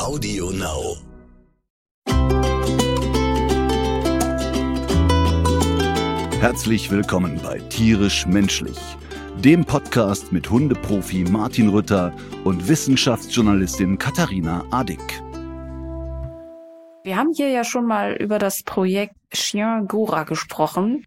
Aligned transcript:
Audio 0.00 0.50
Now. 0.50 0.96
Herzlich 6.40 6.90
willkommen 6.90 7.38
bei 7.42 7.58
Tierisch 7.68 8.24
Menschlich, 8.24 8.78
dem 9.36 9.66
Podcast 9.66 10.32
mit 10.32 10.48
Hundeprofi 10.48 11.24
Martin 11.24 11.68
Rütter 11.68 12.14
und 12.44 12.66
Wissenschaftsjournalistin 12.66 13.98
Katharina 13.98 14.64
Adick. 14.70 15.22
Wir 17.04 17.16
haben 17.18 17.34
hier 17.34 17.50
ja 17.50 17.62
schon 17.62 17.84
mal 17.84 18.14
über 18.14 18.38
das 18.38 18.62
Projekt 18.62 19.16
Chien 19.34 19.86
Gora 19.86 20.24
gesprochen. 20.24 21.04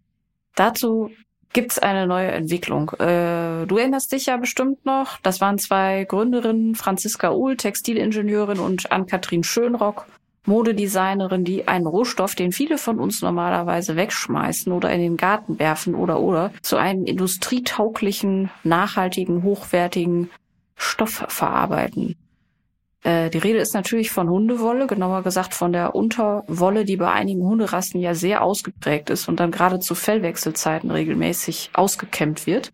Dazu 0.54 1.10
gibt's 1.54 1.78
eine 1.78 2.06
neue 2.06 2.32
Entwicklung. 2.32 2.90
Äh, 2.98 3.64
du 3.66 3.78
erinnerst 3.78 4.12
dich 4.12 4.26
ja 4.26 4.36
bestimmt 4.36 4.84
noch. 4.84 5.18
Das 5.22 5.40
waren 5.40 5.58
zwei 5.58 6.04
Gründerinnen, 6.04 6.74
Franziska 6.74 7.32
Uhl, 7.32 7.56
Textilingenieurin 7.56 8.58
und 8.58 8.92
Ann-Kathrin 8.92 9.44
Schönrock, 9.44 10.04
Modedesignerin, 10.44 11.44
die 11.44 11.66
einen 11.66 11.86
Rohstoff, 11.86 12.34
den 12.34 12.52
viele 12.52 12.76
von 12.76 12.98
uns 12.98 13.22
normalerweise 13.22 13.96
wegschmeißen 13.96 14.70
oder 14.72 14.90
in 14.90 15.00
den 15.00 15.16
Garten 15.16 15.58
werfen 15.58 15.94
oder 15.94 16.20
oder 16.20 16.52
zu 16.60 16.76
einem 16.76 17.06
industrietauglichen, 17.06 18.50
nachhaltigen, 18.62 19.42
hochwertigen 19.42 20.30
Stoff 20.76 21.24
verarbeiten. 21.28 22.16
Äh, 23.04 23.30
die 23.30 23.38
Rede 23.38 23.58
ist 23.58 23.74
natürlich 23.74 24.10
von 24.10 24.28
Hundewolle, 24.28 24.86
genauer 24.86 25.22
gesagt 25.22 25.54
von 25.54 25.72
der 25.72 25.94
Unterwolle, 25.94 26.84
die 26.84 26.96
bei 26.96 27.12
einigen 27.12 27.42
Hunderassen 27.42 28.00
ja 28.00 28.14
sehr 28.14 28.42
ausgeprägt 28.42 29.10
ist 29.10 29.28
und 29.28 29.38
dann 29.38 29.52
gerade 29.52 29.78
zu 29.78 29.94
Fellwechselzeiten 29.94 30.90
regelmäßig 30.90 31.70
ausgekämmt 31.74 32.46
wird. 32.46 32.72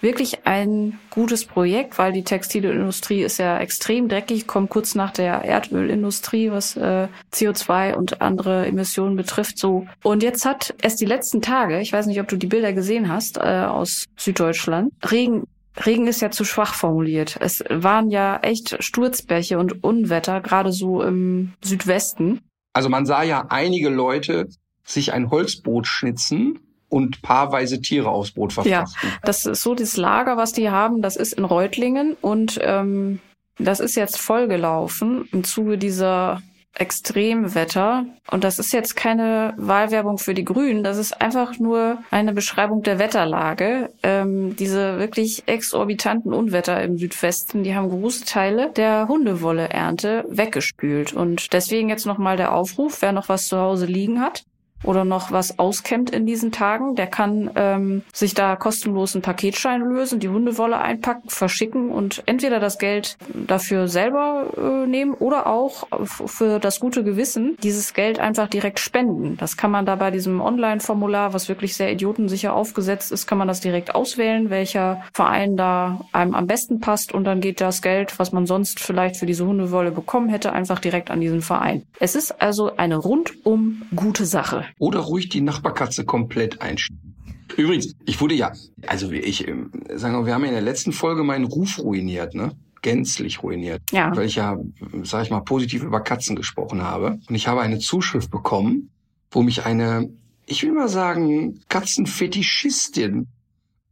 Wirklich 0.00 0.46
ein 0.46 0.98
gutes 1.10 1.44
Projekt, 1.44 1.98
weil 1.98 2.12
die 2.12 2.22
Textilindustrie 2.22 3.22
ist 3.22 3.38
ja 3.38 3.58
extrem 3.58 4.08
dreckig, 4.08 4.46
kommt 4.46 4.70
kurz 4.70 4.94
nach 4.94 5.12
der 5.12 5.44
Erdölindustrie, 5.44 6.52
was 6.52 6.76
äh, 6.76 7.08
CO2 7.32 7.94
und 7.94 8.20
andere 8.20 8.66
Emissionen 8.66 9.16
betrifft. 9.16 9.58
So 9.58 9.86
und 10.04 10.22
jetzt 10.22 10.44
hat 10.44 10.74
erst 10.82 11.00
die 11.00 11.06
letzten 11.06 11.42
Tage, 11.42 11.80
ich 11.80 11.92
weiß 11.92 12.06
nicht, 12.06 12.20
ob 12.20 12.28
du 12.28 12.36
die 12.36 12.46
Bilder 12.46 12.72
gesehen 12.72 13.12
hast 13.12 13.38
äh, 13.38 13.40
aus 13.40 14.06
Süddeutschland, 14.16 14.92
Regen 15.10 15.48
Regen 15.84 16.06
ist 16.06 16.20
ja 16.20 16.30
zu 16.30 16.44
schwach 16.44 16.74
formuliert. 16.74 17.38
Es 17.40 17.64
waren 17.70 18.10
ja 18.10 18.38
echt 18.38 18.82
Sturzbäche 18.82 19.58
und 19.58 19.82
Unwetter, 19.82 20.40
gerade 20.40 20.72
so 20.72 21.02
im 21.02 21.54
Südwesten. 21.62 22.40
Also 22.74 22.88
man 22.88 23.06
sah 23.06 23.22
ja 23.22 23.46
einige 23.48 23.88
Leute 23.88 24.48
sich 24.84 25.12
ein 25.12 25.30
Holzboot 25.30 25.86
schnitzen 25.86 26.58
und 26.88 27.22
paarweise 27.22 27.80
Tiere 27.80 28.10
aufs 28.10 28.32
Boot 28.32 28.52
verfrachten. 28.52 29.10
Ja, 29.10 29.18
das 29.22 29.46
ist 29.46 29.62
so 29.62 29.74
das 29.74 29.96
Lager, 29.96 30.36
was 30.36 30.52
die 30.52 30.70
haben, 30.70 31.00
das 31.00 31.16
ist 31.16 31.32
in 31.32 31.44
Reutlingen 31.44 32.16
und 32.20 32.58
ähm, 32.62 33.20
das 33.58 33.80
ist 33.80 33.94
jetzt 33.94 34.18
vollgelaufen 34.18 35.28
im 35.32 35.44
Zuge 35.44 35.78
dieser 35.78 36.42
Extremwetter. 36.74 38.06
Und 38.30 38.44
das 38.44 38.58
ist 38.58 38.72
jetzt 38.72 38.96
keine 38.96 39.54
Wahlwerbung 39.56 40.18
für 40.18 40.34
die 40.34 40.44
Grünen, 40.44 40.82
das 40.82 40.96
ist 40.96 41.20
einfach 41.20 41.58
nur 41.58 41.98
eine 42.10 42.32
Beschreibung 42.32 42.82
der 42.82 42.98
Wetterlage. 42.98 43.90
Ähm, 44.02 44.56
diese 44.56 44.98
wirklich 44.98 45.42
exorbitanten 45.46 46.32
Unwetter 46.32 46.82
im 46.82 46.96
Südwesten, 46.96 47.62
die 47.62 47.74
haben 47.74 47.90
große 47.90 48.24
Teile 48.24 48.70
der 48.70 49.06
Hundewolleernte 49.08 50.24
weggespült. 50.28 51.12
Und 51.12 51.52
deswegen 51.52 51.88
jetzt 51.88 52.06
nochmal 52.06 52.36
der 52.36 52.54
Aufruf, 52.54 53.02
wer 53.02 53.12
noch 53.12 53.28
was 53.28 53.48
zu 53.48 53.58
Hause 53.58 53.86
liegen 53.86 54.20
hat, 54.20 54.44
oder 54.82 55.04
noch 55.04 55.32
was 55.32 55.58
auskämmt 55.58 56.10
in 56.10 56.26
diesen 56.26 56.52
Tagen, 56.52 56.94
der 56.94 57.06
kann 57.06 57.50
ähm, 57.54 58.02
sich 58.12 58.34
da 58.34 58.56
kostenlos 58.56 59.14
einen 59.14 59.22
Paketschein 59.22 59.80
lösen, 59.82 60.20
die 60.20 60.28
Hundewolle 60.28 60.78
einpacken, 60.78 61.28
verschicken 61.28 61.90
und 61.90 62.22
entweder 62.26 62.60
das 62.60 62.78
Geld 62.78 63.16
dafür 63.34 63.88
selber 63.88 64.46
äh, 64.56 64.86
nehmen 64.86 65.14
oder 65.14 65.46
auch 65.46 65.86
für 66.06 66.58
das 66.58 66.80
gute 66.80 67.04
Gewissen 67.04 67.56
dieses 67.62 67.94
Geld 67.94 68.18
einfach 68.18 68.48
direkt 68.48 68.78
spenden. 68.78 69.36
Das 69.36 69.56
kann 69.56 69.70
man 69.70 69.86
da 69.86 69.96
bei 69.96 70.10
diesem 70.10 70.40
Online-Formular, 70.40 71.32
was 71.32 71.48
wirklich 71.48 71.76
sehr 71.76 71.92
idiotensicher 71.92 72.52
aufgesetzt 72.52 73.12
ist, 73.12 73.26
kann 73.26 73.38
man 73.38 73.48
das 73.48 73.60
direkt 73.60 73.94
auswählen, 73.94 74.50
welcher 74.50 75.02
Verein 75.12 75.56
da 75.56 76.00
einem 76.12 76.34
am 76.34 76.46
besten 76.46 76.80
passt 76.80 77.12
und 77.12 77.24
dann 77.24 77.40
geht 77.40 77.60
das 77.60 77.82
Geld, 77.82 78.18
was 78.18 78.32
man 78.32 78.46
sonst 78.46 78.80
vielleicht 78.80 79.16
für 79.16 79.26
diese 79.26 79.46
Hundewolle 79.46 79.90
bekommen 79.90 80.28
hätte, 80.28 80.52
einfach 80.52 80.78
direkt 80.78 81.10
an 81.10 81.20
diesen 81.20 81.42
Verein. 81.42 81.82
Es 81.98 82.14
ist 82.14 82.40
also 82.40 82.76
eine 82.76 82.96
rundum 82.96 83.82
gute 83.94 84.26
Sache. 84.26 84.64
Oder 84.78 85.00
ruhig 85.00 85.28
die 85.28 85.40
Nachbarkatze 85.40 86.04
komplett 86.04 86.60
einschieben. 86.60 87.12
Übrigens, 87.56 87.94
ich 88.06 88.20
wurde 88.20 88.34
ja, 88.34 88.52
also 88.86 89.10
ich, 89.10 89.46
ähm, 89.46 89.70
sagen 89.94 90.14
wir, 90.14 90.26
wir 90.26 90.34
haben 90.34 90.42
ja 90.42 90.48
in 90.48 90.54
der 90.54 90.62
letzten 90.62 90.92
Folge 90.92 91.22
meinen 91.22 91.44
Ruf 91.44 91.78
ruiniert, 91.78 92.34
ne? 92.34 92.52
Gänzlich 92.80 93.42
ruiniert. 93.42 93.82
Ja. 93.92 94.14
Weil 94.16 94.26
ich 94.26 94.36
ja, 94.36 94.58
sag 95.02 95.24
ich 95.24 95.30
mal, 95.30 95.40
positiv 95.40 95.82
über 95.82 96.00
Katzen 96.00 96.34
gesprochen 96.34 96.82
habe. 96.82 97.20
Und 97.28 97.34
ich 97.34 97.46
habe 97.46 97.60
eine 97.60 97.78
Zuschrift 97.78 98.30
bekommen, 98.30 98.90
wo 99.30 99.42
mich 99.42 99.64
eine, 99.64 100.10
ich 100.46 100.62
will 100.62 100.72
mal 100.72 100.88
sagen, 100.88 101.60
Katzenfetischistin 101.68 103.28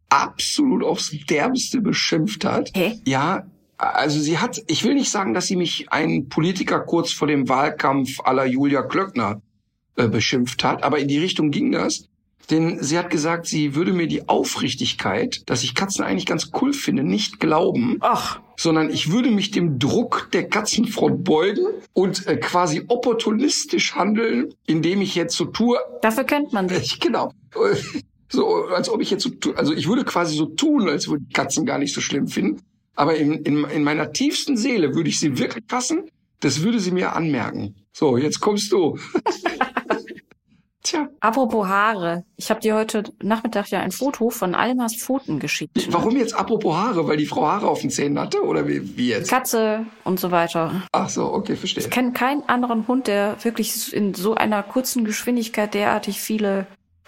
absolut 0.09 0.83
aufs 0.83 1.15
Derbste 1.29 1.81
beschimpft 1.81 2.45
hat. 2.45 2.71
Hä? 2.75 3.01
Ja, 3.07 3.47
also 3.79 4.21
sie 4.21 4.39
hat, 4.39 4.61
ich 4.67 4.85
will 4.85 4.95
nicht 4.95 5.11
sagen, 5.11 5.35
dass 5.35 5.47
sie 5.47 5.57
mich 5.57 5.93
einen 5.93 6.29
Politiker 6.29 6.81
kurz 6.81 7.13
vor 7.13 7.29
dem 7.29 7.49
Wahlkampf 7.49 8.21
aller 8.21 8.45
Julia 8.45 8.83
Klöckner 8.83 9.41
äh, 10.01 10.09
beschimpft 10.09 10.65
hat, 10.65 10.83
aber 10.83 10.99
in 10.99 11.09
die 11.09 11.19
Richtung 11.19 11.51
ging 11.51 11.73
das. 11.73 12.05
Denn 12.51 12.83
sie 12.83 12.99
hat 12.99 13.11
gesagt, 13.11 13.47
sie 13.47 13.77
würde 13.77 13.93
mir 13.93 14.09
die 14.09 14.29
Aufrichtigkeit, 14.29 15.43
dass 15.47 15.63
ich 15.63 15.75
Katzen 15.77 16.05
eigentlich 16.05 16.27
ganz 16.27 16.51
cool 16.61 16.73
finde, 16.73 17.05
nicht 17.05 17.39
glauben. 17.39 17.99
Ach. 18.01 18.41
Sondern 18.57 18.91
ich 18.91 19.13
würde 19.13 19.31
mich 19.31 19.53
dem 19.53 19.79
Druck 19.79 20.29
der 20.33 20.49
Katzenfront 20.49 21.23
beugen 21.23 21.67
und 21.93 22.27
äh, 22.27 22.37
quasi 22.37 22.83
opportunistisch 22.89 23.95
handeln, 23.95 24.53
indem 24.67 25.01
ich 25.01 25.15
jetzt 25.15 25.37
so 25.37 25.45
tue. 25.45 25.79
Dafür 26.03 26.25
kennt 26.25 26.53
man 26.53 26.67
dich. 26.67 26.95
Ich, 26.95 27.01
genau. 27.01 27.33
So, 28.29 28.65
als 28.67 28.89
ob 28.89 29.01
ich 29.01 29.11
jetzt 29.11 29.23
so 29.23 29.31
tue. 29.31 29.57
Also 29.57 29.73
ich 29.73 29.89
würde 29.89 30.05
quasi 30.05 30.37
so 30.37 30.47
tun, 30.47 30.89
als 30.89 31.09
würde 31.09 31.25
ich 31.29 31.35
Katzen 31.35 31.67
gar 31.67 31.79
nicht 31.79 31.95
so 31.95 32.01
schlimm 32.01 32.27
finden. 32.27 32.63
Aber 32.97 33.15
in, 33.15 33.33
in, 33.45 33.65
in 33.65 33.85
meiner 33.85 34.13
tiefsten 34.13 34.57
Seele 34.57 34.95
würde 34.95 35.09
ich 35.09 35.21
sie 35.21 35.39
wirklich 35.39 35.65
fassen. 35.69 36.11
Das 36.41 36.63
würde 36.63 36.81
sie 36.81 36.91
mir 36.91 37.15
anmerken. 37.15 37.77
So, 37.93 38.17
jetzt 38.17 38.41
kommst 38.41 38.73
du. 38.73 38.99
Tja. 40.83 41.09
Apropos 41.21 41.69
Haare. 41.69 42.25
Ich 42.37 42.49
habe 42.49 42.61
dir 42.61 42.75
heute 42.75 43.05
Nachmittag 43.23 43.69
ja 43.69 43.81
ein 43.81 43.91
Foto 43.91 44.31
von 44.31 44.55
Almas 44.55 44.97
Pfoten 44.97 45.39
geschickt. 45.39 45.89
Warum 45.91 46.17
jetzt 46.17 46.33
apropos 46.33 46.75
Haare? 46.75 47.07
Weil 47.07 47.19
die 47.19 47.27
Frau 47.27 47.47
Haare 47.47 47.69
auf 47.69 47.83
den 47.83 47.91
Zähnen 47.91 48.19
hatte? 48.19 48.43
Oder 48.43 48.67
wie, 48.67 48.97
wie 48.97 49.09
jetzt? 49.11 49.29
Katze 49.29 49.85
und 50.05 50.19
so 50.19 50.31
weiter. 50.31 50.83
Ach 50.93 51.11
so, 51.11 51.33
okay, 51.35 51.55
verstehe. 51.55 51.85
Ich 51.85 51.91
kenne 51.91 52.13
keinen 52.13 52.49
anderen 52.49 52.89
Hund, 52.89 53.09
der 53.09 53.37
wirklich 53.45 53.93
in 53.93 54.15
so 54.15 54.35
einer 54.35 54.63
kurzen 54.63 55.05
Geschwindigkeit 55.05 55.75
derartig 55.75 56.19
viele 56.19 56.67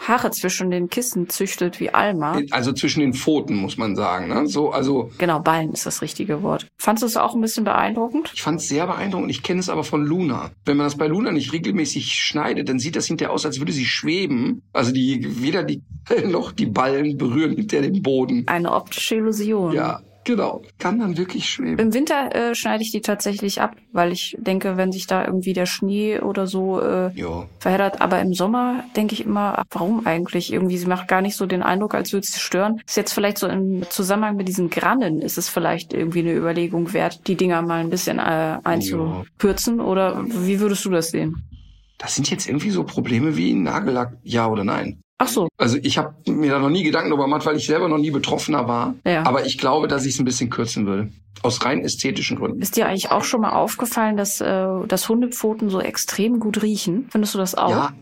Haare 0.09 0.31
zwischen 0.31 0.71
den 0.71 0.89
Kissen 0.89 1.29
züchtet 1.29 1.79
wie 1.81 1.91
Alma. 1.91 2.41
Also 2.51 2.73
zwischen 2.73 3.01
den 3.01 3.15
Pfoten, 3.15 3.57
muss 3.57 3.77
man 3.77 3.95
sagen. 3.95 4.29
Ne? 4.29 4.47
So, 4.47 4.71
also 4.71 5.11
genau, 5.19 5.41
Ballen 5.41 5.73
ist 5.73 5.87
das 5.87 6.03
richtige 6.03 6.43
Wort. 6.43 6.67
Fandest 6.77 7.03
du 7.03 7.07
es 7.07 7.17
auch 7.17 7.35
ein 7.35 7.41
bisschen 7.41 7.65
beeindruckend? 7.65 8.33
Ich 8.35 8.43
fand 8.43 8.61
es 8.61 8.69
sehr 8.69 8.87
beeindruckend. 8.87 9.31
Ich 9.31 9.43
kenne 9.43 9.61
es 9.61 9.69
aber 9.69 9.85
von 9.85 10.05
Luna. 10.05 10.51
Wenn 10.65 10.77
man 10.77 10.87
das 10.87 10.97
bei 10.97 11.07
Luna 11.07 11.31
nicht 11.31 11.53
regelmäßig 11.53 12.15
schneidet, 12.15 12.69
dann 12.69 12.79
sieht 12.79 12.97
das 12.97 13.07
hinterher 13.07 13.33
aus, 13.33 13.47
als 13.47 13.61
würde 13.61 13.73
sie 13.73 13.87
schweben. 13.87 14.63
Also 14.73 14.93
die 14.93 15.41
weder 15.41 15.63
die 15.63 15.83
noch 16.27 16.53
die 16.53 16.67
Ballen 16.67 17.17
berühren 17.17 17.55
hinter 17.55 17.81
den 17.81 18.03
Boden. 18.03 18.45
Eine 18.49 18.73
optische 18.73 19.17
Illusion. 19.17 19.73
Ja, 19.73 20.01
Genau, 20.25 20.63
kann 20.79 21.01
dann 21.01 21.17
wirklich 21.17 21.49
schweben. 21.49 21.79
Im 21.79 21.95
Winter 21.95 22.35
äh, 22.35 22.55
schneide 22.55 22.83
ich 22.83 22.93
die 22.93 23.01
tatsächlich 23.01 23.61
ab, 23.61 23.75
weil 23.93 24.13
ich 24.13 24.37
denke, 24.39 24.77
wenn 24.77 24.93
sich 24.93 25.07
da 25.07 25.25
irgendwie 25.25 25.53
der 25.53 25.67
Schnee 25.67 26.21
oder 26.21 26.47
so 26.47 26.81
äh, 26.81 27.11
verheddert. 27.59 28.01
Aber 28.01 28.21
im 28.21 28.33
Sommer 28.33 28.85
denke 28.97 29.15
ich 29.15 29.25
immer, 29.25 29.59
ach, 29.59 29.65
warum 29.71 30.07
eigentlich? 30.07 30.53
Irgendwie, 30.53 30.79
sie 30.79 30.87
macht 30.87 31.09
gar 31.09 31.23
nicht 31.23 31.37
so 31.37 31.47
den 31.47 31.63
Eindruck, 31.63 31.95
als 31.95 32.13
würde 32.13 32.27
sie 32.27 32.39
stören. 32.39 32.81
Ist 32.87 32.97
jetzt 32.97 33.13
vielleicht 33.13 33.39
so 33.39 33.49
im 33.49 33.83
Zusammenhang 33.91 34.37
mit 34.37 34.47
diesen 34.47 34.71
Grannen, 34.71 35.21
ist 35.21 35.39
es 35.39 35.49
vielleicht 35.49 35.93
irgendwie 35.93 36.21
eine 36.21 36.35
Überlegung 36.35 36.93
wert, 36.93 37.27
die 37.27 37.37
Dinger 37.37 37.63
mal 37.63 37.81
ein 37.81 37.91
bisschen 37.91 38.19
äh, 38.19 38.59
einzukürzen? 38.63 39.79
Jo. 39.79 39.85
Oder 39.85 40.25
wie 40.27 40.61
würdest 40.61 40.85
du 40.85 40.91
das 40.91 41.11
sehen? 41.11 41.43
Das 41.99 42.15
sind 42.15 42.31
jetzt 42.31 42.49
irgendwie 42.49 42.71
so 42.71 42.85
Probleme 42.85 43.37
wie 43.37 43.55
Nagellack, 43.55 44.17
ja 44.23 44.49
oder 44.49 44.65
nein. 44.65 45.03
Ach 45.23 45.29
so. 45.29 45.47
Also 45.57 45.79
ich 45.81 45.99
habe 45.99 46.15
mir 46.27 46.51
da 46.51 46.59
noch 46.59 46.69
nie 46.69 46.83
Gedanken 46.83 47.11
darüber 47.11 47.27
gemacht, 47.27 47.47
weil 47.47 47.57
ich 47.57 47.67
selber 47.67 47.89
noch 47.89 47.99
nie 47.99 48.11
Betroffener 48.11 48.67
war. 48.67 48.97
Ja. 49.07 49.25
Aber 49.25 49.47
ich 49.47 49.57
glaube, 49.57 49.87
dass 49.87 50.05
ich 50.05 50.15
es 50.15 50.19
ein 50.19 50.25
bisschen 50.25 50.51
kürzen 50.51 50.85
würde. 50.85 51.13
Aus 51.43 51.65
rein 51.65 51.81
ästhetischen 51.81 52.39
Gründen. 52.39 52.61
Ist 52.61 52.77
dir 52.77 52.89
eigentlich 52.89 53.13
auch 53.13 53.23
schon 53.23 53.43
mal 53.43 53.53
aufgefallen, 53.53 54.17
dass, 54.17 54.41
äh, 54.41 54.67
dass 54.89 55.09
Hundepfoten 55.09 55.71
so 55.71 55.81
extrem 55.81 56.41
gut 56.41 56.61
riechen? 56.63 57.07
Findest 57.09 57.35
du 57.35 57.39
das 57.39 57.55
auch? 57.55 57.71
Ja, 57.71 57.93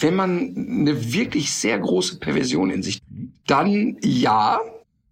wenn 0.00 0.16
man 0.16 0.56
eine 0.56 1.12
wirklich 1.12 1.52
sehr 1.52 1.78
große 1.78 2.18
Perversion 2.18 2.70
in 2.70 2.82
sich 2.82 3.00
dann 3.46 3.96
ja, 4.02 4.58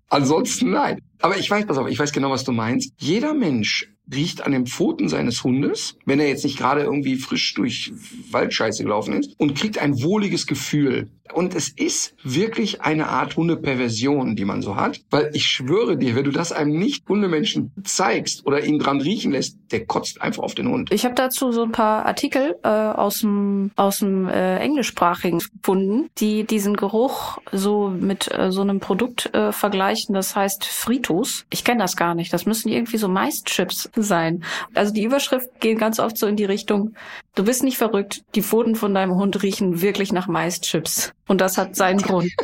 ansonsten 0.09 0.71
nein. 0.71 1.01
Aber 1.21 1.37
ich 1.39 1.49
weiß, 1.49 1.67
pass 1.67 1.79
auf, 1.79 1.87
ich 1.87 2.01
weiß 2.01 2.13
genau, 2.13 2.31
was 2.31 2.43
du 2.43 2.51
meinst. 2.51 2.93
Jeder 2.99 3.33
Mensch 3.33 3.94
riecht 4.13 4.45
an 4.45 4.53
den 4.53 4.67
Pfoten 4.67 5.09
seines 5.09 5.45
Hundes, 5.45 5.97
wenn 6.05 6.21
er 6.21 6.29
jetzt 6.29 6.45
nicht 6.45 6.59
gerade 6.59 6.83
irgendwie 6.83 7.17
frisch 7.17 7.55
durch 7.55 7.93
Waldscheiße 8.31 8.83
gelaufen 8.83 9.15
ist, 9.15 9.35
und 9.39 9.55
kriegt 9.57 9.79
ein 9.79 10.03
wohliges 10.03 10.47
Gefühl. 10.47 11.11
Und 11.33 11.55
es 11.55 11.71
ist 11.71 12.15
wirklich 12.23 12.83
eine 12.83 13.09
Art 13.09 13.37
Hundeperversion, 13.37 14.37
die 14.37 14.45
man 14.45 14.61
so 14.61 14.77
hat. 14.77 15.01
Weil 15.11 15.31
ich 15.33 15.47
schwöre 15.47 15.97
dir, 15.97 16.15
wenn 16.15 16.25
du 16.25 16.31
das 16.31 16.53
einem 16.53 16.79
Nicht-Hundemenschen 16.79 17.73
zeigst 17.83 18.47
oder 18.47 18.63
ihn 18.63 18.79
dran 18.79 19.01
riechen 19.01 19.33
lässt, 19.33 19.57
der 19.73 19.87
kotzt 19.87 20.21
einfach 20.21 20.43
auf 20.43 20.55
den 20.55 20.69
Hund. 20.69 20.93
Ich 20.93 21.05
habe 21.05 21.15
dazu 21.15 21.51
so 21.51 21.63
ein 21.63 21.73
paar 21.73 22.05
Artikel 22.05 22.57
äh, 22.63 22.69
aus 22.69 23.21
dem 23.21 23.71
aus 23.75 24.01
dem 24.01 24.29
äh, 24.29 24.59
englischsprachigen 24.59 25.39
gefunden, 25.39 26.11
die 26.19 26.45
diesen 26.45 26.77
Geruch 26.77 27.39
so 27.51 27.89
mit 27.89 28.31
äh, 28.33 28.53
so 28.53 28.61
einem 28.61 28.81
Produkt 28.81 29.35
äh, 29.35 29.51
vergleichen. 29.51 30.15
Das 30.15 30.37
heißt 30.37 30.67
Fritos. 30.67 31.47
Ich 31.51 31.65
kenne 31.65 31.81
das 31.81 31.97
gar 31.97 32.15
nicht. 32.15 32.33
Das 32.33 32.45
müssen 32.45 32.69
irgendwie 32.69 32.99
so 32.99 33.09
Maischips 33.09 33.91
sein. 34.03 34.45
Also 34.75 34.93
die 34.93 35.05
Überschrift 35.05 35.49
geht 35.61 35.79
ganz 35.79 35.99
oft 35.99 36.17
so 36.17 36.27
in 36.27 36.37
die 36.37 36.45
Richtung: 36.45 36.95
Du 37.35 37.45
bist 37.45 37.63
nicht 37.63 37.79
verrückt. 37.79 38.23
Die 38.35 38.43
Pfoten 38.43 38.75
von 38.75 38.95
deinem 38.95 39.15
Hund 39.15 39.43
riechen 39.43 39.81
wirklich 39.81 40.13
nach 40.13 40.27
Maischips. 40.27 41.13
Und 41.27 41.41
das 41.41 41.59
hat 41.59 41.77
seinen 41.77 42.01
Grund. 42.01 42.31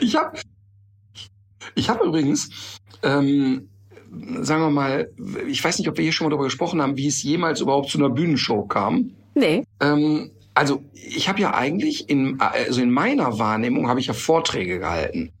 Ich 0.00 0.14
habe 0.14 0.38
ich 1.74 1.88
hab 1.88 2.00
übrigens, 2.00 2.78
ähm, 3.02 3.68
sagen 4.40 4.62
wir 4.62 4.70
mal, 4.70 5.10
ich 5.48 5.62
weiß 5.62 5.78
nicht, 5.78 5.88
ob 5.88 5.96
wir 5.96 6.02
hier 6.02 6.12
schon 6.12 6.26
mal 6.26 6.30
darüber 6.30 6.44
gesprochen 6.44 6.80
haben, 6.82 6.96
wie 6.96 7.06
es 7.06 7.22
jemals 7.22 7.60
überhaupt 7.60 7.90
zu 7.90 7.98
einer 7.98 8.10
Bühnenshow 8.10 8.62
kam. 8.66 9.10
Nee. 9.34 9.64
Ähm, 9.80 10.30
also 10.54 10.82
ich 10.92 11.28
habe 11.28 11.40
ja 11.40 11.54
eigentlich 11.54 12.08
in, 12.08 12.40
also 12.40 12.82
in 12.82 12.90
meiner 12.90 13.38
Wahrnehmung 13.38 13.88
habe 13.88 14.00
ich 14.00 14.06
ja 14.06 14.14
Vorträge 14.14 14.78
gehalten. 14.78 15.32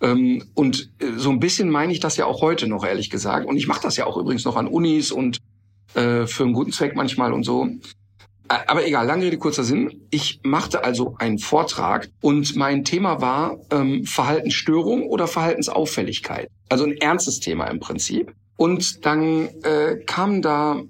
Ähm, 0.00 0.44
und 0.54 0.90
äh, 1.00 1.12
so 1.16 1.30
ein 1.30 1.40
bisschen 1.40 1.70
meine 1.70 1.92
ich 1.92 2.00
das 2.00 2.16
ja 2.16 2.26
auch 2.26 2.40
heute 2.42 2.66
noch, 2.66 2.84
ehrlich 2.84 3.10
gesagt. 3.10 3.46
Und 3.46 3.56
ich 3.56 3.66
mache 3.66 3.82
das 3.82 3.96
ja 3.96 4.06
auch 4.06 4.16
übrigens 4.16 4.44
noch 4.44 4.56
an 4.56 4.66
Unis 4.66 5.12
und 5.12 5.38
äh, 5.94 6.26
für 6.26 6.44
einen 6.44 6.52
guten 6.52 6.72
Zweck 6.72 6.94
manchmal 6.96 7.32
und 7.32 7.44
so. 7.44 7.68
Aber 8.48 8.84
egal, 8.84 9.06
lange 9.06 9.24
Rede, 9.26 9.38
kurzer 9.38 9.62
Sinn. 9.62 10.08
Ich 10.10 10.40
machte 10.42 10.82
also 10.82 11.14
einen 11.18 11.38
Vortrag 11.38 12.10
und 12.20 12.56
mein 12.56 12.84
Thema 12.84 13.20
war 13.20 13.58
ähm, 13.70 14.04
Verhaltensstörung 14.04 15.04
oder 15.04 15.28
Verhaltensauffälligkeit. 15.28 16.48
Also 16.68 16.84
ein 16.84 16.96
ernstes 16.96 17.38
Thema 17.38 17.66
im 17.66 17.78
Prinzip. 17.78 18.34
Und 18.56 19.06
dann 19.06 19.48
äh, 19.62 19.96
kam 20.04 20.42
da, 20.42 20.82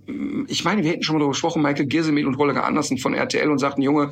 ich 0.49 0.65
meine, 0.65 0.83
wir 0.83 0.91
hätten 0.91 1.03
schon 1.03 1.15
mal 1.15 1.21
darüber 1.21 1.33
gesprochen, 1.33 1.61
Michael 1.61 1.87
Giersemel 1.87 2.27
und 2.27 2.39
Holger 2.39 2.65
Andersen 2.65 2.97
von 2.97 3.13
RTL 3.13 3.51
und 3.51 3.59
sagten, 3.59 3.83
Junge, 3.83 4.11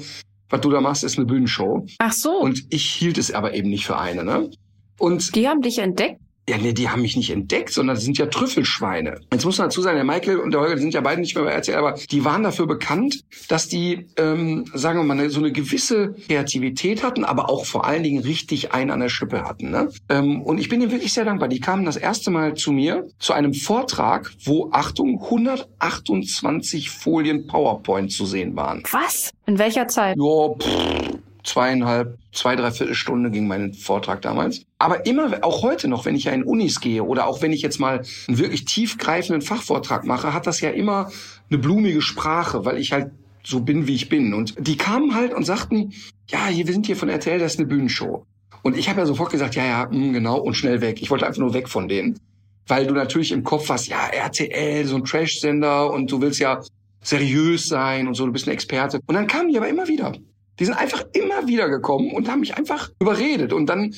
was 0.50 0.60
du 0.60 0.70
da 0.70 0.82
machst, 0.82 1.02
ist 1.02 1.16
eine 1.16 1.26
Bühnenshow. 1.26 1.86
Ach 1.98 2.12
so. 2.12 2.30
Und 2.32 2.66
ich 2.68 2.84
hielt 2.84 3.16
es 3.16 3.32
aber 3.32 3.54
eben 3.54 3.70
nicht 3.70 3.86
für 3.86 3.98
eine, 3.98 4.24
ne? 4.24 4.50
Und 4.98 5.34
die 5.34 5.48
haben 5.48 5.62
dich 5.62 5.78
entdeckt? 5.78 6.20
Ja, 6.48 6.56
nee, 6.56 6.72
die 6.72 6.88
haben 6.88 7.02
mich 7.02 7.14
nicht 7.14 7.28
entdeckt, 7.28 7.70
sondern 7.74 7.98
sind 7.98 8.16
ja 8.16 8.24
Trüffelschweine. 8.24 9.20
Jetzt 9.30 9.44
muss 9.44 9.58
man 9.58 9.66
dazu 9.66 9.82
sagen, 9.82 9.96
der 9.96 10.04
Michael 10.04 10.38
und 10.38 10.52
der 10.52 10.62
Holger 10.62 10.76
die 10.76 10.80
sind 10.80 10.94
ja 10.94 11.02
beide 11.02 11.20
nicht 11.20 11.34
mehr 11.34 11.44
bei 11.44 11.50
RTL, 11.50 11.76
aber 11.76 11.98
die 12.10 12.24
waren 12.24 12.42
dafür 12.42 12.66
bekannt, 12.66 13.22
dass 13.48 13.68
die, 13.68 14.06
ähm, 14.16 14.64
sagen 14.72 14.98
wir 14.98 15.04
mal, 15.04 15.28
so 15.28 15.40
eine 15.40 15.52
gewisse 15.52 16.14
Kreativität 16.26 17.02
hatten, 17.02 17.24
aber 17.24 17.50
auch 17.50 17.66
vor 17.66 17.84
allen 17.84 18.02
Dingen 18.02 18.22
richtig 18.22 18.72
einen 18.72 18.90
an 18.90 19.00
der 19.00 19.10
Schippe 19.10 19.44
hatten. 19.44 19.70
Ne? 19.70 19.90
Ähm, 20.08 20.40
und 20.40 20.58
ich 20.58 20.70
bin 20.70 20.80
ihnen 20.80 20.90
wirklich 20.90 21.12
sehr 21.12 21.26
dankbar. 21.26 21.48
Die 21.48 21.60
kamen 21.60 21.84
das 21.84 21.98
erste 21.98 22.30
Mal 22.30 22.54
zu 22.54 22.72
mir 22.72 23.06
zu 23.18 23.34
einem 23.34 23.52
Vortrag, 23.52 24.32
wo, 24.42 24.70
Achtung, 24.72 25.22
128 25.24 26.88
Folien 26.88 27.46
PowerPoint 27.46 28.10
zu 28.10 28.24
sehen 28.24 28.56
waren. 28.56 28.82
Was? 28.90 29.32
In 29.44 29.58
welcher 29.58 29.86
Zeit? 29.88 30.16
Ja, 30.16 30.54
pff, 30.54 31.18
zweieinhalb, 31.48 32.18
zwei, 32.32 32.56
dreiviertel 32.56 32.94
Stunde 32.94 33.30
ging 33.30 33.48
mein 33.48 33.72
Vortrag 33.74 34.22
damals. 34.22 34.62
Aber 34.78 35.06
immer, 35.06 35.38
auch 35.42 35.62
heute 35.62 35.88
noch, 35.88 36.04
wenn 36.04 36.14
ich 36.14 36.24
ja 36.24 36.32
in 36.32 36.44
Unis 36.44 36.80
gehe 36.80 37.02
oder 37.02 37.26
auch 37.26 37.42
wenn 37.42 37.52
ich 37.52 37.62
jetzt 37.62 37.80
mal 37.80 38.02
einen 38.28 38.38
wirklich 38.38 38.64
tiefgreifenden 38.64 39.42
Fachvortrag 39.42 40.04
mache, 40.04 40.32
hat 40.32 40.46
das 40.46 40.60
ja 40.60 40.70
immer 40.70 41.10
eine 41.50 41.58
blumige 41.58 42.02
Sprache, 42.02 42.64
weil 42.64 42.78
ich 42.78 42.92
halt 42.92 43.10
so 43.42 43.60
bin, 43.60 43.86
wie 43.86 43.94
ich 43.94 44.08
bin. 44.08 44.34
Und 44.34 44.54
die 44.58 44.76
kamen 44.76 45.14
halt 45.14 45.32
und 45.32 45.44
sagten, 45.44 45.94
ja, 46.28 46.46
hier, 46.46 46.66
wir 46.66 46.74
sind 46.74 46.86
hier 46.86 46.96
von 46.96 47.08
RTL, 47.08 47.38
das 47.38 47.54
ist 47.54 47.58
eine 47.58 47.68
Bühnenshow. 47.68 48.24
Und 48.62 48.76
ich 48.76 48.88
habe 48.88 49.00
ja 49.00 49.06
sofort 49.06 49.30
gesagt, 49.30 49.54
ja, 49.54 49.64
ja, 49.64 49.86
mh, 49.86 49.92
hm, 49.92 50.12
genau, 50.12 50.38
und 50.38 50.54
schnell 50.54 50.80
weg. 50.80 51.00
Ich 51.00 51.10
wollte 51.10 51.26
einfach 51.26 51.40
nur 51.40 51.54
weg 51.54 51.68
von 51.68 51.88
denen. 51.88 52.18
Weil 52.66 52.86
du 52.86 52.92
natürlich 52.92 53.32
im 53.32 53.44
Kopf 53.44 53.70
hast, 53.70 53.86
ja, 53.86 54.08
RTL, 54.08 54.84
so 54.84 54.96
ein 54.96 55.04
Trash-Sender 55.04 55.90
und 55.90 56.12
du 56.12 56.20
willst 56.20 56.38
ja 56.38 56.60
seriös 57.00 57.66
sein 57.68 58.06
und 58.06 58.14
so, 58.14 58.26
du 58.26 58.32
bist 58.32 58.46
ein 58.46 58.52
Experte. 58.52 59.00
Und 59.06 59.14
dann 59.14 59.26
kamen 59.26 59.48
die 59.48 59.56
aber 59.56 59.68
immer 59.68 59.88
wieder. 59.88 60.12
Die 60.58 60.64
sind 60.64 60.74
einfach 60.74 61.04
immer 61.12 61.46
wieder 61.46 61.68
gekommen 61.68 62.12
und 62.12 62.28
haben 62.28 62.40
mich 62.40 62.56
einfach 62.56 62.90
überredet. 63.00 63.52
Und 63.52 63.66
dann, 63.66 63.94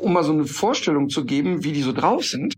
um 0.00 0.12
mal 0.12 0.24
so 0.24 0.32
eine 0.32 0.46
Vorstellung 0.46 1.08
zu 1.08 1.24
geben, 1.24 1.64
wie 1.64 1.72
die 1.72 1.82
so 1.82 1.92
drauf 1.92 2.24
sind, 2.24 2.54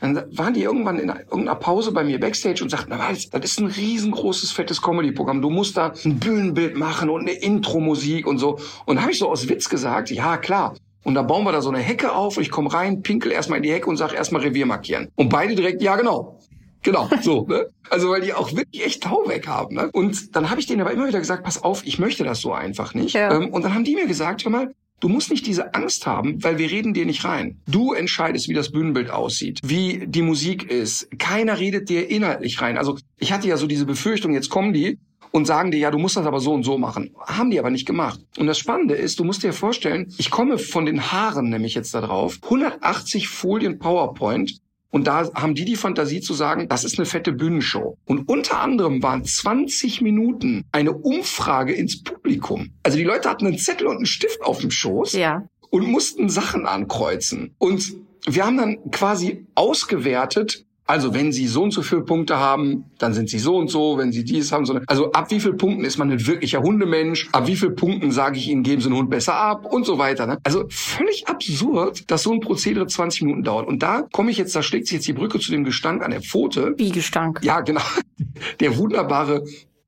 dann 0.00 0.16
waren 0.36 0.52
die 0.52 0.62
irgendwann 0.62 0.98
in 0.98 1.08
irgendeiner 1.08 1.54
Pause 1.54 1.92
bei 1.92 2.04
mir 2.04 2.20
Backstage 2.20 2.62
und 2.62 2.68
sagten, 2.68 2.90
na, 2.90 3.10
das 3.10 3.44
ist 3.44 3.60
ein 3.60 3.68
riesengroßes, 3.68 4.52
fettes 4.52 4.82
Comedy-Programm. 4.82 5.40
Du 5.40 5.50
musst 5.50 5.76
da 5.76 5.94
ein 6.04 6.18
Bühnenbild 6.18 6.76
machen 6.76 7.08
und 7.08 7.22
eine 7.22 7.32
Intro-Musik 7.32 8.26
und 8.26 8.38
so. 8.38 8.58
Und 8.84 9.00
habe 9.00 9.12
ich 9.12 9.18
so 9.18 9.30
aus 9.30 9.48
Witz 9.48 9.68
gesagt, 9.68 10.10
ja, 10.10 10.36
klar. 10.36 10.74
Und 11.04 11.14
da 11.14 11.22
bauen 11.22 11.44
wir 11.44 11.52
da 11.52 11.60
so 11.60 11.68
eine 11.68 11.78
Hecke 11.78 12.12
auf 12.12 12.36
und 12.36 12.42
ich 12.42 12.50
komme 12.50 12.72
rein, 12.72 13.02
pinkel 13.02 13.30
erstmal 13.30 13.58
in 13.58 13.62
die 13.62 13.72
Hecke 13.72 13.88
und 13.88 13.96
sag 13.96 14.14
erstmal 14.14 14.42
Revier 14.42 14.66
markieren. 14.66 15.08
Und 15.16 15.28
beide 15.28 15.54
direkt, 15.54 15.82
ja, 15.82 15.96
genau. 15.96 16.40
Genau, 16.84 17.08
so. 17.22 17.46
Ne? 17.48 17.66
Also 17.90 18.10
weil 18.10 18.20
die 18.20 18.32
auch 18.32 18.54
wirklich 18.54 18.84
echt 18.84 19.02
Tau 19.02 19.24
weg 19.26 19.48
haben. 19.48 19.74
Ne? 19.74 19.90
Und 19.92 20.36
dann 20.36 20.50
habe 20.50 20.60
ich 20.60 20.66
denen 20.66 20.80
aber 20.80 20.92
immer 20.92 21.08
wieder 21.08 21.18
gesagt, 21.18 21.42
pass 21.42 21.62
auf, 21.62 21.84
ich 21.84 21.98
möchte 21.98 22.22
das 22.22 22.40
so 22.40 22.52
einfach 22.52 22.94
nicht. 22.94 23.14
Ja. 23.14 23.34
Ähm, 23.34 23.50
und 23.50 23.64
dann 23.64 23.74
haben 23.74 23.84
die 23.84 23.94
mir 23.94 24.06
gesagt, 24.06 24.44
hör 24.44 24.52
mal, 24.52 24.74
Du 25.00 25.10
musst 25.10 25.30
nicht 25.30 25.46
diese 25.46 25.74
Angst 25.74 26.06
haben, 26.06 26.42
weil 26.42 26.56
wir 26.56 26.70
reden 26.70 26.94
dir 26.94 27.04
nicht 27.04 27.24
rein. 27.24 27.60
Du 27.66 27.92
entscheidest, 27.92 28.48
wie 28.48 28.54
das 28.54 28.70
Bühnenbild 28.70 29.10
aussieht, 29.10 29.60
wie 29.62 30.06
die 30.06 30.22
Musik 30.22 30.70
ist. 30.70 31.08
Keiner 31.18 31.58
redet 31.58 31.90
dir 31.90 32.08
inhaltlich 32.08 32.62
rein. 32.62 32.78
Also 32.78 32.96
ich 33.18 33.30
hatte 33.30 33.46
ja 33.46 33.58
so 33.58 33.66
diese 33.66 33.84
Befürchtung, 33.84 34.32
jetzt 34.32 34.48
kommen 34.48 34.72
die 34.72 34.98
und 35.30 35.46
sagen 35.46 35.72
dir, 35.72 35.78
ja, 35.78 35.90
du 35.90 35.98
musst 35.98 36.16
das 36.16 36.26
aber 36.26 36.40
so 36.40 36.54
und 36.54 36.62
so 36.62 36.78
machen. 36.78 37.10
Haben 37.26 37.50
die 37.50 37.58
aber 37.58 37.68
nicht 37.68 37.86
gemacht. 37.86 38.20
Und 38.38 38.46
das 38.46 38.56
Spannende 38.56 38.94
ist, 38.94 39.18
du 39.18 39.24
musst 39.24 39.42
dir 39.42 39.52
vorstellen, 39.52 40.14
ich 40.16 40.30
komme 40.30 40.58
von 40.58 40.86
den 40.86 41.12
Haaren 41.12 41.50
nämlich 41.50 41.74
jetzt 41.74 41.92
da 41.92 42.00
drauf. 42.00 42.38
180 42.44 43.28
Folien 43.28 43.78
PowerPoint 43.78 44.60
und 44.94 45.08
da 45.08 45.28
haben 45.34 45.56
die 45.56 45.64
die 45.64 45.74
Fantasie 45.74 46.20
zu 46.20 46.34
sagen, 46.34 46.68
das 46.68 46.84
ist 46.84 47.00
eine 47.00 47.04
fette 47.04 47.32
Bühnenshow. 47.32 47.98
Und 48.04 48.28
unter 48.28 48.60
anderem 48.60 49.02
waren 49.02 49.24
20 49.24 50.02
Minuten 50.02 50.66
eine 50.70 50.92
Umfrage 50.92 51.72
ins 51.72 52.04
Publikum. 52.04 52.70
Also 52.84 52.96
die 52.96 53.02
Leute 53.02 53.28
hatten 53.28 53.44
einen 53.44 53.58
Zettel 53.58 53.88
und 53.88 53.96
einen 53.96 54.06
Stift 54.06 54.40
auf 54.42 54.60
dem 54.60 54.70
Schoß 54.70 55.14
ja. 55.14 55.48
und 55.70 55.88
mussten 55.88 56.28
Sachen 56.28 56.64
ankreuzen. 56.66 57.56
Und 57.58 57.92
wir 58.24 58.46
haben 58.46 58.56
dann 58.56 58.88
quasi 58.92 59.44
ausgewertet, 59.56 60.63
also 60.86 61.14
wenn 61.14 61.32
Sie 61.32 61.46
so 61.46 61.62
und 61.62 61.70
so 61.70 61.82
viele 61.82 62.02
Punkte 62.02 62.38
haben, 62.38 62.84
dann 62.98 63.14
sind 63.14 63.30
Sie 63.30 63.38
so 63.38 63.56
und 63.56 63.68
so. 63.68 63.96
Wenn 63.96 64.12
Sie 64.12 64.22
dies 64.22 64.52
haben, 64.52 64.66
so. 64.66 64.78
Also 64.86 65.12
ab 65.12 65.30
wie 65.30 65.40
viel 65.40 65.54
Punkten 65.54 65.84
ist 65.84 65.96
man 65.96 66.10
ein 66.10 66.26
wirklicher 66.26 66.60
Hundemensch? 66.60 67.28
Ab 67.32 67.46
wie 67.46 67.56
viel 67.56 67.70
Punkten 67.70 68.10
sage 68.10 68.38
ich 68.38 68.48
Ihnen, 68.48 68.62
geben 68.62 68.82
Sie 68.82 68.88
einen 68.88 68.96
Hund 68.96 69.08
besser 69.08 69.34
ab 69.34 69.64
und 69.64 69.86
so 69.86 69.96
weiter. 69.96 70.26
Ne? 70.26 70.38
Also 70.44 70.66
völlig 70.68 71.26
absurd, 71.26 72.10
dass 72.10 72.22
so 72.22 72.32
ein 72.32 72.40
Prozedere 72.40 72.86
20 72.86 73.22
Minuten 73.22 73.42
dauert. 73.42 73.66
Und 73.66 73.82
da 73.82 74.02
komme 74.12 74.30
ich 74.30 74.36
jetzt, 74.36 74.54
da 74.54 74.62
schlägt 74.62 74.88
sich 74.88 74.96
jetzt 74.96 75.08
die 75.08 75.14
Brücke 75.14 75.38
zu 75.38 75.50
dem 75.50 75.64
Gestank 75.64 76.02
an 76.02 76.10
der 76.10 76.20
Pfote. 76.20 76.74
Wie 76.76 76.90
Gestank? 76.90 77.40
Ja, 77.42 77.60
genau. 77.60 77.82
Der 78.60 78.76
wunderbare 78.76 79.44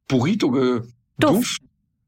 Burrito-Duft. 0.08 1.60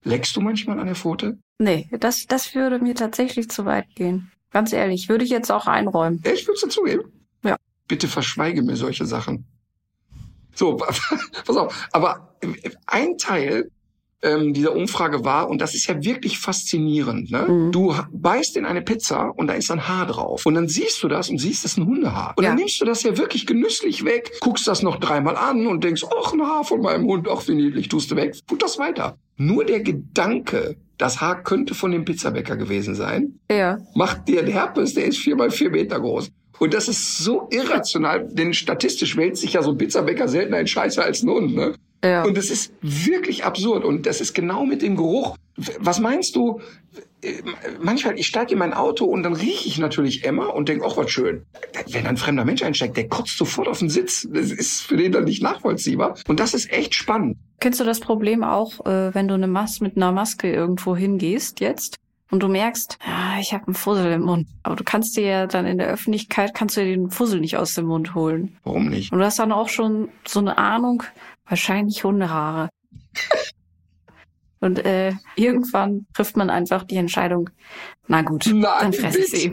Leckst 0.04 0.36
du 0.36 0.40
manchmal 0.40 0.78
an 0.78 0.86
der 0.86 0.94
Pfote? 0.94 1.38
Nee, 1.58 1.88
das, 1.98 2.26
das 2.26 2.54
würde 2.54 2.78
mir 2.78 2.94
tatsächlich 2.94 3.50
zu 3.50 3.64
weit 3.64 3.86
gehen. 3.94 4.30
Ganz 4.50 4.72
ehrlich, 4.72 5.08
würde 5.08 5.24
ich 5.24 5.30
jetzt 5.30 5.50
auch 5.50 5.66
einräumen. 5.66 6.20
Echt, 6.22 6.46
würdest 6.46 6.64
du 6.64 6.68
zugeben? 6.68 7.02
Bitte 7.88 8.06
verschweige 8.06 8.62
mir 8.62 8.76
solche 8.76 9.06
Sachen. 9.06 9.46
So, 10.54 10.76
pass 11.46 11.56
auf. 11.56 11.88
Aber 11.92 12.36
ein 12.86 13.16
Teil 13.18 13.70
ähm, 14.22 14.52
dieser 14.52 14.74
Umfrage 14.74 15.24
war, 15.24 15.48
und 15.48 15.60
das 15.60 15.74
ist 15.74 15.86
ja 15.86 16.02
wirklich 16.02 16.38
faszinierend, 16.38 17.30
ne? 17.30 17.46
Mhm. 17.48 17.72
Du 17.72 17.94
beißt 18.12 18.56
in 18.56 18.64
eine 18.66 18.82
Pizza 18.82 19.32
und 19.36 19.46
da 19.46 19.54
ist 19.54 19.70
ein 19.70 19.86
Haar 19.86 20.06
drauf. 20.06 20.44
Und 20.44 20.54
dann 20.54 20.68
siehst 20.68 21.02
du 21.02 21.08
das 21.08 21.30
und 21.30 21.38
siehst, 21.38 21.64
das 21.64 21.72
ist 21.72 21.78
ein 21.78 21.86
Hundehaar. 21.86 22.34
Und 22.36 22.42
ja. 22.42 22.50
dann 22.50 22.58
nimmst 22.58 22.80
du 22.80 22.84
das 22.84 23.02
ja 23.02 23.16
wirklich 23.16 23.46
genüsslich 23.46 24.04
weg, 24.04 24.32
guckst 24.40 24.66
das 24.66 24.82
noch 24.82 24.96
dreimal 24.96 25.36
an 25.36 25.66
und 25.66 25.84
denkst, 25.84 26.02
ach, 26.20 26.32
ein 26.32 26.42
Haar 26.42 26.64
von 26.64 26.80
meinem 26.80 27.04
Hund, 27.06 27.28
ach, 27.30 27.46
wie 27.46 27.54
niedlich, 27.54 27.88
tust 27.88 28.10
du 28.10 28.16
weg, 28.16 28.36
tut 28.46 28.62
das 28.62 28.78
weiter. 28.78 29.18
Nur 29.36 29.64
der 29.64 29.80
Gedanke, 29.80 30.76
das 30.96 31.20
Haar 31.20 31.44
könnte 31.44 31.74
von 31.74 31.92
dem 31.92 32.04
Pizzabäcker 32.04 32.56
gewesen 32.56 32.96
sein, 32.96 33.38
ja. 33.50 33.78
macht 33.94 34.26
dir 34.26 34.44
Herpes, 34.44 34.94
der 34.94 35.04
ist 35.04 35.18
vier 35.18 35.36
mal 35.36 35.52
vier 35.52 35.70
Meter 35.70 36.00
groß. 36.00 36.32
Und 36.58 36.74
das 36.74 36.88
ist 36.88 37.18
so 37.18 37.48
irrational, 37.50 38.26
denn 38.28 38.52
statistisch 38.52 39.16
wählt 39.16 39.36
sich 39.36 39.52
ja 39.52 39.62
so 39.62 39.70
ein 39.70 39.78
Pizzabäcker 39.78 40.28
seltener 40.28 40.58
ein 40.58 40.66
Scheiße 40.66 41.02
als 41.02 41.22
ein 41.22 41.30
Hund. 41.30 41.54
Ne? 41.54 41.74
Ja. 42.04 42.24
Und 42.24 42.36
das 42.36 42.50
ist 42.50 42.72
wirklich 42.80 43.44
absurd. 43.44 43.84
Und 43.84 44.06
das 44.06 44.20
ist 44.20 44.34
genau 44.34 44.64
mit 44.64 44.82
dem 44.82 44.96
Geruch. 44.96 45.36
Was 45.78 45.98
meinst 45.98 46.36
du? 46.36 46.60
Manchmal, 47.80 48.16
ich 48.16 48.28
steige 48.28 48.52
in 48.52 48.58
mein 48.58 48.72
Auto 48.72 49.04
und 49.04 49.24
dann 49.24 49.34
rieche 49.34 49.66
ich 49.66 49.78
natürlich 49.78 50.24
Emma 50.24 50.46
und 50.46 50.68
denke, 50.68 50.84
ach, 50.86 50.96
was 50.96 51.10
schön. 51.10 51.42
Wenn 51.90 52.06
ein 52.06 52.16
fremder 52.16 52.44
Mensch 52.44 52.62
einsteigt, 52.62 52.96
der 52.96 53.08
kotzt 53.08 53.36
sofort 53.36 53.66
auf 53.66 53.80
den 53.80 53.90
Sitz. 53.90 54.28
Das 54.30 54.52
ist 54.52 54.82
für 54.82 54.96
den 54.96 55.10
dann 55.10 55.24
nicht 55.24 55.42
nachvollziehbar. 55.42 56.14
Und 56.28 56.38
das 56.38 56.54
ist 56.54 56.70
echt 56.72 56.94
spannend. 56.94 57.36
Kennst 57.58 57.80
du 57.80 57.84
das 57.84 57.98
Problem 57.98 58.44
auch, 58.44 58.86
äh, 58.86 59.12
wenn 59.14 59.26
du 59.26 59.34
eine 59.34 59.48
Mas 59.48 59.80
mit 59.80 59.96
einer 59.96 60.12
Maske 60.12 60.52
irgendwo 60.52 60.94
hingehst 60.94 61.58
jetzt? 61.58 61.96
Und 62.30 62.40
du 62.42 62.48
merkst, 62.48 62.98
ja, 63.06 63.38
ich 63.40 63.52
habe 63.54 63.66
einen 63.66 63.74
Fussel 63.74 64.12
im 64.12 64.22
Mund. 64.22 64.46
Aber 64.62 64.76
du 64.76 64.84
kannst 64.84 65.16
dir 65.16 65.24
ja 65.26 65.46
dann 65.46 65.66
in 65.66 65.78
der 65.78 65.88
Öffentlichkeit, 65.88 66.54
kannst 66.54 66.76
du 66.76 66.84
dir 66.84 66.96
den 66.96 67.10
Fussel 67.10 67.40
nicht 67.40 67.56
aus 67.56 67.74
dem 67.74 67.86
Mund 67.86 68.14
holen. 68.14 68.56
Warum 68.64 68.88
nicht? 68.88 69.12
Und 69.12 69.18
du 69.18 69.24
hast 69.24 69.38
dann 69.38 69.52
auch 69.52 69.68
schon 69.68 70.10
so 70.26 70.40
eine 70.40 70.58
Ahnung, 70.58 71.02
wahrscheinlich 71.46 72.04
Hundehaare. 72.04 72.68
Und 74.60 74.84
äh, 74.84 75.12
irgendwann 75.36 76.06
trifft 76.14 76.36
man 76.36 76.50
einfach 76.50 76.82
die 76.84 76.96
Entscheidung, 76.96 77.48
na 78.08 78.22
gut, 78.22 78.46
Nein, 78.52 78.62
dann 78.80 78.92
fresse 78.92 79.18
ich 79.20 79.30
sie. 79.30 79.52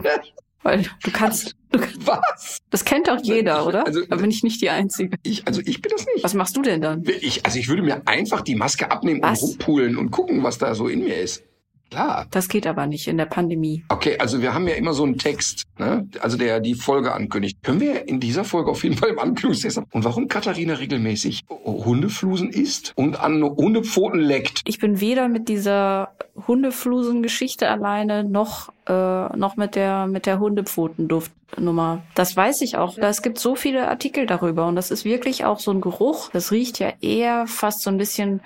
Weil 0.62 0.82
du 1.04 1.12
kannst, 1.12 1.54
du 1.70 1.78
kannst, 1.78 2.04
Was? 2.06 2.58
das 2.70 2.84
kennt 2.84 3.06
doch 3.06 3.18
jeder, 3.22 3.66
oder? 3.66 3.86
Also- 3.86 4.04
da 4.04 4.16
bin 4.16 4.30
ich 4.30 4.42
nicht 4.42 4.60
die 4.60 4.70
Einzige. 4.70 5.16
Ich, 5.22 5.46
also 5.46 5.60
ich 5.64 5.80
bin 5.80 5.92
das 5.96 6.04
nicht. 6.06 6.24
Was 6.24 6.34
machst 6.34 6.56
du 6.56 6.62
denn 6.62 6.80
dann? 6.80 7.04
Ich, 7.20 7.46
also 7.46 7.58
ich 7.58 7.68
würde 7.68 7.82
mir 7.82 8.02
einfach 8.06 8.40
die 8.40 8.56
Maske 8.56 8.90
abnehmen 8.90 9.22
Was? 9.22 9.42
und 9.42 9.50
rumpulen 9.50 9.96
und 9.96 10.10
gucken, 10.10 10.42
was 10.42 10.58
da 10.58 10.74
so 10.74 10.88
in 10.88 11.04
mir 11.04 11.16
ist. 11.20 11.44
Klar. 11.90 12.26
Das 12.30 12.48
geht 12.48 12.66
aber 12.66 12.86
nicht 12.86 13.06
in 13.06 13.16
der 13.16 13.26
Pandemie. 13.26 13.84
Okay, 13.88 14.18
also 14.18 14.42
wir 14.42 14.54
haben 14.54 14.66
ja 14.66 14.74
immer 14.74 14.92
so 14.92 15.04
einen 15.04 15.18
Text, 15.18 15.64
ne? 15.78 16.08
also 16.20 16.36
der 16.36 16.60
die 16.60 16.74
Folge 16.74 17.12
ankündigt. 17.12 17.62
Können 17.62 17.80
wir 17.80 18.08
in 18.08 18.18
dieser 18.18 18.44
Folge 18.44 18.70
auf 18.70 18.82
jeden 18.82 18.96
Fall 18.96 19.10
im 19.10 19.18
Ankündigungstext 19.18 19.76
haben. 19.76 19.86
Und 19.92 20.04
warum 20.04 20.28
Katharina 20.28 20.74
regelmäßig 20.74 21.44
Hundeflusen 21.48 22.50
isst 22.50 22.92
und 22.96 23.20
an 23.20 23.42
Hundepfoten 23.42 24.20
leckt. 24.20 24.62
Ich 24.64 24.78
bin 24.78 25.00
weder 25.00 25.28
mit 25.28 25.48
dieser 25.48 26.10
Hundeflusen-Geschichte 26.46 27.68
alleine 27.68 28.24
noch 28.24 28.72
äh, 28.86 29.36
noch 29.36 29.56
mit 29.56 29.74
der 29.74 30.06
mit 30.06 30.26
der 30.26 30.38
Hundepfotenduftnummer. 30.38 32.02
Das 32.14 32.36
weiß 32.36 32.62
ich 32.62 32.76
auch. 32.76 32.98
Es 32.98 33.22
gibt 33.22 33.38
so 33.38 33.54
viele 33.54 33.88
Artikel 33.88 34.26
darüber 34.26 34.66
und 34.66 34.76
das 34.76 34.90
ist 34.90 35.04
wirklich 35.04 35.44
auch 35.44 35.60
so 35.60 35.70
ein 35.70 35.80
Geruch. 35.80 36.30
Das 36.32 36.52
riecht 36.52 36.78
ja 36.78 36.92
eher 37.00 37.46
fast 37.46 37.82
so 37.82 37.90
ein 37.90 37.98
bisschen 37.98 38.40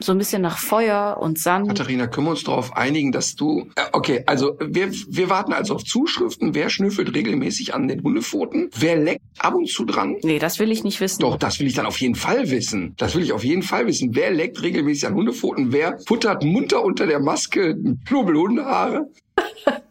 so 0.00 0.12
ein 0.12 0.18
bisschen 0.18 0.42
nach 0.42 0.58
Feuer 0.58 1.18
und 1.20 1.38
Sand. 1.38 1.68
Katharina, 1.68 2.08
können 2.08 2.26
wir 2.26 2.32
uns 2.32 2.42
darauf 2.42 2.76
einigen, 2.76 3.12
dass 3.12 3.36
du... 3.36 3.70
Äh, 3.76 3.84
okay, 3.92 4.24
also 4.26 4.56
wir, 4.60 4.90
wir 4.90 5.30
warten 5.30 5.52
also 5.52 5.76
auf 5.76 5.84
Zuschriften. 5.84 6.54
Wer 6.54 6.68
schnüffelt 6.68 7.14
regelmäßig 7.14 7.74
an 7.74 7.86
den 7.86 8.02
Hundepfoten? 8.02 8.70
Wer 8.76 8.96
leckt 8.96 9.22
ab 9.38 9.54
und 9.54 9.68
zu 9.68 9.84
dran? 9.84 10.16
Nee, 10.22 10.38
das 10.40 10.58
will 10.58 10.72
ich 10.72 10.82
nicht 10.82 11.00
wissen. 11.00 11.20
Doch, 11.20 11.36
das 11.36 11.60
will 11.60 11.68
ich 11.68 11.74
dann 11.74 11.86
auf 11.86 12.00
jeden 12.00 12.16
Fall 12.16 12.50
wissen. 12.50 12.94
Das 12.96 13.14
will 13.14 13.22
ich 13.22 13.32
auf 13.32 13.44
jeden 13.44 13.62
Fall 13.62 13.86
wissen. 13.86 14.14
Wer 14.14 14.32
leckt 14.32 14.62
regelmäßig 14.62 15.06
an 15.06 15.14
Hundepfoten? 15.14 15.72
Wer 15.72 15.98
futtert 16.06 16.42
munter 16.42 16.84
unter 16.84 17.06
der 17.06 17.20
Maske 17.20 17.76
Knubbelhundehaare? 18.06 19.08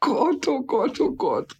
Gott, 0.00 0.46
oh 0.48 0.60
Gott, 0.62 1.00
oh 1.00 1.12
Gott. 1.12 1.56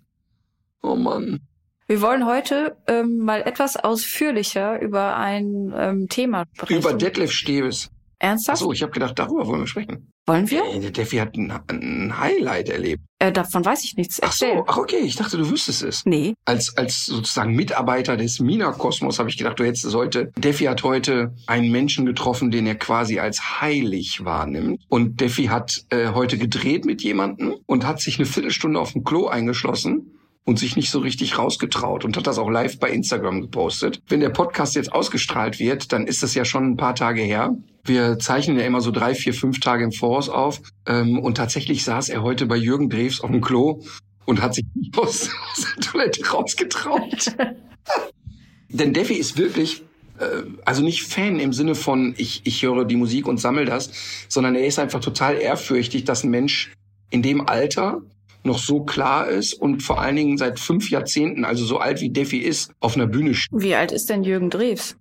Oh 0.82 0.94
Mann. 0.94 1.45
Wir 1.88 2.02
wollen 2.02 2.26
heute 2.26 2.76
ähm, 2.88 3.18
mal 3.18 3.42
etwas 3.42 3.76
ausführlicher 3.76 4.82
über 4.82 5.16
ein 5.16 5.72
ähm, 5.76 6.08
Thema 6.08 6.44
sprechen. 6.52 6.80
Über 6.80 6.94
Detlef 6.94 7.30
Steves. 7.30 7.90
Ernsthaft? 8.18 8.60
Achso, 8.60 8.72
ich 8.72 8.82
habe 8.82 8.90
gedacht, 8.90 9.16
darüber 9.16 9.46
wollen 9.46 9.60
wir 9.60 9.66
sprechen. 9.68 10.10
Wollen 10.26 10.50
wir? 10.50 10.64
Äh, 10.64 10.80
Der 10.80 10.90
Defi 10.90 11.18
hat 11.18 11.36
ein, 11.36 11.52
ein 11.68 12.18
Highlight 12.18 12.70
erlebt. 12.70 13.02
Äh, 13.20 13.30
davon 13.30 13.64
weiß 13.64 13.84
ich 13.84 13.96
nichts. 13.96 14.20
Ach 14.20 14.32
so, 14.32 14.64
ach 14.66 14.78
okay, 14.78 14.96
ich 14.96 15.14
dachte, 15.14 15.36
du 15.36 15.48
wüsstest 15.48 15.84
es. 15.84 16.04
Nee. 16.06 16.34
als, 16.44 16.76
als 16.76 17.06
sozusagen 17.06 17.54
Mitarbeiter 17.54 18.16
des 18.16 18.40
Mina-Kosmos 18.40 19.20
habe 19.20 19.28
ich 19.28 19.36
gedacht, 19.36 19.60
du 19.60 19.64
hättest 19.64 19.84
es 19.84 19.94
heute. 19.94 20.32
Defi 20.36 20.64
hat 20.64 20.82
heute 20.82 21.34
einen 21.46 21.70
Menschen 21.70 22.04
getroffen, 22.04 22.50
den 22.50 22.66
er 22.66 22.74
quasi 22.74 23.20
als 23.20 23.60
heilig 23.60 24.24
wahrnimmt. 24.24 24.82
Und 24.88 25.20
Defi 25.20 25.44
hat 25.44 25.84
äh, 25.90 26.08
heute 26.08 26.36
gedreht 26.36 26.84
mit 26.84 27.02
jemandem 27.02 27.54
und 27.66 27.86
hat 27.86 28.00
sich 28.00 28.18
eine 28.18 28.26
Viertelstunde 28.26 28.80
auf 28.80 28.92
dem 28.92 29.04
Klo 29.04 29.28
eingeschlossen 29.28 30.10
und 30.46 30.60
sich 30.60 30.76
nicht 30.76 30.90
so 30.90 31.00
richtig 31.00 31.38
rausgetraut 31.38 32.04
und 32.04 32.16
hat 32.16 32.26
das 32.26 32.38
auch 32.38 32.48
live 32.48 32.78
bei 32.78 32.88
Instagram 32.88 33.42
gepostet. 33.42 34.00
Wenn 34.08 34.20
der 34.20 34.30
Podcast 34.30 34.76
jetzt 34.76 34.92
ausgestrahlt 34.92 35.58
wird, 35.58 35.92
dann 35.92 36.06
ist 36.06 36.22
das 36.22 36.34
ja 36.34 36.44
schon 36.44 36.64
ein 36.64 36.76
paar 36.76 36.94
Tage 36.94 37.20
her. 37.20 37.56
Wir 37.84 38.18
zeichnen 38.20 38.56
ja 38.56 38.64
immer 38.64 38.80
so 38.80 38.92
drei, 38.92 39.14
vier, 39.16 39.34
fünf 39.34 39.58
Tage 39.58 39.84
im 39.84 39.92
Voraus 39.92 40.28
auf. 40.28 40.62
Ähm, 40.86 41.18
und 41.18 41.36
tatsächlich 41.36 41.82
saß 41.82 42.08
er 42.10 42.22
heute 42.22 42.46
bei 42.46 42.56
Jürgen 42.56 42.88
Drews 42.88 43.20
auf 43.20 43.30
dem 43.30 43.40
Klo 43.40 43.82
und 44.24 44.40
hat 44.40 44.54
sich 44.54 44.64
nicht 44.74 44.96
aus, 44.96 45.30
aus 45.52 45.66
der 45.74 45.84
Toilette 45.84 46.24
rausgetraut. 46.24 47.32
Denn 48.68 48.92
Defi 48.92 49.14
ist 49.14 49.36
wirklich, 49.36 49.82
äh, 50.20 50.42
also 50.64 50.82
nicht 50.82 51.02
Fan 51.02 51.40
im 51.40 51.52
Sinne 51.52 51.74
von, 51.74 52.14
ich, 52.16 52.42
ich 52.44 52.62
höre 52.62 52.84
die 52.84 52.96
Musik 52.96 53.26
und 53.26 53.38
sammel 53.38 53.64
das, 53.64 53.90
sondern 54.28 54.54
er 54.54 54.66
ist 54.66 54.78
einfach 54.78 55.00
total 55.00 55.38
ehrfürchtig, 55.38 56.04
dass 56.04 56.22
ein 56.22 56.30
Mensch 56.30 56.72
in 57.10 57.22
dem 57.22 57.48
Alter 57.48 58.02
noch 58.46 58.58
so 58.58 58.84
klar 58.84 59.28
ist 59.28 59.54
und 59.54 59.82
vor 59.82 60.00
allen 60.00 60.16
Dingen 60.16 60.38
seit 60.38 60.58
fünf 60.58 60.90
Jahrzehnten, 60.90 61.44
also 61.44 61.64
so 61.64 61.78
alt 61.78 62.00
wie 62.00 62.10
Defi 62.10 62.38
ist, 62.38 62.72
auf 62.80 62.96
einer 62.96 63.06
Bühne 63.06 63.34
steht. 63.34 63.60
Wie 63.60 63.74
alt 63.74 63.92
ist 63.92 64.08
denn 64.08 64.24
Jürgen 64.24 64.50
Drews? 64.50 64.96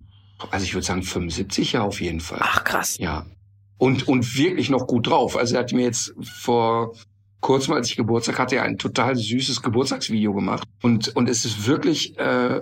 Also 0.50 0.64
ich 0.64 0.74
würde 0.74 0.86
sagen 0.86 1.02
75 1.02 1.72
ja 1.72 1.82
auf 1.82 2.00
jeden 2.00 2.20
Fall. 2.20 2.40
Ach 2.42 2.64
krass. 2.64 2.98
Ja. 2.98 3.26
Und, 3.78 4.08
und 4.08 4.36
wirklich 4.36 4.70
noch 4.70 4.86
gut 4.86 5.06
drauf. 5.06 5.36
Also 5.36 5.54
er 5.54 5.60
hat 5.60 5.72
mir 5.72 5.84
jetzt 5.84 6.14
vor 6.22 6.94
kurzem, 7.46 7.74
als 7.74 7.88
ich 7.88 7.96
Geburtstag 7.96 8.40
hatte, 8.40 8.60
ein 8.60 8.76
total 8.76 9.14
süßes 9.14 9.62
Geburtstagsvideo 9.62 10.34
gemacht. 10.34 10.66
Und, 10.82 11.14
und 11.14 11.28
es 11.28 11.44
ist 11.44 11.68
wirklich 11.68 12.18
äh, 12.18 12.58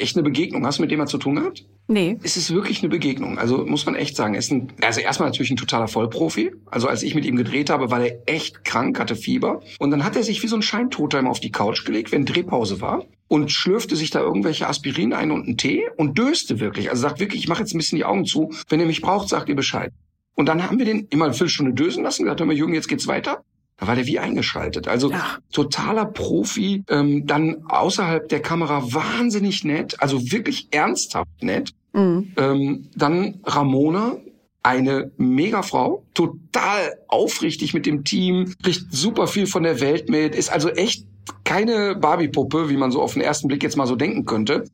echt 0.00 0.16
eine 0.16 0.22
Begegnung. 0.22 0.64
Hast 0.64 0.78
du 0.78 0.82
mit 0.82 0.92
dem 0.92 0.98
mal 0.98 1.08
zu 1.08 1.18
tun 1.18 1.34
gehabt? 1.34 1.66
Nee. 1.88 2.16
Es 2.22 2.36
ist 2.36 2.54
wirklich 2.54 2.80
eine 2.80 2.90
Begegnung. 2.90 3.38
Also 3.38 3.66
muss 3.66 3.86
man 3.86 3.96
echt 3.96 4.14
sagen. 4.14 4.34
Er 4.34 4.38
ist 4.38 4.52
ein, 4.52 4.72
also 4.82 5.00
erstmal 5.00 5.28
natürlich 5.28 5.50
ein 5.50 5.56
totaler 5.56 5.88
Vollprofi. 5.88 6.52
Also 6.66 6.86
als 6.86 7.02
ich 7.02 7.16
mit 7.16 7.24
ihm 7.24 7.34
gedreht 7.34 7.70
habe, 7.70 7.90
war 7.90 8.04
er 8.04 8.22
echt 8.26 8.64
krank, 8.64 9.00
hatte 9.00 9.16
Fieber. 9.16 9.62
Und 9.80 9.90
dann 9.90 10.04
hat 10.04 10.14
er 10.14 10.22
sich 10.22 10.40
wie 10.44 10.46
so 10.46 10.54
ein 10.54 10.62
Scheintoter 10.62 11.18
immer 11.18 11.30
auf 11.30 11.40
die 11.40 11.50
Couch 11.50 11.84
gelegt, 11.84 12.12
wenn 12.12 12.24
Drehpause 12.24 12.80
war. 12.80 13.04
Und 13.26 13.50
schlürfte 13.50 13.96
sich 13.96 14.10
da 14.10 14.20
irgendwelche 14.20 14.68
Aspirin 14.68 15.12
ein 15.12 15.32
und 15.32 15.46
einen 15.46 15.56
Tee 15.56 15.88
und 15.96 16.16
döste 16.16 16.60
wirklich. 16.60 16.90
Also 16.90 17.02
sagt 17.02 17.18
wirklich, 17.18 17.42
ich 17.42 17.48
mache 17.48 17.62
jetzt 17.62 17.74
ein 17.74 17.78
bisschen 17.78 17.96
die 17.96 18.04
Augen 18.04 18.26
zu. 18.26 18.52
Wenn 18.68 18.78
ihr 18.78 18.86
mich 18.86 19.02
braucht, 19.02 19.28
sagt 19.28 19.48
ihr 19.48 19.56
Bescheid. 19.56 19.92
Und 20.36 20.46
dann 20.46 20.62
haben 20.62 20.78
wir 20.78 20.86
den 20.86 21.08
immer 21.10 21.24
eine 21.24 21.34
Viertelstunde 21.34 21.74
dösen 21.74 22.04
lassen, 22.04 22.22
gesagt, 22.22 22.40
hör 22.40 22.46
mal, 22.46 22.56
Jürgen, 22.56 22.74
jetzt 22.74 22.88
geht's 22.88 23.08
weiter. 23.08 23.42
Da 23.80 23.86
war 23.86 23.96
der 23.96 24.06
wie 24.06 24.18
eingeschaltet. 24.18 24.88
Also 24.88 25.10
Ach. 25.14 25.40
totaler 25.50 26.04
Profi, 26.04 26.84
ähm, 26.88 27.26
dann 27.26 27.64
außerhalb 27.66 28.28
der 28.28 28.40
Kamera 28.40 28.92
wahnsinnig 28.92 29.64
nett, 29.64 29.96
also 30.00 30.30
wirklich 30.30 30.68
ernsthaft 30.70 31.42
nett. 31.42 31.72
Mhm. 31.94 32.32
Ähm, 32.36 32.88
dann 32.94 33.40
Ramona, 33.44 34.18
eine 34.62 35.10
Megafrau, 35.16 36.04
total 36.12 36.98
aufrichtig 37.08 37.72
mit 37.72 37.86
dem 37.86 38.04
Team, 38.04 38.54
kriegt 38.62 38.84
super 38.90 39.26
viel 39.26 39.46
von 39.46 39.62
der 39.62 39.80
Welt 39.80 40.10
mit, 40.10 40.34
ist 40.34 40.52
also 40.52 40.68
echt 40.68 41.06
keine 41.44 41.96
Barbie-Puppe, 41.96 42.68
wie 42.68 42.76
man 42.76 42.90
so 42.90 43.00
auf 43.00 43.14
den 43.14 43.22
ersten 43.22 43.48
Blick 43.48 43.62
jetzt 43.62 43.78
mal 43.78 43.86
so 43.86 43.96
denken 43.96 44.26
könnte. 44.26 44.64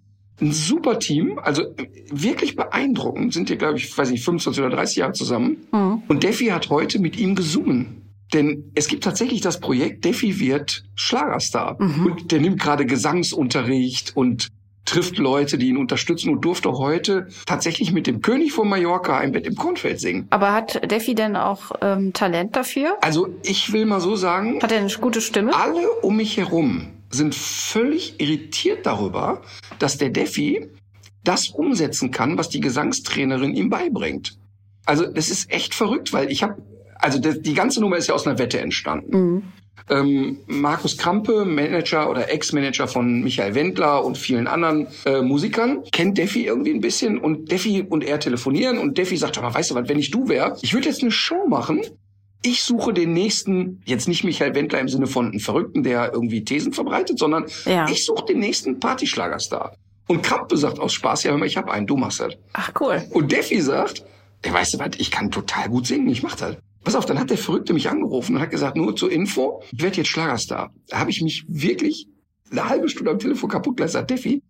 Ein 0.40 0.52
super 0.52 0.98
Team, 0.98 1.38
also 1.38 1.62
wirklich 2.10 2.56
beeindruckend, 2.56 3.32
sind 3.32 3.48
hier, 3.48 3.56
glaube 3.56 3.78
ich, 3.78 3.96
weiß 3.96 4.10
nicht, 4.10 4.25
25 4.25 4.64
oder 4.64 4.75
30 4.75 4.96
Jahre 4.96 5.12
zusammen. 5.12 5.58
Mhm. 5.72 6.02
Und 6.08 6.25
Defi 6.25 6.46
hat 6.46 6.70
heute 6.70 6.98
mit 6.98 7.16
ihm 7.16 7.36
gesungen. 7.36 8.05
Denn 8.33 8.73
es 8.75 8.88
gibt 8.88 9.04
tatsächlich 9.04 9.40
das 9.40 9.61
Projekt, 9.61 10.04
Defi 10.04 10.40
wird 10.40 10.85
Schlagerstar. 10.95 11.80
Mhm. 11.80 12.06
Und 12.06 12.33
der 12.33 12.40
nimmt 12.40 12.61
gerade 12.61 12.87
Gesangsunterricht 12.87 14.16
und 14.16 14.49
trifft 14.85 15.18
Leute, 15.18 15.59
die 15.59 15.68
ihn 15.68 15.76
unterstützen 15.76 16.30
und 16.30 16.45
durfte 16.45 16.73
heute 16.73 17.28
tatsächlich 17.45 17.92
mit 17.92 18.06
dem 18.06 18.21
König 18.23 18.52
von 18.52 18.68
Mallorca 18.68 19.18
ein 19.18 19.33
Bett 19.33 19.47
im 19.47 19.56
Kornfeld 19.56 20.00
singen. 20.00 20.26
Aber 20.30 20.52
hat 20.52 20.90
Defi 20.90 21.14
denn 21.14 21.37
auch 21.37 21.73
ähm, 21.83 22.12
Talent 22.12 22.56
dafür? 22.56 22.97
Also 23.00 23.28
ich 23.42 23.73
will 23.73 23.85
mal 23.85 24.00
so 24.00 24.16
sagen, 24.16 24.62
Hat 24.62 24.73
er 24.73 24.78
eine 24.78 24.92
gute 25.00 25.21
Stimme? 25.21 25.54
alle 25.54 25.88
um 26.02 26.16
mich 26.16 26.37
herum 26.37 26.92
sind 27.11 27.35
völlig 27.35 28.21
irritiert 28.21 28.87
darüber, 28.87 29.42
dass 29.78 29.99
der 29.99 30.11
Defi 30.11 30.68
das 31.25 31.49
umsetzen 31.49 32.11
kann, 32.11 32.38
was 32.38 32.49
die 32.49 32.61
Gesangstrainerin 32.61 33.54
ihm 33.54 33.68
beibringt. 33.68 34.38
Also 34.85 35.06
das 35.06 35.30
ist 35.30 35.50
echt 35.50 35.75
verrückt, 35.75 36.12
weil 36.12 36.30
ich 36.30 36.42
habe, 36.45 36.62
also 36.98 37.18
das, 37.18 37.40
die 37.40 37.54
ganze 37.54 37.80
Nummer 37.80 37.96
ist 37.96 38.08
ja 38.08 38.14
aus 38.14 38.26
einer 38.26 38.38
Wette 38.38 38.60
entstanden. 38.60 39.16
Mhm. 39.16 39.42
Ähm, 39.88 40.38
Markus 40.46 40.96
Krampe, 40.96 41.44
Manager 41.44 42.10
oder 42.10 42.30
Ex-Manager 42.32 42.88
von 42.88 43.22
Michael 43.22 43.54
Wendler 43.54 44.04
und 44.04 44.18
vielen 44.18 44.48
anderen 44.48 44.88
äh, 45.04 45.22
Musikern, 45.22 45.84
kennt 45.92 46.18
Defi 46.18 46.44
irgendwie 46.46 46.72
ein 46.72 46.80
bisschen 46.80 47.18
und 47.18 47.52
Defi 47.52 47.84
und 47.88 48.02
er 48.02 48.18
telefonieren 48.18 48.78
und 48.78 48.98
Defi 48.98 49.16
sagt, 49.16 49.38
aber 49.38 49.54
weißt 49.54 49.70
du 49.70 49.74
was, 49.76 49.88
wenn 49.88 49.98
ich 49.98 50.10
du 50.10 50.28
wär, 50.28 50.56
ich 50.62 50.74
würde 50.74 50.88
jetzt 50.88 51.02
eine 51.02 51.12
Show 51.12 51.46
machen. 51.46 51.82
Ich 52.42 52.62
suche 52.62 52.92
den 52.94 53.12
nächsten, 53.12 53.80
jetzt 53.86 54.08
nicht 54.08 54.24
Michael 54.24 54.54
Wendler 54.54 54.80
im 54.80 54.88
Sinne 54.88 55.06
von 55.06 55.26
einem 55.30 55.40
Verrückten, 55.40 55.82
der 55.84 56.12
irgendwie 56.12 56.44
Thesen 56.44 56.72
verbreitet, 56.72 57.18
sondern 57.18 57.46
Ja. 57.64 57.88
ich 57.88 58.04
suche 58.04 58.24
den 58.26 58.40
nächsten 58.40 58.80
Partyschlagerstar. 58.80 59.76
Und 60.08 60.22
Krampe 60.22 60.56
sagt 60.56 60.78
aus 60.80 60.92
Spaß, 60.94 61.24
ja, 61.24 61.30
hör 61.30 61.38
mal, 61.38 61.46
ich 61.46 61.56
habe 61.56 61.70
einen, 61.72 61.86
du 61.86 61.96
machst 61.96 62.20
das. 62.20 62.34
Ach 62.52 62.72
cool. 62.80 63.04
Und 63.10 63.30
Defi 63.32 63.60
sagt, 63.60 64.04
ey, 64.42 64.52
weißt 64.52 64.74
du 64.74 64.78
was, 64.78 64.90
ich 64.98 65.10
kann 65.10 65.30
total 65.30 65.68
gut 65.68 65.86
singen, 65.86 66.08
ich 66.08 66.22
mach 66.22 66.36
das. 66.36 66.56
Pass 66.86 66.94
auf, 66.94 67.04
dann 67.04 67.18
hat 67.18 67.30
der 67.30 67.36
Verrückte 67.36 67.72
mich 67.72 67.90
angerufen 67.90 68.36
und 68.36 68.40
hat 68.40 68.52
gesagt, 68.52 68.76
nur 68.76 68.94
zur 68.94 69.10
Info, 69.10 69.60
ich 69.72 69.82
werde 69.82 69.96
jetzt 69.96 70.06
Schlagerstar. 70.06 70.72
Da 70.86 71.00
habe 71.00 71.10
ich 71.10 71.20
mich 71.20 71.44
wirklich 71.48 72.06
eine 72.52 72.68
halbe 72.68 72.88
Stunde 72.88 73.10
am 73.10 73.18
Telefon 73.18 73.50
kaputt 73.50 73.76
gelassen. 73.76 73.94
Sagt, 73.94 74.10
Defi, 74.12 74.40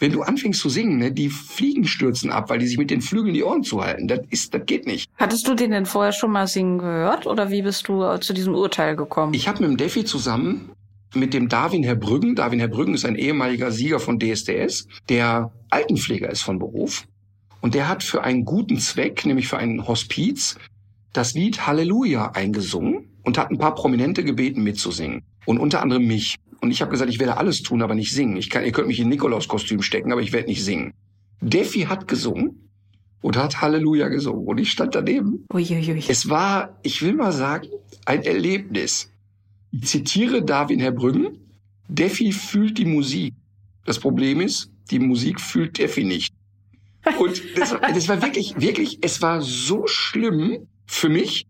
wenn 0.00 0.10
du 0.10 0.22
anfängst 0.22 0.58
zu 0.58 0.68
singen, 0.68 0.98
ne, 0.98 1.12
die 1.12 1.28
Fliegen 1.28 1.84
stürzen 1.84 2.32
ab, 2.32 2.50
weil 2.50 2.58
die 2.58 2.66
sich 2.66 2.78
mit 2.78 2.90
den 2.90 3.00
Flügeln 3.00 3.32
die 3.32 3.44
Ohren 3.44 3.62
zuhalten. 3.62 4.08
Das 4.08 4.22
ist, 4.30 4.52
das 4.52 4.66
geht 4.66 4.88
nicht. 4.88 5.08
Hattest 5.18 5.46
du 5.46 5.54
den 5.54 5.70
denn 5.70 5.86
vorher 5.86 6.10
schon 6.10 6.32
mal 6.32 6.48
singen 6.48 6.78
gehört 6.78 7.28
oder 7.28 7.52
wie 7.52 7.62
bist 7.62 7.86
du 7.86 8.02
äh, 8.02 8.18
zu 8.18 8.32
diesem 8.32 8.56
Urteil 8.56 8.96
gekommen? 8.96 9.32
Ich 9.32 9.46
habe 9.46 9.60
mit 9.60 9.70
dem 9.70 9.76
Defi 9.76 10.04
zusammen 10.04 10.72
mit 11.14 11.32
dem 11.32 11.48
Darwin 11.48 11.84
Herbrüggen, 11.84 12.34
Darwin 12.34 12.58
Herbrüggen 12.58 12.94
ist 12.94 13.04
ein 13.04 13.14
ehemaliger 13.14 13.70
Sieger 13.70 14.00
von 14.00 14.18
DSDS, 14.18 14.88
der 15.08 15.52
Altenpfleger 15.70 16.28
ist 16.28 16.42
von 16.42 16.58
Beruf. 16.58 17.04
Und 17.60 17.76
der 17.76 17.88
hat 17.88 18.02
für 18.02 18.24
einen 18.24 18.44
guten 18.44 18.78
Zweck, 18.80 19.24
nämlich 19.24 19.46
für 19.46 19.58
einen 19.58 19.86
Hospiz, 19.86 20.56
das 21.14 21.32
Lied 21.32 21.66
Halleluja 21.66 22.32
eingesungen 22.32 23.08
und 23.22 23.38
hat 23.38 23.50
ein 23.50 23.58
paar 23.58 23.74
Prominente 23.74 24.22
gebeten 24.22 24.62
mitzusingen. 24.62 25.22
Und 25.46 25.58
unter 25.58 25.80
anderem 25.80 26.06
mich. 26.06 26.36
Und 26.60 26.70
ich 26.70 26.82
habe 26.82 26.90
gesagt, 26.90 27.10
ich 27.10 27.18
werde 27.18 27.36
alles 27.36 27.62
tun, 27.62 27.82
aber 27.82 27.94
nicht 27.94 28.12
singen. 28.12 28.36
Ich 28.36 28.50
kann, 28.50 28.64
ihr 28.64 28.72
könnt 28.72 28.88
mich 28.88 29.00
in 29.00 29.08
Nikolaus-Kostüm 29.08 29.82
stecken, 29.82 30.12
aber 30.12 30.20
ich 30.20 30.32
werde 30.32 30.48
nicht 30.48 30.64
singen. 30.64 30.92
Defi 31.40 31.82
hat 31.82 32.08
gesungen 32.08 32.70
und 33.20 33.36
hat 33.36 33.60
Halleluja 33.60 34.08
gesungen. 34.08 34.46
Und 34.46 34.58
ich 34.58 34.70
stand 34.70 34.94
daneben. 34.94 35.46
Uiuiui. 35.52 36.02
Es 36.08 36.28
war, 36.28 36.78
ich 36.82 37.02
will 37.02 37.14
mal 37.14 37.32
sagen, 37.32 37.68
ein 38.06 38.22
Erlebnis. 38.22 39.10
Ich 39.70 39.84
zitiere 39.84 40.42
Darwin 40.42 40.80
Herr 40.80 40.92
Brüggen. 40.92 41.38
Defi 41.88 42.32
fühlt 42.32 42.78
die 42.78 42.86
Musik. 42.86 43.34
Das 43.84 43.98
Problem 43.98 44.40
ist, 44.40 44.70
die 44.90 44.98
Musik 44.98 45.40
fühlt 45.40 45.78
Defi 45.78 46.04
nicht. 46.04 46.34
Und 47.18 47.42
das, 47.56 47.76
das 47.80 48.08
war 48.08 48.22
wirklich, 48.22 48.54
wirklich, 48.58 48.98
es 49.02 49.20
war 49.20 49.42
so 49.42 49.86
schlimm 49.86 50.66
für 50.86 51.08
mich, 51.08 51.46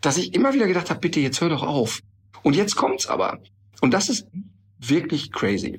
dass 0.00 0.18
ich 0.18 0.34
immer 0.34 0.52
wieder 0.52 0.66
gedacht 0.66 0.90
habe, 0.90 1.00
bitte, 1.00 1.20
jetzt 1.20 1.40
hör 1.40 1.48
doch 1.48 1.62
auf. 1.62 2.00
Und 2.42 2.56
jetzt 2.56 2.76
kommt's 2.76 3.06
aber. 3.06 3.38
Und 3.80 3.92
das 3.94 4.08
ist 4.08 4.26
wirklich 4.78 5.32
crazy. 5.32 5.78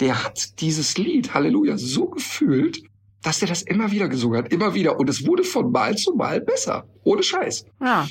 Der 0.00 0.24
hat 0.24 0.60
dieses 0.60 0.96
Lied, 0.98 1.34
Halleluja, 1.34 1.76
so 1.76 2.06
gefühlt, 2.06 2.82
dass 3.22 3.42
er 3.42 3.48
das 3.48 3.62
immer 3.62 3.90
wieder 3.90 4.08
gesungen 4.08 4.38
hat, 4.38 4.52
immer 4.52 4.74
wieder. 4.74 4.98
Und 4.98 5.08
es 5.08 5.26
wurde 5.26 5.44
von 5.44 5.70
Mal 5.70 5.96
zu 5.96 6.14
Mal 6.14 6.40
besser. 6.40 6.86
Ohne 7.02 7.22
Scheiß. 7.22 7.66
Ja. 7.80 8.08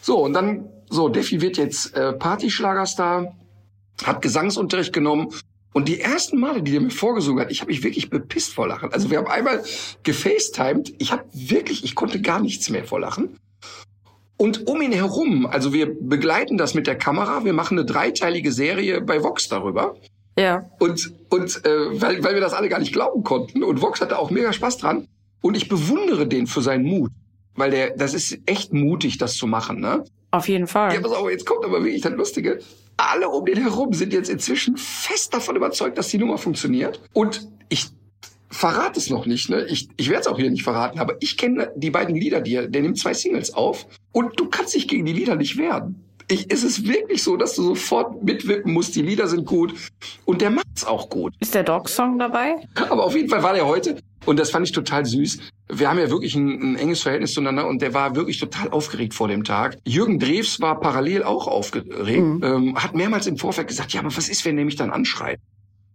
So, 0.00 0.24
und 0.24 0.32
dann, 0.32 0.68
so, 0.88 1.08
Defi 1.08 1.40
wird 1.40 1.56
jetzt 1.56 1.94
äh, 1.94 2.12
Partyschlagerstar, 2.12 3.36
hat 4.04 4.22
Gesangsunterricht 4.22 4.92
genommen. 4.92 5.28
Und 5.72 5.88
die 5.88 6.00
ersten 6.00 6.38
Male, 6.38 6.62
die 6.62 6.72
der 6.72 6.80
mir 6.80 6.90
vorgesungen 6.90 7.40
hat, 7.40 7.50
ich 7.50 7.60
habe 7.60 7.70
mich 7.70 7.82
wirklich 7.82 8.10
bepisst 8.10 8.52
vor 8.52 8.66
Lachen. 8.66 8.92
Also 8.92 9.10
wir 9.10 9.18
haben 9.18 9.28
einmal 9.28 9.62
gefacetimed. 10.02 10.94
Ich 10.98 11.12
habe 11.12 11.24
wirklich, 11.32 11.84
ich 11.84 11.94
konnte 11.94 12.20
gar 12.20 12.40
nichts 12.40 12.68
mehr 12.70 12.84
vor 12.84 13.00
Lachen. 13.00 13.38
Und 14.40 14.66
um 14.66 14.80
ihn 14.80 14.92
herum, 14.92 15.44
also 15.44 15.74
wir 15.74 15.94
begleiten 16.00 16.56
das 16.56 16.72
mit 16.72 16.86
der 16.86 16.96
Kamera, 16.96 17.44
wir 17.44 17.52
machen 17.52 17.76
eine 17.76 17.84
dreiteilige 17.84 18.52
Serie 18.52 19.02
bei 19.02 19.22
Vox 19.22 19.48
darüber. 19.50 19.96
Ja. 20.38 20.70
Und, 20.78 21.12
und 21.28 21.62
äh, 21.66 22.00
weil, 22.00 22.24
weil 22.24 22.32
wir 22.32 22.40
das 22.40 22.54
alle 22.54 22.70
gar 22.70 22.78
nicht 22.78 22.94
glauben 22.94 23.22
konnten. 23.22 23.62
Und 23.62 23.82
Vox 23.82 24.00
hatte 24.00 24.18
auch 24.18 24.30
mega 24.30 24.54
Spaß 24.54 24.78
dran. 24.78 25.06
Und 25.42 25.58
ich 25.58 25.68
bewundere 25.68 26.26
den 26.26 26.46
für 26.46 26.62
seinen 26.62 26.84
Mut. 26.84 27.10
Weil 27.54 27.70
der, 27.70 27.90
das 27.90 28.14
ist 28.14 28.38
echt 28.46 28.72
mutig, 28.72 29.18
das 29.18 29.34
zu 29.34 29.46
machen, 29.46 29.78
ne? 29.78 30.04
Auf 30.30 30.48
jeden 30.48 30.66
Fall. 30.66 30.94
Ja, 30.94 31.02
pass 31.02 31.12
auf, 31.12 31.28
jetzt 31.28 31.44
kommt 31.44 31.66
aber 31.66 31.84
wirklich 31.84 32.00
das 32.00 32.14
Lustige. 32.14 32.60
Alle 32.96 33.28
um 33.28 33.44
den 33.44 33.58
herum 33.58 33.92
sind 33.92 34.14
jetzt 34.14 34.30
inzwischen 34.30 34.78
fest 34.78 35.34
davon 35.34 35.54
überzeugt, 35.54 35.98
dass 35.98 36.08
die 36.08 36.16
Nummer 36.16 36.38
funktioniert. 36.38 36.98
Und 37.12 37.46
ich 37.68 37.88
verrate 38.50 38.98
es 38.98 39.10
noch 39.10 39.26
nicht, 39.26 39.48
ne? 39.48 39.64
Ich, 39.68 39.88
ich 39.96 40.08
werde 40.08 40.22
es 40.22 40.26
auch 40.26 40.36
hier 40.38 40.50
nicht 40.50 40.62
verraten, 40.64 40.98
aber 40.98 41.14
ich 41.20 41.36
kenne 41.36 41.70
die 41.76 41.90
beiden 41.90 42.16
Lieder, 42.16 42.40
die 42.40 42.54
er, 42.56 42.66
der 42.66 42.82
nimmt 42.82 42.98
zwei 42.98 43.14
Singles 43.14 43.54
auf 43.54 43.86
und 44.12 44.38
du 44.38 44.46
kannst 44.48 44.74
dich 44.74 44.88
gegen 44.88 45.04
die 45.06 45.12
Lieder 45.12 45.36
nicht 45.36 45.56
wehren. 45.56 46.04
Ich, 46.28 46.48
ist 46.50 46.62
es 46.62 46.84
wirklich 46.86 47.24
so, 47.24 47.36
dass 47.36 47.54
du 47.56 47.62
sofort 47.62 48.22
mitwippen 48.22 48.72
musst, 48.72 48.94
die 48.94 49.02
Lieder 49.02 49.26
sind 49.26 49.46
gut 49.46 49.74
und 50.24 50.40
der 50.40 50.50
macht's 50.50 50.84
auch 50.84 51.08
gut. 51.10 51.34
Ist 51.40 51.54
der 51.56 51.64
Dog-Song 51.64 52.18
dabei? 52.20 52.54
Aber 52.88 53.04
auf 53.04 53.16
jeden 53.16 53.28
Fall 53.28 53.42
war 53.42 53.52
der 53.52 53.66
heute 53.66 53.96
und 54.26 54.38
das 54.38 54.50
fand 54.50 54.64
ich 54.66 54.72
total 54.72 55.04
süß. 55.06 55.38
Wir 55.72 55.88
haben 55.90 55.98
ja 55.98 56.08
wirklich 56.10 56.36
ein, 56.36 56.74
ein 56.74 56.76
enges 56.76 57.02
Verhältnis 57.02 57.34
zueinander 57.34 57.66
und 57.66 57.82
der 57.82 57.94
war 57.94 58.14
wirklich 58.14 58.38
total 58.38 58.70
aufgeregt 58.70 59.14
vor 59.14 59.26
dem 59.26 59.42
Tag. 59.42 59.78
Jürgen 59.84 60.18
Drews 60.20 60.60
war 60.60 60.78
parallel 60.78 61.24
auch 61.24 61.48
aufgeregt, 61.48 61.90
Mhm. 62.20 62.40
ähm, 62.44 62.76
hat 62.76 62.94
mehrmals 62.94 63.26
im 63.26 63.36
Vorfeld 63.36 63.66
gesagt, 63.66 63.92
ja, 63.92 64.00
aber 64.00 64.16
was 64.16 64.28
ist, 64.28 64.44
wenn 64.44 64.54
der 64.56 64.64
mich 64.64 64.76
dann 64.76 64.90
anschreit? 64.90 65.40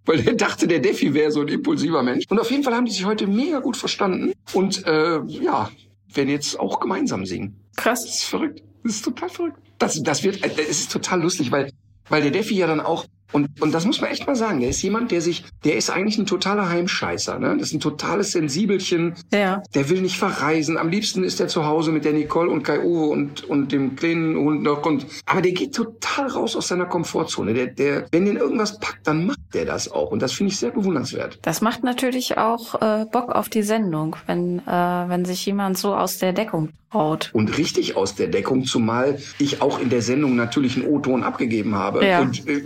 Weil 0.06 0.28
er 0.28 0.36
dachte, 0.36 0.68
der 0.68 0.80
Defi 0.80 1.14
wäre 1.14 1.32
so 1.32 1.42
ein 1.42 1.48
impulsiver 1.48 2.04
Mensch. 2.04 2.26
Und 2.30 2.40
auf 2.40 2.52
jeden 2.52 2.64
Fall 2.64 2.76
haben 2.76 2.86
die 2.86 2.92
sich 2.92 3.06
heute 3.06 3.28
mega 3.28 3.60
gut 3.60 3.76
verstanden 3.76 4.34
und 4.54 4.86
äh, 4.86 5.22
ja, 5.26 5.72
werden 6.14 6.30
jetzt 6.30 6.60
auch 6.60 6.80
gemeinsam 6.80 7.26
singen. 7.26 7.60
Das 7.76 7.84
Krass. 7.84 8.06
ist 8.06 8.24
verrückt. 8.24 8.64
Das 8.84 8.96
ist 8.96 9.06
total 9.06 9.30
verrückt. 9.30 9.58
Das, 9.80 10.02
das 10.02 10.24
wird, 10.24 10.44
äh, 10.44 10.50
das 10.50 10.68
ist 10.68 10.92
total 10.92 11.22
lustig, 11.22 11.52
weil, 11.52 11.72
weil 12.10 12.22
der 12.22 12.32
Defi 12.32 12.56
ja 12.56 12.68
dann 12.68 12.80
auch, 12.82 13.06
und, 13.32 13.62
und 13.62 13.74
das 13.74 13.86
muss 13.86 14.02
man 14.02 14.12
echt 14.12 14.28
mal 14.28 14.36
sagen, 14.36 14.62
der 14.62 14.70
ist 14.70 14.82
jemand, 14.82 15.12
der 15.12 15.22
sich, 15.22 15.46
der 15.64 15.76
ist 15.76 15.90
eigentlich 15.90 16.18
ein 16.18 16.26
totaler 16.26 16.70
Heimscheißer, 16.70 17.40
ne? 17.40 17.56
Das 17.58 17.70
ist 17.70 17.74
ein 17.74 17.80
totales 17.80 18.32
Sensibelchen. 18.32 19.16
Ja. 19.34 19.62
Der 19.74 19.90
will 19.90 20.02
nicht 20.02 20.18
verreisen. 20.18 20.78
Am 20.78 20.90
liebsten 20.90 21.24
ist 21.24 21.40
er 21.40 21.48
zu 21.48 21.66
Hause 21.66 21.92
mit 21.92 22.06
der 22.06 22.14
Nicole 22.14 22.50
und 22.50 22.64
Kai 22.64 22.80
Uwe 22.84 23.08
und, 23.08 23.44
und 23.44 23.72
dem 23.72 23.96
kleinen 23.96 24.38
Hund 24.38 24.64
noch. 24.64 24.86
Und, 24.86 25.08
aber 25.26 25.42
der 25.42 25.52
geht 25.52 25.76
total 25.76 26.28
raus 26.28 26.56
aus 26.56 26.68
seiner 26.68 26.86
Komfortzone. 26.86 27.54
Der, 27.54 27.68
der, 27.68 28.06
wenn 28.12 28.26
den 28.26 28.38
irgendwas 28.38 28.80
packt, 28.80 29.08
dann 29.08 29.28
macht 29.28 29.40
der 29.54 29.66
das 29.66 29.92
auch. 29.92 30.12
Und 30.12 30.22
das 30.22 30.32
finde 30.32 30.54
ich 30.54 30.60
sehr 30.60 30.72
bewundernswert. 30.72 31.40
Das 31.42 31.62
macht 31.62 31.84
natürlich 31.84 32.38
auch 32.38 32.82
äh, 32.82 33.06
Bock 33.12 33.32
auf 33.32 33.50
die 33.50 33.64
Sendung, 33.64 34.16
wenn, 34.28 34.60
äh, 34.60 34.72
wenn 34.72 35.26
sich 35.26 35.46
jemand 35.46 35.78
so 35.78 35.96
aus 35.96 36.20
der 36.20 36.34
Deckung 36.34 36.70
traut. 36.96 37.30
Und 37.34 37.58
richtig 37.58 37.98
aus 37.98 38.16
der 38.16 38.28
Deckung, 38.28 38.66
zumal 38.66 39.20
ich 39.40 39.62
auch 39.62 39.80
in 39.80 39.90
der 39.90 40.02
Sendung 40.02 40.36
natürlich 40.36 40.78
einen 40.78 40.88
O-Ton 40.88 41.24
abgegeben 41.24 41.76
habe. 41.76 42.06
Ja. 42.06 42.22
Und 42.22 42.48
äh, 42.48 42.64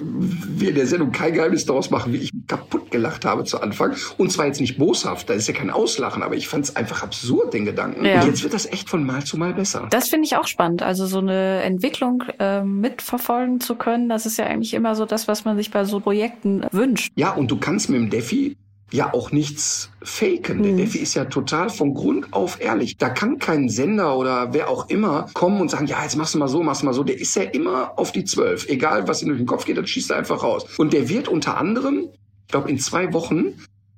wir 0.58 0.70
in 0.70 0.76
der 0.76 0.88
Sendung 0.88 1.12
kein 1.12 1.34
Geheimnis 1.34 1.66
daraus 1.66 1.90
machen, 1.90 2.14
wie 2.14 2.18
ich 2.18 2.34
mich 2.34 2.48
kaputt 2.48 2.92
gelacht 2.92 3.26
habe 3.26 3.44
zu 3.44 3.62
Anfang. 3.62 3.96
Und 4.18 4.32
zwar 4.32 4.46
jetzt 4.48 4.62
nicht 4.62 4.78
boshaft, 4.78 5.30
da 5.30 5.34
ist 5.34 5.48
ja 5.48 5.54
kein 5.54 5.70
Auslachen, 5.70 6.24
aber 6.24 6.36
ich 6.36 6.48
fand 6.48 6.66
es 6.66 6.76
einfach 6.76 7.04
absurd, 7.04 7.54
den 7.54 7.66
Gedanken. 7.66 8.06
Ja. 8.06 8.22
Und 8.22 8.28
jetzt 8.28 8.44
wird 8.44 8.54
das 8.54 8.66
echt 8.66 8.90
von 8.90 9.06
Mal 9.06 9.24
zu 9.24 9.38
Mal 9.38 9.54
besser. 9.54 9.88
Das 9.90 10.10
finde 10.10 10.26
ich 10.26 10.36
auch 10.36 10.48
spannend. 10.48 10.84
Also 10.84 11.06
so 11.06 11.20
eine 11.20 11.62
Entwicklung 11.62 12.24
äh, 12.40 12.64
mitverfolgen 12.64 13.60
zu 13.60 13.76
können, 13.76 14.10
das 14.10 14.26
ist 14.26 14.38
ja 14.38 14.46
eigentlich 14.46 14.74
immer 14.74 14.96
so 14.96 15.06
das, 15.06 15.28
was 15.28 15.46
man 15.46 15.58
sich 15.58 15.72
bei 15.72 15.86
so 15.86 16.00
Projekten 16.00 16.66
wünscht. 16.72 17.12
Ja, 17.16 17.32
und 17.34 17.52
du 17.52 17.58
kannst 17.58 17.90
mit 17.90 18.00
dem 18.00 18.10
Defi 18.10 18.56
ja 18.92 19.14
auch 19.14 19.32
nichts 19.32 19.92
faken. 20.02 20.64
Der 20.64 20.72
Mhm. 20.74 20.78
Defi 20.78 20.98
ist 21.00 21.14
ja 21.14 21.26
total 21.26 21.70
von 21.70 21.94
Grund 21.94 22.34
auf 22.34 22.60
ehrlich. 22.62 22.98
Da 22.98 23.10
kann 23.10 23.38
kein 23.40 23.70
Sender 23.70 24.18
oder 24.18 24.54
wer 24.54 24.70
auch 24.70 24.90
immer 24.90 25.28
kommen 25.34 25.62
und 25.62 25.70
sagen, 25.70 25.88
ja, 25.88 26.02
jetzt 26.04 26.16
machst 26.16 26.34
du 26.34 26.40
mal 26.40 26.48
so, 26.48 26.64
machst 26.64 26.82
du 26.82 26.86
mal 26.86 26.94
so. 26.94 27.04
Der 27.04 27.20
ist 27.20 27.36
ja 27.36 27.44
immer 27.44 27.98
auf 27.98 28.12
die 28.12 28.24
Zwölf. 28.24 28.68
Egal, 28.68 29.08
was 29.08 29.22
ihm 29.22 29.28
durch 29.30 29.40
den 29.40 29.46
Kopf 29.48 29.66
geht, 29.66 29.78
dann 29.78 29.88
schießt 29.88 30.12
er 30.12 30.18
einfach 30.18 30.44
raus. 30.44 30.66
Und 30.78 30.94
der 30.94 31.10
wird 31.10 31.28
unter 31.28 31.58
anderem, 31.58 32.10
ich 32.46 32.52
glaube, 32.52 32.70
in 32.70 32.80
zwei 32.80 33.14
Wochen 33.14 33.54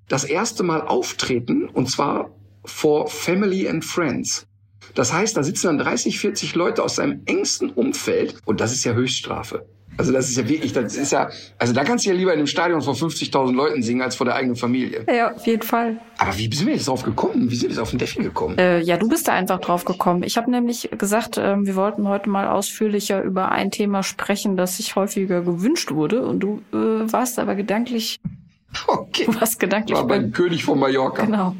das 0.10 0.23
erste 0.25 0.63
Mal 0.63 0.82
auftreten 0.82 1.69
und 1.69 1.89
zwar 1.89 2.32
vor 2.65 3.08
Family 3.08 3.67
and 3.67 3.86
Friends. 3.86 4.45
Das 4.93 5.13
heißt, 5.13 5.38
da 5.38 5.43
sitzen 5.43 5.67
dann 5.67 5.77
30, 5.77 6.19
40 6.19 6.54
Leute 6.56 6.84
aus 6.84 6.95
seinem 6.95 7.21
engsten 7.25 7.69
Umfeld 7.69 8.36
und 8.45 8.60
das 8.60 8.73
ist 8.73 8.84
ja 8.84 8.93
Höchststrafe. 8.93 9.65
Also 9.97 10.12
das 10.12 10.30
ist 10.30 10.38
ja 10.38 10.47
wirklich, 10.47 10.73
das 10.73 10.95
ist 10.95 11.12
ja, 11.12 11.30
also 11.58 11.73
da 11.73 11.84
kannst 11.84 12.06
du 12.06 12.10
ja 12.10 12.15
lieber 12.15 12.32
in 12.32 12.39
einem 12.39 12.47
Stadion 12.47 12.82
vor 12.82 12.93
50.000 12.95 13.54
Leuten 13.54 13.84
singen 13.84 14.01
als 14.01 14.15
vor 14.15 14.25
der 14.25 14.36
eigenen 14.36 14.56
Familie. 14.56 15.06
Ja, 15.13 15.34
auf 15.34 15.45
jeden 15.45 15.62
Fall. 15.62 15.99
Aber 16.17 16.38
wie 16.38 16.54
sind 16.54 16.65
wir 16.67 16.73
jetzt 16.73 16.88
drauf 16.88 17.04
gekommen? 17.04 17.51
Wie 17.51 17.56
sind 17.56 17.69
wir 17.69 17.75
jetzt 17.75 17.80
auf 17.80 17.89
den 17.91 17.99
Defi 17.99 18.23
gekommen? 18.23 18.58
Äh, 18.58 18.80
ja, 18.82 18.97
du 18.97 19.08
bist 19.10 19.27
da 19.27 19.34
einfach 19.34 19.60
drauf 19.60 19.86
gekommen. 19.86 20.23
Ich 20.23 20.38
habe 20.38 20.49
nämlich 20.49 20.89
gesagt, 20.97 21.38
ähm, 21.38 21.67
wir 21.67 21.75
wollten 21.75 22.08
heute 22.08 22.30
mal 22.30 22.47
ausführlicher 22.47 23.21
über 23.21 23.51
ein 23.51 23.69
Thema 23.71 24.01
sprechen, 24.04 24.58
das 24.58 24.77
sich 24.77 24.95
häufiger 24.95 25.41
gewünscht 25.41 25.91
wurde. 25.91 26.25
Und 26.25 26.39
du 26.39 26.62
äh, 26.73 27.12
warst 27.12 27.38
aber 27.38 27.56
gedanklich, 27.56 28.19
Okay. 28.88 29.25
du 29.25 29.36
warst 29.39 29.60
gedanklich 29.60 29.97
War 29.97 30.08
beim 30.08 30.32
König 30.32 30.63
von 30.63 30.80
Mallorca. 30.80 31.25
Genau. 31.25 31.56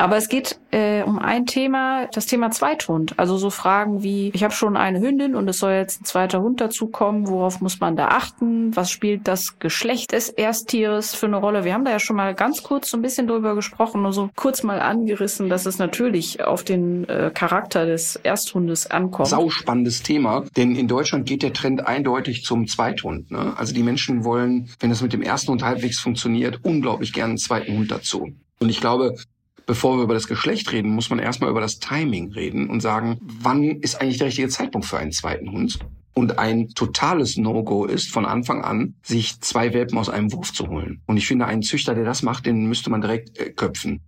Aber 0.00 0.16
es 0.16 0.28
geht 0.28 0.58
äh, 0.70 1.02
um 1.02 1.18
ein 1.18 1.44
Thema, 1.44 2.06
das 2.06 2.24
Thema 2.24 2.50
Zweithund. 2.50 3.18
Also 3.18 3.36
so 3.36 3.50
Fragen 3.50 4.02
wie, 4.02 4.30
ich 4.32 4.42
habe 4.42 4.54
schon 4.54 4.76
eine 4.76 5.00
Hündin 5.00 5.34
und 5.34 5.46
es 5.48 5.58
soll 5.58 5.72
jetzt 5.72 6.00
ein 6.00 6.04
zweiter 6.06 6.40
Hund 6.40 6.60
dazukommen. 6.60 7.28
Worauf 7.28 7.60
muss 7.60 7.80
man 7.80 7.96
da 7.96 8.08
achten? 8.08 8.74
Was 8.74 8.90
spielt 8.90 9.28
das 9.28 9.58
Geschlecht 9.58 10.12
des 10.12 10.30
Ersttieres 10.30 11.14
für 11.14 11.26
eine 11.26 11.36
Rolle? 11.36 11.64
Wir 11.64 11.74
haben 11.74 11.84
da 11.84 11.90
ja 11.90 11.98
schon 11.98 12.16
mal 12.16 12.34
ganz 12.34 12.62
kurz 12.62 12.90
so 12.90 12.96
ein 12.96 13.02
bisschen 13.02 13.26
drüber 13.26 13.54
gesprochen, 13.54 14.02
nur 14.02 14.14
so 14.14 14.30
kurz 14.36 14.62
mal 14.62 14.80
angerissen, 14.80 15.50
dass 15.50 15.66
es 15.66 15.78
natürlich 15.78 16.42
auf 16.42 16.64
den 16.64 17.06
äh, 17.08 17.30
Charakter 17.34 17.84
des 17.84 18.16
Ersthundes 18.16 18.90
ankommt. 18.90 19.28
Sauspannendes 19.28 20.02
Thema, 20.02 20.44
denn 20.56 20.76
in 20.76 20.88
Deutschland 20.88 21.26
geht 21.26 21.42
der 21.42 21.52
Trend 21.52 21.86
eindeutig 21.86 22.44
zum 22.44 22.66
Zweithund. 22.66 23.30
Ne? 23.30 23.52
Also 23.56 23.74
die 23.74 23.82
Menschen 23.82 24.24
wollen, 24.24 24.70
wenn 24.80 24.88
das 24.88 25.02
mit 25.02 25.12
dem 25.12 25.22
ersten 25.22 25.52
Hund 25.52 25.62
halbwegs 25.62 26.00
funktioniert, 26.00 26.60
unglaublich 26.62 27.12
gerne 27.12 27.30
einen 27.30 27.38
zweiten 27.38 27.76
Hund 27.76 27.90
dazu. 27.90 28.30
Und 28.60 28.68
ich 28.68 28.80
glaube, 28.80 29.16
bevor 29.66 29.96
wir 29.96 30.04
über 30.04 30.14
das 30.14 30.26
Geschlecht 30.28 30.72
reden, 30.72 30.90
muss 30.90 31.10
man 31.10 31.18
erstmal 31.18 31.50
über 31.50 31.60
das 31.60 31.78
Timing 31.78 32.32
reden 32.32 32.68
und 32.68 32.80
sagen, 32.80 33.18
wann 33.20 33.62
ist 33.62 34.00
eigentlich 34.00 34.18
der 34.18 34.28
richtige 34.28 34.48
Zeitpunkt 34.48 34.86
für 34.86 34.98
einen 34.98 35.12
zweiten 35.12 35.50
Hund? 35.50 35.78
Und 36.12 36.38
ein 36.38 36.68
totales 36.70 37.36
No-Go 37.36 37.84
ist 37.84 38.10
von 38.10 38.26
Anfang 38.26 38.62
an, 38.62 38.94
sich 39.02 39.40
zwei 39.40 39.72
Welpen 39.72 39.96
aus 39.96 40.08
einem 40.08 40.32
Wurf 40.32 40.52
zu 40.52 40.68
holen. 40.68 41.00
Und 41.06 41.16
ich 41.16 41.26
finde, 41.26 41.46
einen 41.46 41.62
Züchter, 41.62 41.94
der 41.94 42.04
das 42.04 42.22
macht, 42.22 42.46
den 42.46 42.66
müsste 42.66 42.90
man 42.90 43.00
direkt 43.00 43.38
äh, 43.38 43.50
köpfen. 43.50 44.00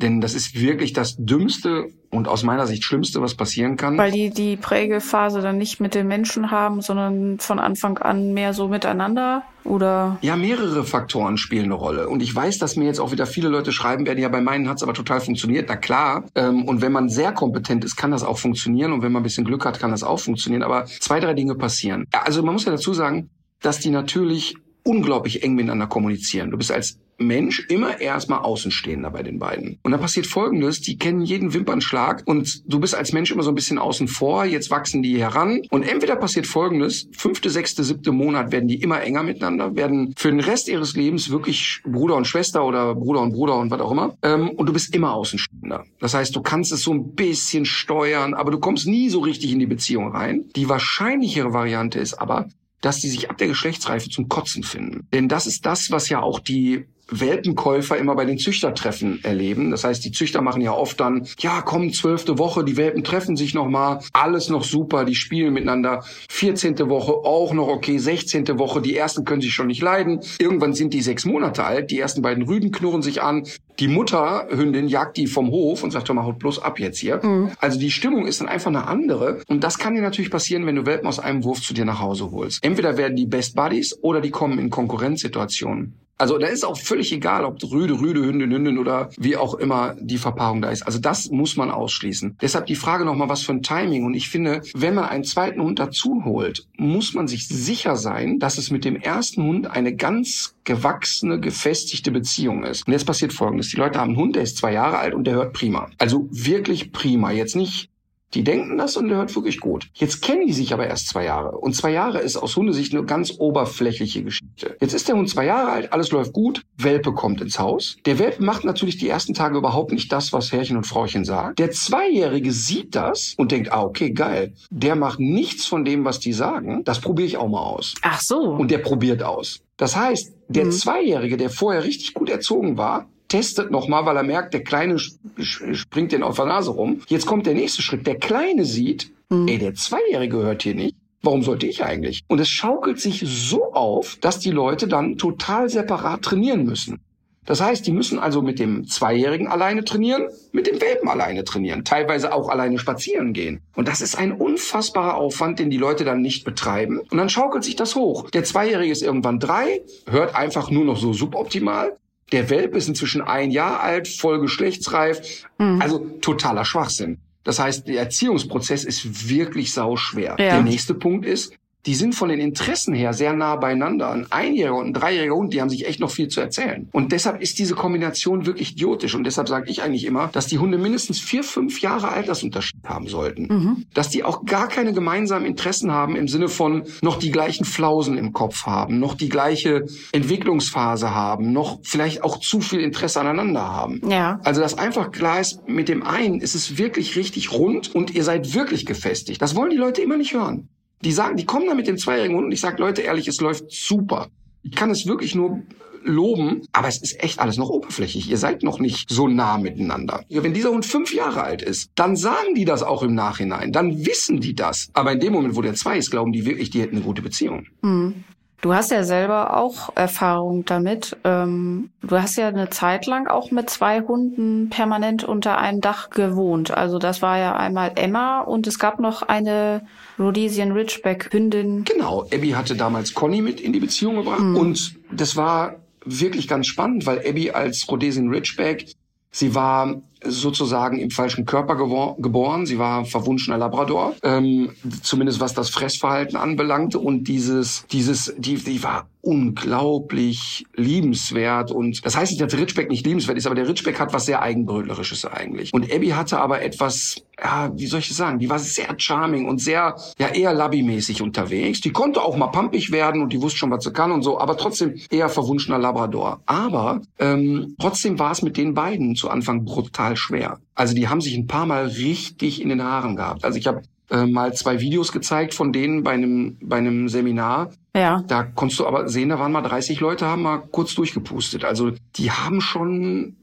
Denn 0.00 0.20
das 0.20 0.34
ist 0.34 0.54
wirklich 0.58 0.92
das 0.92 1.16
Dümmste 1.18 1.86
und 2.10 2.28
aus 2.28 2.44
meiner 2.44 2.66
Sicht 2.66 2.84
Schlimmste, 2.84 3.20
was 3.20 3.34
passieren 3.34 3.76
kann. 3.76 3.98
Weil 3.98 4.12
die 4.12 4.30
die 4.30 4.56
Prägephase 4.56 5.40
dann 5.40 5.58
nicht 5.58 5.80
mit 5.80 5.94
den 5.94 6.06
Menschen 6.06 6.50
haben, 6.50 6.80
sondern 6.80 7.38
von 7.40 7.58
Anfang 7.58 7.98
an 7.98 8.32
mehr 8.32 8.54
so 8.54 8.68
miteinander 8.68 9.42
oder 9.64 10.16
Ja, 10.22 10.36
mehrere 10.36 10.84
Faktoren 10.84 11.36
spielen 11.36 11.66
eine 11.66 11.74
Rolle. 11.74 12.08
Und 12.08 12.22
ich 12.22 12.34
weiß, 12.34 12.58
dass 12.58 12.76
mir 12.76 12.86
jetzt 12.86 13.00
auch 13.00 13.12
wieder 13.12 13.26
viele 13.26 13.48
Leute 13.48 13.72
schreiben 13.72 14.06
werden, 14.06 14.20
ja, 14.20 14.28
bei 14.28 14.40
meinen 14.40 14.68
hat's 14.68 14.82
aber 14.82 14.94
total 14.94 15.20
funktioniert. 15.20 15.66
Na 15.68 15.76
klar. 15.76 16.24
Ähm, 16.34 16.64
und 16.64 16.80
wenn 16.80 16.92
man 16.92 17.08
sehr 17.08 17.32
kompetent 17.32 17.84
ist, 17.84 17.96
kann 17.96 18.12
das 18.12 18.22
auch 18.22 18.38
funktionieren. 18.38 18.92
Und 18.92 19.02
wenn 19.02 19.12
man 19.12 19.20
ein 19.20 19.24
bisschen 19.24 19.44
Glück 19.44 19.64
hat, 19.64 19.80
kann 19.80 19.90
das 19.90 20.04
auch 20.04 20.20
funktionieren. 20.20 20.62
Aber 20.62 20.86
zwei, 20.86 21.18
drei 21.20 21.34
Dinge 21.34 21.56
passieren. 21.56 22.06
Ja, 22.14 22.22
Also 22.22 22.42
man 22.42 22.54
muss 22.54 22.64
ja 22.64 22.70
dazu 22.70 22.94
sagen, 22.94 23.30
dass 23.60 23.80
die 23.80 23.90
natürlich 23.90 24.54
unglaublich 24.84 25.42
eng 25.42 25.54
miteinander 25.54 25.88
kommunizieren. 25.88 26.50
Du 26.50 26.56
bist 26.56 26.72
als 26.72 26.98
Mensch 27.18 27.66
immer 27.68 28.00
erstmal 28.00 28.40
Außenstehender 28.40 29.10
bei 29.10 29.22
den 29.22 29.38
beiden. 29.38 29.78
Und 29.82 29.92
dann 29.92 30.00
passiert 30.00 30.26
Folgendes, 30.26 30.80
die 30.80 30.96
kennen 30.96 31.22
jeden 31.22 31.52
Wimpernschlag 31.52 32.22
und 32.26 32.62
du 32.66 32.80
bist 32.80 32.94
als 32.94 33.12
Mensch 33.12 33.30
immer 33.30 33.42
so 33.42 33.50
ein 33.50 33.54
bisschen 33.54 33.78
außen 33.78 34.08
vor, 34.08 34.44
jetzt 34.44 34.70
wachsen 34.70 35.02
die 35.02 35.18
heran 35.18 35.62
und 35.70 35.82
entweder 35.82 36.16
passiert 36.16 36.46
Folgendes, 36.46 37.08
fünfte, 37.16 37.50
sechste, 37.50 37.84
siebte 37.84 38.12
Monat 38.12 38.52
werden 38.52 38.68
die 38.68 38.80
immer 38.80 39.02
enger 39.02 39.22
miteinander, 39.22 39.74
werden 39.74 40.14
für 40.16 40.30
den 40.30 40.40
Rest 40.40 40.68
ihres 40.68 40.94
Lebens 40.94 41.30
wirklich 41.30 41.80
Bruder 41.84 42.16
und 42.16 42.26
Schwester 42.26 42.64
oder 42.64 42.94
Bruder 42.94 43.20
und 43.20 43.32
Bruder 43.32 43.58
und 43.58 43.70
was 43.70 43.80
auch 43.80 43.90
immer 43.90 44.16
ähm, 44.22 44.50
und 44.50 44.66
du 44.66 44.72
bist 44.72 44.94
immer 44.94 45.12
Außenstehender. 45.14 45.84
Das 46.00 46.14
heißt, 46.14 46.34
du 46.34 46.42
kannst 46.42 46.72
es 46.72 46.82
so 46.82 46.92
ein 46.92 47.14
bisschen 47.14 47.64
steuern, 47.64 48.34
aber 48.34 48.50
du 48.50 48.58
kommst 48.58 48.86
nie 48.86 49.08
so 49.08 49.20
richtig 49.20 49.52
in 49.52 49.58
die 49.58 49.66
Beziehung 49.66 50.12
rein. 50.12 50.44
Die 50.56 50.68
wahrscheinlichere 50.68 51.52
Variante 51.52 51.98
ist 51.98 52.14
aber, 52.14 52.48
dass 52.80 53.00
die 53.00 53.08
sich 53.08 53.30
ab 53.30 53.38
der 53.38 53.48
Geschlechtsreife 53.48 54.08
zum 54.08 54.28
Kotzen 54.28 54.62
finden. 54.62 55.08
Denn 55.12 55.28
das 55.28 55.46
ist 55.46 55.66
das, 55.66 55.90
was 55.90 56.08
ja 56.08 56.20
auch 56.20 56.38
die 56.38 56.86
Welpenkäufer 57.10 57.96
immer 57.96 58.14
bei 58.14 58.24
den 58.24 58.38
Züchtertreffen 58.38 59.22
erleben. 59.24 59.70
Das 59.70 59.84
heißt, 59.84 60.04
die 60.04 60.12
Züchter 60.12 60.42
machen 60.42 60.62
ja 60.62 60.72
oft 60.72 61.00
dann, 61.00 61.26
ja, 61.38 61.62
komm, 61.62 61.92
zwölfte 61.92 62.38
Woche, 62.38 62.64
die 62.64 62.76
Welpen 62.76 63.04
treffen 63.04 63.36
sich 63.36 63.54
nochmal, 63.54 64.00
alles 64.12 64.48
noch 64.48 64.64
super, 64.64 65.04
die 65.04 65.14
spielen 65.14 65.54
miteinander. 65.54 66.04
Vierzehnte 66.28 66.88
Woche 66.88 67.12
auch 67.12 67.52
noch 67.52 67.68
okay, 67.68 67.98
sechzehnte 67.98 68.58
Woche, 68.58 68.80
die 68.80 68.96
ersten 68.96 69.24
können 69.24 69.40
sich 69.40 69.54
schon 69.54 69.68
nicht 69.68 69.82
leiden. 69.82 70.20
Irgendwann 70.38 70.74
sind 70.74 70.94
die 70.94 71.02
sechs 71.02 71.24
Monate 71.24 71.64
alt, 71.64 71.90
die 71.90 71.98
ersten 71.98 72.22
beiden 72.22 72.44
Rüden 72.44 72.72
knurren 72.72 73.02
sich 73.02 73.22
an. 73.22 73.44
Die 73.78 73.88
Mutterhündin 73.88 74.88
jagt 74.88 75.16
die 75.16 75.28
vom 75.28 75.50
Hof 75.50 75.84
und 75.84 75.92
sagt, 75.92 76.08
doch 76.08 76.14
mal, 76.14 76.24
haut 76.24 76.40
bloß 76.40 76.60
ab 76.60 76.80
jetzt 76.80 76.98
hier. 76.98 77.24
Mhm. 77.24 77.52
Also 77.58 77.78
die 77.78 77.92
Stimmung 77.92 78.26
ist 78.26 78.40
dann 78.40 78.48
einfach 78.48 78.70
eine 78.70 78.88
andere. 78.88 79.40
Und 79.46 79.62
das 79.62 79.78
kann 79.78 79.94
dir 79.94 80.02
natürlich 80.02 80.32
passieren, 80.32 80.66
wenn 80.66 80.74
du 80.74 80.84
Welpen 80.84 81.06
aus 81.06 81.20
einem 81.20 81.44
Wurf 81.44 81.62
zu 81.62 81.74
dir 81.74 81.84
nach 81.84 82.00
Hause 82.00 82.32
holst. 82.32 82.64
Entweder 82.64 82.96
werden 82.96 83.16
die 83.16 83.26
Best 83.26 83.54
Buddies 83.54 83.96
oder 84.02 84.20
die 84.20 84.30
kommen 84.30 84.58
in 84.58 84.70
Konkurrenzsituationen. 84.70 85.94
Also 86.18 86.36
da 86.36 86.48
ist 86.48 86.64
auch 86.64 86.76
völlig 86.76 87.12
egal, 87.12 87.44
ob 87.44 87.62
Rüde, 87.62 88.00
Rüde, 88.00 88.20
Hündin, 88.20 88.50
Hündin 88.50 88.78
oder 88.78 89.10
wie 89.16 89.36
auch 89.36 89.54
immer 89.54 89.94
die 90.00 90.18
Verpaarung 90.18 90.60
da 90.60 90.70
ist. 90.70 90.82
Also 90.82 90.98
das 90.98 91.30
muss 91.30 91.56
man 91.56 91.70
ausschließen. 91.70 92.36
Deshalb 92.42 92.66
die 92.66 92.74
Frage 92.74 93.04
nochmal, 93.04 93.28
was 93.28 93.42
für 93.42 93.52
ein 93.52 93.62
Timing. 93.62 94.04
Und 94.04 94.14
ich 94.14 94.28
finde, 94.28 94.62
wenn 94.74 94.94
man 94.94 95.04
einen 95.04 95.22
zweiten 95.22 95.62
Hund 95.62 95.78
dazu 95.78 96.22
holt, 96.24 96.66
muss 96.76 97.14
man 97.14 97.28
sich 97.28 97.46
sicher 97.46 97.94
sein, 97.96 98.40
dass 98.40 98.58
es 98.58 98.70
mit 98.70 98.84
dem 98.84 98.96
ersten 98.96 99.44
Hund 99.44 99.70
eine 99.70 99.94
ganz 99.94 100.56
gewachsene, 100.64 101.38
gefestigte 101.38 102.10
Beziehung 102.10 102.64
ist. 102.64 102.86
Und 102.86 102.92
jetzt 102.92 103.06
passiert 103.06 103.32
Folgendes. 103.32 103.68
Die 103.68 103.76
Leute 103.76 104.00
haben 104.00 104.10
einen 104.10 104.18
Hund, 104.18 104.34
der 104.34 104.42
ist 104.42 104.58
zwei 104.58 104.72
Jahre 104.72 104.98
alt 104.98 105.14
und 105.14 105.24
der 105.24 105.34
hört 105.34 105.52
prima. 105.52 105.88
Also 105.98 106.28
wirklich 106.30 106.90
prima. 106.90 107.30
Jetzt 107.30 107.54
nicht 107.54 107.90
die 108.34 108.44
denken 108.44 108.76
das 108.76 108.96
und 108.96 109.08
der 109.08 109.18
hört 109.18 109.34
wirklich 109.34 109.60
gut. 109.60 109.88
Jetzt 109.94 110.22
kennen 110.22 110.46
die 110.46 110.52
sich 110.52 110.72
aber 110.72 110.86
erst 110.86 111.08
zwei 111.08 111.24
Jahre. 111.24 111.56
Und 111.58 111.74
zwei 111.74 111.92
Jahre 111.92 112.18
ist 112.18 112.36
aus 112.36 112.56
Hundesicht 112.56 112.94
eine 112.94 113.04
ganz 113.04 113.34
oberflächliche 113.38 114.22
Geschichte. 114.22 114.76
Jetzt 114.80 114.92
ist 114.92 115.08
der 115.08 115.16
Hund 115.16 115.28
zwei 115.28 115.46
Jahre 115.46 115.70
alt, 115.70 115.92
alles 115.92 116.10
läuft 116.10 116.32
gut, 116.32 116.62
Welpe 116.76 117.12
kommt 117.12 117.40
ins 117.40 117.58
Haus. 117.58 117.96
Der 118.04 118.18
Welpe 118.18 118.42
macht 118.42 118.64
natürlich 118.64 118.98
die 118.98 119.08
ersten 119.08 119.34
Tage 119.34 119.56
überhaupt 119.56 119.92
nicht 119.92 120.12
das, 120.12 120.32
was 120.32 120.52
Herrchen 120.52 120.76
und 120.76 120.86
Frauchen 120.86 121.24
sagt. 121.24 121.58
Der 121.58 121.70
Zweijährige 121.70 122.52
sieht 122.52 122.94
das 122.94 123.34
und 123.36 123.52
denkt, 123.52 123.72
ah, 123.72 123.82
okay, 123.82 124.10
geil. 124.10 124.54
Der 124.70 124.96
macht 124.96 125.20
nichts 125.20 125.66
von 125.66 125.84
dem, 125.84 126.04
was 126.04 126.20
die 126.20 126.32
sagen. 126.32 126.84
Das 126.84 127.00
probiere 127.00 127.26
ich 127.26 127.36
auch 127.36 127.48
mal 127.48 127.62
aus. 127.62 127.94
Ach 128.02 128.20
so. 128.20 128.38
Und 128.38 128.70
der 128.70 128.78
probiert 128.78 129.22
aus. 129.22 129.60
Das 129.76 129.96
heißt, 129.96 130.34
der 130.48 130.66
mhm. 130.66 130.72
Zweijährige, 130.72 131.36
der 131.36 131.50
vorher 131.50 131.84
richtig 131.84 132.14
gut 132.14 132.28
erzogen 132.28 132.76
war, 132.76 133.08
testet 133.28 133.70
nochmal, 133.70 134.06
weil 134.06 134.16
er 134.16 134.22
merkt, 134.22 134.54
der 134.54 134.64
Kleine 134.64 134.98
springt 134.98 136.12
den 136.12 136.22
auf 136.22 136.36
der 136.36 136.46
Nase 136.46 136.70
rum. 136.70 137.02
Jetzt 137.06 137.26
kommt 137.26 137.46
der 137.46 137.54
nächste 137.54 137.82
Schritt. 137.82 138.06
Der 138.06 138.16
Kleine 138.16 138.64
sieht, 138.64 139.10
mhm. 139.28 139.48
ey, 139.48 139.58
der 139.58 139.74
Zweijährige 139.74 140.38
hört 140.38 140.62
hier 140.62 140.74
nicht. 140.74 140.96
Warum 141.22 141.42
sollte 141.42 141.66
ich 141.66 141.84
eigentlich? 141.84 142.22
Und 142.28 142.40
es 142.40 142.48
schaukelt 142.48 143.00
sich 143.00 143.24
so 143.26 143.72
auf, 143.72 144.16
dass 144.20 144.38
die 144.38 144.52
Leute 144.52 144.86
dann 144.86 145.18
total 145.18 145.68
separat 145.68 146.22
trainieren 146.22 146.64
müssen. 146.64 147.00
Das 147.48 147.62
heißt, 147.62 147.86
die 147.86 147.92
müssen 147.92 148.18
also 148.18 148.42
mit 148.42 148.58
dem 148.58 148.86
Zweijährigen 148.86 149.48
alleine 149.48 149.82
trainieren, 149.82 150.28
mit 150.52 150.66
dem 150.66 150.82
Welpen 150.82 151.08
alleine 151.08 151.44
trainieren, 151.44 151.82
teilweise 151.82 152.34
auch 152.34 152.50
alleine 152.50 152.78
spazieren 152.78 153.32
gehen. 153.32 153.62
Und 153.74 153.88
das 153.88 154.02
ist 154.02 154.18
ein 154.18 154.32
unfassbarer 154.32 155.14
Aufwand, 155.14 155.58
den 155.58 155.70
die 155.70 155.78
Leute 155.78 156.04
dann 156.04 156.20
nicht 156.20 156.44
betreiben. 156.44 157.00
Und 157.10 157.16
dann 157.16 157.30
schaukelt 157.30 157.64
sich 157.64 157.74
das 157.74 157.94
hoch. 157.94 158.28
Der 158.30 158.44
Zweijährige 158.44 158.92
ist 158.92 159.02
irgendwann 159.02 159.40
drei, 159.40 159.80
hört 160.06 160.36
einfach 160.36 160.70
nur 160.70 160.84
noch 160.84 160.98
so 160.98 161.14
suboptimal. 161.14 161.96
Der 162.32 162.50
Welpe 162.50 162.76
ist 162.78 162.88
inzwischen 162.88 163.22
ein 163.22 163.50
Jahr 163.50 163.80
alt, 163.80 164.08
voll 164.08 164.40
geschlechtsreif. 164.40 165.44
Mhm. 165.58 165.80
Also 165.80 165.98
totaler 166.20 166.64
Schwachsinn. 166.64 167.18
Das 167.44 167.58
heißt, 167.58 167.88
der 167.88 168.00
Erziehungsprozess 168.00 168.84
ist 168.84 169.30
wirklich 169.30 169.72
sauschwer. 169.72 170.36
Ja. 170.38 170.54
Der 170.54 170.62
nächste 170.62 170.94
Punkt 170.94 171.24
ist, 171.24 171.54
die 171.86 171.94
sind 171.94 172.14
von 172.14 172.28
den 172.28 172.40
Interessen 172.40 172.94
her 172.94 173.12
sehr 173.12 173.32
nah 173.32 173.56
beieinander. 173.56 174.10
Ein 174.10 174.26
Einjähriger 174.30 174.76
und 174.76 174.88
ein 174.88 174.92
Dreijähriger 174.94 175.34
Hund, 175.34 175.54
die 175.54 175.60
haben 175.60 175.70
sich 175.70 175.86
echt 175.86 176.00
noch 176.00 176.10
viel 176.10 176.28
zu 176.28 176.40
erzählen. 176.40 176.88
Und 176.92 177.12
deshalb 177.12 177.40
ist 177.40 177.58
diese 177.58 177.74
Kombination 177.74 178.46
wirklich 178.46 178.72
idiotisch. 178.72 179.14
Und 179.14 179.24
deshalb 179.24 179.48
sage 179.48 179.70
ich 179.70 179.82
eigentlich 179.82 180.04
immer, 180.04 180.28
dass 180.28 180.46
die 180.46 180.58
Hunde 180.58 180.76
mindestens 180.76 181.20
vier, 181.20 181.44
fünf 181.44 181.80
Jahre 181.80 182.08
Altersunterschied 182.08 182.84
haben 182.84 183.06
sollten. 183.06 183.46
Mhm. 183.46 183.86
Dass 183.94 184.10
die 184.10 184.24
auch 184.24 184.44
gar 184.44 184.68
keine 184.68 184.92
gemeinsamen 184.92 185.46
Interessen 185.46 185.92
haben 185.92 186.16
im 186.16 186.28
Sinne 186.28 186.48
von 186.48 186.82
noch 187.00 187.18
die 187.18 187.30
gleichen 187.30 187.64
Flausen 187.64 188.18
im 188.18 188.32
Kopf 188.32 188.66
haben, 188.66 188.98
noch 188.98 189.14
die 189.14 189.28
gleiche 189.28 189.86
Entwicklungsphase 190.12 191.14
haben, 191.14 191.52
noch 191.52 191.78
vielleicht 191.84 192.22
auch 192.22 192.38
zu 192.38 192.60
viel 192.60 192.80
Interesse 192.80 193.20
aneinander 193.20 193.62
haben. 193.62 194.00
Ja. 194.08 194.40
Also 194.44 194.60
dass 194.60 194.76
einfach 194.76 195.12
klar 195.12 195.40
ist, 195.40 195.66
mit 195.68 195.88
dem 195.88 196.02
einen 196.02 196.40
ist 196.40 196.54
es 196.54 196.76
wirklich 196.76 197.16
richtig 197.16 197.52
rund 197.52 197.94
und 197.94 198.14
ihr 198.14 198.24
seid 198.24 198.54
wirklich 198.54 198.84
gefestigt. 198.84 199.40
Das 199.40 199.54
wollen 199.54 199.70
die 199.70 199.76
Leute 199.76 200.02
immer 200.02 200.16
nicht 200.16 200.34
hören. 200.34 200.68
Die 201.02 201.12
sagen, 201.12 201.36
die 201.36 201.44
kommen 201.44 201.66
da 201.66 201.74
mit 201.74 201.86
dem 201.86 201.98
zweijährigen 201.98 202.36
Hund 202.36 202.46
und 202.46 202.52
ich 202.52 202.60
sage, 202.60 202.82
Leute, 202.82 203.02
ehrlich, 203.02 203.28
es 203.28 203.40
läuft 203.40 203.70
super. 203.70 204.28
Ich 204.62 204.72
kann 204.72 204.90
es 204.90 205.06
wirklich 205.06 205.34
nur 205.34 205.62
loben, 206.02 206.62
aber 206.72 206.88
es 206.88 207.00
ist 207.00 207.22
echt 207.22 207.38
alles 207.38 207.56
noch 207.56 207.68
oberflächlich. 207.68 208.28
Ihr 208.30 208.38
seid 208.38 208.62
noch 208.62 208.78
nicht 208.80 209.10
so 209.10 209.28
nah 209.28 209.58
miteinander. 209.58 210.24
Wenn 210.28 210.54
dieser 210.54 210.70
Hund 210.70 210.86
fünf 210.86 211.12
Jahre 211.14 211.42
alt 211.42 211.62
ist, 211.62 211.90
dann 211.94 212.16
sagen 212.16 212.54
die 212.54 212.64
das 212.64 212.82
auch 212.82 213.02
im 213.02 213.14
Nachhinein. 213.14 213.72
Dann 213.72 214.06
wissen 214.06 214.40
die 214.40 214.54
das. 214.54 214.88
Aber 214.92 215.12
in 215.12 215.20
dem 215.20 215.32
Moment, 215.32 215.56
wo 215.56 215.62
der 215.62 215.74
zwei 215.74 215.98
ist, 215.98 216.10
glauben 216.10 216.32
die 216.32 216.44
wirklich, 216.44 216.70
die 216.70 216.80
hätten 216.80 216.96
eine 216.96 217.04
gute 217.04 217.22
Beziehung. 217.22 217.66
Hm. 217.82 218.24
Du 218.60 218.74
hast 218.74 218.90
ja 218.90 219.04
selber 219.04 219.56
auch 219.56 219.90
Erfahrung 219.94 220.64
damit. 220.64 221.16
Ähm, 221.22 221.90
du 222.02 222.20
hast 222.20 222.36
ja 222.36 222.48
eine 222.48 222.70
Zeit 222.70 223.06
lang 223.06 223.28
auch 223.28 223.52
mit 223.52 223.70
zwei 223.70 224.00
Hunden 224.00 224.68
permanent 224.68 225.22
unter 225.22 225.58
einem 225.58 225.80
Dach 225.80 226.10
gewohnt. 226.10 226.72
Also 226.72 226.98
das 226.98 227.22
war 227.22 227.38
ja 227.38 227.56
einmal 227.56 227.92
Emma 227.94 228.40
und 228.40 228.66
es 228.66 228.80
gab 228.80 228.98
noch 228.98 229.22
eine 229.22 229.86
Rhodesian 230.18 230.72
Ridgeback 230.72 231.32
Hündin. 231.32 231.84
Genau, 231.84 232.22
Abby 232.32 232.50
hatte 232.50 232.74
damals 232.74 233.14
Conny 233.14 233.42
mit 233.42 233.60
in 233.60 233.72
die 233.72 233.80
Beziehung 233.80 234.16
gebracht 234.16 234.40
mhm. 234.40 234.56
und 234.56 234.96
das 235.12 235.36
war 235.36 235.76
wirklich 236.04 236.48
ganz 236.48 236.66
spannend, 236.66 237.06
weil 237.06 237.18
Abby 237.18 237.52
als 237.52 237.86
Rhodesian 237.88 238.28
Ridgeback 238.28 238.86
Sie 239.30 239.54
war 239.54 240.00
sozusagen 240.24 240.98
im 240.98 241.10
falschen 241.10 241.46
Körper 241.46 241.76
geboren. 241.76 242.66
Sie 242.66 242.78
war 242.78 243.04
verwunschener 243.04 243.58
Labrador, 243.58 244.14
ähm, 244.22 244.70
zumindest 245.02 245.40
was 245.40 245.54
das 245.54 245.70
Fressverhalten 245.70 246.36
anbelangte. 246.36 246.98
Und 246.98 247.24
dieses, 247.24 247.86
dieses, 247.90 248.34
die, 248.38 248.56
die 248.56 248.82
war 248.82 249.06
unglaublich 249.20 250.64
liebenswert. 250.74 251.70
Und 251.70 252.04
das 252.04 252.16
heißt 252.16 252.32
nicht, 252.32 252.40
dass 252.40 252.58
Ritschbeck 252.58 252.88
nicht 252.88 253.04
liebenswert 253.04 253.36
ist, 253.36 253.46
aber 253.46 253.54
der 253.54 253.68
Ritschbeck 253.68 253.98
hat 253.98 254.12
was 254.12 254.26
sehr 254.26 254.42
Eigenbrötlerisches 254.42 255.24
eigentlich. 255.26 255.72
Und 255.74 255.92
Abby 255.92 256.08
hatte 256.08 256.40
aber 256.40 256.62
etwas, 256.62 257.16
ja, 257.42 257.70
wie 257.74 257.86
soll 257.86 258.00
ich 258.00 258.08
das 258.08 258.16
sagen? 258.16 258.38
Die 258.38 258.48
war 258.48 258.58
sehr 258.58 258.94
charming 258.96 259.46
und 259.46 259.60
sehr, 259.60 259.96
ja, 260.18 260.28
eher 260.28 260.54
labby-mäßig 260.54 261.22
unterwegs. 261.22 261.80
Die 261.80 261.90
konnte 261.90 262.22
auch 262.22 262.36
mal 262.36 262.48
pumpig 262.48 262.90
werden 262.90 263.20
und 263.20 263.32
die 263.32 263.42
wusste 263.42 263.58
schon, 263.58 263.70
was 263.70 263.84
sie 263.84 263.92
kann 263.92 264.12
und 264.12 264.22
so, 264.22 264.38
aber 264.38 264.56
trotzdem 264.56 264.94
eher 265.10 265.28
verwunschener 265.28 265.78
Labrador. 265.78 266.40
Aber 266.46 267.02
ähm, 267.18 267.74
trotzdem 267.78 268.18
war 268.18 268.30
es 268.30 268.42
mit 268.42 268.56
den 268.56 268.74
beiden 268.74 269.14
zu 269.14 269.28
Anfang 269.28 269.64
brutal 269.64 270.07
schwer. 270.16 270.58
Also 270.74 270.94
die 270.94 271.08
haben 271.08 271.20
sich 271.20 271.36
ein 271.36 271.46
paar 271.46 271.66
Mal 271.66 271.86
richtig 271.86 272.60
in 272.60 272.68
den 272.68 272.82
Haaren 272.82 273.16
gehabt. 273.16 273.44
Also 273.44 273.58
ich 273.58 273.66
habe 273.66 273.82
äh, 274.10 274.26
mal 274.26 274.54
zwei 274.54 274.80
Videos 274.80 275.12
gezeigt 275.12 275.54
von 275.54 275.72
denen 275.72 276.02
bei 276.02 276.12
einem, 276.12 276.56
bei 276.62 276.76
einem 276.76 277.08
Seminar. 277.08 277.72
Ja. 277.94 278.22
Da 278.26 278.42
konntest 278.42 278.80
du 278.80 278.86
aber 278.86 279.08
sehen, 279.08 279.28
da 279.28 279.38
waren 279.38 279.52
mal 279.52 279.60
30 279.60 280.00
Leute, 280.00 280.26
haben 280.26 280.42
mal 280.42 280.58
kurz 280.58 280.94
durchgepustet. 280.94 281.64
Also 281.64 281.92
die 282.16 282.30
haben 282.30 282.60
schon, 282.60 283.36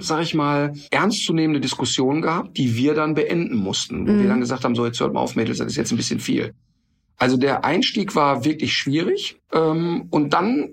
sag 0.00 0.22
ich 0.22 0.34
mal, 0.34 0.72
ernstzunehmende 0.90 1.60
Diskussionen 1.60 2.22
gehabt, 2.22 2.56
die 2.56 2.76
wir 2.76 2.94
dann 2.94 3.14
beenden 3.14 3.56
mussten. 3.56 4.06
Wo 4.06 4.12
mhm. 4.12 4.22
wir 4.22 4.28
dann 4.28 4.40
gesagt 4.40 4.64
haben, 4.64 4.74
so 4.74 4.84
jetzt 4.84 5.00
hört 5.00 5.12
mal 5.12 5.20
auf, 5.20 5.36
Mädels, 5.36 5.58
das 5.58 5.68
ist 5.68 5.76
jetzt 5.76 5.92
ein 5.92 5.96
bisschen 5.96 6.20
viel. 6.20 6.54
Also 7.16 7.36
der 7.36 7.64
Einstieg 7.64 8.16
war 8.16 8.44
wirklich 8.44 8.72
schwierig. 8.72 9.38
Ähm, 9.52 10.06
und 10.10 10.32
dann 10.32 10.70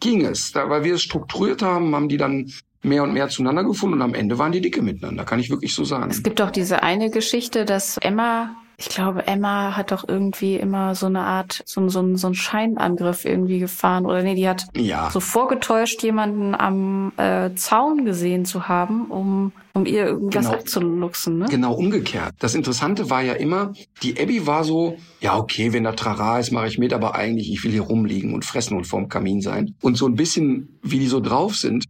ging 0.00 0.24
es. 0.24 0.52
Da, 0.52 0.68
weil 0.68 0.84
wir 0.84 0.94
es 0.94 1.02
strukturiert 1.02 1.62
haben, 1.62 1.94
haben 1.94 2.08
die 2.08 2.16
dann 2.16 2.50
mehr 2.82 3.02
und 3.02 3.12
mehr 3.12 3.28
zueinander 3.28 3.64
gefunden 3.64 3.94
und 3.96 4.02
am 4.02 4.14
Ende 4.14 4.38
waren 4.38 4.52
die 4.52 4.60
dicke 4.60 4.82
miteinander, 4.82 5.24
kann 5.24 5.40
ich 5.40 5.50
wirklich 5.50 5.74
so 5.74 5.84
sagen. 5.84 6.10
Es 6.10 6.22
gibt 6.22 6.40
auch 6.40 6.50
diese 6.50 6.82
eine 6.82 7.10
Geschichte, 7.10 7.64
dass 7.64 7.98
Emma 7.98 8.54
Ich 8.80 8.90
glaube, 8.90 9.26
Emma 9.26 9.76
hat 9.76 9.90
doch 9.90 10.04
irgendwie 10.08 10.54
immer 10.54 10.94
so 10.94 11.06
eine 11.06 11.22
Art, 11.22 11.62
so, 11.66 11.88
so, 11.88 12.14
so 12.14 12.26
einen 12.28 12.34
Scheinangriff 12.36 13.24
irgendwie 13.24 13.58
gefahren. 13.58 14.06
Oder 14.06 14.22
nee, 14.22 14.36
die 14.36 14.48
hat 14.48 14.66
Ja. 14.76 15.10
so 15.10 15.18
vorgetäuscht, 15.18 16.00
jemanden 16.04 16.54
am 16.54 17.12
äh, 17.16 17.52
Zaun 17.56 18.04
gesehen 18.04 18.44
zu 18.44 18.68
haben, 18.68 19.06
um, 19.06 19.50
um 19.74 19.84
ihr 19.84 20.06
irgendwas 20.06 20.44
Genau. 20.46 20.58
abzuluxen. 20.58 21.38
Ne? 21.38 21.46
Genau 21.50 21.74
umgekehrt. 21.74 22.34
Das 22.38 22.54
Interessante 22.54 23.10
war 23.10 23.20
ja 23.20 23.32
immer, 23.32 23.72
die 24.04 24.16
Abby 24.20 24.46
war 24.46 24.62
so, 24.62 24.96
ja 25.20 25.36
okay, 25.36 25.72
wenn 25.72 25.82
da 25.82 25.90
Trara 25.90 26.38
ist, 26.38 26.52
mache 26.52 26.68
ich 26.68 26.78
mit, 26.78 26.92
aber 26.92 27.16
eigentlich, 27.16 27.50
ich 27.50 27.64
will 27.64 27.72
hier 27.72 27.82
rumliegen 27.82 28.32
und 28.32 28.44
fressen 28.44 28.76
und 28.76 28.84
vorm 28.84 29.08
Kamin 29.08 29.40
sein. 29.40 29.74
Und 29.82 29.96
so 29.96 30.06
ein 30.06 30.14
bisschen, 30.14 30.78
wie 30.84 31.00
die 31.00 31.08
so 31.08 31.18
drauf 31.18 31.56
sind. 31.56 31.84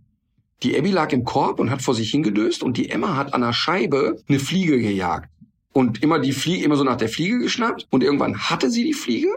Die 0.65 0.77
Abby 0.77 0.91
lag 0.91 1.13
im 1.13 1.25
Korb 1.25 1.61
und 1.61 1.71
hat 1.71 1.83
vor 1.83 1.95
sich 1.95 2.11
hingedöst 2.11 2.65
und 2.65 2.77
die 2.77 2.91
Emma 2.91 3.15
hat 3.15 3.33
an 3.33 3.43
der 3.43 3.53
Scheibe 3.53 4.17
eine 4.29 4.41
Fliege 4.41 4.79
gejagt. 4.79 5.31
Und 5.73 6.03
immer 6.03 6.19
die 6.19 6.33
Fliege, 6.33 6.65
immer 6.65 6.75
so 6.75 6.83
nach 6.83 6.97
der 6.97 7.09
Fliege 7.09 7.39
geschnappt. 7.39 7.87
Und 7.91 8.03
irgendwann 8.03 8.37
hatte 8.37 8.69
sie 8.69 8.83
die 8.83 8.95
Fliege 8.95 9.29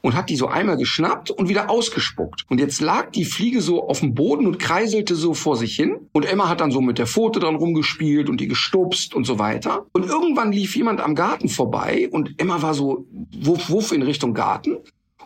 und 0.00 0.14
hat 0.14 0.30
die 0.30 0.36
so 0.36 0.46
einmal 0.46 0.78
geschnappt 0.78 1.30
und 1.30 1.50
wieder 1.50 1.68
ausgespuckt. 1.68 2.46
Und 2.48 2.60
jetzt 2.60 2.80
lag 2.80 3.10
die 3.10 3.26
Fliege 3.26 3.60
so 3.60 3.86
auf 3.86 4.00
dem 4.00 4.14
Boden 4.14 4.46
und 4.46 4.58
kreiselte 4.58 5.14
so 5.14 5.34
vor 5.34 5.58
sich 5.58 5.76
hin. 5.76 6.08
Und 6.12 6.24
Emma 6.24 6.48
hat 6.48 6.62
dann 6.62 6.70
so 6.70 6.80
mit 6.80 6.98
der 6.98 7.06
Pfote 7.06 7.40
dran 7.40 7.56
rumgespielt 7.56 8.30
und 8.30 8.40
die 8.40 8.48
gestupst 8.48 9.14
und 9.14 9.24
so 9.24 9.38
weiter. 9.38 9.84
Und 9.92 10.06
irgendwann 10.06 10.52
lief 10.52 10.76
jemand 10.76 11.00
am 11.00 11.14
Garten 11.14 11.50
vorbei 11.50 12.08
und 12.10 12.34
Emma 12.38 12.62
war 12.62 12.72
so 12.72 13.06
wuff, 13.38 13.68
wuff 13.68 13.92
in 13.92 14.02
Richtung 14.02 14.32
Garten. 14.32 14.78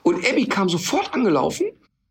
Und 0.03 0.29
Abby 0.29 0.47
kam 0.47 0.69
sofort 0.69 1.15
angelaufen, 1.15 1.67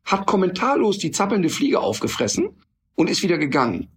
hat 0.05 0.25
kommentarlos 0.25 0.97
die 0.97 1.11
zappelnde 1.11 1.49
Fliege 1.49 1.81
aufgefressen 1.81 2.51
und 2.97 3.09
ist 3.09 3.23
wieder 3.23 3.37
gegangen. 3.37 3.87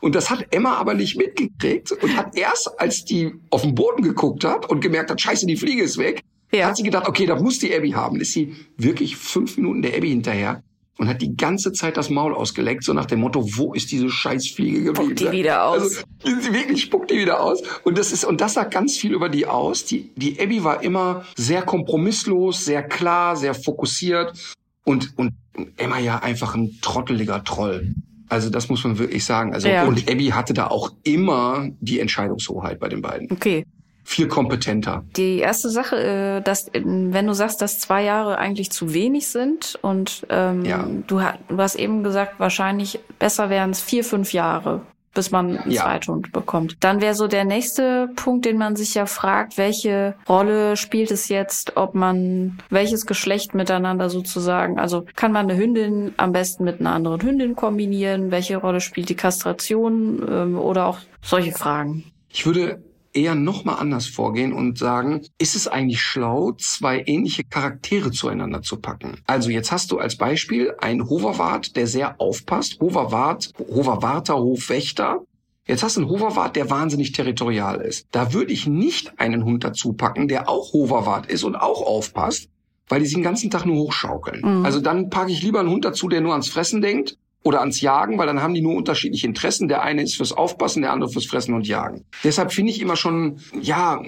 Und 0.00 0.14
das 0.14 0.28
hat 0.30 0.46
Emma 0.50 0.74
aber 0.76 0.94
nicht 0.94 1.16
mitgekriegt 1.16 1.90
und 1.92 2.16
hat 2.16 2.36
erst, 2.36 2.78
als 2.78 3.04
die 3.04 3.32
auf 3.50 3.62
den 3.62 3.74
Boden 3.74 4.02
geguckt 4.02 4.44
hat 4.44 4.68
und 4.70 4.80
gemerkt 4.80 5.10
hat, 5.10 5.20
scheiße, 5.20 5.46
die 5.46 5.56
Fliege 5.56 5.82
ist 5.82 5.96
weg, 5.96 6.20
Ja. 6.52 6.66
hat 6.66 6.76
sie 6.76 6.82
gedacht, 6.82 7.08
okay, 7.08 7.24
da 7.26 7.40
muss 7.40 7.58
die 7.58 7.74
Abby 7.74 7.90
haben. 7.92 8.20
Ist 8.20 8.32
sie 8.34 8.54
wirklich 8.76 9.16
fünf 9.16 9.56
Minuten 9.56 9.80
der 9.80 9.96
Abby 9.96 10.10
hinterher 10.10 10.62
und 10.98 11.08
hat 11.08 11.22
die 11.22 11.34
ganze 11.36 11.72
Zeit 11.72 11.96
das 11.96 12.10
Maul 12.10 12.34
ausgeleckt, 12.34 12.84
so 12.84 12.92
nach 12.92 13.06
dem 13.06 13.20
Motto, 13.20 13.44
wo 13.56 13.72
ist 13.72 13.90
diese 13.92 14.10
Scheißfliege 14.10 14.82
geblieben? 14.84 15.16
Spuckt 15.16 15.20
die 15.32 15.38
wieder 15.38 15.64
aus. 15.64 16.04
Also, 16.22 16.52
wirklich 16.52 16.82
spuckt 16.82 17.10
die 17.10 17.18
wieder 17.18 17.40
aus. 17.42 17.62
Und 17.84 17.96
das 17.96 18.12
ist, 18.12 18.24
und 18.26 18.42
das 18.42 18.54
sagt 18.54 18.74
ganz 18.74 18.98
viel 18.98 19.12
über 19.14 19.30
die 19.30 19.46
aus. 19.46 19.86
Die, 19.86 20.12
die 20.16 20.38
Abby 20.38 20.62
war 20.62 20.82
immer 20.82 21.24
sehr 21.34 21.62
kompromisslos, 21.62 22.64
sehr 22.64 22.82
klar, 22.82 23.36
sehr 23.36 23.54
fokussiert 23.54 24.34
und, 24.84 25.14
und 25.16 25.32
Emma 25.78 25.98
ja 25.98 26.18
einfach 26.18 26.54
ein 26.54 26.78
trotteliger 26.82 27.42
Troll. 27.42 27.94
Also 28.28 28.50
das 28.50 28.68
muss 28.68 28.84
man 28.84 28.98
wirklich 28.98 29.24
sagen. 29.24 29.52
Also 29.54 29.68
Ja. 29.68 29.84
und 29.84 30.08
Abby 30.10 30.26
hatte 30.28 30.54
da 30.54 30.68
auch 30.68 30.90
immer 31.02 31.68
die 31.80 32.00
Entscheidungshoheit 32.00 32.78
bei 32.80 32.88
den 32.88 33.02
beiden. 33.02 33.30
Okay. 33.30 33.64
Viel 34.06 34.28
kompetenter. 34.28 35.02
Die 35.16 35.38
erste 35.38 35.70
Sache, 35.70 35.96
äh, 35.96 36.40
dass 36.42 36.70
wenn 36.74 37.26
du 37.26 37.32
sagst, 37.32 37.62
dass 37.62 37.80
zwei 37.80 38.02
Jahre 38.04 38.36
eigentlich 38.38 38.70
zu 38.70 38.92
wenig 38.92 39.28
sind 39.28 39.78
und 39.80 40.26
ähm, 40.28 40.64
Ja. 40.64 40.86
du, 41.06 41.20
du 41.48 41.56
hast 41.58 41.76
eben 41.76 42.02
gesagt, 42.04 42.34
wahrscheinlich 42.38 43.00
besser 43.18 43.48
wären 43.48 43.70
es 43.70 43.80
vier, 43.80 44.04
fünf 44.04 44.32
Jahre, 44.34 44.82
bis 45.14 45.30
man 45.30 45.58
einen 45.58 45.70
Ja. 45.70 45.82
Zweithund 45.82 46.32
bekommt. 46.32 46.76
Dann 46.80 47.00
wäre 47.00 47.14
so 47.14 47.26
der 47.26 47.44
nächste 47.44 48.08
Punkt, 48.16 48.44
den 48.44 48.58
man 48.58 48.76
sich 48.76 48.94
ja 48.94 49.06
fragt, 49.06 49.56
welche 49.58 50.14
Rolle 50.28 50.76
spielt 50.76 51.10
es 51.10 51.28
jetzt, 51.28 51.76
ob 51.76 51.94
man 51.94 52.58
welches 52.70 53.06
Geschlecht 53.06 53.54
miteinander 53.54 54.10
sozusagen, 54.10 54.78
also 54.78 55.04
kann 55.16 55.32
man 55.32 55.48
eine 55.48 55.58
Hündin 55.58 56.14
am 56.16 56.32
besten 56.32 56.64
mit 56.64 56.80
einer 56.80 56.92
anderen 56.92 57.22
Hündin 57.22 57.54
kombinieren, 57.56 58.30
welche 58.30 58.56
Rolle 58.56 58.80
spielt 58.80 59.08
die 59.08 59.14
Kastration 59.14 60.24
ähm, 60.28 60.58
oder 60.58 60.86
auch 60.86 60.98
solche 61.22 61.52
Fragen. 61.52 62.04
Ich 62.28 62.44
würde 62.46 62.82
eher 63.14 63.34
noch 63.34 63.64
mal 63.64 63.74
anders 63.74 64.06
vorgehen 64.06 64.52
und 64.52 64.78
sagen, 64.78 65.22
ist 65.38 65.54
es 65.54 65.68
eigentlich 65.68 66.02
schlau, 66.02 66.52
zwei 66.52 67.02
ähnliche 67.06 67.44
Charaktere 67.44 68.10
zueinander 68.10 68.62
zu 68.62 68.78
packen? 68.78 69.20
Also 69.26 69.50
jetzt 69.50 69.72
hast 69.72 69.90
du 69.90 69.98
als 69.98 70.16
Beispiel 70.16 70.74
einen 70.78 71.08
Hoverwart, 71.08 71.76
der 71.76 71.86
sehr 71.86 72.20
aufpasst. 72.20 72.80
Hoverwart, 72.80 73.52
Hoverwarter, 73.58 74.36
Hofwächter. 74.36 75.20
Jetzt 75.66 75.82
hast 75.82 75.96
du 75.96 76.02
einen 76.02 76.10
Hoverwart, 76.10 76.56
der 76.56 76.68
wahnsinnig 76.68 77.12
territorial 77.12 77.80
ist. 77.80 78.06
Da 78.10 78.34
würde 78.34 78.52
ich 78.52 78.66
nicht 78.66 79.18
einen 79.18 79.44
Hund 79.44 79.64
dazu 79.64 79.94
packen, 79.94 80.28
der 80.28 80.48
auch 80.48 80.72
Hoverwart 80.72 81.26
ist 81.26 81.44
und 81.44 81.56
auch 81.56 81.80
aufpasst, 81.80 82.50
weil 82.88 83.00
die 83.00 83.06
sich 83.06 83.14
den 83.14 83.22
ganzen 83.22 83.50
Tag 83.50 83.64
nur 83.64 83.76
hochschaukeln. 83.76 84.40
Mhm. 84.58 84.64
Also 84.66 84.80
dann 84.80 85.08
packe 85.08 85.32
ich 85.32 85.42
lieber 85.42 85.60
einen 85.60 85.70
Hund 85.70 85.84
dazu, 85.84 86.08
der 86.08 86.20
nur 86.20 86.32
ans 86.32 86.48
Fressen 86.48 86.82
denkt 86.82 87.16
oder 87.44 87.60
ans 87.60 87.80
Jagen, 87.80 88.18
weil 88.18 88.26
dann 88.26 88.42
haben 88.42 88.54
die 88.54 88.62
nur 88.62 88.74
unterschiedliche 88.74 89.26
Interessen. 89.26 89.68
Der 89.68 89.82
eine 89.82 90.02
ist 90.02 90.16
fürs 90.16 90.32
Aufpassen, 90.32 90.82
der 90.82 90.92
andere 90.92 91.10
fürs 91.10 91.26
Fressen 91.26 91.54
und 91.54 91.68
Jagen. 91.68 92.04
Deshalb 92.24 92.52
finde 92.52 92.72
ich 92.72 92.80
immer 92.80 92.96
schon, 92.96 93.38
ja, 93.60 94.02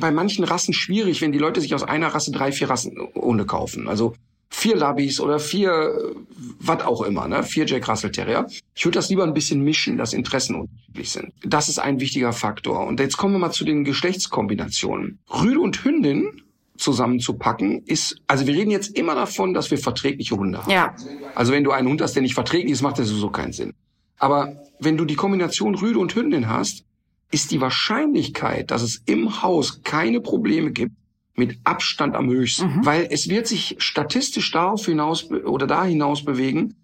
bei 0.00 0.10
manchen 0.10 0.44
Rassen 0.44 0.72
schwierig, 0.72 1.20
wenn 1.20 1.30
die 1.30 1.38
Leute 1.38 1.60
sich 1.60 1.74
aus 1.74 1.82
einer 1.82 2.08
Rasse 2.08 2.32
drei, 2.32 2.50
vier 2.50 2.70
Rassen 2.70 2.96
Hunde 3.14 3.44
kaufen. 3.44 3.88
Also 3.88 4.14
vier 4.50 4.74
Labbies 4.74 5.20
oder 5.20 5.38
vier, 5.38 6.14
was 6.58 6.80
auch 6.80 7.02
immer, 7.02 7.28
ne? 7.28 7.42
Vier 7.42 7.66
Jack 7.66 7.86
Russell 7.88 8.10
Terrier. 8.10 8.46
Ich 8.74 8.84
würde 8.86 8.98
das 8.98 9.10
lieber 9.10 9.24
ein 9.24 9.34
bisschen 9.34 9.62
mischen, 9.62 9.98
dass 9.98 10.14
Interessen 10.14 10.54
unterschiedlich 10.54 11.10
sind. 11.10 11.32
Das 11.44 11.68
ist 11.68 11.78
ein 11.78 12.00
wichtiger 12.00 12.32
Faktor. 12.32 12.86
Und 12.86 13.00
jetzt 13.00 13.18
kommen 13.18 13.34
wir 13.34 13.38
mal 13.38 13.52
zu 13.52 13.66
den 13.66 13.84
Geschlechtskombinationen. 13.84 15.18
Rüde 15.30 15.60
und 15.60 15.84
Hündin 15.84 16.42
zusammenzupacken 16.78 17.82
ist, 17.84 18.16
also 18.26 18.46
wir 18.46 18.54
reden 18.54 18.70
jetzt 18.70 18.96
immer 18.96 19.14
davon, 19.14 19.52
dass 19.54 19.70
wir 19.70 19.78
verträgliche 19.78 20.36
Hunde 20.36 20.62
haben. 20.62 20.70
Ja, 20.70 20.94
Also 21.34 21.52
wenn 21.52 21.64
du 21.64 21.72
einen 21.72 21.88
Hund 21.88 22.00
hast, 22.00 22.14
der 22.14 22.22
nicht 22.22 22.34
verträglich 22.34 22.72
ist, 22.72 22.82
macht 22.82 22.98
das 22.98 23.08
sowieso 23.08 23.30
keinen 23.30 23.52
Sinn. 23.52 23.74
Aber 24.18 24.56
wenn 24.80 24.96
du 24.96 25.04
die 25.04 25.16
Kombination 25.16 25.74
Rüde 25.74 25.98
und 25.98 26.14
Hündin 26.14 26.48
hast, 26.48 26.84
ist 27.30 27.50
die 27.50 27.60
Wahrscheinlichkeit, 27.60 28.70
dass 28.70 28.82
es 28.82 29.02
im 29.06 29.42
Haus 29.42 29.82
keine 29.82 30.20
Probleme 30.20 30.70
gibt, 30.70 30.92
mit 31.34 31.58
Abstand 31.64 32.16
am 32.16 32.28
höchsten. 32.28 32.78
Mhm. 32.78 32.86
Weil 32.86 33.08
es 33.10 33.28
wird 33.28 33.46
sich 33.46 33.76
statistisch 33.78 34.50
darauf 34.50 34.84
hinaus 34.86 35.30
oder 35.30 35.66
da 35.66 35.84
hinaus 35.84 36.24
bewegen, 36.24 36.74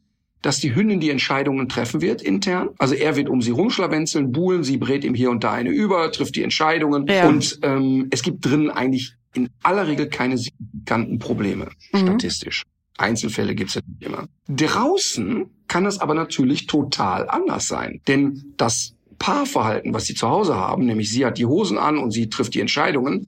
dass 0.43 0.61
die 0.61 0.75
Hündin 0.75 1.01
die 1.01 1.11
Entscheidungen 1.11 1.69
treffen 1.69 2.03
wird 2.03 2.23
intern. 2.23 2.69
Also 2.79 2.95
er 2.95 3.17
wird 3.17 3.29
um 3.29 3.41
sie 3.41 3.51
rumschlawenzeln, 3.51 4.31
buhlen, 4.31 4.63
sie 4.63 4.77
brät 4.77 5.03
ihm 5.03 5.15
hier 5.15 5.31
und 5.31 5.43
da 5.43 5.53
eine 5.53 5.71
über, 5.71 6.13
trifft 6.13 6.37
die 6.37 6.43
Entscheidungen. 6.43 7.07
Ja. 7.07 7.27
Und 7.29 7.59
ähm, 7.63 8.09
es 8.11 8.23
gibt 8.23 8.45
drinnen 8.45 8.71
eigentlich 8.71 9.17
in 9.35 9.51
aller 9.63 9.87
Regel 9.87 10.09
keine 10.09 10.39
signifikanten 10.39 11.19
Probleme, 11.19 11.69
Mhm. 11.93 11.99
statistisch. 11.99 12.63
Einzelfälle 12.97 13.55
gibt's 13.55 13.75
ja 13.75 13.81
nicht 13.87 14.03
immer. 14.07 14.27
Draußen 14.49 15.47
kann 15.69 15.87
es 15.87 15.99
aber 16.01 16.15
natürlich 16.15 16.67
total 16.67 17.29
anders 17.29 17.67
sein. 17.69 18.01
Denn 18.09 18.55
das 18.57 18.95
Paarverhalten, 19.19 19.93
was 19.95 20.07
sie 20.07 20.15
zu 20.15 20.29
Hause 20.29 20.55
haben, 20.57 20.87
nämlich 20.87 21.11
sie 21.11 21.25
hat 21.25 21.39
die 21.39 21.47
Hosen 21.47 21.79
an 21.79 21.99
und 21.99 22.11
sie 22.13 22.29
trifft 22.29 22.55
die 22.55 22.61
Entscheidungen, 22.61 23.27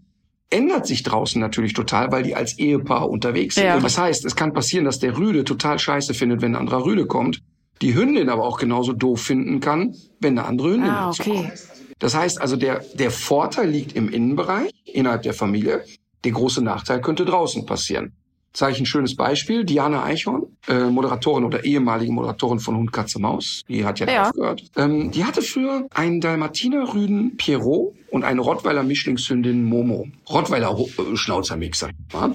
ändert 0.51 0.87
sich 0.87 1.03
draußen 1.03 1.41
natürlich 1.41 1.73
total, 1.73 2.13
weil 2.13 2.23
die 2.23 2.35
als 2.37 2.59
Ehepaar 2.59 3.09
unterwegs 3.11 3.57
sind. 3.57 3.65
Ja. 3.65 3.77
Und 3.77 3.83
das 3.85 3.99
heißt, 3.99 4.25
es 4.25 4.37
kann 4.37 4.53
passieren, 4.53 4.85
dass 4.85 4.99
der 5.01 5.17
Rüde 5.17 5.43
total 5.45 5.79
scheiße 5.79 6.15
findet, 6.15 6.43
wenn 6.43 6.53
ein 6.55 6.61
anderer 6.61 6.85
Rüde 6.85 7.07
kommt, 7.07 7.43
die 7.83 7.95
Hündin 7.95 8.29
aber 8.29 8.45
auch 8.45 8.59
genauso 8.59 8.93
doof 8.93 9.21
finden 9.21 9.61
kann, 9.61 9.95
wenn 10.21 10.39
eine 10.39 10.47
andere 10.47 10.71
Hündin 10.73 10.91
Ah, 10.91 11.11
okay. 11.11 11.31
kommt. 11.31 11.53
Das 11.99 12.15
heißt 12.15 12.41
also, 12.41 12.57
der, 12.57 12.85
der 12.95 13.11
Vorteil 13.11 13.71
liegt 13.71 13.95
im 13.97 14.09
Innenbereich, 14.09 14.71
innerhalb 14.85 15.23
der 15.23 15.35
Familie. 15.35 15.85
Der 16.25 16.33
große 16.33 16.63
Nachteil 16.63 17.01
könnte 17.01 17.25
draußen 17.25 17.65
passieren. 17.67 18.13
Zeige 18.53 18.73
ich 18.73 18.81
ein 18.81 18.87
schönes 18.87 19.17
Beispiel. 19.17 19.65
Diana 19.65 20.03
Eichhorn, 20.05 20.45
äh, 20.67 20.85
Moderatorin 20.85 21.45
oder 21.45 21.65
ehemalige 21.65 22.11
Moderatorin 22.11 22.59
von 22.59 22.77
Hund, 22.77 22.91
Katze, 22.93 23.19
Maus, 23.21 23.63
die 23.69 23.85
hat 23.85 24.01
ja, 24.01 24.07
Ja. 24.11 24.29
aufgehört. 24.29 24.65
Ähm, 24.77 25.11
die 25.11 25.25
hatte 25.25 25.43
früher 25.43 25.87
einen 25.93 26.21
Dalmatiner-Rüden 26.23 27.37
Pierrot 27.37 27.95
und 28.11 28.25
eine 28.25 28.41
Rottweiler-Mischlingshündin 28.41 29.63
Momo. 29.65 30.09
Rottweiler-Schnauzermix, 30.31 31.79
sag 31.81 31.91
ich 32.09 32.15
mal. 32.15 32.35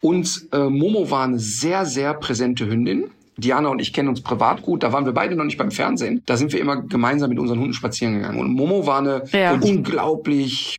Und 0.00 0.46
äh, 0.52 0.68
Momo 0.68 1.10
war 1.10 1.24
eine 1.24 1.38
sehr, 1.38 1.86
sehr 1.86 2.14
präsente 2.14 2.66
Hündin. 2.66 3.10
Diana 3.36 3.68
und 3.68 3.80
ich 3.80 3.92
kennen 3.92 4.08
uns 4.08 4.20
privat 4.20 4.62
gut. 4.62 4.82
Da 4.82 4.92
waren 4.92 5.04
wir 5.06 5.12
beide 5.12 5.34
noch 5.36 5.44
nicht 5.44 5.58
beim 5.58 5.70
Fernsehen. 5.70 6.22
Da 6.26 6.36
sind 6.36 6.52
wir 6.52 6.60
immer 6.60 6.82
gemeinsam 6.82 7.30
mit 7.30 7.38
unseren 7.38 7.58
Hunden 7.60 7.72
spazieren 7.74 8.14
gegangen. 8.14 8.38
Und 8.40 8.52
Momo 8.52 8.86
war 8.86 8.98
eine 8.98 9.24
Ja. 9.32 9.52
unglaublich 9.54 10.78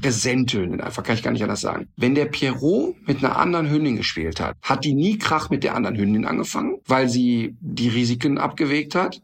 präsente 0.00 0.58
Hündin, 0.60 0.80
einfach 0.80 1.02
kann 1.02 1.14
ich 1.14 1.22
gar 1.22 1.30
nicht 1.30 1.42
anders 1.42 1.60
sagen. 1.60 1.88
Wenn 1.96 2.14
der 2.14 2.24
Pierrot 2.24 2.96
mit 3.06 3.18
einer 3.22 3.36
anderen 3.38 3.68
Hündin 3.70 3.96
gespielt 3.96 4.40
hat, 4.40 4.56
hat 4.62 4.84
die 4.84 4.94
nie 4.94 5.18
Krach 5.18 5.50
mit 5.50 5.62
der 5.62 5.74
anderen 5.74 5.96
Hündin 5.96 6.24
angefangen, 6.24 6.78
weil 6.86 7.08
sie 7.08 7.54
die 7.60 7.88
Risiken 7.88 8.38
abgewegt 8.38 8.94
hat. 8.94 9.20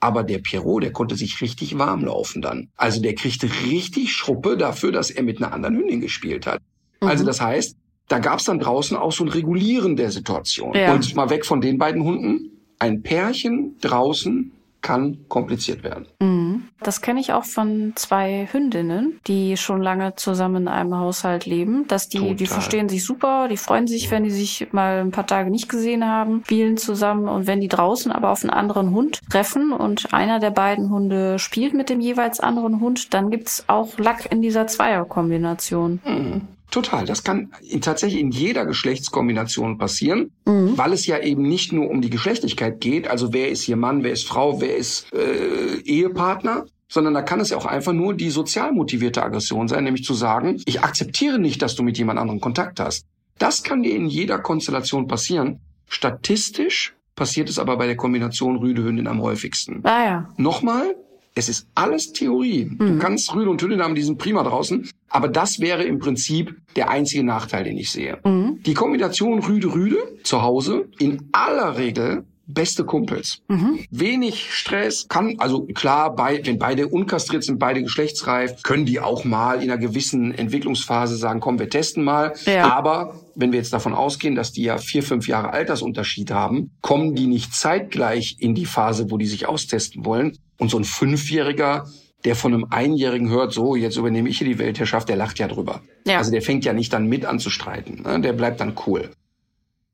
Aber 0.00 0.22
der 0.22 0.38
Pierrot, 0.38 0.82
der 0.84 0.92
konnte 0.92 1.16
sich 1.16 1.40
richtig 1.40 1.78
warm 1.78 2.04
laufen 2.04 2.40
dann. 2.42 2.68
Also 2.76 3.00
der 3.02 3.14
kriegte 3.14 3.48
richtig 3.66 4.12
Schruppe 4.12 4.56
dafür, 4.56 4.92
dass 4.92 5.10
er 5.10 5.22
mit 5.24 5.38
einer 5.42 5.52
anderen 5.52 5.76
Hündin 5.76 6.00
gespielt 6.00 6.46
hat. 6.46 6.60
Also 7.00 7.24
Mhm. 7.24 7.26
das 7.26 7.40
heißt, 7.40 7.76
da 8.08 8.18
gab's 8.18 8.44
dann 8.44 8.58
draußen 8.58 8.96
auch 8.96 9.12
so 9.12 9.24
ein 9.24 9.28
Regulieren 9.28 9.96
der 9.96 10.10
Situation. 10.10 10.74
Ja. 10.74 10.94
Und 10.94 11.14
mal 11.14 11.30
weg 11.30 11.44
von 11.44 11.60
den 11.60 11.78
beiden 11.78 12.02
Hunden, 12.02 12.50
ein 12.78 13.02
Pärchen 13.02 13.76
draußen 13.80 14.52
kann 14.80 15.18
kompliziert 15.28 15.82
werden. 15.82 16.06
Mhm. 16.20 16.68
Das 16.80 17.02
kenne 17.02 17.20
ich 17.20 17.32
auch 17.32 17.44
von 17.44 17.92
zwei 17.96 18.48
Hündinnen, 18.50 19.18
die 19.26 19.56
schon 19.56 19.82
lange 19.82 20.14
zusammen 20.14 20.62
in 20.62 20.68
einem 20.68 20.96
Haushalt 20.96 21.46
leben, 21.46 21.86
dass 21.88 22.08
die, 22.08 22.36
die 22.36 22.46
verstehen 22.46 22.88
sich 22.88 23.04
super, 23.04 23.48
die 23.48 23.56
freuen 23.56 23.88
sich, 23.88 24.10
wenn 24.12 24.22
die 24.22 24.30
sich 24.30 24.68
mal 24.72 25.00
ein 25.00 25.10
paar 25.10 25.26
Tage 25.26 25.50
nicht 25.50 25.68
gesehen 25.68 26.06
haben, 26.06 26.42
spielen 26.44 26.76
zusammen 26.76 27.28
und 27.28 27.48
wenn 27.48 27.60
die 27.60 27.68
draußen 27.68 28.12
aber 28.12 28.30
auf 28.30 28.44
einen 28.44 28.50
anderen 28.50 28.92
Hund 28.92 29.18
treffen 29.28 29.72
und 29.72 30.14
einer 30.14 30.38
der 30.38 30.52
beiden 30.52 30.90
Hunde 30.90 31.40
spielt 31.40 31.74
mit 31.74 31.90
dem 31.90 32.00
jeweils 32.00 32.38
anderen 32.38 32.80
Hund, 32.80 33.12
dann 33.12 33.30
gibt's 33.30 33.64
auch 33.66 33.98
Lack 33.98 34.30
in 34.30 34.42
dieser 34.42 34.68
Zweierkombination. 34.68 36.00
Mhm. 36.04 36.42
Total. 36.70 37.06
Das 37.06 37.24
kann 37.24 37.52
in, 37.62 37.80
tatsächlich 37.80 38.20
in 38.20 38.30
jeder 38.30 38.66
Geschlechtskombination 38.66 39.78
passieren, 39.78 40.32
mhm. 40.44 40.76
weil 40.76 40.92
es 40.92 41.06
ja 41.06 41.18
eben 41.18 41.42
nicht 41.42 41.72
nur 41.72 41.88
um 41.90 42.02
die 42.02 42.10
Geschlechtlichkeit 42.10 42.80
geht, 42.80 43.08
also 43.08 43.32
wer 43.32 43.48
ist 43.48 43.62
hier 43.62 43.76
Mann, 43.76 44.02
wer 44.02 44.12
ist 44.12 44.26
Frau, 44.26 44.60
wer 44.60 44.76
ist 44.76 45.12
äh, 45.12 45.80
Ehepartner, 45.84 46.66
sondern 46.88 47.14
da 47.14 47.22
kann 47.22 47.40
es 47.40 47.50
ja 47.50 47.56
auch 47.56 47.66
einfach 47.66 47.92
nur 47.92 48.14
die 48.14 48.30
sozial 48.30 48.72
motivierte 48.72 49.22
Aggression 49.22 49.68
sein, 49.68 49.84
nämlich 49.84 50.04
zu 50.04 50.14
sagen, 50.14 50.60
ich 50.66 50.82
akzeptiere 50.82 51.38
nicht, 51.38 51.62
dass 51.62 51.74
du 51.74 51.82
mit 51.82 51.98
jemand 51.98 52.18
anderem 52.18 52.40
Kontakt 52.40 52.80
hast. 52.80 53.06
Das 53.38 53.62
kann 53.62 53.82
dir 53.82 53.94
in 53.94 54.06
jeder 54.06 54.38
Konstellation 54.38 55.06
passieren. 55.06 55.60
Statistisch 55.86 56.94
passiert 57.14 57.48
es 57.48 57.58
aber 57.58 57.76
bei 57.76 57.86
der 57.86 57.96
Kombination 57.96 58.56
Rüde-Hündin 58.56 59.06
am 59.06 59.22
häufigsten. 59.22 59.80
Ah 59.84 60.04
ja. 60.04 60.28
Nochmal, 60.36 60.96
es 61.38 61.48
ist 61.48 61.68
alles 61.74 62.12
Theorie. 62.12 62.64
Mhm. 62.64 62.78
Du 62.78 62.98
kannst 62.98 63.32
Rüde 63.34 63.50
und 63.50 63.62
Hündin 63.62 63.80
haben, 63.80 63.94
die 63.94 64.02
sind 64.02 64.18
prima 64.18 64.42
draußen. 64.42 64.88
Aber 65.08 65.28
das 65.28 65.60
wäre 65.60 65.84
im 65.84 65.98
Prinzip 65.98 66.56
der 66.76 66.90
einzige 66.90 67.22
Nachteil, 67.24 67.64
den 67.64 67.78
ich 67.78 67.90
sehe. 67.90 68.18
Mhm. 68.24 68.60
Die 68.64 68.74
Kombination 68.74 69.38
Rüde-Rüde 69.38 69.98
zu 70.24 70.42
Hause 70.42 70.88
in 70.98 71.28
aller 71.32 71.78
Regel 71.78 72.24
beste 72.48 72.84
Kumpels. 72.84 73.42
Mhm. 73.48 73.80
Wenig 73.90 74.52
Stress 74.52 75.06
kann, 75.06 75.36
also 75.38 75.66
klar, 75.66 76.16
bei, 76.16 76.40
wenn 76.44 76.58
beide 76.58 76.88
unkastriert 76.88 77.44
sind, 77.44 77.58
beide 77.58 77.82
geschlechtsreif, 77.82 78.62
können 78.62 78.86
die 78.86 79.00
auch 79.00 79.24
mal 79.24 79.62
in 79.62 79.70
einer 79.70 79.78
gewissen 79.78 80.32
Entwicklungsphase 80.34 81.16
sagen, 81.16 81.40
komm, 81.40 81.58
wir 81.58 81.68
testen 81.68 82.02
mal. 82.02 82.32
Ja. 82.46 82.72
Aber 82.72 83.20
wenn 83.34 83.52
wir 83.52 83.58
jetzt 83.58 83.72
davon 83.72 83.94
ausgehen, 83.94 84.34
dass 84.34 84.52
die 84.52 84.62
ja 84.62 84.78
vier, 84.78 85.02
fünf 85.02 85.28
Jahre 85.28 85.52
Altersunterschied 85.52 86.30
haben, 86.30 86.70
kommen 86.80 87.14
die 87.14 87.26
nicht 87.26 87.54
zeitgleich 87.54 88.36
in 88.40 88.54
die 88.54 88.66
Phase, 88.66 89.10
wo 89.10 89.18
die 89.18 89.26
sich 89.26 89.46
austesten 89.46 90.04
wollen. 90.04 90.38
Und 90.58 90.70
so 90.70 90.78
ein 90.78 90.84
Fünfjähriger, 90.84 91.86
der 92.24 92.36
von 92.36 92.52
einem 92.52 92.66
Einjährigen 92.70 93.30
hört, 93.30 93.52
so, 93.52 93.76
jetzt 93.76 93.96
übernehme 93.96 94.28
ich 94.28 94.38
hier 94.38 94.48
die 94.48 94.58
Weltherrschaft, 94.58 95.08
der 95.08 95.16
lacht 95.16 95.38
ja 95.38 95.48
drüber. 95.48 95.82
Ja. 96.06 96.18
Also 96.18 96.30
der 96.30 96.42
fängt 96.42 96.64
ja 96.64 96.72
nicht 96.72 96.92
dann 96.92 97.06
mit 97.06 97.24
an 97.24 97.38
zu 97.38 97.50
streiten. 97.50 98.02
Ne? 98.02 98.20
Der 98.20 98.32
bleibt 98.32 98.60
dann 98.60 98.74
cool. 98.86 99.10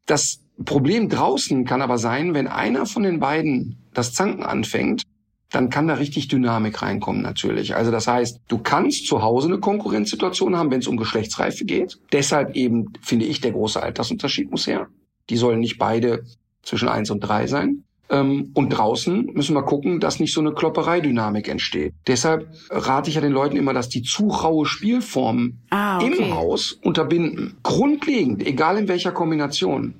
Das 0.06 0.40
Problem 0.64 1.08
draußen 1.08 1.64
kann 1.64 1.82
aber 1.82 1.98
sein, 1.98 2.34
wenn 2.34 2.46
einer 2.46 2.86
von 2.86 3.02
den 3.02 3.20
beiden 3.20 3.78
das 3.92 4.12
Zanken 4.12 4.42
anfängt, 4.42 5.02
dann 5.50 5.70
kann 5.70 5.86
da 5.86 5.94
richtig 5.94 6.28
Dynamik 6.28 6.82
reinkommen 6.82 7.22
natürlich. 7.22 7.76
Also 7.76 7.90
das 7.90 8.08
heißt, 8.08 8.40
du 8.48 8.58
kannst 8.58 9.06
zu 9.06 9.22
Hause 9.22 9.48
eine 9.48 9.60
Konkurrenzsituation 9.60 10.56
haben, 10.56 10.70
wenn 10.70 10.80
es 10.80 10.88
um 10.88 10.96
Geschlechtsreife 10.96 11.64
geht. 11.64 11.98
Deshalb 12.12 12.56
eben 12.56 12.92
finde 13.02 13.26
ich, 13.26 13.40
der 13.40 13.52
große 13.52 13.80
Altersunterschied 13.80 14.50
muss 14.50 14.66
her. 14.66 14.88
Die 15.30 15.36
sollen 15.36 15.60
nicht 15.60 15.78
beide 15.78 16.24
zwischen 16.62 16.88
eins 16.88 17.10
und 17.10 17.20
drei 17.20 17.46
sein. 17.46 17.84
Ähm, 18.10 18.50
und 18.54 18.70
draußen 18.70 19.30
müssen 19.32 19.54
wir 19.54 19.62
gucken, 19.62 19.98
dass 19.98 20.20
nicht 20.20 20.34
so 20.34 20.40
eine 20.40 20.52
Klopperei-Dynamik 20.52 21.48
entsteht. 21.48 21.94
Deshalb 22.06 22.48
rate 22.70 23.08
ich 23.08 23.16
ja 23.16 23.22
den 23.22 23.32
Leuten 23.32 23.56
immer, 23.56 23.72
dass 23.72 23.88
die 23.88 24.02
zu 24.02 24.28
raue 24.28 24.66
Spielformen 24.66 25.62
ah, 25.70 25.98
okay. 25.98 26.14
im 26.18 26.34
Haus 26.34 26.72
unterbinden. 26.72 27.56
Grundlegend, 27.62 28.46
egal 28.46 28.76
in 28.78 28.88
welcher 28.88 29.12
Kombination. 29.12 29.94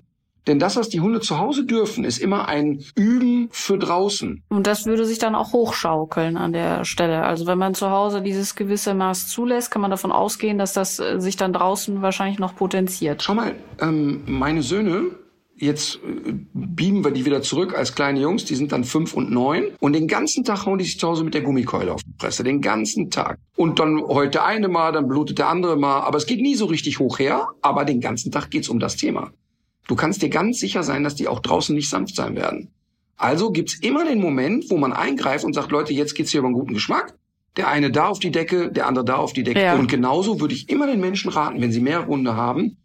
Denn 0.47 0.59
das, 0.59 0.77
was 0.77 0.91
die 0.91 1.01
Hunde 1.01 1.21
zu 1.21 1.39
Hause 1.39 1.65
dürfen, 1.65 2.05
ist 2.05 2.19
immer 2.19 2.49
ein 2.49 2.85
Üben 2.95 3.49
für 3.51 3.79
draußen. 3.79 4.43
Und 4.49 4.67
das 4.67 4.85
würde 4.85 5.07
sich 5.07 5.19
dann 5.19 5.35
auch 5.35 5.53
hochschaukeln 5.53 6.37
an 6.37 6.53
der 6.53 6.85
Stelle. 6.85 7.23
Also 7.23 7.47
wenn 7.47 7.59
man 7.59 7.75
zu 7.75 7.91
Hause 7.91 8.21
dieses 8.21 8.55
gewisse 8.55 8.95
Maß 8.95 9.29
zulässt, 9.29 9.71
kann 9.71 9.81
man 9.81 9.91
davon 9.91 10.13
ausgehen, 10.13 10.59
dass 10.59 10.75
das 10.75 10.99
äh, 10.99 11.19
sich 11.19 11.37
dann 11.37 11.53
draußen 11.53 12.03
wahrscheinlich 12.03 12.39
noch 12.39 12.55
potenziert. 12.55 13.23
Schau 13.23 13.35
mal, 13.35 13.55
ähm, 13.81 14.23
meine 14.27 14.63
Söhne, 14.63 15.13
jetzt 15.57 15.97
äh, 15.97 16.33
beamen 16.53 17.05
wir 17.05 17.11
die 17.11 17.25
wieder 17.25 17.43
zurück 17.43 17.77
als 17.77 17.95
kleine 17.95 18.21
Jungs, 18.21 18.45
die 18.45 18.55
sind 18.55 18.73
dann 18.73 18.85
fünf 18.85 19.15
und 19.15 19.31
neun. 19.31 19.67
Und 19.81 19.95
den 19.95 20.09
ganzen 20.09 20.45
Tag 20.45 20.67
hauen 20.67 20.79
die 20.79 20.85
sich 20.85 20.99
zu 20.99 21.09
Hause 21.09 21.25
mit 21.25 21.35
der 21.35 21.43
Gummikeule 21.43 21.93
auf 21.93 22.03
die 22.03 22.15
Fresse. 22.19 22.45
Den 22.45 22.61
ganzen 22.61 23.11
Tag. 23.11 23.39
Und 23.57 23.79
dann 23.79 24.03
heute 24.03 24.45
eine 24.45 24.69
mal, 24.69 24.93
dann 24.93 25.09
blutet 25.09 25.39
der 25.39 25.49
andere 25.49 25.77
mal. 25.77 26.01
Aber 26.01 26.19
es 26.19 26.27
geht 26.27 26.41
nie 26.41 26.55
so 26.55 26.67
richtig 26.67 26.99
hoch 26.99 27.19
her. 27.19 27.49
Aber 27.63 27.85
den 27.85 28.01
ganzen 28.01 28.33
Tag 28.33 28.51
geht's 28.51 28.69
um 28.69 28.81
das 28.81 28.97
Thema. 28.97 29.33
Du 29.87 29.97
kannst 29.97 30.23
dir 30.23 30.31
ganz 30.31 30.59
sicher 30.59 30.83
sein, 30.83 31.05
dass 31.05 31.15
die 31.15 31.29
auch 31.29 31.41
draußen 31.41 31.75
nicht 31.75 31.91
sanft 31.91 32.17
sein 32.17 32.37
werden. 32.37 32.71
Also 33.17 33.51
gibt's 33.51 33.79
immer 33.81 34.05
den 34.05 34.21
Moment, 34.21 34.71
wo 34.71 34.77
man 34.77 34.93
eingreift 34.93 35.45
und 35.45 35.53
sagt, 35.53 35.71
Leute, 35.71 35.93
jetzt 35.93 36.15
geht's 36.15 36.31
hier 36.31 36.41
über 36.41 36.49
einen 36.49 36.59
guten 36.59 36.75
Geschmack. 36.75 37.15
Der 37.57 37.69
eine 37.69 37.93
da 37.93 38.09
auf 38.09 38.19
die 38.19 38.33
Decke, 38.33 38.73
der 38.73 38.89
andere 38.89 39.05
da 39.05 39.17
auf 39.17 39.33
die 39.33 39.45
Decke. 39.45 39.61
Ja. 39.61 39.77
Und 39.77 39.89
genauso 39.89 40.41
würde 40.41 40.55
ich 40.55 40.69
immer 40.69 40.89
den 40.89 41.01
Menschen 41.01 41.31
raten, 41.31 41.61
wenn 41.61 41.71
sie 41.71 41.81
mehr 41.81 42.01
Runde 42.01 42.35
haben, 42.35 42.79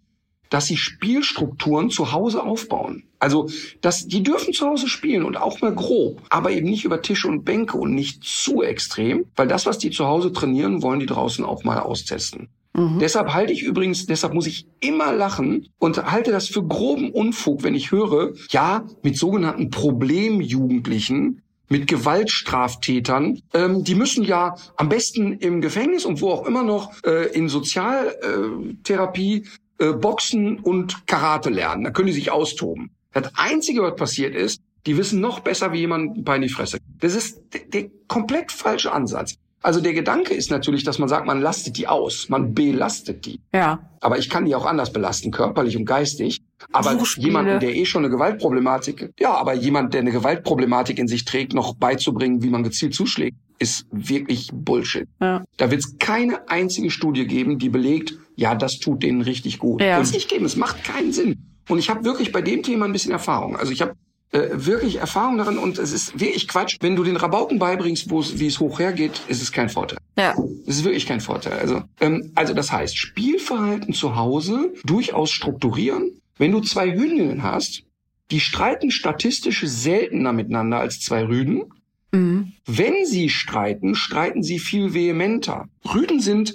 dass 0.50 0.66
sie 0.66 0.78
Spielstrukturen 0.78 1.90
zu 1.90 2.12
Hause 2.12 2.44
aufbauen. 2.44 3.04
Also, 3.20 3.50
dass 3.82 4.08
die 4.08 4.24
dürfen 4.24 4.54
zu 4.54 4.66
Hause 4.66 4.88
spielen 4.88 5.24
und 5.24 5.38
auch 5.38 5.62
mal 5.62 5.74
grob, 5.74 6.22
aber 6.30 6.52
eben 6.52 6.70
nicht 6.70 6.86
über 6.86 7.02
Tische 7.02 7.28
und 7.28 7.44
Bänke 7.44 7.78
und 7.78 7.94
nicht 7.94 8.24
zu 8.24 8.64
extrem, 8.64 9.26
weil 9.36 9.48
das, 9.48 9.66
was 9.66 9.78
die 9.78 9.92
zu 9.92 10.06
Hause 10.06 10.32
trainieren, 10.32 10.82
wollen 10.82 11.00
die 11.00 11.06
draußen 11.06 11.44
auch 11.44 11.64
mal 11.64 11.80
austesten. 11.80 12.50
Mhm. 12.74 13.00
Deshalb 13.00 13.34
halte 13.34 13.52
ich 13.52 13.64
übrigens, 13.64 14.06
deshalb 14.06 14.34
muss 14.34 14.48
ich 14.48 14.66
immer 14.80 15.12
lachen 15.14 15.68
und 15.80 16.12
halte 16.12 16.32
das 16.32 16.48
für 16.48 16.64
groben 16.64 17.12
Unfug, 17.12 17.64
wenn 17.64 17.76
ich 17.76 17.92
höre, 17.92 18.34
ja, 18.50 18.86
mit 19.04 19.18
sogenannten 19.18 19.70
Problemjugendlichen, 19.70 21.42
mit 21.68 21.88
Gewaltstraftätern, 21.88 23.42
ähm, 23.54 23.84
die 23.84 23.96
müssen 23.96 24.24
ja 24.24 24.56
am 24.76 24.90
besten 24.90 25.34
im 25.34 25.62
Gefängnis 25.62 26.06
und 26.06 26.22
wo 26.22 26.30
auch 26.30 26.46
immer 26.48 26.64
noch 26.64 26.94
äh, 27.04 27.28
in 27.34 27.48
Sozialtherapie 27.48 29.46
äh, 29.80 29.94
Boxen 29.94 30.60
und 30.60 31.08
Karate 31.08 31.50
lernen. 31.50 31.84
Da 31.84 31.92
können 31.92 32.08
die 32.08 32.14
sich 32.14 32.32
austoben. 32.32 32.92
Das 33.14 33.32
Einzige, 33.36 33.82
was 33.82 33.96
passiert 33.96 34.36
ist, 34.36 34.62
die 34.86 34.98
wissen 34.98 35.20
noch 35.20 35.40
besser, 35.40 35.74
wie 35.74 35.80
jemand 35.80 36.18
ein 36.18 36.24
Bein 36.24 36.42
in 36.42 36.48
die 36.48 36.54
Fresse. 36.54 36.78
Das 37.00 37.16
ist 37.16 37.42
der, 37.54 37.62
der 37.62 37.90
komplett 38.08 38.52
falsche 38.52 38.92
Ansatz. 38.92 39.36
Also 39.62 39.82
der 39.82 39.94
Gedanke 39.94 40.34
ist 40.34 40.52
natürlich, 40.52 40.86
dass 40.86 41.00
man 41.00 41.10
sagt, 41.10 41.26
man 41.26 41.42
lastet 41.42 41.78
die 41.78 41.88
aus, 41.88 42.30
man 42.30 42.54
belastet 42.54 43.26
die. 43.26 43.42
Ja. 43.54 43.80
Aber 44.00 44.18
ich 44.18 44.30
kann 44.30 44.46
die 44.46 44.56
auch 44.56 44.66
anders 44.66 44.94
belasten, 44.94 45.32
körperlich 45.32 45.76
und 45.76 45.86
geistig. 45.86 46.42
Aber 46.72 46.98
jemanden, 47.18 47.60
der 47.60 47.76
eh 47.76 47.86
schon 47.86 48.06
eine 48.06 48.12
Gewaltproblematik, 48.12 49.12
ja, 49.20 49.34
aber 49.34 49.54
jemand, 49.54 49.94
der 49.94 50.02
eine 50.02 50.12
Gewaltproblematik 50.12 50.98
in 50.98 51.10
sich 51.10 51.26
trägt, 51.26 51.54
noch 51.54 51.76
beizubringen, 51.76 52.42
wie 52.42 52.50
man 52.50 52.64
gezielt 52.64 52.94
zuschlägt, 52.94 53.36
ist 53.60 53.86
wirklich 53.92 54.50
Bullshit. 54.54 55.10
Ja. 55.20 55.44
Da 55.58 55.70
wird 55.70 55.82
es 55.82 55.98
keine 55.98 56.50
einzige 56.50 56.90
Studie 56.90 57.28
geben, 57.28 57.60
die 57.60 57.68
belegt, 57.68 58.18
ja, 58.40 58.56
das 58.56 58.80
tut 58.80 59.04
denen 59.04 59.22
richtig 59.22 59.60
gut. 59.60 59.82
Ja. 59.82 60.00
Es 60.00 60.14
nicht 60.14 60.30
geben, 60.30 60.46
es 60.46 60.56
macht 60.56 60.84
keinen 60.84 61.12
Sinn. 61.12 61.38
Und 61.68 61.78
ich 61.78 61.90
habe 61.90 62.04
wirklich 62.04 62.32
bei 62.32 62.42
dem 62.42 62.64
Thema 62.64 62.86
ein 62.86 62.94
bisschen 62.94 63.12
Erfahrung. 63.12 63.56
Also 63.56 63.72
ich 63.72 63.82
habe 63.82 63.94
äh, 64.32 64.50
wirklich 64.54 64.98
Erfahrung 64.98 65.38
darin 65.38 65.58
und 65.58 65.78
es 65.78 65.92
ist 65.92 66.20
wirklich 66.20 66.48
Quatsch. 66.48 66.78
Wenn 66.80 66.96
du 66.96 67.04
den 67.04 67.18
Rabauken 67.18 67.60
beibringst, 67.60 68.10
wo 68.10 68.22
es, 68.22 68.40
wie 68.40 68.48
es 68.48 68.60
hoch 68.60 68.80
hergeht, 68.80 69.22
ist 69.28 69.42
es 69.42 69.52
kein 69.52 69.70
Vorteil. 69.70 70.00
Ja. 70.18 70.36
Es 70.66 70.78
ist 70.78 70.84
wirklich 70.86 71.06
kein 71.06 71.20
Vorteil. 71.20 71.60
Also, 71.60 71.84
ähm, 72.00 72.32
also 72.36 72.54
das 72.54 72.72
heißt, 72.72 72.98
Spielverhalten 72.98 73.94
zu 73.94 74.16
Hause 74.16 74.74
durchaus 74.86 75.32
strukturieren. 75.32 76.22
Wenn 76.38 76.52
du 76.52 76.62
zwei 76.62 76.92
Hündinnen 76.92 77.44
hast, 77.44 77.84
die 78.32 78.40
streiten 78.40 78.92
statistisch 78.92 79.64
seltener 79.66 80.32
miteinander 80.32 80.80
als 80.80 81.02
zwei 81.02 81.26
Rüden. 81.26 81.66
Mhm. 82.12 82.54
Wenn 82.66 83.06
sie 83.06 83.30
streiten, 83.30 83.96
streiten 83.96 84.44
sie 84.44 84.60
viel 84.60 84.94
vehementer. 84.94 85.68
Rüden 85.94 86.20
sind 86.20 86.54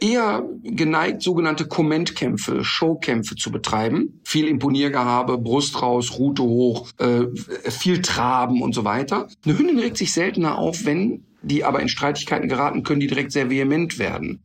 eher 0.00 0.48
geneigt, 0.62 1.22
sogenannte 1.22 1.66
Kommentkämpfe, 1.66 2.64
Showkämpfe 2.64 3.34
zu 3.36 3.50
betreiben. 3.50 4.20
Viel 4.24 4.46
Imponiergehabe, 4.46 5.38
Brust 5.38 5.82
raus, 5.82 6.18
Rute 6.18 6.42
hoch, 6.42 6.88
äh, 6.98 7.26
viel 7.70 8.02
Traben 8.02 8.62
und 8.62 8.74
so 8.74 8.84
weiter. 8.84 9.28
Eine 9.44 9.58
Hündin 9.58 9.78
regt 9.78 9.96
sich 9.96 10.12
seltener 10.12 10.58
auf, 10.58 10.84
wenn 10.84 11.24
die 11.42 11.64
aber 11.64 11.80
in 11.80 11.88
Streitigkeiten 11.88 12.48
geraten, 12.48 12.82
können 12.82 13.00
die 13.00 13.06
direkt 13.06 13.32
sehr 13.32 13.50
vehement 13.50 13.98
werden. 13.98 14.40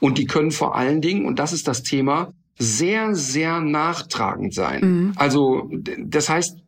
Und 0.00 0.18
die 0.18 0.26
können 0.26 0.50
vor 0.50 0.76
allen 0.76 1.00
Dingen, 1.00 1.24
und 1.24 1.38
das 1.38 1.52
ist 1.52 1.66
das 1.66 1.82
Thema, 1.82 2.32
sehr, 2.58 3.14
sehr 3.14 3.60
nachtragend 3.60 4.54
sein. 4.54 4.80
Mhm. 4.80 5.12
Also 5.16 5.70
das 5.98 6.28
heißt, 6.28 6.58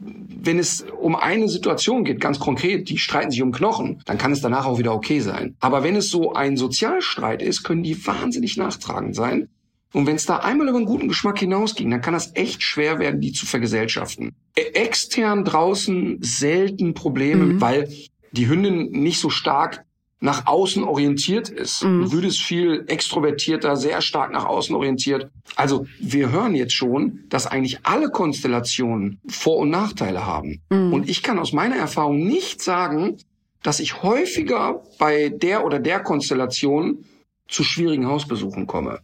wenn 0.00 0.58
es 0.58 0.84
um 0.98 1.14
eine 1.14 1.48
Situation 1.48 2.04
geht, 2.04 2.20
ganz 2.20 2.38
konkret, 2.38 2.88
die 2.88 2.98
streiten 2.98 3.30
sich 3.30 3.42
um 3.42 3.52
Knochen, 3.52 4.02
dann 4.06 4.16
kann 4.16 4.32
es 4.32 4.40
danach 4.40 4.64
auch 4.64 4.78
wieder 4.78 4.94
okay 4.94 5.20
sein. 5.20 5.56
Aber 5.60 5.84
wenn 5.84 5.94
es 5.94 6.08
so 6.08 6.32
ein 6.32 6.56
Sozialstreit 6.56 7.42
ist, 7.42 7.62
können 7.62 7.82
die 7.82 8.06
wahnsinnig 8.06 8.56
nachtragend 8.56 9.14
sein. 9.14 9.48
Und 9.92 10.06
wenn 10.06 10.16
es 10.16 10.24
da 10.24 10.36
einmal 10.36 10.68
über 10.68 10.78
einen 10.78 10.86
guten 10.86 11.08
Geschmack 11.08 11.38
hinausging, 11.40 11.90
dann 11.90 12.00
kann 12.00 12.14
das 12.14 12.34
echt 12.34 12.62
schwer 12.62 12.98
werden, 12.98 13.20
die 13.20 13.32
zu 13.32 13.44
vergesellschaften. 13.44 14.32
E, 14.56 14.62
extern 14.72 15.44
draußen 15.44 16.18
selten 16.20 16.94
Probleme, 16.94 17.44
mhm. 17.44 17.60
weil 17.60 17.92
die 18.32 18.48
Hündin 18.48 18.90
nicht 18.92 19.20
so 19.20 19.28
stark 19.28 19.84
nach 20.20 20.46
außen 20.46 20.84
orientiert 20.84 21.48
ist. 21.48 21.82
Mhm. 21.82 22.02
Du 22.02 22.12
würdest 22.12 22.40
viel 22.40 22.84
extrovertierter, 22.86 23.74
sehr 23.76 24.02
stark 24.02 24.32
nach 24.32 24.44
außen 24.44 24.74
orientiert. 24.76 25.30
Also 25.56 25.86
wir 25.98 26.30
hören 26.30 26.54
jetzt 26.54 26.74
schon, 26.74 27.24
dass 27.30 27.46
eigentlich 27.46 27.80
alle 27.84 28.10
Konstellationen 28.10 29.20
Vor- 29.28 29.58
und 29.58 29.70
Nachteile 29.70 30.26
haben. 30.26 30.60
Mhm. 30.68 30.92
Und 30.92 31.08
ich 31.08 31.22
kann 31.22 31.38
aus 31.38 31.52
meiner 31.52 31.76
Erfahrung 31.76 32.26
nicht 32.26 32.62
sagen, 32.62 33.16
dass 33.62 33.80
ich 33.80 34.02
häufiger 34.02 34.82
bei 34.98 35.30
der 35.30 35.64
oder 35.64 35.78
der 35.80 36.00
Konstellation 36.00 37.04
zu 37.48 37.64
schwierigen 37.64 38.06
Hausbesuchen 38.06 38.66
komme. 38.66 39.00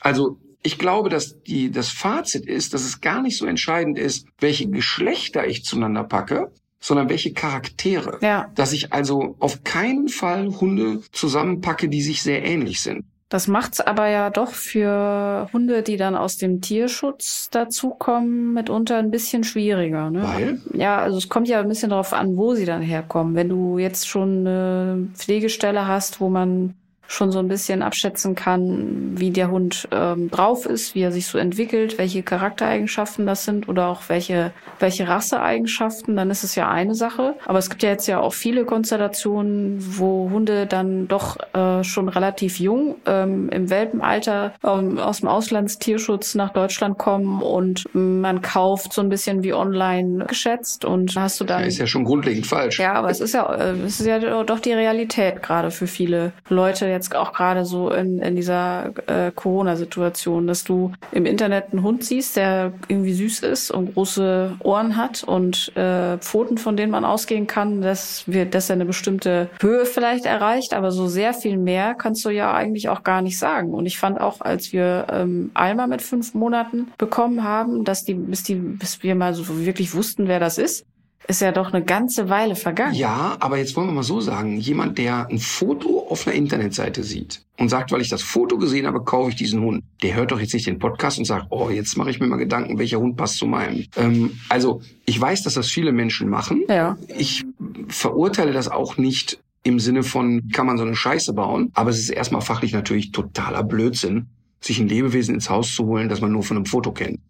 Also 0.00 0.38
ich 0.62 0.78
glaube, 0.78 1.10
dass 1.10 1.42
die, 1.42 1.70
das 1.70 1.90
Fazit 1.90 2.46
ist, 2.46 2.74
dass 2.74 2.84
es 2.84 3.00
gar 3.00 3.22
nicht 3.22 3.36
so 3.36 3.46
entscheidend 3.46 3.98
ist, 3.98 4.26
welche 4.38 4.68
Geschlechter 4.68 5.46
ich 5.46 5.64
zueinander 5.64 6.04
packe, 6.04 6.52
sondern 6.84 7.08
welche 7.08 7.32
Charaktere. 7.32 8.18
Ja, 8.20 8.50
Dass 8.54 8.74
ich 8.74 8.92
also 8.92 9.36
auf 9.38 9.64
keinen 9.64 10.08
Fall 10.08 10.48
Hunde 10.60 11.00
zusammenpacke, 11.12 11.88
die 11.88 12.02
sich 12.02 12.22
sehr 12.22 12.44
ähnlich 12.44 12.82
sind. 12.82 13.06
das 13.30 13.48
macht's 13.48 13.80
aber 13.80 14.08
ja 14.08 14.28
doch 14.28 14.52
für 14.52 15.48
Hunde, 15.54 15.82
die 15.82 15.96
dann 15.96 16.14
aus 16.14 16.36
dem 16.36 16.60
Tierschutz 16.60 17.48
dazukommen, 17.50 18.52
mitunter 18.52 18.98
ein 18.98 19.10
bisschen 19.10 19.44
schwieriger. 19.44 20.10
Ne? 20.10 20.22
Weil? 20.24 20.60
Ja, 20.74 20.98
also 20.98 21.16
es 21.16 21.30
kommt 21.30 21.48
ja 21.48 21.60
ein 21.60 21.68
bisschen 21.68 21.88
darauf 21.88 22.12
an, 22.12 22.36
wo 22.36 22.54
sie 22.54 22.66
dann 22.66 22.82
herkommen. 22.82 23.34
Wenn 23.34 23.48
du 23.48 23.78
jetzt 23.78 24.06
schon 24.06 24.46
eine 24.46 25.08
Pflegestelle 25.14 25.88
hast, 25.88 26.20
wo 26.20 26.28
man 26.28 26.74
schon 27.06 27.30
so 27.30 27.38
ein 27.38 27.48
bisschen 27.48 27.82
abschätzen 27.82 28.34
kann, 28.34 29.12
wie 29.18 29.30
der 29.30 29.50
Hund 29.50 29.88
ähm, 29.92 30.30
drauf 30.30 30.66
ist, 30.66 30.94
wie 30.94 31.02
er 31.02 31.12
sich 31.12 31.26
so 31.26 31.38
entwickelt, 31.38 31.98
welche 31.98 32.22
Charaktereigenschaften 32.22 33.26
das 33.26 33.44
sind 33.44 33.68
oder 33.68 33.88
auch 33.88 34.02
welche, 34.08 34.52
welche 34.80 35.06
Rasseeigenschaften, 35.06 36.16
dann 36.16 36.30
ist 36.30 36.44
es 36.44 36.54
ja 36.54 36.68
eine 36.68 36.94
Sache. 36.94 37.34
Aber 37.46 37.58
es 37.58 37.68
gibt 37.70 37.82
ja 37.82 37.90
jetzt 37.90 38.06
ja 38.06 38.20
auch 38.20 38.32
viele 38.32 38.64
Konstellationen, 38.64 39.78
wo 39.98 40.30
Hunde 40.30 40.66
dann 40.66 41.08
doch 41.08 41.36
äh, 41.54 41.84
schon 41.84 42.08
relativ 42.08 42.58
jung 42.58 42.96
ähm, 43.06 43.48
im 43.50 43.70
Welpenalter 43.70 44.54
ähm, 44.64 44.98
aus 44.98 45.20
dem 45.20 45.28
Auslandstierschutz 45.28 46.34
nach 46.34 46.52
Deutschland 46.52 46.98
kommen 46.98 47.42
und 47.42 47.84
man 47.92 48.42
kauft 48.42 48.92
so 48.92 49.00
ein 49.02 49.08
bisschen 49.08 49.42
wie 49.42 49.52
online 49.52 50.24
geschätzt 50.26 50.84
und 50.84 51.14
hast 51.16 51.40
du 51.40 51.44
dann 51.44 51.60
Ja, 51.60 51.66
ist 51.66 51.78
ja 51.78 51.86
schon 51.86 52.04
grundlegend 52.04 52.46
falsch. 52.46 52.78
ja, 52.80 52.94
aber 52.94 53.10
es 53.10 53.20
ist 53.20 53.34
ja, 53.34 53.52
äh, 53.54 53.72
es 53.84 54.00
ist 54.00 54.06
ja 54.06 54.42
doch 54.44 54.60
die 54.60 54.72
Realität 54.72 55.42
gerade 55.42 55.70
für 55.70 55.86
viele 55.86 56.32
Leute 56.48 56.86
jetzt 56.94 57.14
auch 57.14 57.32
gerade 57.32 57.64
so 57.64 57.90
in, 57.90 58.18
in 58.20 58.36
dieser 58.36 58.92
äh, 59.06 59.30
Corona-Situation, 59.34 60.46
dass 60.46 60.64
du 60.64 60.92
im 61.12 61.26
Internet 61.26 61.72
einen 61.72 61.82
Hund 61.82 62.04
siehst, 62.04 62.36
der 62.36 62.72
irgendwie 62.88 63.12
süß 63.12 63.40
ist 63.40 63.70
und 63.70 63.94
große 63.94 64.56
Ohren 64.60 64.96
hat 64.96 65.24
und 65.24 65.76
äh, 65.76 66.18
Pfoten, 66.18 66.58
von 66.58 66.76
denen 66.76 66.92
man 66.92 67.04
ausgehen 67.04 67.46
kann, 67.46 67.82
dass 67.82 68.24
wir, 68.26 68.46
dass 68.46 68.70
er 68.70 68.74
eine 68.74 68.86
bestimmte 68.86 69.48
Höhe 69.60 69.84
vielleicht 69.84 70.24
erreicht, 70.24 70.74
aber 70.74 70.90
so 70.90 71.06
sehr 71.06 71.34
viel 71.34 71.58
mehr 71.58 71.94
kannst 71.94 72.24
du 72.24 72.30
ja 72.30 72.54
eigentlich 72.54 72.88
auch 72.88 73.02
gar 73.02 73.22
nicht 73.22 73.38
sagen. 73.38 73.74
Und 73.74 73.86
ich 73.86 73.98
fand 73.98 74.20
auch, 74.20 74.40
als 74.40 74.72
wir 74.72 75.06
ähm, 75.10 75.50
Alma 75.54 75.86
mit 75.86 76.02
fünf 76.02 76.34
Monaten 76.34 76.92
bekommen 76.98 77.44
haben, 77.44 77.84
dass 77.84 78.04
die, 78.04 78.14
bis 78.14 78.42
die, 78.42 78.54
bis 78.54 79.02
wir 79.02 79.14
mal 79.14 79.34
so 79.34 79.44
wirklich 79.64 79.94
wussten, 79.94 80.28
wer 80.28 80.40
das 80.40 80.58
ist, 80.58 80.86
ist 81.26 81.40
ja 81.40 81.52
doch 81.52 81.72
eine 81.72 81.84
ganze 81.84 82.28
Weile 82.28 82.54
vergangen. 82.54 82.94
Ja, 82.94 83.36
aber 83.40 83.58
jetzt 83.58 83.76
wollen 83.76 83.88
wir 83.88 83.92
mal 83.92 84.02
so 84.02 84.20
sagen, 84.20 84.58
jemand, 84.58 84.98
der 84.98 85.26
ein 85.28 85.38
Foto 85.38 86.06
auf 86.08 86.26
einer 86.26 86.36
Internetseite 86.36 87.02
sieht 87.02 87.42
und 87.58 87.68
sagt, 87.68 87.92
weil 87.92 88.00
ich 88.00 88.08
das 88.08 88.22
Foto 88.22 88.58
gesehen 88.58 88.86
habe, 88.86 89.02
kaufe 89.02 89.30
ich 89.30 89.36
diesen 89.36 89.62
Hund, 89.62 89.84
der 90.02 90.14
hört 90.14 90.32
doch 90.32 90.40
jetzt 90.40 90.52
nicht 90.52 90.66
den 90.66 90.78
Podcast 90.78 91.18
und 91.18 91.24
sagt, 91.24 91.46
oh, 91.50 91.70
jetzt 91.70 91.96
mache 91.96 92.10
ich 92.10 92.20
mir 92.20 92.26
mal 92.26 92.36
Gedanken, 92.36 92.78
welcher 92.78 92.98
Hund 92.98 93.16
passt 93.16 93.38
zu 93.38 93.46
meinem. 93.46 93.86
Ähm, 93.96 94.38
also 94.48 94.82
ich 95.06 95.20
weiß, 95.20 95.42
dass 95.42 95.54
das 95.54 95.68
viele 95.68 95.92
Menschen 95.92 96.28
machen. 96.28 96.64
Ja. 96.68 96.96
Ich 97.16 97.44
verurteile 97.88 98.52
das 98.52 98.68
auch 98.68 98.98
nicht 98.98 99.38
im 99.62 99.80
Sinne 99.80 100.02
von, 100.02 100.50
kann 100.52 100.66
man 100.66 100.76
so 100.76 100.84
eine 100.84 100.94
Scheiße 100.94 101.32
bauen, 101.32 101.70
aber 101.74 101.90
es 101.90 101.98
ist 101.98 102.10
erstmal 102.10 102.42
fachlich 102.42 102.72
natürlich 102.72 103.12
totaler 103.12 103.64
Blödsinn, 103.64 104.26
sich 104.60 104.78
ein 104.78 104.88
Lebewesen 104.88 105.34
ins 105.34 105.48
Haus 105.48 105.74
zu 105.74 105.86
holen, 105.86 106.08
das 106.08 106.20
man 106.20 106.32
nur 106.32 106.42
von 106.42 106.58
einem 106.58 106.66
Foto 106.66 106.92
kennt. 106.92 107.20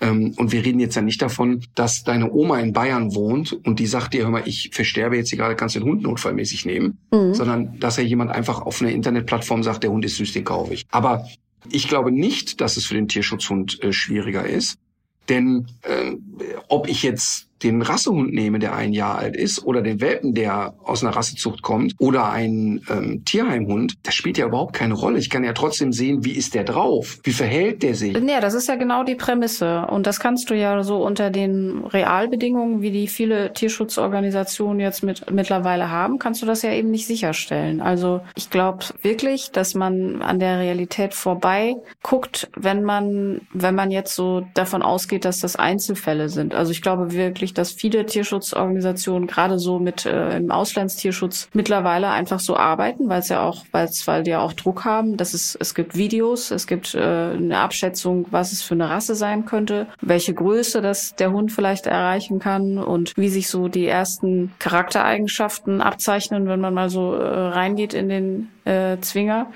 Ähm, 0.00 0.34
und 0.36 0.52
wir 0.52 0.64
reden 0.64 0.80
jetzt 0.80 0.96
ja 0.96 1.02
nicht 1.02 1.22
davon, 1.22 1.64
dass 1.74 2.02
deine 2.02 2.30
Oma 2.32 2.58
in 2.58 2.72
Bayern 2.72 3.14
wohnt 3.14 3.52
und 3.64 3.78
die 3.78 3.86
sagt 3.86 4.12
dir, 4.14 4.24
hör 4.24 4.30
mal, 4.30 4.42
ich 4.44 4.70
versterbe 4.72 5.16
jetzt 5.16 5.28
hier 5.30 5.38
gerade, 5.38 5.54
kannst 5.54 5.76
den 5.76 5.84
Hund 5.84 6.02
notfallmäßig 6.02 6.66
nehmen, 6.66 6.98
Mhm. 7.12 7.34
sondern 7.34 7.78
dass 7.78 7.96
ja 7.96 8.02
jemand 8.02 8.30
einfach 8.32 8.60
auf 8.62 8.80
einer 8.82 8.90
Internetplattform 8.90 9.62
sagt, 9.62 9.84
der 9.84 9.90
Hund 9.92 10.04
ist 10.04 10.16
süß, 10.16 10.32
den 10.32 10.44
kaufe 10.44 10.74
ich. 10.74 10.84
Aber 10.90 11.26
ich 11.70 11.88
glaube 11.88 12.10
nicht, 12.10 12.60
dass 12.60 12.76
es 12.76 12.86
für 12.86 12.94
den 12.94 13.08
Tierschutzhund 13.08 13.82
äh, 13.82 13.92
schwieriger 13.92 14.46
ist, 14.46 14.78
denn 15.28 15.68
äh, 15.82 16.16
ob 16.68 16.88
ich 16.88 17.02
jetzt 17.02 17.48
den 17.64 17.82
Rassehund 17.82 18.32
nehme, 18.32 18.58
der 18.58 18.74
ein 18.74 18.92
Jahr 18.92 19.18
alt 19.18 19.36
ist, 19.36 19.64
oder 19.64 19.82
den 19.82 20.00
Welpen, 20.00 20.34
der 20.34 20.74
aus 20.84 21.02
einer 21.02 21.16
Rassezucht 21.16 21.62
kommt, 21.62 21.94
oder 21.98 22.30
einen 22.30 22.82
ähm, 22.90 23.24
Tierheimhund, 23.24 23.94
das 24.02 24.14
spielt 24.14 24.38
ja 24.38 24.46
überhaupt 24.46 24.74
keine 24.74 24.94
Rolle. 24.94 25.18
Ich 25.18 25.30
kann 25.30 25.44
ja 25.44 25.52
trotzdem 25.52 25.92
sehen, 25.92 26.24
wie 26.24 26.32
ist 26.32 26.54
der 26.54 26.64
drauf, 26.64 27.18
wie 27.24 27.32
verhält 27.32 27.82
der 27.82 27.94
sich. 27.94 28.14
Ja, 28.14 28.40
das 28.40 28.54
ist 28.54 28.68
ja 28.68 28.76
genau 28.76 29.04
die 29.04 29.14
Prämisse. 29.14 29.86
Und 29.86 30.06
das 30.06 30.20
kannst 30.20 30.50
du 30.50 30.54
ja 30.54 30.82
so 30.82 31.04
unter 31.04 31.30
den 31.30 31.84
Realbedingungen, 31.84 32.82
wie 32.82 32.90
die 32.90 33.08
viele 33.08 33.52
Tierschutzorganisationen 33.52 34.80
jetzt 34.80 35.02
mit, 35.02 35.30
mittlerweile 35.30 35.90
haben, 35.90 36.18
kannst 36.18 36.42
du 36.42 36.46
das 36.46 36.62
ja 36.62 36.72
eben 36.72 36.90
nicht 36.90 37.06
sicherstellen. 37.06 37.80
Also 37.80 38.20
ich 38.36 38.50
glaube 38.50 38.84
wirklich, 39.02 39.50
dass 39.50 39.74
man 39.74 40.22
an 40.22 40.38
der 40.38 40.58
Realität 40.58 41.14
vorbei 41.14 41.76
guckt, 42.02 42.50
wenn 42.56 42.82
man, 42.82 43.40
wenn 43.52 43.74
man 43.74 43.90
jetzt 43.90 44.14
so 44.14 44.46
davon 44.54 44.82
ausgeht, 44.82 45.24
dass 45.24 45.40
das 45.40 45.56
Einzelfälle 45.56 46.28
sind. 46.28 46.54
Also 46.54 46.72
ich 46.72 46.82
glaube 46.82 47.12
wirklich, 47.12 47.53
dass 47.54 47.72
viele 47.72 48.06
Tierschutzorganisationen 48.06 49.26
gerade 49.26 49.58
so 49.58 49.78
mit 49.78 50.06
äh, 50.06 50.36
im 50.36 50.50
Auslandstierschutz 50.50 51.48
mittlerweile 51.52 52.10
einfach 52.10 52.40
so 52.40 52.56
arbeiten, 52.56 53.08
weil 53.08 53.20
es 53.20 53.28
ja 53.28 53.42
auch, 53.42 53.64
weil 53.72 53.86
es, 53.86 54.06
weil 54.06 54.22
die 54.22 54.30
ja 54.30 54.40
auch 54.40 54.52
Druck 54.52 54.84
haben, 54.84 55.16
dass 55.16 55.34
es, 55.34 55.56
es 55.58 55.74
gibt 55.74 55.96
Videos, 55.96 56.50
es 56.50 56.66
gibt 56.66 56.94
äh, 56.94 56.98
eine 56.98 57.58
Abschätzung, 57.58 58.26
was 58.30 58.52
es 58.52 58.62
für 58.62 58.74
eine 58.74 58.90
Rasse 58.90 59.14
sein 59.14 59.44
könnte, 59.44 59.86
welche 60.00 60.34
Größe 60.34 60.82
das 60.82 61.14
der 61.14 61.32
Hund 61.32 61.52
vielleicht 61.52 61.86
erreichen 61.86 62.38
kann 62.38 62.78
und 62.78 63.12
wie 63.16 63.28
sich 63.28 63.48
so 63.48 63.68
die 63.68 63.86
ersten 63.86 64.52
Charaktereigenschaften 64.58 65.80
abzeichnen, 65.80 66.46
wenn 66.48 66.60
man 66.60 66.74
mal 66.74 66.90
so 66.90 67.14
äh, 67.14 67.24
reingeht 67.24 67.94
in 67.94 68.08
den 68.08 68.50
äh, 68.64 68.98
Zwinger. 69.00 69.48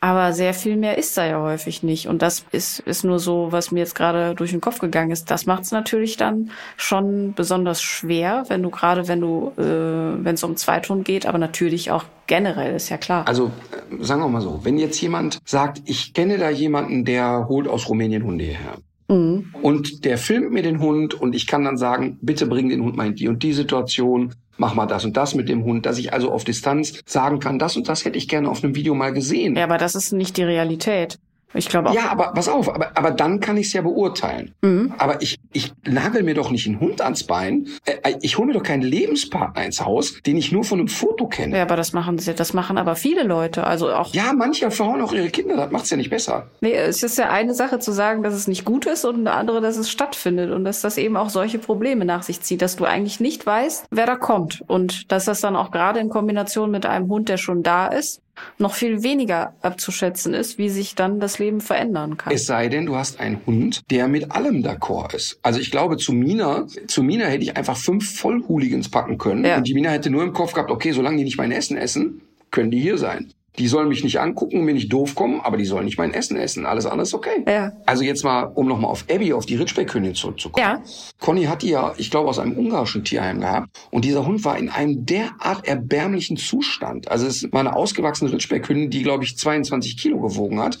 Aber 0.00 0.32
sehr 0.32 0.54
viel 0.54 0.76
mehr 0.76 0.96
ist 0.96 1.16
da 1.16 1.26
ja 1.26 1.40
häufig 1.40 1.82
nicht. 1.82 2.06
Und 2.06 2.22
das 2.22 2.44
ist, 2.52 2.80
ist 2.80 3.04
nur 3.04 3.18
so, 3.18 3.48
was 3.50 3.72
mir 3.72 3.80
jetzt 3.80 3.96
gerade 3.96 4.34
durch 4.34 4.52
den 4.52 4.60
Kopf 4.60 4.78
gegangen 4.78 5.10
ist. 5.10 5.30
Das 5.30 5.46
macht 5.46 5.64
es 5.64 5.72
natürlich 5.72 6.16
dann 6.16 6.50
schon 6.76 7.34
besonders 7.34 7.82
schwer, 7.82 8.44
wenn 8.48 8.62
du 8.62 8.70
gerade, 8.70 9.08
wenn 9.08 9.20
du, 9.20 9.52
äh, 9.56 10.24
wenn 10.24 10.34
es 10.34 10.44
um 10.44 10.56
Zweithund 10.56 11.04
geht, 11.04 11.26
aber 11.26 11.38
natürlich 11.38 11.90
auch 11.90 12.04
generell, 12.28 12.76
ist 12.76 12.90
ja 12.90 12.96
klar. 12.96 13.26
Also 13.26 13.50
äh, 13.72 14.04
sagen 14.04 14.20
wir 14.20 14.28
mal 14.28 14.40
so, 14.40 14.60
wenn 14.62 14.78
jetzt 14.78 15.00
jemand 15.00 15.40
sagt, 15.44 15.82
ich 15.86 16.14
kenne 16.14 16.38
da 16.38 16.50
jemanden, 16.50 17.04
der 17.04 17.46
holt 17.48 17.66
aus 17.66 17.88
Rumänien 17.88 18.22
Hunde 18.22 18.44
hierher. 18.44 18.76
Mhm. 19.08 19.54
Und 19.62 20.04
der 20.04 20.18
filmt 20.18 20.52
mir 20.52 20.62
den 20.62 20.80
Hund 20.80 21.14
und 21.14 21.34
ich 21.34 21.46
kann 21.46 21.64
dann 21.64 21.76
sagen, 21.76 22.18
bitte 22.20 22.46
bring 22.46 22.68
den 22.68 22.82
Hund 22.82 22.96
mal 22.96 23.08
in 23.08 23.14
die 23.16 23.26
und 23.26 23.42
die 23.42 23.52
Situation, 23.52 24.34
mach 24.58 24.74
mal 24.74 24.86
das 24.86 25.04
und 25.04 25.16
das 25.16 25.34
mit 25.34 25.48
dem 25.48 25.64
Hund, 25.64 25.86
dass 25.86 25.98
ich 25.98 26.12
also 26.12 26.30
auf 26.30 26.44
Distanz 26.44 27.00
sagen 27.06 27.40
kann, 27.40 27.58
das 27.58 27.76
und 27.76 27.88
das 27.88 28.04
hätte 28.04 28.18
ich 28.18 28.28
gerne 28.28 28.48
auf 28.50 28.62
einem 28.62 28.74
Video 28.74 28.94
mal 28.94 29.12
gesehen. 29.12 29.56
Ja, 29.56 29.64
aber 29.64 29.78
das 29.78 29.94
ist 29.94 30.12
nicht 30.12 30.36
die 30.36 30.44
Realität. 30.44 31.18
Ich 31.54 31.68
glaube 31.68 31.90
auch. 31.90 31.94
Ja, 31.94 32.10
aber 32.10 32.32
pass 32.34 32.48
auf, 32.48 32.72
aber, 32.72 32.90
aber 32.94 33.10
dann 33.10 33.40
kann 33.40 33.56
ich 33.56 33.68
es 33.68 33.72
ja 33.72 33.80
beurteilen. 33.80 34.54
Mhm. 34.60 34.92
Aber 34.98 35.22
ich, 35.22 35.38
ich 35.52 35.72
nagel 35.86 36.22
mir 36.22 36.34
doch 36.34 36.50
nicht 36.50 36.66
einen 36.66 36.78
Hund 36.78 37.00
ans 37.00 37.24
Bein. 37.24 37.68
Äh, 37.86 38.14
ich 38.20 38.36
hole 38.36 38.48
mir 38.48 38.52
doch 38.52 38.62
keinen 38.62 38.82
Lebenspartner 38.82 39.64
ins 39.64 39.84
Haus, 39.84 40.20
den 40.22 40.36
ich 40.36 40.52
nur 40.52 40.64
von 40.64 40.78
einem 40.78 40.88
Foto 40.88 41.26
kenne. 41.26 41.56
Ja, 41.56 41.62
aber 41.62 41.76
das 41.76 41.92
machen 41.92 42.18
sie, 42.18 42.34
das 42.34 42.52
machen 42.52 42.76
aber 42.76 42.96
viele 42.96 43.22
Leute. 43.22 43.64
Also 43.64 43.90
auch. 43.90 44.12
Ja, 44.12 44.32
manche 44.34 44.70
verhauen 44.70 45.00
auch 45.00 45.12
ihre 45.12 45.30
Kinder, 45.30 45.56
das 45.56 45.70
macht's 45.70 45.90
ja 45.90 45.96
nicht 45.96 46.10
besser. 46.10 46.48
Nee, 46.60 46.74
es 46.74 47.02
ist 47.02 47.16
ja 47.16 47.30
eine 47.30 47.54
Sache 47.54 47.78
zu 47.78 47.92
sagen, 47.92 48.22
dass 48.22 48.34
es 48.34 48.46
nicht 48.46 48.64
gut 48.64 48.86
ist 48.86 49.04
und 49.06 49.16
eine 49.16 49.32
andere, 49.32 49.60
dass 49.60 49.78
es 49.78 49.90
stattfindet 49.90 50.50
und 50.50 50.64
dass 50.64 50.82
das 50.82 50.98
eben 50.98 51.16
auch 51.16 51.30
solche 51.30 51.58
Probleme 51.58 52.04
nach 52.04 52.22
sich 52.22 52.42
zieht, 52.42 52.60
dass 52.60 52.76
du 52.76 52.84
eigentlich 52.84 53.20
nicht 53.20 53.46
weißt, 53.46 53.86
wer 53.90 54.06
da 54.06 54.16
kommt 54.16 54.62
und 54.66 55.10
dass 55.10 55.24
das 55.24 55.40
dann 55.40 55.56
auch 55.56 55.70
gerade 55.70 56.00
in 56.00 56.10
Kombination 56.10 56.70
mit 56.70 56.84
einem 56.84 57.08
Hund, 57.08 57.28
der 57.28 57.38
schon 57.38 57.62
da 57.62 57.86
ist, 57.86 58.20
noch 58.58 58.74
viel 58.74 59.02
weniger 59.02 59.54
abzuschätzen 59.62 60.34
ist, 60.34 60.58
wie 60.58 60.68
sich 60.68 60.94
dann 60.94 61.20
das 61.20 61.38
Leben 61.38 61.60
verändern 61.60 62.16
kann. 62.16 62.32
Es 62.32 62.46
sei 62.46 62.68
denn, 62.68 62.86
du 62.86 62.96
hast 62.96 63.20
einen 63.20 63.40
Hund, 63.46 63.82
der 63.90 64.08
mit 64.08 64.32
allem 64.32 64.62
d'accord 64.62 65.14
ist. 65.14 65.38
Also 65.42 65.60
ich 65.60 65.70
glaube, 65.70 65.96
zu 65.96 66.12
Mina, 66.12 66.66
zu 66.86 67.02
Mina 67.02 67.26
hätte 67.26 67.44
ich 67.44 67.56
einfach 67.56 67.76
fünf 67.76 68.18
Vollhooligans 68.18 68.90
packen 68.90 69.18
können. 69.18 69.44
Ja. 69.44 69.58
Und 69.58 69.66
die 69.66 69.74
Mina 69.74 69.90
hätte 69.90 70.10
nur 70.10 70.22
im 70.22 70.32
Kopf 70.32 70.52
gehabt, 70.52 70.70
okay, 70.70 70.92
solange 70.92 71.18
die 71.18 71.24
nicht 71.24 71.38
mein 71.38 71.52
Essen 71.52 71.76
essen, 71.76 72.20
können 72.50 72.70
die 72.70 72.80
hier 72.80 72.98
sein. 72.98 73.32
Die 73.58 73.66
sollen 73.66 73.88
mich 73.88 74.04
nicht 74.04 74.20
angucken, 74.20 74.64
mir 74.64 74.74
nicht 74.74 74.92
doof 74.92 75.14
kommen, 75.14 75.40
aber 75.40 75.56
die 75.56 75.64
sollen 75.64 75.84
nicht 75.84 75.98
mein 75.98 76.14
Essen 76.14 76.36
essen. 76.36 76.66
Alles 76.66 76.86
andere 76.86 77.02
ist 77.02 77.14
okay. 77.14 77.44
Ja. 77.46 77.72
Also 77.86 78.04
jetzt 78.04 78.24
mal, 78.24 78.44
um 78.44 78.68
nochmal 78.68 78.90
auf 78.90 79.04
Abby, 79.10 79.32
auf 79.32 79.46
die 79.46 79.56
Ritschbeck-Hündin 79.56 80.14
zurückzukommen. 80.14 80.66
Ja. 80.66 80.82
Conny 81.20 81.44
hat 81.44 81.62
die 81.62 81.70
ja, 81.70 81.92
ich 81.96 82.10
glaube, 82.10 82.28
aus 82.28 82.38
einem 82.38 82.56
ungarischen 82.56 83.04
Tierheim 83.04 83.40
gehabt. 83.40 83.68
Und 83.90 84.04
dieser 84.04 84.24
Hund 84.24 84.44
war 84.44 84.58
in 84.58 84.68
einem 84.68 85.04
derart 85.04 85.66
erbärmlichen 85.66 86.36
Zustand. 86.36 87.10
Also 87.10 87.26
es 87.26 87.50
war 87.52 87.60
eine 87.60 87.74
ausgewachsene 87.74 88.32
Ritschbeck-Hündin, 88.32 88.90
die, 88.90 89.02
glaube 89.02 89.24
ich, 89.24 89.36
22 89.36 89.96
Kilo 89.96 90.20
gewogen 90.20 90.60
hat. 90.60 90.78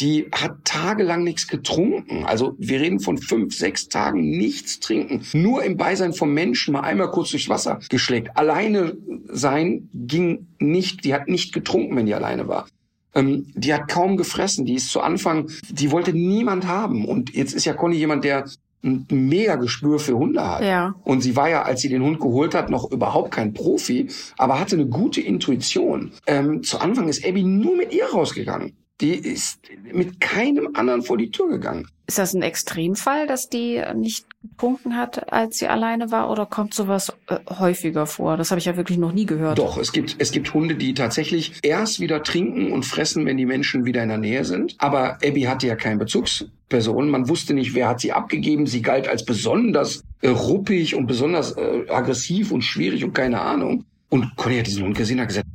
Die 0.00 0.28
hat 0.32 0.64
tagelang 0.64 1.24
nichts 1.24 1.48
getrunken. 1.48 2.24
Also 2.24 2.54
wir 2.58 2.80
reden 2.80 3.00
von 3.00 3.18
fünf, 3.18 3.54
sechs 3.56 3.88
Tagen 3.88 4.30
nichts 4.30 4.78
trinken. 4.80 5.22
Nur 5.32 5.64
im 5.64 5.76
Beisein 5.76 6.12
vom 6.12 6.32
Menschen 6.32 6.72
mal 6.72 6.82
einmal 6.82 7.10
kurz 7.10 7.30
durchs 7.30 7.48
Wasser 7.48 7.80
geschlägt. 7.88 8.36
Alleine 8.36 8.96
sein 9.28 9.88
ging 9.94 10.46
nicht. 10.58 11.04
Die 11.04 11.14
hat 11.14 11.28
nicht 11.28 11.52
getrunken, 11.52 11.96
wenn 11.96 12.06
die 12.06 12.14
alleine 12.14 12.46
war. 12.46 12.68
Ähm, 13.14 13.46
die 13.54 13.74
hat 13.74 13.88
kaum 13.88 14.16
gefressen. 14.16 14.64
Die 14.66 14.74
ist 14.74 14.90
zu 14.90 15.00
Anfang, 15.00 15.50
die 15.68 15.90
wollte 15.90 16.12
niemand 16.12 16.66
haben. 16.66 17.04
Und 17.04 17.34
jetzt 17.34 17.54
ist 17.54 17.64
ja 17.64 17.72
Conny 17.72 17.96
jemand, 17.96 18.24
der 18.24 18.44
ein 18.84 19.06
mega 19.10 19.56
Gespür 19.56 19.98
für 19.98 20.16
Hunde 20.16 20.46
hat. 20.48 20.62
Ja. 20.62 20.94
Und 21.02 21.22
sie 21.22 21.34
war 21.34 21.50
ja, 21.50 21.62
als 21.62 21.80
sie 21.80 21.88
den 21.88 22.02
Hund 22.02 22.20
geholt 22.20 22.54
hat, 22.54 22.70
noch 22.70 22.90
überhaupt 22.92 23.32
kein 23.32 23.52
Profi, 23.52 24.08
aber 24.36 24.60
hatte 24.60 24.76
eine 24.76 24.86
gute 24.86 25.20
Intuition. 25.20 26.12
Ähm, 26.26 26.62
zu 26.62 26.78
Anfang 26.78 27.08
ist 27.08 27.26
Abby 27.26 27.42
nur 27.42 27.76
mit 27.76 27.92
ihr 27.92 28.06
rausgegangen. 28.06 28.76
Die 29.00 29.14
ist 29.14 29.60
mit 29.92 30.20
keinem 30.20 30.70
anderen 30.74 31.02
vor 31.02 31.16
die 31.16 31.30
Tür 31.30 31.48
gegangen. 31.48 31.88
Ist 32.08 32.18
das 32.18 32.34
ein 32.34 32.42
Extremfall, 32.42 33.26
dass 33.26 33.48
die 33.48 33.82
nicht 33.94 34.26
getrunken 34.42 34.96
hat, 34.96 35.30
als 35.32 35.58
sie 35.58 35.68
alleine 35.68 36.10
war, 36.10 36.30
oder 36.30 36.46
kommt 36.46 36.72
sowas 36.72 37.12
äh, 37.28 37.36
häufiger 37.48 38.06
vor? 38.06 38.36
Das 38.36 38.50
habe 38.50 38.58
ich 38.58 38.64
ja 38.64 38.76
wirklich 38.76 38.98
noch 38.98 39.12
nie 39.12 39.26
gehört. 39.26 39.58
Doch, 39.58 39.76
es 39.76 39.92
gibt, 39.92 40.16
es 40.18 40.32
gibt 40.32 40.52
Hunde, 40.54 40.74
die 40.74 40.94
tatsächlich 40.94 41.60
erst 41.62 42.00
wieder 42.00 42.22
trinken 42.22 42.72
und 42.72 42.84
fressen, 42.84 43.26
wenn 43.26 43.36
die 43.36 43.46
Menschen 43.46 43.84
wieder 43.84 44.02
in 44.02 44.08
der 44.08 44.18
Nähe 44.18 44.44
sind. 44.44 44.74
Aber 44.78 45.18
Abby 45.24 45.42
hatte 45.42 45.66
ja 45.66 45.76
keine 45.76 45.98
Bezugsperson. 45.98 47.10
Man 47.10 47.28
wusste 47.28 47.52
nicht, 47.52 47.74
wer 47.74 47.88
hat 47.88 48.00
sie 48.00 48.12
abgegeben. 48.12 48.66
Sie 48.66 48.80
galt 48.82 49.06
als 49.06 49.24
besonders 49.24 50.02
äh, 50.22 50.28
ruppig 50.28 50.94
und 50.94 51.06
besonders 51.06 51.56
äh, 51.56 51.84
aggressiv 51.88 52.52
und 52.52 52.62
schwierig 52.62 53.04
und 53.04 53.12
keine 53.12 53.42
Ahnung. 53.42 53.84
Und 54.08 54.34
Conny 54.36 54.56
hat 54.56 54.66
diesen 54.66 54.84
Hund 54.84 54.96
gesehen 54.96 55.18
und 55.18 55.22
hat 55.22 55.28
gesagt, 55.28 55.48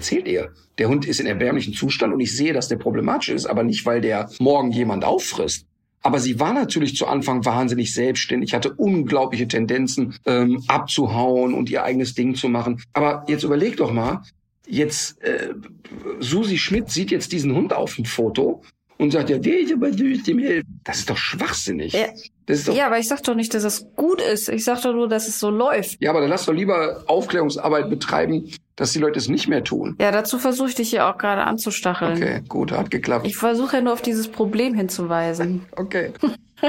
erzählt 0.00 0.26
ihr? 0.26 0.54
Der 0.78 0.88
Hund 0.88 1.04
ist 1.04 1.20
in 1.20 1.26
erbärmlichem 1.26 1.74
Zustand 1.74 2.14
und 2.14 2.20
ich 2.20 2.34
sehe, 2.34 2.54
dass 2.54 2.68
der 2.68 2.76
problematisch 2.76 3.28
ist, 3.28 3.44
aber 3.44 3.62
nicht, 3.62 3.84
weil 3.84 4.00
der 4.00 4.30
morgen 4.38 4.72
jemand 4.72 5.04
auffrisst. 5.04 5.66
Aber 6.02 6.18
sie 6.18 6.40
war 6.40 6.54
natürlich 6.54 6.96
zu 6.96 7.06
Anfang 7.06 7.44
wahnsinnig 7.44 7.92
selbstständig, 7.92 8.54
hatte 8.54 8.72
unglaubliche 8.72 9.46
Tendenzen 9.46 10.14
ähm, 10.24 10.64
abzuhauen 10.66 11.52
und 11.52 11.68
ihr 11.68 11.84
eigenes 11.84 12.14
Ding 12.14 12.34
zu 12.34 12.48
machen. 12.48 12.82
Aber 12.94 13.24
jetzt 13.28 13.44
überleg 13.44 13.76
doch 13.76 13.92
mal, 13.92 14.22
jetzt 14.66 15.22
äh, 15.22 15.52
Susi 16.18 16.56
Schmidt 16.56 16.88
sieht 16.88 17.10
jetzt 17.10 17.32
diesen 17.32 17.54
Hund 17.54 17.74
auf 17.74 17.96
dem 17.96 18.06
Foto 18.06 18.62
und 18.96 19.10
sagt, 19.10 19.28
ja, 19.28 19.36
der 19.36 19.60
ist 19.60 19.74
aber 19.74 19.92
süß, 19.92 20.22
dem 20.22 20.38
helfen. 20.38 20.80
Das 20.84 21.00
ist 21.00 21.10
doch 21.10 21.18
schwachsinnig. 21.18 21.92
Ja. 21.92 22.06
Das 22.50 22.66
Ja, 22.66 22.86
aber 22.86 22.98
ich 22.98 23.08
sag 23.08 23.22
doch 23.22 23.34
nicht, 23.34 23.54
dass 23.54 23.64
es 23.64 23.86
gut 23.96 24.20
ist. 24.20 24.48
Ich 24.48 24.64
sag 24.64 24.82
doch 24.82 24.92
nur, 24.92 25.08
dass 25.08 25.28
es 25.28 25.38
so 25.40 25.50
läuft. 25.50 25.96
ja, 26.00 26.10
aber 26.10 26.20
dann 26.20 26.30
lass 26.30 26.46
doch 26.46 26.52
lieber 26.52 27.02
Aufklärungsarbeit 27.06 27.88
betreiben, 27.90 28.50
dass 28.76 28.92
die 28.92 28.98
Leute 28.98 29.18
es 29.18 29.28
nicht 29.28 29.46
mehr 29.48 29.62
tun. 29.64 29.96
Ja, 30.00 30.10
dazu 30.10 30.38
versuche 30.38 30.68
ich 30.70 30.74
dich 30.74 30.90
ja 30.92 31.10
auch 31.12 31.18
gerade 31.18 31.42
anzustacheln. 31.44 32.16
Okay, 32.16 32.40
gut, 32.48 32.72
hat 32.72 32.90
geklappt. 32.90 33.26
Ich 33.26 33.36
versuche 33.36 33.76
ja 33.76 33.82
nur 33.82 33.92
auf 33.92 34.02
dieses 34.02 34.28
Problem 34.28 34.74
hinzuweisen. 34.74 35.66
Okay. 35.76 36.12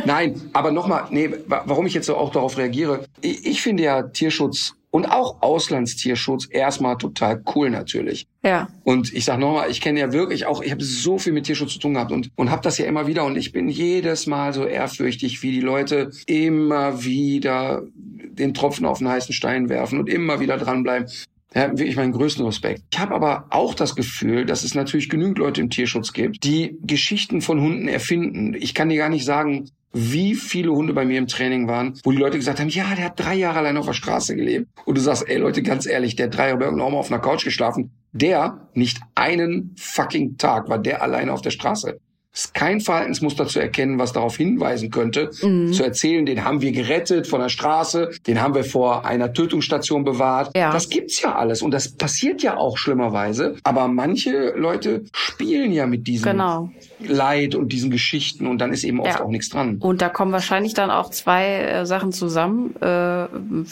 Nein, 0.06 0.42
aber 0.54 0.72
nochmal, 0.72 1.04
nee, 1.10 1.30
wa- 1.48 1.64
warum 1.66 1.86
ich 1.86 1.94
jetzt 1.94 2.06
so 2.06 2.16
auch 2.16 2.32
darauf 2.32 2.58
reagiere. 2.58 3.04
Ich, 3.20 3.46
ich 3.46 3.62
finde 3.62 3.84
ja 3.84 4.04
Tierschutz 4.04 4.74
und 4.92 5.06
auch 5.06 5.42
Auslandstierschutz 5.42 6.48
erstmal 6.52 6.98
total 6.98 7.42
cool 7.56 7.70
natürlich. 7.70 8.28
Ja. 8.44 8.68
Und 8.84 9.14
ich 9.14 9.26
sag 9.26 9.40
nochmal, 9.40 9.72
ich 9.72 9.82
kenne 9.82 10.00
ja 10.00 10.12
wirklich 10.12 10.46
auch, 10.46 10.62
ich 10.62 10.72
habe 10.72 10.84
so 10.84 11.18
viel 11.18 11.34
mit 11.34 11.46
Tierschutz 11.46 11.74
zu 11.74 11.80
tun 11.80 11.94
gehabt 11.94 12.12
und, 12.12 12.30
und 12.36 12.52
habe 12.52 12.62
das 12.62 12.78
ja 12.78 12.86
immer 12.86 13.08
wieder 13.08 13.26
und 13.26 13.38
ich 13.38 13.54
bin 13.54 13.70
jedes 13.70 14.28
Mal 14.28 14.54
so 14.54 14.66
ehrfürchtig, 14.66 15.42
wie 15.42 15.52
die 15.52 15.62
Leute 15.62 16.12
immer 16.28 17.04
wieder 17.04 17.84
den 17.96 18.54
Tropfen 18.54 18.86
auf 18.86 19.00
den 19.00 19.08
heißen 19.08 19.34
Stein 19.34 19.70
werfen 19.70 19.98
und 19.98 20.10
immer 20.10 20.40
wieder 20.40 20.58
dranbleiben. 20.58 21.10
Ja, 21.54 21.70
wirklich 21.70 21.98
meinen 21.98 22.14
größten 22.14 22.46
Respekt. 22.46 22.84
Ich 22.94 23.00
habe 23.00 23.14
aber 23.14 23.48
auch 23.50 23.74
das 23.74 23.96
Gefühl, 23.98 24.46
dass 24.46 24.64
es 24.64 24.74
natürlich 24.74 25.10
genügend 25.10 25.38
Leute 25.38 25.60
im 25.60 25.70
Tierschutz 25.70 26.14
gibt, 26.14 26.46
die 26.46 26.78
Geschichten 26.82 27.42
von 27.42 27.60
Hunden 27.60 27.90
erfinden. 27.90 28.54
Ich 28.54 28.74
kann 28.74 28.88
dir 28.88 28.98
gar 28.98 29.10
nicht 29.10 29.26
sagen, 29.26 29.70
wie 29.94 30.36
viele 30.36 30.72
Hunde 30.72 30.94
bei 30.94 31.06
mir 31.06 31.18
im 31.18 31.28
Training 31.28 31.68
waren, 31.68 32.00
wo 32.04 32.12
die 32.12 32.18
Leute 32.18 32.38
gesagt 32.38 32.60
haben, 32.60 32.70
ja, 32.70 32.96
der 32.96 33.06
hat 33.06 33.20
drei 33.20 33.36
Jahre 33.36 33.60
allein 33.60 33.78
auf 33.78 33.86
der 33.86 33.94
Straße 33.94 34.36
gelebt. 34.36 34.68
Und 34.86 34.98
du 34.98 35.02
sagst, 35.02 35.28
ey 35.28 35.38
Leute, 35.38 35.62
ganz 35.64 35.86
ehrlich, 35.86 36.16
der 36.16 36.28
hat 36.28 36.38
drei 36.38 36.48
Jahre 36.48 36.60
bei 36.60 36.66
irgendeiner 36.66 36.88
Oma 36.88 37.00
auf 37.00 37.12
einer 37.12 37.22
Couch 37.22 37.44
geschlafen. 37.44 37.92
Der, 38.14 38.68
nicht 38.74 39.00
einen 39.16 39.76
fucking 39.78 40.38
Tag 40.38 40.70
war 40.70 40.80
der 40.80 41.02
alleine 41.02 41.34
auf 41.34 41.42
der 41.42 41.52
Straße. 41.52 42.00
Es 42.34 42.46
ist 42.46 42.54
kein 42.54 42.80
Verhaltensmuster 42.80 43.46
zu 43.46 43.60
erkennen, 43.60 44.00
was 44.00 44.14
darauf 44.14 44.38
hinweisen 44.38 44.90
könnte, 44.90 45.32
Mhm. 45.44 45.74
zu 45.74 45.84
erzählen, 45.84 46.26
den 46.26 46.46
haben 46.46 46.62
wir 46.62 46.72
gerettet 46.72 47.28
von 47.28 47.42
der 47.42 47.50
Straße, 47.50 48.12
den 48.26 48.42
haben 48.42 48.56
wir 48.56 48.64
vor 48.64 49.04
einer 49.06 49.34
Tötungsstation 49.34 50.06
bewahrt. 50.06 50.52
Ja. 50.56 50.72
Das 50.72 50.88
gibt's 50.90 51.22
ja 51.22 51.36
alles 51.36 51.62
und 51.62 51.72
das 51.72 51.90
passiert 51.92 52.42
ja 52.42 52.56
auch 52.56 52.78
schlimmerweise. 52.78 53.56
Aber 53.64 53.90
manche 53.90 54.52
Leute 54.56 55.04
spielen 55.14 55.74
ja 55.74 55.86
mit 55.88 56.08
diesem 56.08 56.32
Genau. 56.32 56.70
Leid 57.00 57.56
und 57.56 57.74
diesen 57.74 57.92
Geschichten 57.92 58.48
und 58.48 58.60
dann 58.60 58.72
ist 58.72 58.84
eben 58.86 59.02
oft 59.02 59.10
Ja. 59.20 59.26
auch 59.26 59.30
nichts 59.30 59.50
dran. 59.50 59.78
Und 59.82 60.02
da 60.02 60.08
kommen 60.08 60.32
wahrscheinlich 60.32 60.74
dann 60.74 60.90
auch 60.92 61.10
zwei 61.10 61.46
äh, 61.58 61.86
Sachen 61.86 62.14
zusammen. 62.14 62.76
Äh, 62.80 63.26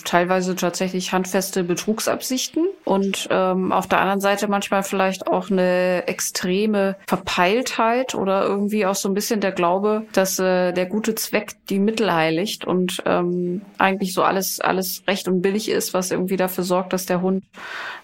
teilweise 0.03 0.55
tatsächlich 0.55 1.13
handfeste 1.13 1.63
Betrugsabsichten 1.63 2.65
und 2.83 3.27
ähm, 3.31 3.71
auf 3.71 3.87
der 3.87 3.99
anderen 4.01 4.19
Seite 4.19 4.47
manchmal 4.49 4.83
vielleicht 4.83 5.27
auch 5.27 5.49
eine 5.49 6.07
extreme 6.07 6.95
Verpeiltheit 7.07 8.15
oder 8.15 8.48
irgendwie 8.49 8.85
auch 8.85 8.95
so 8.95 9.07
ein 9.07 9.13
bisschen 9.13 9.39
der 9.39 9.51
Glaube, 9.51 10.05
dass 10.11 10.39
äh, 10.39 10.73
der 10.73 10.85
gute 10.87 11.15
Zweck 11.15 11.53
die 11.69 11.79
Mittel 11.79 12.11
heiligt 12.11 12.65
und 12.65 13.01
ähm, 13.05 13.61
eigentlich 13.77 14.13
so 14.13 14.23
alles 14.23 14.59
alles 14.59 15.03
recht 15.07 15.27
und 15.27 15.41
billig 15.41 15.69
ist, 15.69 15.93
was 15.93 16.11
irgendwie 16.11 16.37
dafür 16.37 16.63
sorgt, 16.63 16.91
dass 16.93 17.05
der 17.05 17.21
Hund 17.21 17.43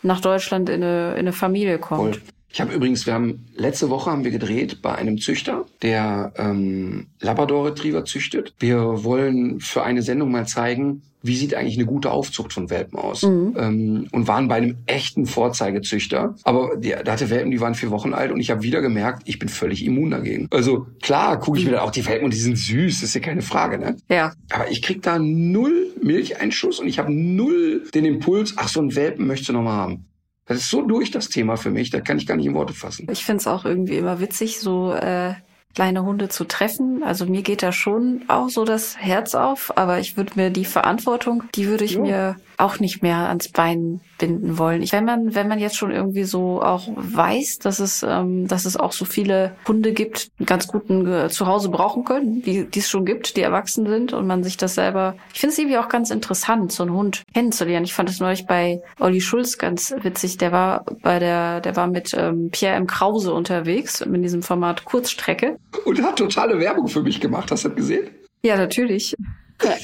nach 0.04 0.22
Deutschland 0.22 0.70
in 0.70 0.84
eine, 0.84 1.14
in 1.14 1.20
eine 1.20 1.34
Familie 1.34 1.80
kommt. 1.80 2.18
Voll. 2.18 2.35
Ich 2.56 2.62
habe 2.62 2.74
übrigens, 2.74 3.06
wir 3.06 3.14
haben 3.14 3.48
letzte 3.58 3.90
Woche 3.90 4.10
haben 4.10 4.24
wir 4.24 4.32
gedreht 4.32 4.82
bei 4.82 4.96
einem 4.96 5.18
Züchter, 5.18 5.66
der 5.82 6.32
ähm, 6.38 7.08
Labrador 7.20 7.66
Retriever 7.66 8.06
züchtet. 8.06 8.54
Wir 8.60 9.04
wollen 9.04 9.60
für 9.60 9.84
eine 9.84 10.02
Sendung 10.02 10.32
mal 10.32 10.48
zeigen, 10.48 11.02
wie 11.22 11.36
sieht 11.36 11.54
eigentlich 11.54 11.76
eine 11.76 11.86
gute 11.86 12.12
Aufzucht 12.12 12.54
von 12.54 12.70
Welpen 12.70 12.98
aus. 12.98 13.24
Mhm. 13.24 13.58
Ähm, 13.60 14.08
und 14.14 14.30
waren 14.30 14.48
bei 14.48 14.56
einem 14.56 14.78
echten 14.86 15.26
Vorzeigezüchter. 15.26 16.36
Aber 16.46 16.78
der, 16.78 17.04
der 17.04 17.12
hatte 17.12 17.30
Welpen, 17.30 17.52
die 17.52 17.60
waren 17.60 17.76
vier 17.76 17.92
Wochen 17.92 18.14
alt 18.14 18.32
und 18.32 18.40
ich 18.40 18.52
habe 18.52 18.64
wieder 18.64 18.80
gemerkt, 18.80 19.24
ich 19.26 19.38
bin 19.38 19.50
völlig 19.50 19.84
immun 19.84 20.12
dagegen. 20.12 20.48
Also 20.52 20.88
klar, 21.02 21.38
gucke 21.42 21.60
ich 21.60 21.66
mir 21.66 21.72
dann 21.72 21.82
auch 21.82 21.92
die 21.92 22.06
Welpen 22.06 22.24
und 22.24 22.34
die 22.34 22.40
sind 22.40 22.58
süß, 22.58 23.04
ist 23.04 23.16
ja 23.16 23.20
keine 23.20 23.42
Frage, 23.42 23.80
ne? 23.80 23.98
Ja, 24.08 24.32
Aber 24.50 24.72
ich 24.72 24.82
krieg 24.82 25.02
da 25.02 25.20
null 25.20 25.94
Milcheinschuss 26.02 26.80
und 26.80 26.88
ich 26.88 27.00
habe 27.00 27.14
null 27.14 27.84
den 27.94 28.06
Impuls, 28.06 28.54
ach, 28.56 28.70
so 28.70 28.80
einen 28.80 28.96
Welpen 28.96 29.28
möchtest 29.28 29.50
du 29.50 29.54
noch 29.54 29.64
mal 29.64 29.76
haben. 29.76 30.06
Das 30.48 30.58
ist 30.58 30.70
so 30.70 30.82
durch 30.84 31.12
das 31.12 31.30
Thema 31.30 31.58
für 31.58 31.72
mich, 31.72 31.90
da 31.90 32.02
kann 32.02 32.18
ich 32.18 32.28
gar 32.28 32.36
nicht 32.36 32.46
in 32.46 32.54
Worte 32.54 32.74
fassen. 32.74 33.08
Ich 33.12 33.26
find's 33.26 33.48
auch 33.48 33.66
irgendwie 33.66 33.98
immer 33.98 34.20
witzig, 34.20 34.60
so 34.60 34.94
äh, 34.94 35.34
kleine 35.74 36.04
Hunde 36.04 36.30
zu 36.30 36.46
treffen. 36.46 37.04
Also 37.04 37.26
mir 37.26 37.42
geht 37.42 37.64
da 37.64 37.72
schon 37.72 38.24
auch 38.28 38.50
so 38.50 38.64
das 38.64 38.98
Herz 38.98 39.34
auf, 39.36 39.76
aber 39.78 40.00
ich 40.00 40.18
würde 40.18 40.34
mir 40.36 40.50
die 40.52 40.66
Verantwortung, 40.66 41.44
die 41.56 41.68
würde 41.68 41.84
ich 41.84 41.94
Ja. 41.94 42.00
mir 42.02 42.36
auch 42.58 42.80
nicht 42.80 43.02
mehr 43.02 43.30
ans 43.30 43.50
Bein 43.50 44.02
binden 44.18 44.58
wollen. 44.58 44.82
Ich, 44.82 44.94
wenn 44.94 45.06
man, 45.06 45.36
wenn 45.36 45.48
man 45.48 45.60
jetzt 45.60 45.76
schon 45.76 45.92
irgendwie 45.92 46.24
so 46.24 46.62
auch 46.62 46.88
weiß, 46.96 47.60
dass 47.60 47.80
es, 47.80 48.04
ähm, 48.04 48.48
dass 48.48 48.66
es 48.66 48.78
auch 48.78 48.92
so 48.92 49.06
viele 49.06 49.56
Hunde 49.68 49.94
gibt, 49.94 50.30
ganz 50.46 50.68
guten 50.68 51.08
äh, 51.08 51.30
Zuhause 51.30 51.70
brauchen 51.70 52.06
können, 52.06 52.42
die 52.42 52.66
die 52.66 52.80
es 52.80 52.90
schon 52.90 53.06
gibt, 53.06 53.38
die 53.38 53.42
erwachsen 53.42 53.88
sind 53.88 54.14
und 54.14 54.28
man 54.28 54.44
sich 54.44 54.58
das 54.58 54.76
selber. 54.76 55.16
Ich 55.34 55.40
finde 55.40 55.54
es 55.54 55.60
irgendwie 55.60 55.78
auch 55.78 55.90
ganz 55.90 56.10
interessant, 56.10 56.72
so 56.72 56.84
einen 56.84 56.94
Hund 56.94 57.24
kennenzulernen. 57.34 57.86
Ich 57.86 57.94
fand 57.94 58.10
es 58.10 58.20
neulich 58.20 58.46
bei 58.46 58.82
Olli 59.00 59.22
Schulz 59.22 59.58
ganz 59.58 59.94
witzig. 60.02 60.38
Der 60.38 60.52
war 60.52 60.86
bei 61.02 61.20
der, 61.20 61.62
der 61.62 61.76
war 61.76 61.88
mit 61.88 62.14
ähm, 62.18 62.50
Pierre 62.52 62.76
M. 62.76 62.88
Krause 62.88 63.34
unterwegs 63.34 64.02
in 64.02 64.22
diesem 64.22 64.44
Format 64.44 64.86
Kurzstrecke. 64.86 65.58
Und 65.86 66.02
hat 66.02 66.18
totale 66.18 66.60
Werbung 66.60 66.88
für 66.88 67.02
mich 67.02 67.20
gemacht, 67.20 67.52
hast 67.52 67.66
du 67.66 67.70
das 67.70 67.78
gesehen? 67.78 68.10
Ja, 68.44 68.58
natürlich. 68.58 69.16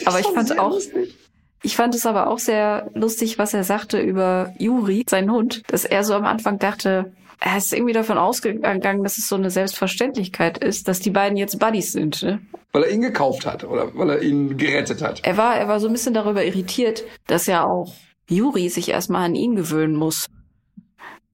Aber 0.06 0.20
ich 0.20 0.28
fand 0.28 0.50
sehr 0.50 0.62
auch, 0.62 0.72
lustig. 0.72 1.18
Ich 1.64 1.76
fand 1.76 1.94
es 1.96 2.06
aber 2.06 2.28
auch 2.28 2.40
sehr 2.40 2.90
lustig, 2.94 3.38
was 3.38 3.54
er 3.54 3.64
sagte 3.64 4.00
über 4.00 4.54
Juri, 4.58 5.06
seinen 5.08 5.32
Hund, 5.32 5.64
dass 5.68 5.86
er 5.86 6.04
so 6.04 6.14
am 6.14 6.26
Anfang 6.26 6.58
dachte, 6.58 7.14
er 7.40 7.58
ist 7.58 7.74
irgendwie 7.74 7.94
davon 7.94 8.18
ausgegangen, 8.18 9.04
dass 9.04 9.18
es 9.18 9.28
so 9.28 9.36
eine 9.36 9.50
Selbstverständlichkeit 9.50 10.60
ist, 10.60 10.88
dass 10.88 11.00
die 11.00 11.10
beiden 11.10 11.38
jetzt 11.38 11.60
Buddies 11.60 11.92
sind. 11.92 12.22
Ne? 12.22 12.40
Weil 12.72 12.84
er 12.84 12.92
ihn 12.92 13.02
gekauft 13.02 13.46
hat 13.46 13.64
oder 13.64 13.96
weil 13.96 14.10
er 14.12 14.22
ihn 14.22 14.58
gerettet 14.58 15.02
hat. 15.02 15.22
Er 15.24 15.38
war, 15.38 15.56
er 15.56 15.68
war 15.68 15.80
so 15.80 15.88
ein 15.88 15.94
bisschen 15.94 16.14
darüber 16.14 16.46
irritiert, 16.46 17.04
dass 17.28 17.48
ja 17.48 17.66
auch 17.66 17.94
Juri 18.30 18.70
sich 18.70 18.90
erstmal 18.90 19.26
an 19.26 19.36
ihn 19.36 19.56
gewöhnen 19.56 19.96
muss. 19.96 20.28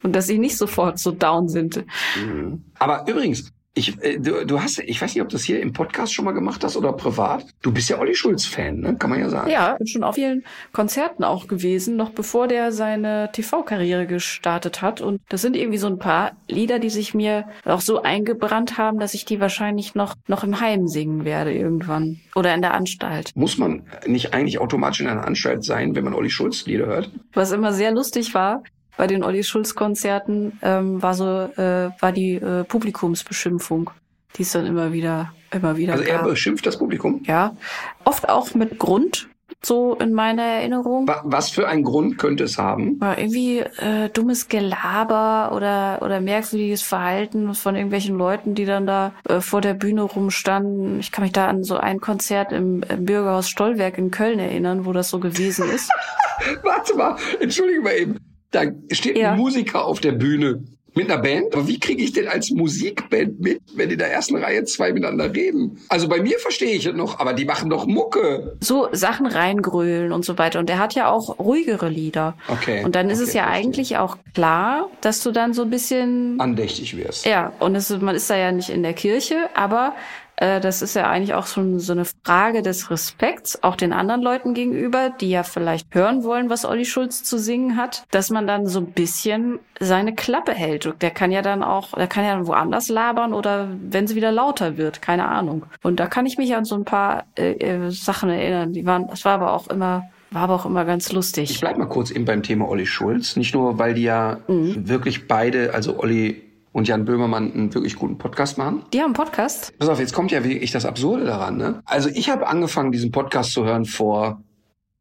Und 0.04 0.16
dass 0.16 0.28
sie 0.28 0.38
nicht 0.38 0.58
sofort 0.58 1.00
so 1.00 1.12
down 1.12 1.50
sind. 1.50 1.84
Mhm. 2.16 2.64
Aber 2.80 3.06
übrigens, 3.08 3.52
ich, 3.78 4.02
äh, 4.02 4.18
du, 4.20 4.46
du 4.46 4.62
hast, 4.62 4.80
ich 4.80 5.02
weiß 5.02 5.14
nicht, 5.14 5.22
ob 5.22 5.30
du 5.30 5.36
das 5.36 5.44
hier 5.44 5.62
im 5.62 5.72
Podcast 5.72 6.14
schon 6.14 6.26
mal 6.26 6.32
gemacht 6.32 6.64
hast 6.64 6.76
oder 6.76 6.94
privat. 6.94 7.46
Du 7.62 7.72
bist 7.72 7.90
ja 7.90 8.00
Olli 8.00 8.16
Schulz-Fan, 8.16 8.80
ne? 8.80 8.96
Kann 8.98 9.10
man 9.10 9.20
ja 9.20 9.30
sagen. 9.30 9.50
Ja, 9.50 9.76
bin 9.76 9.88
schon 9.88 10.04
auf 10.04 10.16
vielen 10.16 10.44
Konzerten 10.74 11.24
auch 11.24 11.48
gewesen, 11.48 11.96
noch 11.96 12.10
bevor 12.10 12.48
der 12.48 12.72
seine 12.72 13.30
TV-Karriere 13.32 14.08
gestartet 14.08 14.82
hat. 14.82 15.02
Und 15.02 15.22
das 15.30 15.42
sind 15.42 15.56
irgendwie 15.56 15.78
so 15.78 15.88
ein 15.88 16.00
paar 16.00 16.32
Lieder, 16.48 16.80
die 16.80 16.90
sich 16.90 17.14
mir 17.14 17.46
auch 17.66 17.82
so 17.82 18.02
eingebrannt 18.02 18.78
haben, 18.78 19.00
dass 19.00 19.14
ich 19.14 19.26
die 19.26 19.40
wahrscheinlich 19.40 19.96
noch, 19.96 20.16
noch 20.28 20.44
im 20.44 20.60
Heim 20.60 20.88
singen 20.88 21.24
werde 21.24 21.54
irgendwann. 21.54 22.20
Oder 22.36 22.54
in 22.54 22.62
der 22.62 22.74
Anstalt. 22.74 23.32
Muss 23.36 23.58
man 23.58 23.84
nicht 24.06 24.34
eigentlich 24.34 24.60
automatisch 24.60 25.02
in 25.02 25.08
einer 25.08 25.26
Anstalt 25.26 25.64
sein, 25.64 25.96
wenn 25.96 26.04
man 26.04 26.14
Olli 26.14 26.30
Schulz-Lieder 26.30 26.88
hört? 26.88 27.12
Was 27.34 27.52
immer 27.52 27.74
sehr 27.74 27.92
lustig 27.92 28.34
war, 28.34 28.64
bei 28.98 29.08
den 29.08 29.24
Olli 29.24 29.44
Schulz 29.44 29.76
Konzerten 29.76 30.60
ähm, 30.62 31.02
war 31.02 31.14
so 31.14 31.26
äh, 31.26 31.90
war 32.00 32.12
die 32.12 32.34
äh, 32.36 32.64
Publikumsbeschimpfung, 32.64 33.90
die 34.36 34.42
es 34.44 34.52
dann 34.52 34.66
immer 34.66 34.92
wieder 34.94 35.32
immer 35.52 35.78
wieder 35.78 35.94
Also 35.94 36.04
er 36.04 36.18
gab. 36.18 36.26
beschimpft 36.28 36.66
das 36.66 36.78
Publikum. 36.78 37.22
Ja, 37.26 37.56
oft 38.04 38.28
auch 38.28 38.54
mit 38.54 38.80
Grund, 38.80 39.30
so 39.64 39.96
in 39.96 40.12
meiner 40.14 40.44
Erinnerung. 40.44 41.08
Wa- 41.08 41.22
Was 41.26 41.50
für 41.50 41.68
einen 41.68 41.84
Grund 41.84 42.18
könnte 42.18 42.44
es 42.44 42.58
haben? 42.58 43.00
War 43.00 43.18
irgendwie 43.18 43.60
äh, 43.60 44.10
dummes 44.10 44.50
Gelaber 44.50 45.56
oder 45.56 46.00
oder 46.02 46.20
merkwürdiges 46.20 46.82
Verhalten 46.82 47.54
von 47.54 47.76
irgendwelchen 47.76 48.18
Leuten, 48.18 48.56
die 48.56 48.66
dann 48.66 48.86
da 48.86 49.14
äh, 49.30 49.40
vor 49.40 49.62
der 49.62 49.74
Bühne 49.74 50.02
rumstanden. 50.02 51.00
Ich 51.00 51.12
kann 51.14 51.24
mich 51.24 51.32
da 51.32 51.48
an 51.48 51.64
so 51.64 51.78
ein 51.78 52.00
Konzert 52.02 52.52
im, 52.52 52.84
im 52.90 53.06
Bürgerhaus 53.06 53.48
Stollwerk 53.50 53.98
in 53.98 54.12
Köln 54.12 54.40
erinnern, 54.40 54.86
wo 54.86 54.92
das 54.92 55.10
so 55.10 55.20
gewesen 55.20 55.70
ist. 55.70 55.90
Warte 56.64 56.96
mal, 56.96 57.16
entschuldige 57.40 57.82
mal 57.82 57.94
eben. 57.96 58.18
Da 58.52 58.64
steht 58.92 59.18
Ja. 59.18 59.32
ein 59.34 59.38
Musiker 59.40 59.86
auf 59.86 60.00
der 60.00 60.14
Bühne 60.14 60.64
mit 60.96 61.12
einer 61.12 61.22
Band. 61.22 61.54
Aber 61.54 61.68
wie 61.68 61.80
kriege 61.80 62.02
ich 62.02 62.12
denn 62.14 62.28
als 62.28 62.50
Musikband 62.50 63.40
mit, 63.40 63.62
wenn 63.76 63.92
in 63.92 64.00
der 64.00 64.12
ersten 64.12 64.36
Reihe 64.36 64.64
zwei 64.64 64.92
miteinander 64.94 65.32
reden? 65.32 65.78
Also 65.90 66.08
bei 66.08 66.20
mir 66.22 66.40
verstehe 66.40 66.72
ich 66.76 66.88
es 66.88 66.96
noch, 66.96 67.20
aber 67.20 67.34
die 67.34 67.46
machen 67.46 67.70
doch 67.70 67.86
Mucke. 67.86 68.56
so 68.62 68.88
Sachen 68.94 69.28
reingrölen 69.28 70.12
und 70.12 70.26
so 70.26 70.40
weiter. 70.40 70.58
Und 70.58 70.70
er 70.72 70.80
hat 70.80 70.96
ja 70.96 71.10
auch 71.12 71.38
ruhigere 71.38 71.88
Lieder. 71.90 72.36
Okay. 72.48 72.84
Und 72.84 72.96
dann 72.96 73.10
ist 73.12 73.20
okay, 73.20 73.28
es 73.28 73.34
ja 73.36 73.44
verstehe. 73.44 73.64
eigentlich 73.68 73.98
auch 73.98 74.18
klar, 74.34 74.90
dass 75.02 75.22
du 75.22 75.32
dann 75.32 75.54
so 75.54 75.62
ein 75.64 75.70
bisschen 75.70 76.40
andächtig 76.40 76.98
wirst. 76.98 77.28
Ja, 77.28 77.54
und 77.60 77.76
es, 77.76 77.90
man 78.02 78.16
ist 78.16 78.28
da 78.30 78.38
ja 78.38 78.52
nicht 78.52 78.70
in 78.70 78.82
der 78.82 78.94
Kirche, 78.94 79.36
aber 79.54 79.94
äh, 80.38 80.60
das 80.62 80.82
ist 80.82 80.96
ja 80.96 81.10
eigentlich 81.10 81.34
auch 81.34 81.46
schon 81.48 81.80
so 81.80 81.92
eine 81.94 82.06
Frage 82.24 82.62
des 82.62 82.90
Respekts, 82.90 83.62
auch 83.64 83.76
den 83.76 83.92
anderen 83.94 84.22
Leuten 84.22 84.54
gegenüber, 84.54 85.10
die 85.20 85.30
ja 85.30 85.44
vielleicht 85.44 85.94
hören 85.94 86.24
wollen, 86.24 86.50
was 86.50 86.64
Olli 86.66 86.86
Schulz 86.86 87.24
zu 87.24 87.38
singen 87.38 87.76
hat, 87.78 88.04
dass 88.12 88.30
man 88.30 88.48
dann 88.48 88.66
so 88.68 88.80
ein 88.80 88.92
bisschen 88.94 89.60
seine 89.80 90.16
Klappe 90.16 90.54
hält. 90.54 90.94
Der 91.02 91.12
kann 91.12 91.32
ja 91.32 91.42
dann 91.42 91.64
auch, 91.64 91.92
der 91.94 92.08
kann 92.08 92.24
ja 92.24 92.34
dann 92.36 92.48
woanders 92.48 92.90
labern 92.90 93.34
oder 93.34 93.68
wenn 93.82 94.08
sie 94.08 94.16
wieder 94.16 94.32
lauter 94.32 94.78
wird, 94.78 95.02
keine 95.02 95.28
Ahnung. 95.28 95.66
Und 95.84 96.00
da 96.00 96.08
kann 96.08 96.26
ich 96.26 96.38
mich 96.38 96.56
an 96.56 96.66
so 96.66 96.76
ein 96.76 96.86
paar 96.86 97.26
äh, 97.38 97.52
äh, 97.54 97.92
Sachen 97.92 98.30
erinnern. 98.30 98.74
Die 98.74 98.86
waren, 98.86 99.08
das 99.08 99.26
war 99.26 99.34
aber 99.34 99.54
auch 99.54 99.68
immer, 99.68 100.04
war 100.32 100.44
aber 100.44 100.56
auch 100.56 100.66
immer 100.66 100.86
ganz 100.86 101.08
Ich 101.08 101.14
lustig. 101.14 101.60
bleib 101.60 101.78
mal 101.78 101.86
kurz 101.88 102.12
eben 102.12 102.26
beim 102.26 102.44
Thema 102.44 102.68
Olli 102.68 102.86
Schulz. 102.86 103.36
Nicht 103.38 103.54
nur, 103.56 103.78
weil 103.80 103.94
die 103.94 104.04
ja 104.04 104.38
Mhm. 104.48 104.88
wirklich 104.90 105.28
beide, 105.28 105.74
also 105.74 106.00
Olli 106.00 106.44
und 106.78 106.88
Jan 106.88 107.06
Böhmermann, 107.06 107.52
einen 107.52 107.74
wirklich 107.74 107.96
guten 107.96 108.20
Podcast 108.20 108.60
machen. 108.60 108.84
Die 108.94 109.00
haben 109.00 109.06
einen 109.06 109.14
Podcast. 109.16 109.76
Pass 109.80 109.90
auf, 109.90 110.00
jetzt 110.00 110.14
kommt 110.14 110.30
ja 110.30 110.44
wirklich 110.44 110.70
das 110.70 110.86
Absurde 110.86 111.26
daran. 111.26 111.58
Ne? 111.58 111.82
Also 111.86 112.08
ich 112.08 112.30
habe 112.30 112.46
angefangen, 112.46 112.92
diesen 112.92 113.12
Podcast 113.12 113.52
zu 113.54 113.66
hören 113.66 113.86
vor 113.86 114.44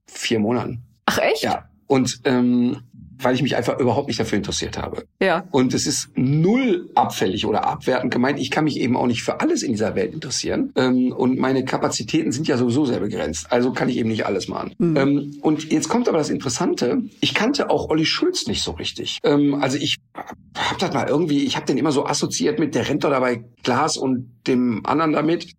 vier 0.07 0.39
Monaten. 0.39 0.81
Ach 1.05 1.19
echt? 1.19 1.43
Ja. 1.43 1.69
Und 1.87 2.23
ähm, 2.25 2.79
weil 3.19 3.35
ich 3.35 3.43
mich 3.43 3.57
einfach 3.57 3.79
überhaupt 3.79 4.09
nicht 4.09 4.21
dafür 4.21 4.39
interessiert 4.39 4.79
habe. 4.79 5.05
Ja. 5.21 5.45
Und 5.51 5.75
es 5.75 5.87
ist 5.87 6.11
null 6.15 6.91
abfällig 6.95 7.47
oder 7.47 7.67
abwertend 7.67 8.13
gemeint. 8.13 8.39
Ich 8.39 8.51
kann 8.51 8.65
mich 8.65 8.79
eben 8.79 8.97
auch 8.97 9.07
nicht 9.07 9.23
für 9.23 9.41
alles 9.41 9.63
in 9.63 9.73
dieser 9.73 9.95
Welt 9.95 10.15
interessieren. 10.15 10.73
Ähm, 10.77 11.13
und 11.13 11.39
meine 11.39 11.65
Kapazitäten 11.65 12.33
sind 12.33 12.49
ja 12.49 12.57
sowieso 12.57 12.85
sehr 12.85 13.01
begrenzt. 13.01 13.47
Also 13.51 13.73
kann 13.73 13.89
ich 13.89 13.97
eben 13.97 14.09
nicht 14.09 14.27
alles 14.27 14.49
machen. 14.49 14.75
Mhm. 14.79 14.97
Ähm, 14.97 15.39
und 15.43 15.73
jetzt 15.73 15.89
kommt 15.89 16.09
aber 16.09 16.19
das 16.19 16.31
Interessante. 16.31 17.03
Ich 17.21 17.35
kannte 17.35 17.71
auch 17.71 17.89
Olli 17.89 18.05
Schulz 18.05 18.47
nicht 18.47 18.63
so 18.63 18.73
richtig. 18.73 19.19
Ähm, 19.25 19.55
also 19.61 19.79
ich 19.79 19.97
habe 20.57 20.79
das 20.79 20.93
mal 20.93 21.09
irgendwie, 21.09 21.45
ich 21.45 21.57
habe 21.57 21.67
den 21.67 21.79
immer 21.79 21.93
so 21.93 22.07
assoziiert 22.07 22.59
mit 22.59 22.75
der 22.75 22.89
rennt 22.89 23.05
dabei 23.05 23.45
Glas 23.63 23.97
und 23.97 24.33
dem 24.47 24.85
anderen 24.85 25.13
damit. 25.13 25.53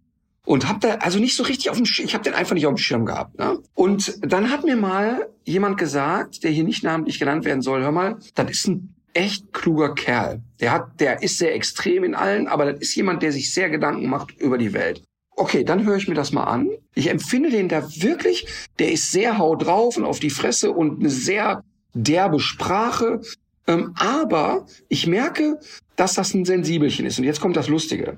Und 0.48 0.70
hab 0.70 0.80
da 0.80 0.96
also 1.00 1.20
nicht 1.20 1.36
so 1.36 1.44
richtig 1.44 1.70
auf 1.70 1.76
dem 1.76 1.86
Schirm, 1.86 2.06
ich 2.06 2.14
habe 2.14 2.24
den 2.24 2.34
einfach 2.34 2.54
nicht 2.54 2.66
auf 2.66 2.74
dem 2.74 2.78
Schirm 2.78 3.06
gehabt. 3.06 3.38
Ne? 3.38 3.60
Und 3.74 4.18
dann 4.22 4.50
hat 4.50 4.64
mir 4.64 4.78
mal 4.78 5.28
jemand 5.44 5.78
gesagt, 5.78 6.42
der 6.46 6.52
hier 6.52 6.64
nicht 6.64 6.86
namentlich 6.86 7.20
genannt 7.20 7.44
werden 7.44 7.62
soll, 7.62 7.82
hör 7.82 7.92
mal, 7.92 8.18
das 8.34 8.50
ist 8.50 8.68
ein 8.70 8.96
echt 9.14 9.52
kluger 9.52 9.94
Kerl. 9.94 10.42
Der 10.62 10.72
hat, 10.72 11.02
der 11.02 11.22
ist 11.22 11.38
sehr 11.38 11.54
extrem 11.54 12.06
in 12.06 12.16
allen, 12.16 12.48
aber 12.48 12.72
das 12.72 12.80
ist 12.80 12.96
jemand, 12.96 13.24
der 13.24 13.34
sich 13.34 13.54
sehr 13.54 13.70
Gedanken 13.70 14.08
macht 14.08 14.40
über 14.40 14.58
die 14.58 14.72
Welt. 14.72 15.04
Okay, 15.32 15.66
dann 15.66 15.86
höre 15.86 15.98
ich 15.98 16.08
mir 16.08 16.16
das 16.16 16.32
mal 16.32 16.46
an. 16.46 16.70
Ich 16.96 17.10
empfinde 17.10 17.50
den 17.50 17.68
da 17.68 17.86
wirklich, 18.02 18.48
der 18.80 18.94
ist 18.94 19.12
sehr 19.12 19.38
hau 19.38 19.58
drauf 19.58 19.98
und 19.98 20.06
auf 20.06 20.22
die 20.22 20.30
Fresse 20.30 20.72
und 20.72 21.02
eine 21.02 21.10
sehr 21.10 21.62
derbe 21.94 22.40
Sprache. 22.40 23.20
Ähm, 23.68 23.94
aber 23.98 24.66
ich 24.88 25.08
merke, 25.08 25.60
dass 25.98 26.14
das 26.14 26.34
ein 26.34 26.46
Sensibelchen 26.46 27.06
ist. 27.06 27.20
Und 27.20 27.26
jetzt 27.26 27.42
kommt 27.42 27.58
das 27.58 27.68
Lustige. 27.68 28.18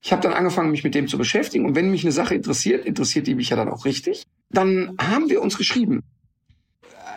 Ich 0.00 0.12
habe 0.12 0.22
dann 0.22 0.32
angefangen, 0.32 0.70
mich 0.70 0.84
mit 0.84 0.94
dem 0.94 1.08
zu 1.08 1.18
beschäftigen. 1.18 1.64
Und 1.66 1.74
wenn 1.74 1.90
mich 1.90 2.04
eine 2.04 2.12
Sache 2.12 2.34
interessiert, 2.34 2.86
interessiert 2.86 3.26
die 3.26 3.34
mich 3.34 3.50
ja 3.50 3.56
dann 3.56 3.68
auch 3.68 3.84
richtig. 3.84 4.24
Dann 4.50 4.94
haben 5.00 5.28
wir 5.28 5.42
uns 5.42 5.58
geschrieben. 5.58 6.02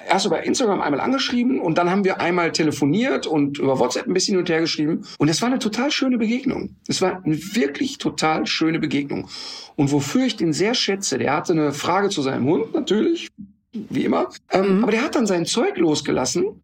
Erst 0.10 0.26
über 0.26 0.44
Instagram 0.44 0.82
einmal 0.82 1.00
angeschrieben 1.00 1.62
und 1.62 1.78
dann 1.78 1.90
haben 1.90 2.04
wir 2.04 2.20
einmal 2.20 2.52
telefoniert 2.52 3.28
und 3.28 3.60
über 3.60 3.80
WhatsApp 3.80 4.08
ein 4.08 4.14
bisschen 4.14 4.34
hin 4.34 4.40
und 4.40 4.50
her 4.50 4.60
geschrieben. 4.60 5.06
Und 5.20 5.30
es 5.30 5.42
war 5.42 5.48
eine 5.48 5.60
total 5.60 5.92
schöne 5.92 6.18
Begegnung. 6.18 6.76
Es 6.88 7.02
war 7.02 7.24
eine 7.24 7.38
wirklich 7.56 7.98
total 7.98 8.46
schöne 8.46 8.80
Begegnung. 8.80 9.30
Und 9.76 9.92
wofür 9.92 10.26
ich 10.26 10.36
den 10.36 10.52
sehr 10.54 10.74
schätze, 10.74 11.18
der 11.18 11.34
hatte 11.34 11.54
eine 11.54 11.72
Frage 11.72 12.10
zu 12.10 12.22
seinem 12.22 12.46
Hund, 12.46 12.74
natürlich, 12.74 13.30
wie 13.72 14.04
immer. 14.04 14.30
Ähm, 14.50 14.78
Mhm. 14.78 14.84
Aber 14.84 14.92
der 14.92 15.04
hat 15.04 15.16
dann 15.16 15.28
sein 15.28 15.46
Zeug 15.46 15.78
losgelassen 15.78 16.62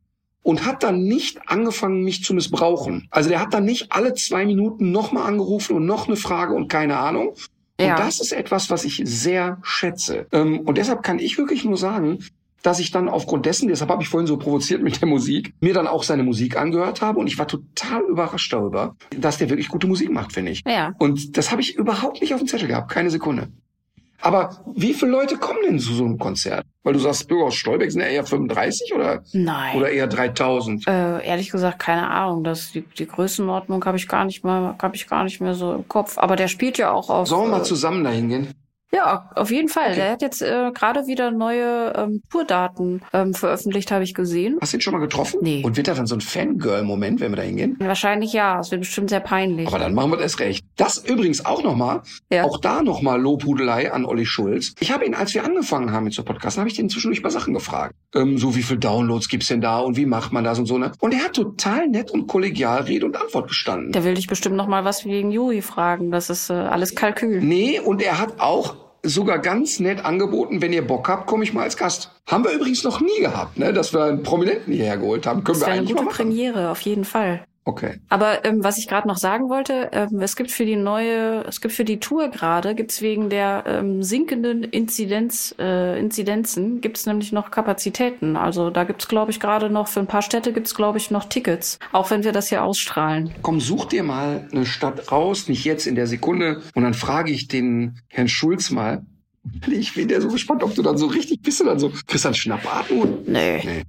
und 0.48 0.66
hat 0.66 0.82
dann 0.82 1.04
nicht 1.04 1.42
angefangen, 1.50 2.04
mich 2.04 2.24
zu 2.24 2.34
missbrauchen. 2.34 3.10
Also 3.12 3.28
der 3.28 3.42
hat 3.42 3.54
dann 3.54 3.66
nicht 3.66 3.92
alle 3.92 4.14
zwei 4.14 4.46
Minuten 4.46 4.94
nochmal 4.94 5.28
angerufen 5.28 5.76
und 5.76 5.86
noch 5.86 6.08
eine 6.08 6.16
Frage 6.16 6.54
und 6.54 6.70
keine 6.70 7.00
Ahnung. 7.00 7.32
Und 7.78 7.86
Ja. 7.86 7.98
das 7.98 8.22
ist 8.22 8.32
etwas, 8.32 8.70
was 8.70 8.86
ich 8.86 9.02
sehr 9.04 9.58
schätze. 9.62 10.26
Ähm, 10.32 10.62
und 10.62 10.78
deshalb 10.78 11.04
kann 11.04 11.20
ich 11.20 11.38
wirklich 11.38 11.66
nur 11.66 11.76
sagen, 11.76 12.20
dass 12.64 12.80
ich 12.80 12.92
dann 12.92 13.10
aufgrund 13.10 13.46
dessen, 13.46 13.68
deshalb 13.68 13.92
habe 13.92 14.02
ich 14.04 14.08
vorhin 14.08 14.26
so 14.26 14.38
provoziert 14.38 14.82
mit 14.82 15.02
der 15.02 15.10
Musik, 15.10 15.54
mir 15.60 15.74
dann 15.74 15.86
auch 15.86 16.04
seine 16.04 16.24
Musik 16.24 16.56
angehört 16.58 17.02
habe 17.02 17.20
und 17.20 17.28
ich 17.28 17.38
war 17.38 17.50
total 17.50 18.04
überrascht 18.04 18.54
darüber, 18.54 18.96
dass 19.20 19.38
der 19.40 19.50
wirklich 19.50 19.68
gute 19.68 19.86
Musik 19.88 20.10
macht, 20.10 20.32
finde 20.32 20.54
ich. 20.54 20.64
Ja. 20.66 20.94
Und 20.98 21.36
das 21.36 21.52
habe 21.52 21.60
ich 21.62 21.76
überhaupt 21.76 22.22
nicht 22.22 22.34
auf 22.34 22.40
dem 22.40 22.48
Zettel 22.48 22.70
gehabt, 22.70 22.90
keine 22.90 23.10
Sekunde. 23.10 23.50
Aber 24.22 24.64
wie 24.76 24.94
viele 24.94 25.12
Leute 25.12 25.38
kommen 25.38 25.60
denn 25.64 25.80
zu 25.80 25.94
so 25.94 26.04
einem 26.04 26.18
Konzert? 26.18 26.66
Weil 26.84 26.94
du 26.94 27.00
sagst, 27.00 27.28
Bürger 27.28 27.46
aus 27.46 27.56
Stolbeck 27.56 27.92
sind 27.92 28.02
ja 28.02 28.08
eher 28.08 28.26
35 28.26 28.94
oder, 28.96 29.24
Nein. 29.34 29.78
oder 29.78 29.90
eher 29.90 30.08
3000? 30.08 30.88
Äh, 30.88 31.26
ehrlich 31.26 31.52
gesagt, 31.52 31.80
keine 31.80 32.10
Ahnung. 32.10 32.44
Das 32.44 32.72
die, 32.72 32.82
die 32.82 33.08
Größenordnung 33.08 33.84
habe 33.86 33.98
ich 33.98 34.08
gar 34.08 34.26
nicht 34.26 34.44
mehr, 34.44 34.76
habe 34.82 34.96
ich 34.96 35.08
gar 35.08 35.24
nicht 35.24 35.40
mehr 35.40 35.54
so 35.54 35.74
im 35.74 35.88
Kopf. 35.88 36.18
Aber 36.18 36.36
der 36.36 36.48
spielt 36.48 36.78
ja 36.78 36.92
auch 36.92 37.10
auf. 37.10 37.28
Sollen 37.28 37.50
wir 37.50 37.58
mal 37.58 37.62
äh, 37.62 37.64
zusammen 37.64 38.04
dahin 38.04 38.30
gehen? 38.30 38.54
Ja, 38.94 39.30
auf 39.36 39.52
jeden 39.52 39.68
Fall. 39.70 39.88
Okay. 39.88 39.96
Der 39.96 40.12
hat 40.12 40.22
jetzt 40.22 40.42
äh, 40.42 40.72
gerade 40.74 41.08
wieder 41.08 41.32
neue 41.32 41.94
ähm, 41.96 42.22
Tourdaten 42.32 43.02
ähm, 43.14 43.34
veröffentlicht, 43.34 43.92
habe 43.92 44.04
ich 44.04 44.14
gesehen. 44.14 44.58
Hast 44.62 44.74
du 44.74 44.78
ihn 44.78 44.82
schon 44.82 44.94
mal 44.94 45.00
getroffen? 45.00 45.40
Nee. 45.42 45.62
Und 45.66 45.76
wird 45.78 45.88
das 45.88 45.98
dann 45.98 46.08
so 46.08 46.16
ein 46.16 46.22
Fangirl-Moment, 46.22 47.20
wenn 47.20 47.32
wir 47.32 47.36
da 47.38 47.42
hingehen? 47.44 47.76
Wahrscheinlich 47.80 48.34
ja. 48.34 48.60
Es 48.60 48.72
wird 48.72 48.82
bestimmt 48.82 49.10
sehr 49.10 49.20
peinlich. 49.20 49.68
Aber 49.68 49.80
dann 49.80 49.94
machen 49.94 50.12
wir 50.12 50.18
das 50.18 50.40
recht. 50.40 50.66
Das 50.78 50.98
übrigens 50.98 51.46
auch 51.46 51.64
nochmal, 51.64 52.02
Ja. 52.32 52.44
auch 52.46 52.58
da 52.60 52.82
nochmal 52.82 53.22
Lobhudelei 53.22 53.92
an 53.92 54.06
Olli 54.06 54.26
Schulz. 54.26 54.74
Ich 54.80 54.92
habe 54.92 55.06
ihn, 55.06 55.14
als 55.16 55.34
wir 55.34 55.44
angefangen 55.44 55.92
haben 55.92 56.06
mit 56.06 56.14
so 56.14 56.24
Podcasten, 56.24 56.62
habe 56.62 56.70
ich 56.70 56.76
den 56.76 56.90
zwischendurch 56.90 57.22
mal 57.22 57.30
Sachen 57.30 57.54
gefragt. 57.54 57.94
Ähm, 58.16 58.38
so 58.38 58.56
wie 58.56 58.64
viel 58.64 58.78
Downloads 58.78 59.28
gibt's 59.28 59.48
denn 59.48 59.60
da 59.62 59.80
und 59.80 59.98
wie 59.98 60.06
macht 60.06 60.32
man 60.32 60.44
das 60.46 60.60
und 60.60 60.66
so, 60.66 60.78
ne? 60.78 60.94
Und 61.00 61.14
er 61.14 61.26
hat 61.26 61.34
total 61.34 61.88
nett 61.88 62.10
und 62.12 62.28
kollegial 62.28 62.84
Rede 62.84 63.06
und 63.06 63.18
Antwort 63.22 63.50
gestanden. 63.50 63.92
Der 63.92 64.06
will 64.06 64.14
dich 64.14 64.28
bestimmt 64.28 64.56
noch 64.56 64.68
mal 64.68 64.86
was 64.86 65.04
wegen 65.06 65.32
Juri 65.32 65.62
fragen. 65.62 66.10
Das 66.12 66.30
ist 66.30 66.50
äh, 66.50 66.54
alles 66.54 66.96
Kalkül. 66.96 67.42
Nee, 67.42 67.80
und 67.82 68.02
er 68.02 68.18
hat 68.20 68.40
auch 68.40 68.77
sogar 69.04 69.40
ganz 69.40 69.80
nett 69.80 70.04
angeboten, 70.06 70.62
wenn 70.62 70.74
ihr 70.74 70.86
Bock 70.86 71.08
habt, 71.08 71.28
komme 71.28 71.44
ich 71.44 71.54
mal 71.54 71.64
als 71.64 71.78
Gast. 71.78 72.12
Haben 72.28 72.44
wir 72.44 72.52
übrigens 72.52 72.84
noch 72.84 73.00
nie 73.02 73.20
gehabt, 73.20 73.58
ne? 73.58 73.74
dass 73.74 73.94
wir 73.94 74.04
einen 74.04 74.24
Prominenten 74.24 74.74
hierher 74.74 74.98
geholt 74.98 75.26
haben. 75.26 75.44
Können 75.44 75.60
Das 75.60 75.68
wir 75.68 75.74
wäre 75.74 75.78
eine 75.86 75.94
gute. 75.94 76.06
Premiere, 76.06 76.70
auf 76.70 76.82
jeden 76.82 77.06
Fall. 77.06 77.44
Okay. 77.68 78.00
Aber 78.08 78.46
ähm, 78.46 78.64
was 78.64 78.78
ich 78.78 78.88
gerade 78.88 79.10
noch 79.10 79.18
sagen 79.18 79.50
wollte, 79.50 79.90
ähm, 79.92 80.22
es 80.22 80.38
gibt 80.38 80.52
für 80.52 80.64
die 80.64 80.78
neue, 80.78 81.44
es 81.46 81.60
gibt 81.60 81.74
für 81.74 81.84
die 81.84 82.00
Tour 82.00 82.30
gerade, 82.30 82.76
gibt's 82.76 83.02
wegen 83.02 83.30
der 83.30 83.66
ähm, 83.68 84.04
sinkenden 84.04 84.64
Inzidenz, 84.64 85.54
äh, 85.60 86.00
Inzidenzen, 86.00 86.80
gibt's 86.80 87.06
nämlich 87.06 87.34
noch 87.34 87.52
Kapazitäten. 87.52 88.38
Also 88.38 88.70
da 88.70 88.86
gibt's, 88.86 89.10
glaube 89.10 89.32
ich, 89.32 89.42
gerade 89.42 89.70
noch, 89.70 89.90
für 89.90 90.00
ein 90.00 90.08
paar 90.08 90.22
Städte 90.22 90.54
gibt's, 90.54 90.76
glaube 90.76 90.98
ich, 90.98 91.12
noch 91.12 91.26
Tickets, 91.26 91.78
auch 91.92 92.10
wenn 92.10 92.24
wir 92.24 92.32
das 92.32 92.48
hier 92.48 92.64
ausstrahlen. 92.64 93.34
Komm, 93.42 93.60
such 93.60 93.88
dir 93.88 94.04
mal 94.04 94.48
eine 94.50 94.66
Stadt 94.66 95.12
raus, 95.12 95.50
nicht 95.50 95.66
jetzt 95.66 95.88
in 95.88 95.96
der 95.96 96.08
Sekunde. 96.08 96.62
Und 96.74 96.84
dann 96.84 96.94
frage 96.94 97.34
ich 97.34 97.50
den 97.50 98.00
Herrn 98.08 98.30
Schulz 98.30 98.72
mal. 98.72 99.06
Ich 99.70 99.94
bin 99.94 100.10
ja 100.10 100.20
so 100.20 100.28
gespannt, 100.28 100.62
ob 100.62 100.76
du 100.76 100.82
dann 100.82 100.98
so 100.98 101.06
richtig 101.08 101.42
bist 101.42 101.62
du 101.62 101.64
dann 101.64 101.80
so, 101.80 101.90
kriegst 101.90 102.26
du 102.26 102.30
dann 102.30 102.34
Schnappatmung? 102.34 103.20
Nee. 103.26 103.62
Nee. 103.64 103.84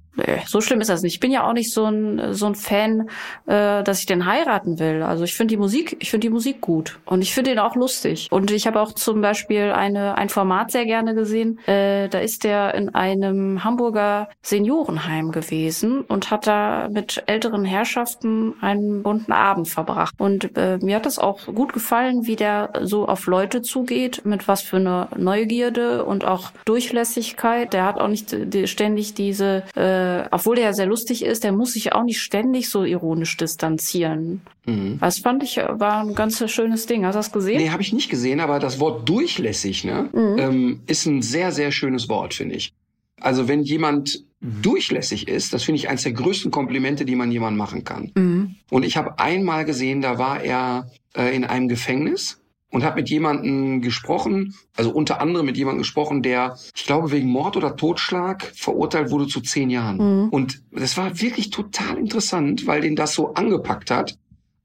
So 0.47 0.61
schlimm 0.61 0.81
ist 0.81 0.91
das 0.91 1.03
nicht. 1.03 1.15
Ich 1.15 1.21
bin 1.21 1.31
ja 1.31 1.47
auch 1.47 1.53
nicht 1.53 1.73
so 1.73 1.85
ein 1.87 2.35
so 2.35 2.47
ein 2.47 2.55
Fan, 2.55 3.09
äh, 3.47 3.83
dass 3.83 4.01
ich 4.01 4.07
den 4.07 4.27
heiraten 4.27 4.79
will. 4.79 5.03
Also 5.03 5.25
ich 5.25 5.35
finde 5.35 5.53
die 5.53 5.59
Musik, 5.59 5.97
ich 6.01 6.11
finde 6.11 6.27
die 6.27 6.33
Musik 6.33 6.61
gut 6.61 6.99
und 7.05 7.23
ich 7.23 7.35
finde 7.35 7.53
ihn 7.53 7.59
auch 7.59 7.77
lustig. 7.77 8.29
Und 8.31 8.51
ich 8.51 8.67
habe 8.67 8.81
auch 8.81 8.93
zum 8.93 9.21
Beispiel 9.21 9.73
eine 9.73 10.17
ein 10.17 10.29
Format 10.29 10.71
sehr 10.71 10.87
gerne 10.87 11.15
gesehen. 11.15 11.59
Äh, 11.67 12.09
da 12.09 12.19
ist 12.19 12.45
der 12.45 12.75
in 12.75 12.95
einem 12.95 13.65
Hamburger 13.65 14.29
Seniorenheim 14.43 15.31
gewesen 15.33 16.01
und 16.01 16.31
hat 16.31 16.47
da 16.47 16.89
mit 16.91 17.23
älteren 17.27 17.65
Herrschaften 17.65 18.55
einen 18.61 19.03
bunten 19.03 19.33
Abend 19.33 19.69
verbracht. 19.69 20.15
Und 20.19 20.57
äh, 20.57 20.79
mir 20.79 20.97
hat 20.97 21.07
das 21.07 21.19
auch 21.19 21.47
gut 21.47 21.73
gefallen, 21.73 22.27
wie 22.27 22.37
der 22.37 22.73
so 22.83 23.07
auf 23.07 23.27
Leute 23.27 23.63
zugeht, 23.63 24.25
mit 24.25 24.49
was 24.49 24.63
für 24.63 24.77
eine 24.77 25.09
Neugierde 25.17 26.05
und 26.05 26.25
auch 26.25 26.51
Durchlässigkeit. 26.65 27.73
Der 27.73 27.85
hat 27.85 28.01
auch 28.01 28.09
nicht 28.09 28.35
ständig 28.67 29.15
diese 29.15 29.63
äh, 29.77 30.08
äh, 30.09 30.29
obwohl 30.31 30.57
der 30.57 30.67
ja 30.67 30.73
sehr 30.73 30.87
lustig 30.87 31.25
ist, 31.25 31.45
der 31.45 31.53
muss 31.53 31.73
sich 31.73 31.93
auch 31.93 32.05
nicht 32.05 32.21
ständig 32.21 32.69
so 32.71 32.85
ironisch 32.85 33.37
distanzieren. 33.37 34.41
Mhm. 34.67 34.99
Das 35.01 35.19
fand 35.19 35.43
ich, 35.43 35.59
äh, 35.59 35.81
war 35.81 36.01
ein 36.01 36.15
ganz 36.15 36.43
schönes 36.51 36.87
Ding. 36.87 37.05
Hast 37.05 37.15
du 37.15 37.19
das 37.19 37.33
gesehen? 37.33 37.59
Nee, 37.59 37.71
habe 37.71 37.83
ich 37.83 37.93
nicht 37.93 38.11
gesehen, 38.11 38.41
aber 38.41 38.59
das 38.59 38.81
Wort 38.81 39.09
durchlässig 39.09 39.85
ne, 39.85 40.09
Mhm. 40.13 40.39
ähm, 40.39 40.81
ist 40.87 41.07
ein 41.07 41.23
sehr, 41.23 41.53
sehr 41.53 41.71
schönes 41.73 42.09
Wort, 42.09 42.35
finde 42.35 42.57
ich. 42.57 42.73
Also 43.21 43.49
wenn 43.49 43.63
jemand 43.63 44.25
durchlässig 44.41 45.27
ist, 45.27 45.53
das 45.53 45.65
finde 45.65 45.81
ich 45.81 45.89
eines 45.89 46.05
der 46.05 46.13
größten 46.13 46.51
Komplimente, 46.51 47.05
die 47.05 47.17
man 47.17 47.33
jemandem 47.33 47.59
machen 47.59 47.85
kann. 47.85 48.13
Mhm. 48.15 48.55
Und 48.71 48.85
ich 48.85 48.97
habe 48.97 49.19
einmal 49.19 49.65
gesehen, 49.65 50.01
da 50.01 50.19
war 50.19 50.43
er 50.43 50.91
äh, 51.17 51.35
in 51.35 51.45
einem 51.45 51.69
Gefängnis 51.69 52.41
und 52.71 52.85
hat 52.85 52.97
mit 52.97 53.09
jemandem 53.09 53.81
gesprochen, 53.81 54.55
also 54.77 54.91
unter 54.91 55.21
anderem 55.21 55.47
mit 55.47 55.57
jemandem 55.57 55.81
gesprochen, 55.81 56.23
der, 56.23 56.59
ich 56.75 56.85
glaube, 56.85 57.11
wegen 57.11 57.29
Mord 57.29 57.57
oder 57.57 57.77
Totschlag 57.77 58.43
verurteilt 58.55 59.11
wurde 59.11 59.27
zu 59.27 59.41
zehn 59.41 59.71
Jahren. 59.71 59.97
Mhm. 59.97 60.29
Und 60.29 60.63
das 60.71 60.97
war 60.97 61.21
wirklich 61.21 61.51
total 61.51 61.97
interessant, 61.97 62.67
weil 62.67 62.83
den 62.83 62.97
das 62.97 63.15
so 63.15 63.35
angepackt 63.35 63.91
hat. 63.91 64.19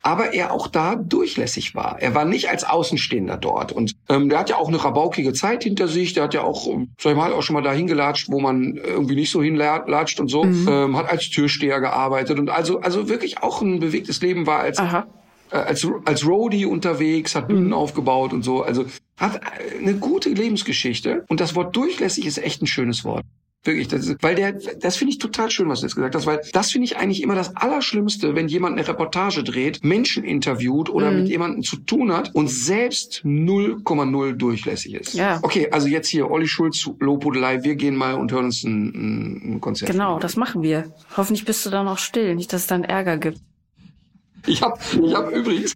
Aber 0.05 0.33
er 0.33 0.51
auch 0.51 0.67
da 0.67 0.95
durchlässig 0.95 1.75
war. 1.75 2.01
Er 2.01 2.13
war 2.13 2.25
nicht 2.25 2.49
als 2.49 2.65
Außenstehender 2.65 3.37
dort. 3.37 3.71
Und 3.71 3.93
ähm, 4.09 4.27
der 4.27 4.39
hat 4.39 4.49
ja 4.49 4.57
auch 4.57 4.67
eine 4.67 4.83
rabaukige 4.83 5.31
Zeit 5.31 5.63
hinter 5.63 5.87
sich. 5.87 6.11
Der 6.11 6.23
hat 6.23 6.33
ja 6.33 6.41
auch, 6.41 6.67
ähm, 6.67 6.89
sag 6.99 7.11
ich 7.11 7.17
mal, 7.17 7.31
auch 7.31 7.41
schon 7.41 7.53
mal 7.53 7.61
dahin 7.61 7.87
gelatscht, 7.87 8.29
wo 8.29 8.41
man 8.41 8.75
irgendwie 8.75 9.15
nicht 9.15 9.31
so 9.31 9.41
hinlatscht 9.41 10.19
und 10.19 10.27
so. 10.27 10.43
Mhm. 10.43 10.67
Ähm, 10.69 10.97
hat 10.97 11.09
als 11.09 11.29
Türsteher 11.29 11.79
gearbeitet 11.79 12.37
und 12.37 12.49
also, 12.49 12.81
also 12.81 13.07
wirklich 13.07 13.41
auch 13.41 13.61
ein 13.61 13.79
bewegtes 13.79 14.21
Leben 14.21 14.45
war 14.45 14.59
als 14.59 14.77
Aha. 14.77 15.07
Äh, 15.53 15.57
als, 15.57 15.87
als 16.05 16.25
Roadie 16.27 16.65
unterwegs, 16.65 17.35
hat 17.35 17.47
Bühnen 17.47 17.67
Mhm. 17.67 17.73
aufgebaut 17.73 18.33
und 18.33 18.43
so. 18.43 18.63
Also 18.63 18.85
hat 19.17 19.35
äh, 19.37 19.79
eine 19.79 19.93
gute 19.95 20.29
Lebensgeschichte. 20.29 21.23
Und 21.29 21.39
das 21.39 21.55
Wort 21.55 21.75
durchlässig 21.75 22.25
ist 22.25 22.37
echt 22.39 22.61
ein 22.61 22.67
schönes 22.67 23.03
Wort. 23.05 23.23
Wirklich, 23.65 23.87
das 23.87 24.05
ist, 24.07 24.17
weil 24.21 24.35
der, 24.35 24.51
das 24.81 24.97
finde 24.97 25.13
ich 25.13 25.19
total 25.19 25.49
schön, 25.49 25.69
was 25.69 25.79
du 25.79 25.85
jetzt 25.85 25.95
gesagt 25.95 26.15
hast, 26.15 26.25
weil 26.25 26.41
das 26.51 26.71
finde 26.71 26.83
ich 26.83 26.97
eigentlich 26.97 27.23
immer 27.23 27.33
das 27.35 27.55
Allerschlimmste, 27.55 28.35
wenn 28.35 28.49
jemand 28.49 28.77
eine 28.77 28.85
Reportage 28.85 29.41
dreht, 29.41 29.85
Menschen 29.85 30.25
interviewt 30.25 30.89
oder 30.89 31.11
Mhm. 31.11 31.19
mit 31.19 31.29
jemandem 31.29 31.63
zu 31.63 31.77
tun 31.77 32.11
hat 32.11 32.35
und 32.35 32.49
selbst 32.49 33.21
0,0 33.23 34.33
durchlässig 34.33 34.95
ist. 34.95 35.13
Ja. 35.13 35.39
Okay, 35.43 35.69
also 35.71 35.87
jetzt 35.87 36.09
hier 36.09 36.29
Olli 36.29 36.47
Schulz, 36.47 36.89
Lobhudelei, 36.99 37.63
wir 37.63 37.75
gehen 37.75 37.95
mal 37.95 38.15
und 38.15 38.33
hören 38.33 38.45
uns 38.45 38.63
ein, 38.65 38.87
ein, 38.89 39.53
ein 39.55 39.61
Konzert. 39.61 39.89
Genau, 39.89 40.19
das 40.19 40.35
machen 40.35 40.61
wir. 40.61 40.91
Hoffentlich 41.15 41.45
bist 41.45 41.65
du 41.65 41.69
dann 41.69 41.87
auch 41.87 41.99
still, 41.99 42.35
nicht, 42.35 42.51
dass 42.51 42.61
es 42.61 42.67
dann 42.67 42.83
Ärger 42.83 43.17
gibt. 43.17 43.39
Ich 44.47 44.61
habe 44.61 44.77
ich 45.03 45.13
hab 45.15 45.31
übrigens, 45.31 45.73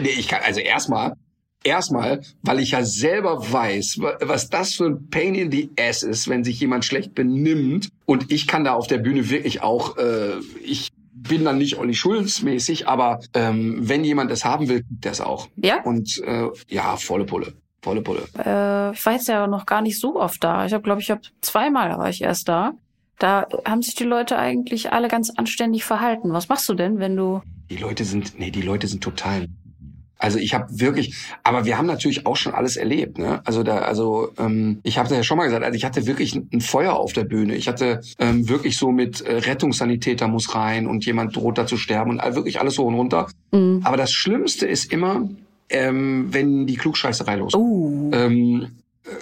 nee, 0.00 0.08
ich 0.08 0.28
kann, 0.28 0.40
also 0.44 0.60
erstmal, 0.60 1.14
erstmal, 1.62 2.20
weil 2.42 2.60
ich 2.60 2.72
ja 2.72 2.84
selber 2.84 3.50
weiß, 3.52 3.98
wa- 4.00 4.16
was 4.20 4.48
das 4.50 4.74
für 4.74 4.86
ein 4.86 5.08
Pain 5.10 5.34
in 5.34 5.50
the 5.50 5.70
Ass 5.78 6.02
ist, 6.02 6.28
wenn 6.28 6.44
sich 6.44 6.60
jemand 6.60 6.84
schlecht 6.84 7.14
benimmt. 7.14 7.88
Und 8.06 8.30
ich 8.32 8.46
kann 8.46 8.64
da 8.64 8.74
auf 8.74 8.86
der 8.86 8.98
Bühne 8.98 9.28
wirklich 9.30 9.62
auch, 9.62 9.96
äh, 9.96 10.38
ich 10.62 10.90
bin 11.12 11.44
dann 11.44 11.58
nicht 11.58 11.78
Olli 11.78 11.94
Schulz 11.94 12.42
mäßig, 12.42 12.86
aber 12.88 13.20
ähm, 13.34 13.78
wenn 13.80 14.04
jemand 14.04 14.30
das 14.30 14.44
haben 14.44 14.68
will, 14.68 14.84
der 14.88 15.12
es 15.12 15.20
auch. 15.20 15.48
Ja? 15.56 15.82
Und 15.82 16.22
äh, 16.24 16.48
ja, 16.68 16.96
volle 16.96 17.24
Pulle. 17.24 17.54
Volle 17.82 18.00
Pulle. 18.02 18.22
Äh, 18.38 18.92
ich 18.92 19.04
war 19.04 19.12
jetzt 19.12 19.28
ja 19.28 19.46
noch 19.46 19.66
gar 19.66 19.82
nicht 19.82 20.00
so 20.00 20.18
oft 20.18 20.42
da. 20.42 20.64
Ich 20.66 20.72
habe, 20.72 20.82
glaube 20.82 21.00
ich, 21.02 21.10
hab 21.10 21.20
zweimal 21.42 21.90
war 21.98 22.08
ich 22.08 22.22
erst 22.22 22.48
da. 22.48 22.72
Da 23.18 23.46
haben 23.64 23.82
sich 23.82 23.94
die 23.94 24.04
Leute 24.04 24.38
eigentlich 24.38 24.92
alle 24.92 25.08
ganz 25.08 25.30
anständig 25.30 25.84
verhalten. 25.84 26.32
Was 26.32 26.48
machst 26.48 26.68
du 26.68 26.74
denn, 26.74 26.98
wenn 26.98 27.16
du... 27.16 27.42
Die 27.70 27.76
Leute 27.76 28.04
sind, 28.04 28.38
nee, 28.38 28.50
die 28.50 28.62
Leute 28.62 28.86
sind 28.86 29.02
total. 29.02 29.48
Also 30.18 30.38
ich 30.38 30.54
habe 30.54 30.66
wirklich, 30.70 31.14
aber 31.42 31.64
wir 31.64 31.76
haben 31.76 31.86
natürlich 31.86 32.24
auch 32.24 32.36
schon 32.36 32.54
alles 32.54 32.76
erlebt, 32.76 33.18
ne? 33.18 33.42
Also 33.44 33.62
da, 33.62 33.78
also 33.78 34.30
ähm, 34.38 34.80
ich 34.82 34.96
habe 34.96 35.14
ja 35.14 35.22
schon 35.22 35.36
mal 35.36 35.44
gesagt, 35.44 35.64
also 35.64 35.76
ich 35.76 35.84
hatte 35.84 36.06
wirklich 36.06 36.34
ein, 36.34 36.60
Feuer 36.60 36.94
auf 36.94 37.12
der 37.12 37.24
Bühne. 37.24 37.54
Ich 37.56 37.68
hatte 37.68 38.00
ähm, 38.18 38.48
wirklich 38.48 38.78
so 38.78 38.90
mit 38.90 39.20
äh, 39.20 39.36
Rettungssanitäter 39.36 40.28
muss 40.28 40.54
rein 40.54 40.86
und 40.86 41.04
jemand 41.04 41.36
droht 41.36 41.58
da 41.58 41.66
zu 41.66 41.76
sterben 41.76 42.10
und 42.10 42.20
all, 42.20 42.36
wirklich 42.36 42.60
alles 42.60 42.78
hoch 42.78 42.86
und 42.86 42.94
runter. 42.94 43.26
Mhm. 43.52 43.80
Aber 43.84 43.96
das 43.96 44.12
Schlimmste 44.12 44.66
ist 44.66 44.90
immer, 44.92 45.28
ähm, 45.68 46.28
wenn 46.30 46.66
die 46.66 46.76
Klugscheißerei 46.76 47.36
losgeht. 47.36 47.60
Oh. 47.60 48.10
Ähm, 48.12 48.68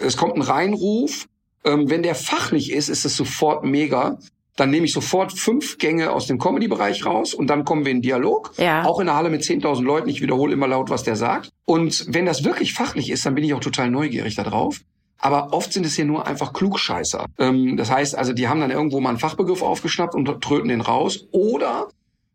es 0.05 0.17
kommt 0.17 0.37
ein 0.37 0.43
Reinruf. 0.43 1.27
Ähm, 1.65 1.91
wenn 1.91 2.03
der 2.03 2.15
fachlich 2.15 2.73
ist, 2.73 2.89
ist 2.89 3.05
es 3.05 3.17
sofort 3.17 3.65
mega. 3.65 4.19
Dann 4.57 4.71
nehme 4.71 4.85
ich 4.85 4.93
sofort 4.93 5.33
fünf 5.33 5.79
Gänge 5.79 6.13
aus 6.13 6.27
dem 6.27 6.39
Comedy-Bereich 6.39 7.07
raus 7.07 7.33
und 7.33 7.47
dann 7.49 7.65
kommen 7.65 7.85
wir 7.85 7.93
in 7.93 8.03
Dialog. 8.03 8.53
Ja. 8.59 8.85
Auch 8.85 9.01
in 9.01 9.09
einer 9.09 9.17
Halle 9.17 9.31
mit 9.31 9.43
10.000 9.43 9.83
Leuten. 9.83 10.09
Ich 10.09 10.21
wiederhole 10.21 10.53
immer 10.53 10.69
laut, 10.69 10.91
was 10.91 11.03
der 11.03 11.17
sagt. 11.17 11.51
Und 11.65 12.05
wenn 12.09 12.27
das 12.27 12.45
wirklich 12.45 12.75
fachlich 12.75 13.11
ist, 13.11 13.25
dann 13.25 13.35
bin 13.35 13.45
ich 13.45 13.55
auch 13.55 13.61
total 13.61 13.91
neugierig 13.91 14.35
darauf. 14.35 14.81
Aber 15.19 15.53
oft 15.53 15.73
sind 15.73 15.87
es 15.87 15.95
hier 15.95 16.05
nur 16.05 16.27
einfach 16.27 16.53
Klugscheißer. 16.53 17.27
Ähm, 17.39 17.77
das 17.77 17.91
heißt 17.91 18.17
also, 18.17 18.33
die 18.33 18.49
haben 18.49 18.61
dann 18.61 18.71
irgendwo 18.71 19.01
mal 19.01 19.11
einen 19.11 19.19
Fachbegriff 19.19 19.63
aufgeschnappt 19.63 20.15
und 20.15 20.27
tröten 20.43 20.69
den 20.69 20.81
raus. 20.81 21.27
Oder 21.31 21.89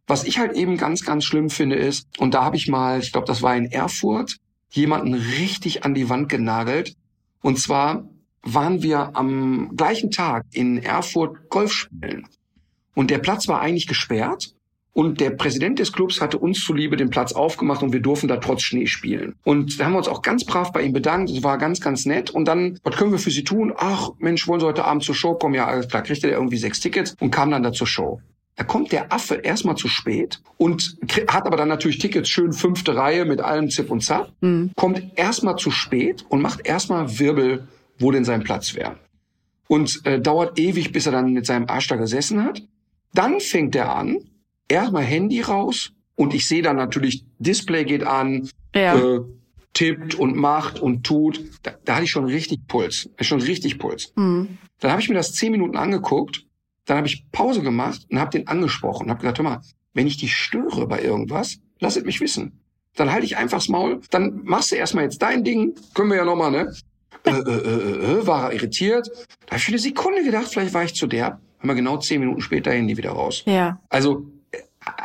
was 0.07 0.23
ich 0.23 0.39
halt 0.39 0.53
eben 0.53 0.78
ganz, 0.78 1.03
ganz 1.03 1.25
schlimm 1.25 1.49
finde 1.49 1.75
ist, 1.75 2.07
und 2.17 2.34
da 2.34 2.45
habe 2.45 2.55
ich 2.55 2.69
mal, 2.69 2.99
ich 2.99 3.11
glaube, 3.11 3.28
das 3.28 3.41
war 3.41 3.55
in 3.55 3.65
Erfurt, 3.65 4.38
jemanden 4.69 5.13
richtig 5.13 5.84
an 5.84 5.93
die 5.93 6.09
Wand 6.09 6.30
genagelt. 6.30 6.95
Und 7.41 7.59
zwar 7.59 8.07
waren 8.54 8.82
wir 8.82 9.16
am 9.16 9.76
gleichen 9.76 10.12
Tag 10.12 10.45
in 10.52 10.78
Erfurt 10.78 11.50
Golf 11.50 11.72
spielen. 11.74 12.28
Und 12.95 13.12
der 13.12 13.20
Platz 13.20 13.48
war 13.48 13.62
eigentlich 13.62 13.88
gesperrt. 13.88 14.54
Und 14.93 15.20
der 15.20 15.30
Präsident 15.30 15.78
des 15.78 15.93
Clubs 15.93 16.22
hatte 16.22 16.39
uns 16.39 16.66
zuliebe 16.66 16.98
den 16.98 17.12
Platz 17.12 17.32
aufgemacht 17.32 17.84
und 17.84 17.93
wir 17.93 18.00
durften 18.00 18.28
da 18.28 18.38
trotz 18.38 18.64
Schnee 18.64 18.88
spielen. 18.88 19.36
Und 19.43 19.80
da 19.80 19.86
haben 19.86 19.91
wir 19.91 20.00
uns 20.00 20.08
auch 20.08 20.24
ganz 20.24 20.43
brav 20.43 20.72
bei 20.72 20.82
ihm 20.82 20.91
bedankt. 20.91 21.30
Es 21.30 21.43
war 21.43 21.60
ganz, 21.60 21.82
ganz 21.82 22.08
nett. 22.08 22.32
Und 22.32 22.48
dann, 22.48 22.80
was 22.82 22.95
können 22.95 23.12
wir 23.12 23.20
für 23.20 23.30
Sie 23.30 23.43
tun? 23.43 23.72
Ach, 23.78 24.10
Mensch, 24.18 24.48
wollen 24.48 24.60
Sie 24.60 24.66
heute 24.66 24.86
Abend 24.86 25.04
zur 25.04 25.14
Show 25.14 25.36
kommen? 25.36 25.54
Ja, 25.54 25.68
alles 25.68 25.88
klar. 25.88 26.02
Kriegte 26.02 26.26
der 26.26 26.38
irgendwie 26.38 26.58
sechs 26.58 26.80
Tickets 26.80 27.16
und 27.20 27.30
kam 27.30 27.52
dann 27.52 27.62
da 27.62 27.72
zur 27.72 27.86
Show. 27.86 28.22
Da 28.56 28.64
kommt 28.64 28.91
der 28.91 29.14
Affe 29.14 29.36
erstmal 29.36 29.76
zu 29.76 29.88
spät 29.88 30.41
und 30.58 30.98
hat 31.28 31.45
aber 31.45 31.58
dann 31.58 31.68
natürlich 31.68 32.00
Tickets 32.00 32.28
schön 32.28 32.52
fünfte 32.52 32.95
Reihe 32.95 33.24
mit 33.24 33.39
allem 33.39 33.70
Zip 33.70 33.91
und 33.91 34.04
Zap. 34.04 34.34
Mhm. 34.41 34.72
Kommt 34.76 35.04
erstmal 35.16 35.58
zu 35.58 35.70
spät 35.70 36.26
und 36.30 36.41
macht 36.41 36.68
erstmal 36.68 37.20
Wirbel, 37.20 37.68
wo 38.00 38.12
denn 38.12 38.26
sein 38.26 38.43
Platz 38.43 38.76
wäre. 38.76 38.98
Und 39.68 40.06
äh, 40.06 40.20
dauert 40.20 40.58
ewig, 40.60 40.91
bis 40.91 41.06
er 41.06 41.12
dann 41.12 41.34
mit 41.34 41.45
seinem 41.45 41.68
Arsch 41.70 41.88
da 41.88 41.95
gesessen 41.95 42.43
hat. 42.43 42.62
Dann 43.14 43.39
fängt 43.39 43.76
er 43.76 43.95
an, 43.95 44.18
erstmal 44.68 45.04
Handy 45.04 45.41
raus 45.41 45.91
und 46.16 46.34
ich 46.34 46.48
sehe 46.48 46.62
dann 46.62 46.76
natürlich, 46.78 47.26
Display 47.39 47.84
geht 47.84 48.04
an, 48.04 48.50
Ja. 48.76 48.95
äh, 48.98 49.20
tippt 49.74 50.16
und 50.16 50.36
macht 50.36 50.80
und 50.80 51.06
tut. 51.06 51.43
Da, 51.64 51.72
da 51.86 51.95
hatte 51.95 52.06
ich 52.06 52.12
schon 52.12 52.26
richtig 52.26 52.66
Puls. 52.68 53.10
Schon 53.22 53.41
richtig 53.41 53.78
Puls. 53.78 54.14
Mhm. 54.16 54.58
Dann 54.80 54.91
habe 54.91 55.02
ich 55.02 55.10
mir 55.10 55.16
das 55.16 55.34
zehn 55.34 55.52
Minuten 55.52 55.78
angeguckt, 55.78 56.45
dann 56.86 56.98
habe 56.98 57.08
ich 57.08 57.26
Pause 57.32 57.62
gemacht 57.62 58.08
und 58.10 58.20
habe 58.20 58.32
den 58.32 58.48
angesprochen 58.48 59.04
und 59.06 59.10
habe 59.10 59.20
gesagt, 59.22 59.39
hör 59.39 59.43
mal, 59.43 59.62
wenn 59.93 60.08
ich 60.08 60.18
dich 60.18 60.36
störe 60.36 60.88
bei 60.88 61.02
irgendwas, 61.02 61.58
lass 61.80 61.98
es 61.98 62.06
mich 62.06 62.22
wissen. 62.22 62.60
Dann 62.95 63.12
halte 63.12 63.26
ich 63.26 63.38
einfach 63.38 63.58
das 63.58 63.68
Maul, 63.70 64.00
dann 64.10 64.41
machst 64.45 64.72
du 64.72 64.76
erstmal 64.76 65.04
jetzt 65.04 65.22
dein 65.22 65.43
Ding, 65.43 65.76
können 65.93 66.10
wir 66.10 66.18
ja 66.18 66.26
nochmal, 66.26 66.52
ne? 66.52 66.74
Äh, 67.24 67.32
äh, 67.32 67.34
äh, 67.34 68.20
äh, 68.20 68.28
war 68.28 68.45
er 68.45 68.53
irritiert. 68.53 69.08
Da 69.45 69.51
habe 69.51 69.58
ich 69.58 69.66
für 69.66 69.72
eine 69.72 69.80
Sekunde 69.80 70.24
gedacht, 70.24 70.47
vielleicht 70.47 70.74
war 70.74 70.84
ich 70.84 70.95
zu 70.95 71.08
der. 71.08 71.39
Haben 71.60 71.70
wir 71.70 71.76
genau 71.76 71.97
zehn 71.97 72.20
Minuten 72.20 72.41
später 72.41 72.72
Handy 72.72 72.95
wieder 72.97 73.12
raus. 73.12 73.43
Ja. 73.45 73.80
Also 73.89 74.26
äh, 74.51 74.60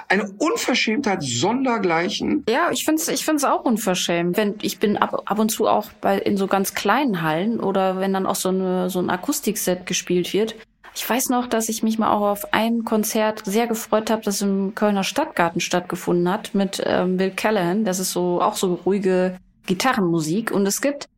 eine 0.09 0.30
Unverschämtheit 0.38 1.22
sondergleichen. 1.22 2.44
Ja, 2.48 2.70
ich 2.70 2.84
find's, 2.84 3.09
ich 3.09 3.24
find's 3.24 3.44
auch 3.44 3.64
unverschämt. 3.64 4.36
Wenn, 4.36 4.55
ich 4.62 4.78
bin 4.78 4.96
ab, 4.96 5.22
ab 5.24 5.38
und 5.38 5.50
zu 5.50 5.66
auch 5.66 5.90
bei, 6.00 6.18
in 6.18 6.36
so 6.36 6.46
ganz 6.46 6.74
kleinen 6.74 7.22
Hallen 7.22 7.61
oder 7.61 7.98
wenn 7.98 8.12
dann 8.12 8.26
auch 8.26 8.36
so, 8.36 8.50
eine, 8.50 8.90
so 8.90 9.00
ein 9.00 9.11
Akustikset 9.11 9.86
gespielt 9.86 10.32
wird. 10.32 10.55
Ich 10.94 11.09
weiß 11.09 11.30
noch, 11.30 11.46
dass 11.46 11.70
ich 11.70 11.82
mich 11.82 11.98
mal 11.98 12.12
auch 12.12 12.20
auf 12.20 12.53
ein 12.53 12.84
Konzert 12.84 13.42
sehr 13.46 13.66
gefreut 13.66 14.11
habe, 14.11 14.22
das 14.22 14.42
im 14.42 14.74
Kölner 14.74 15.05
Stadtgarten 15.05 15.61
stattgefunden 15.61 16.30
hat 16.30 16.55
mit 16.55 16.82
ähm, 16.84 17.16
Bill 17.16 17.30
Callahan. 17.30 17.84
Das 17.84 17.98
ist 17.98 18.12
so 18.12 18.42
auch 18.42 18.57
so 18.57 18.74
ruhige 18.74 19.38
Gitarrenmusik 19.64 20.50
und 20.50 20.66
es 20.66 20.82
gibt 20.82 21.09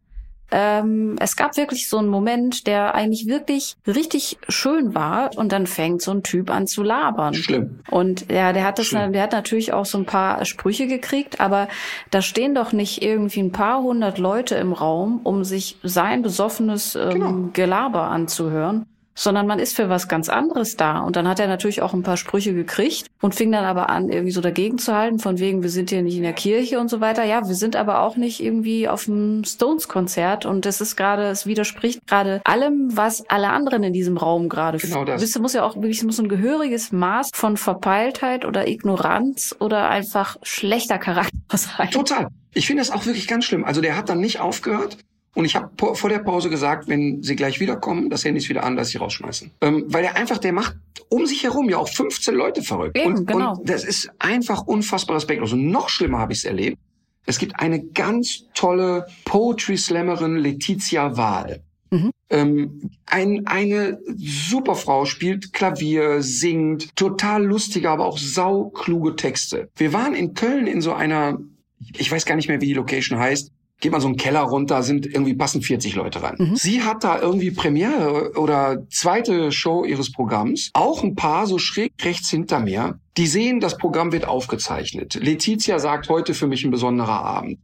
ähm, 0.51 1.17
es 1.21 1.37
gab 1.37 1.57
wirklich 1.57 1.89
so 1.89 1.99
einen 1.99 2.09
Moment, 2.09 2.67
der 2.67 2.95
eigentlich 2.95 3.27
wirklich 3.27 3.77
richtig 3.87 4.39
schön 4.49 4.95
war 4.95 5.31
und 5.37 5.53
dann 5.53 5.67
fängt 5.67 6.03
so 6.03 6.11
ein 6.13 6.23
Typ 6.23 6.51
an 6.51 6.67
zu 6.67 6.83
labern. 6.83 7.35
Schlimm. 7.35 7.81
Und 7.91 8.31
ja, 8.31 8.53
der 8.53 8.65
hat 8.65 8.79
das, 8.79 8.87
Schlimm. 8.87 9.13
der 9.13 9.23
hat 9.23 9.33
natürlich 9.33 9.73
auch 9.73 9.87
so 9.87 9.99
ein 9.99 10.05
paar 10.07 10.45
Sprüche 10.45 10.87
gekriegt, 10.87 11.41
aber 11.41 11.69
da 12.11 12.23
stehen 12.23 12.55
doch 12.55 12.73
nicht 12.73 13.03
irgendwie 13.03 13.41
ein 13.41 13.53
paar 13.53 13.83
hundert 13.83 14.19
Leute 14.19 14.55
im 14.57 14.73
Raum, 14.73 15.21
um 15.25 15.45
sich 15.45 15.79
sein 15.83 16.23
besoffenes 16.23 16.95
ähm, 16.95 17.11
Genau. 17.11 17.49
Gelaber 17.53 18.03
anzuhören, 18.11 18.87
sondern 19.15 19.47
man 19.47 19.59
ist 19.59 19.77
für 19.77 19.89
was 19.89 20.09
ganz 20.09 20.29
anderes 20.29 20.77
da. 20.77 20.99
Und 21.01 21.17
dann 21.17 21.29
hat 21.29 21.41
er 21.41 21.47
natürlich 21.47 21.83
auch 21.83 21.95
ein 21.95 22.03
paar 22.03 22.17
Sprüche 22.17 22.55
gekriegt 22.55 23.07
und 23.21 23.35
fing 23.35 23.51
dann 23.53 23.65
aber 23.65 23.91
an, 23.91 24.09
irgendwie 24.09 24.33
so 24.33 24.41
dagegen 24.41 24.79
zu 24.79 24.95
halten, 24.95 25.19
von 25.19 25.39
wegen, 25.39 25.63
wir 25.63 25.71
sind 25.71 25.91
hier 25.91 26.03
nicht 26.03 26.17
in 26.17 26.23
der 26.23 26.33
Kirche 26.33 26.81
und 26.81 26.89
so 26.89 27.01
weiter. 27.01 27.25
Ja, 27.25 27.47
wir 27.47 27.55
sind 27.55 27.77
aber 27.77 28.01
auch 28.01 28.17
nicht 28.17 28.43
irgendwie 28.43 28.89
auf 28.89 29.09
einem 29.09 29.45
Stones-Konzert 29.45 30.47
und 30.47 30.67
es 30.67 30.81
ist 30.81 30.97
gerade, 30.97 31.25
es 31.29 31.47
widerspricht 31.47 32.07
gerade 32.07 32.41
allem, 32.45 32.97
was 32.97 33.29
alle 33.29 33.51
anderen 33.51 33.83
in 33.85 33.93
diesem 33.93 34.17
Raum 34.17 34.49
gerade 34.49 34.79
Genau 34.79 35.05
das. 35.05 35.23
Wisst 35.23 35.39
muss 35.39 35.53
ja 35.53 35.65
auch 35.65 35.77
wirklich, 35.77 36.03
muss 36.05 36.19
ein 36.19 36.29
gehöriges 36.29 36.93
Maß 36.93 37.31
von 37.35 37.57
Verpeiltheit 37.57 38.45
oder 38.45 38.69
Ignoranz 38.69 39.55
oder 39.59 39.89
einfach 39.89 40.37
schlechter 40.43 40.99
Charakter 40.99 41.33
sein. 41.57 41.91
Total. 41.91 42.29
Ich 42.53 42.67
finde 42.67 42.83
das 42.83 42.91
auch 42.91 43.07
wirklich 43.07 43.27
ganz 43.27 43.45
schlimm. 43.45 43.65
Also 43.65 43.81
der 43.81 43.97
hat 43.97 44.09
dann 44.09 44.21
nicht 44.21 44.41
aufgehört 44.41 44.99
Und 45.35 45.45
ich 45.45 45.57
habe 45.57 45.71
vor 45.77 46.09
der 46.09 46.21
Pause 46.21 46.49
gesagt, 46.49 46.89
wenn 46.89 47.23
sie 47.23 47.35
gleich 47.35 47.59
wiederkommen, 47.59 48.09
das 48.09 48.25
Handy 48.25 48.39
ist 48.39 48.49
wieder 48.49 48.65
an, 48.65 48.77
dass 48.77 48.91
sie 48.91 48.99
rausschmeißen. 48.99 49.51
Ähm, 49.61 49.85
weil 49.89 50.05
er 50.05 50.17
einfach, 50.17 50.39
der 50.39 50.53
macht 50.53 50.77
um 51.09 51.27
sich 51.27 51.43
herum 51.43 51.69
ja 51.69 51.79
auch 51.79 51.89
15 51.89 52.35
Leute 52.35 52.63
verrückt. 52.63 52.97
Eben, 52.97 53.15
und, 53.15 53.27
genau. 53.27 53.55
und 53.55 53.69
das 53.69 53.85
ist 53.85 54.11
einfach 54.19 54.63
unfassbar 54.67 55.17
respektlos. 55.17 55.53
Und 55.53 55.69
noch 55.69 55.89
schlimmer 55.89 56.19
habe 56.19 56.33
ich 56.33 56.39
es 56.39 56.45
erlebt. 56.45 56.79
Es 57.27 57.39
gibt 57.39 57.59
eine 57.59 57.83
ganz 57.83 58.45
tolle 58.55 59.07
Poetry-Slammerin, 59.25 60.37
Letizia 60.37 61.17
Wahl. 61.17 61.63
Mhm. 61.91 62.11
Ähm, 62.31 62.91
ein, 63.07 63.47
eine 63.47 63.99
super 64.17 64.75
Frau 64.75 65.05
spielt 65.05 65.53
Klavier, 65.53 66.23
singt, 66.23 66.95
total 66.97 67.45
lustige, 67.45 67.91
aber 67.91 68.05
auch 68.05 68.19
saukluge 68.19 69.17
Texte. 69.17 69.69
Wir 69.77 69.93
waren 69.93 70.15
in 70.15 70.35
Köln 70.35 70.67
in 70.67 70.81
so 70.81 70.93
einer, 70.93 71.39
ich 71.97 72.11
weiß 72.11 72.25
gar 72.27 72.37
nicht 72.37 72.49
mehr, 72.49 72.61
wie 72.61 72.67
die 72.67 72.75
Location 72.75 73.19
heißt, 73.19 73.53
geht 73.85 73.93
mal 73.93 74.01
so 74.01 74.09
einen 74.09 74.17
Keller 74.17 74.41
runter, 74.41 74.83
sind 74.83 75.07
irgendwie 75.07 75.35
passen 75.35 75.61
40 75.63 75.95
Leute 75.95 76.23
rein. 76.23 76.37
Mhm. 76.39 76.57
Sie 76.57 76.83
hat 76.83 77.05
da 77.05 77.21
irgendwie 77.21 77.51
Premiere 77.51 78.33
oder 78.37 78.87
zweite 78.91 79.53
Show 79.53 79.85
ihres 79.85 80.11
Programms. 80.11 80.71
Auch 80.73 81.05
ein 81.05 81.15
paar 81.15 81.47
so 81.47 81.59
schräg 81.59 81.93
rechts 82.03 82.31
hinter 82.31 82.61
mir. 82.61 82.99
Die 83.19 83.27
sehen, 83.27 83.61
das 83.61 83.77
Programm 83.77 84.11
wird 84.11 84.27
aufgezeichnet. 84.27 85.15
Letizia 85.15 85.79
sagt 85.79 86.09
heute 86.09 86.33
für 86.35 86.47
mich 86.47 86.65
ein 86.65 86.71
besonderer 86.71 87.23
Abend. 87.25 87.59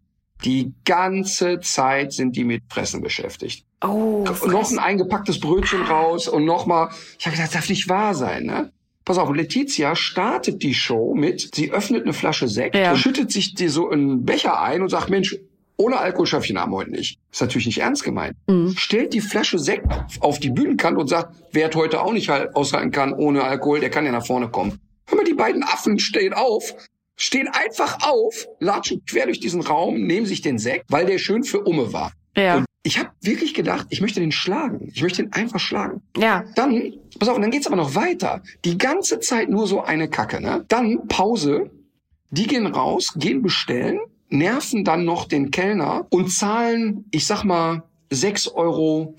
Die 0.44 0.72
ganze 0.84 1.60
Zeit 1.60 2.12
sind 2.12 2.36
die 2.36 2.44
mit 2.44 2.62
Fressen 2.68 3.00
beschäftigt. 3.02 3.64
Oh, 3.82 4.24
noch 4.46 4.70
ein 4.70 4.78
eingepacktes 4.78 5.40
Brötchen 5.40 5.82
raus 5.82 6.28
und 6.28 6.44
nochmal. 6.44 6.90
Ich 7.18 7.26
habe 7.26 7.34
gedacht, 7.34 7.48
das 7.54 7.60
darf 7.60 7.68
nicht 7.70 7.88
wahr 7.88 8.14
sein, 8.14 8.44
ne? 8.44 8.72
Pass 9.06 9.16
auf, 9.18 9.34
Letizia 9.34 9.96
startet 9.96 10.62
die 10.62 10.74
Show 10.74 11.14
mit, 11.14 11.54
sie 11.54 11.72
öffnet 11.72 12.02
eine 12.04 12.12
Flasche 12.12 12.46
Sekt, 12.46 12.76
Ja. 12.76 12.94
schüttet 12.94 13.32
sich 13.32 13.54
die 13.54 13.68
so 13.68 13.88
einen 13.90 14.24
Becher 14.24 14.60
ein 14.60 14.82
und 14.82 14.90
sagt, 14.90 15.08
Mensch, 15.10 15.36
ohne 15.80 15.98
Alkohol 15.98 16.26
schaffe 16.26 16.44
ich 16.44 16.48
den 16.50 16.58
Abend 16.58 16.74
heute 16.74 16.90
nicht. 16.90 17.18
Ist 17.32 17.40
natürlich 17.40 17.66
nicht 17.66 17.78
ernst 17.78 18.04
gemeint. 18.04 18.36
Mhm. 18.46 18.74
Stellt 18.76 19.12
die 19.14 19.20
Flasche 19.20 19.58
Sekt 19.58 19.86
auf 20.20 20.38
die 20.38 20.50
Bühnenkante 20.50 21.00
und 21.00 21.08
sagt, 21.08 21.34
wer 21.52 21.70
heute 21.74 22.02
auch 22.02 22.12
nicht 22.12 22.28
halt 22.28 22.54
aushalten 22.54 22.90
kann 22.90 23.12
ohne 23.12 23.42
Alkohol, 23.44 23.80
der 23.80 23.90
kann 23.90 24.04
ja 24.04 24.12
nach 24.12 24.26
vorne 24.26 24.48
kommen. 24.50 24.78
Hör 25.06 25.16
mal, 25.16 25.24
die 25.24 25.34
beiden 25.34 25.62
Affen 25.62 25.98
stehen 25.98 26.32
auf, 26.34 26.74
stehen 27.16 27.48
einfach 27.48 28.06
auf, 28.08 28.46
latschen 28.60 29.02
quer 29.06 29.26
durch 29.26 29.40
diesen 29.40 29.60
Raum, 29.62 30.06
nehmen 30.06 30.26
sich 30.26 30.40
den 30.42 30.58
Sekt, 30.58 30.84
weil 30.88 31.06
der 31.06 31.18
schön 31.18 31.44
für 31.44 31.60
Umme 31.62 31.92
war. 31.92 32.12
Ja, 32.36 32.58
Und 32.58 32.66
ich 32.82 32.98
habe 32.98 33.10
wirklich 33.20 33.54
gedacht, 33.54 33.86
ich 33.90 34.00
möchte 34.00 34.20
den 34.20 34.32
schlagen. 34.32 34.88
Ich 34.94 35.02
möchte 35.02 35.22
ihn 35.22 35.32
einfach 35.32 35.58
schlagen. 35.60 36.02
ja. 36.16 36.44
Dann, 36.54 36.92
pass 37.18 37.28
auf, 37.28 37.36
und 37.36 37.42
dann 37.42 37.50
geht's 37.50 37.66
aber 37.66 37.76
noch 37.76 37.94
weiter. 37.94 38.42
Die 38.64 38.78
ganze 38.78 39.18
Zeit 39.20 39.48
nur 39.50 39.66
so 39.66 39.82
eine 39.82 40.08
Kacke, 40.08 40.40
ne? 40.40 40.64
Dann 40.68 41.08
Pause. 41.08 41.70
Die 42.30 42.46
gehen 42.46 42.66
raus, 42.66 43.14
gehen 43.16 43.42
bestellen, 43.42 43.98
nerven 44.30 44.84
dann 44.84 45.04
noch 45.04 45.26
den 45.26 45.50
Kellner 45.50 46.06
und 46.10 46.32
zahlen, 46.32 47.04
ich 47.10 47.26
sag 47.26 47.44
mal, 47.44 47.82
6,45 48.12 48.54
Euro 48.54 49.14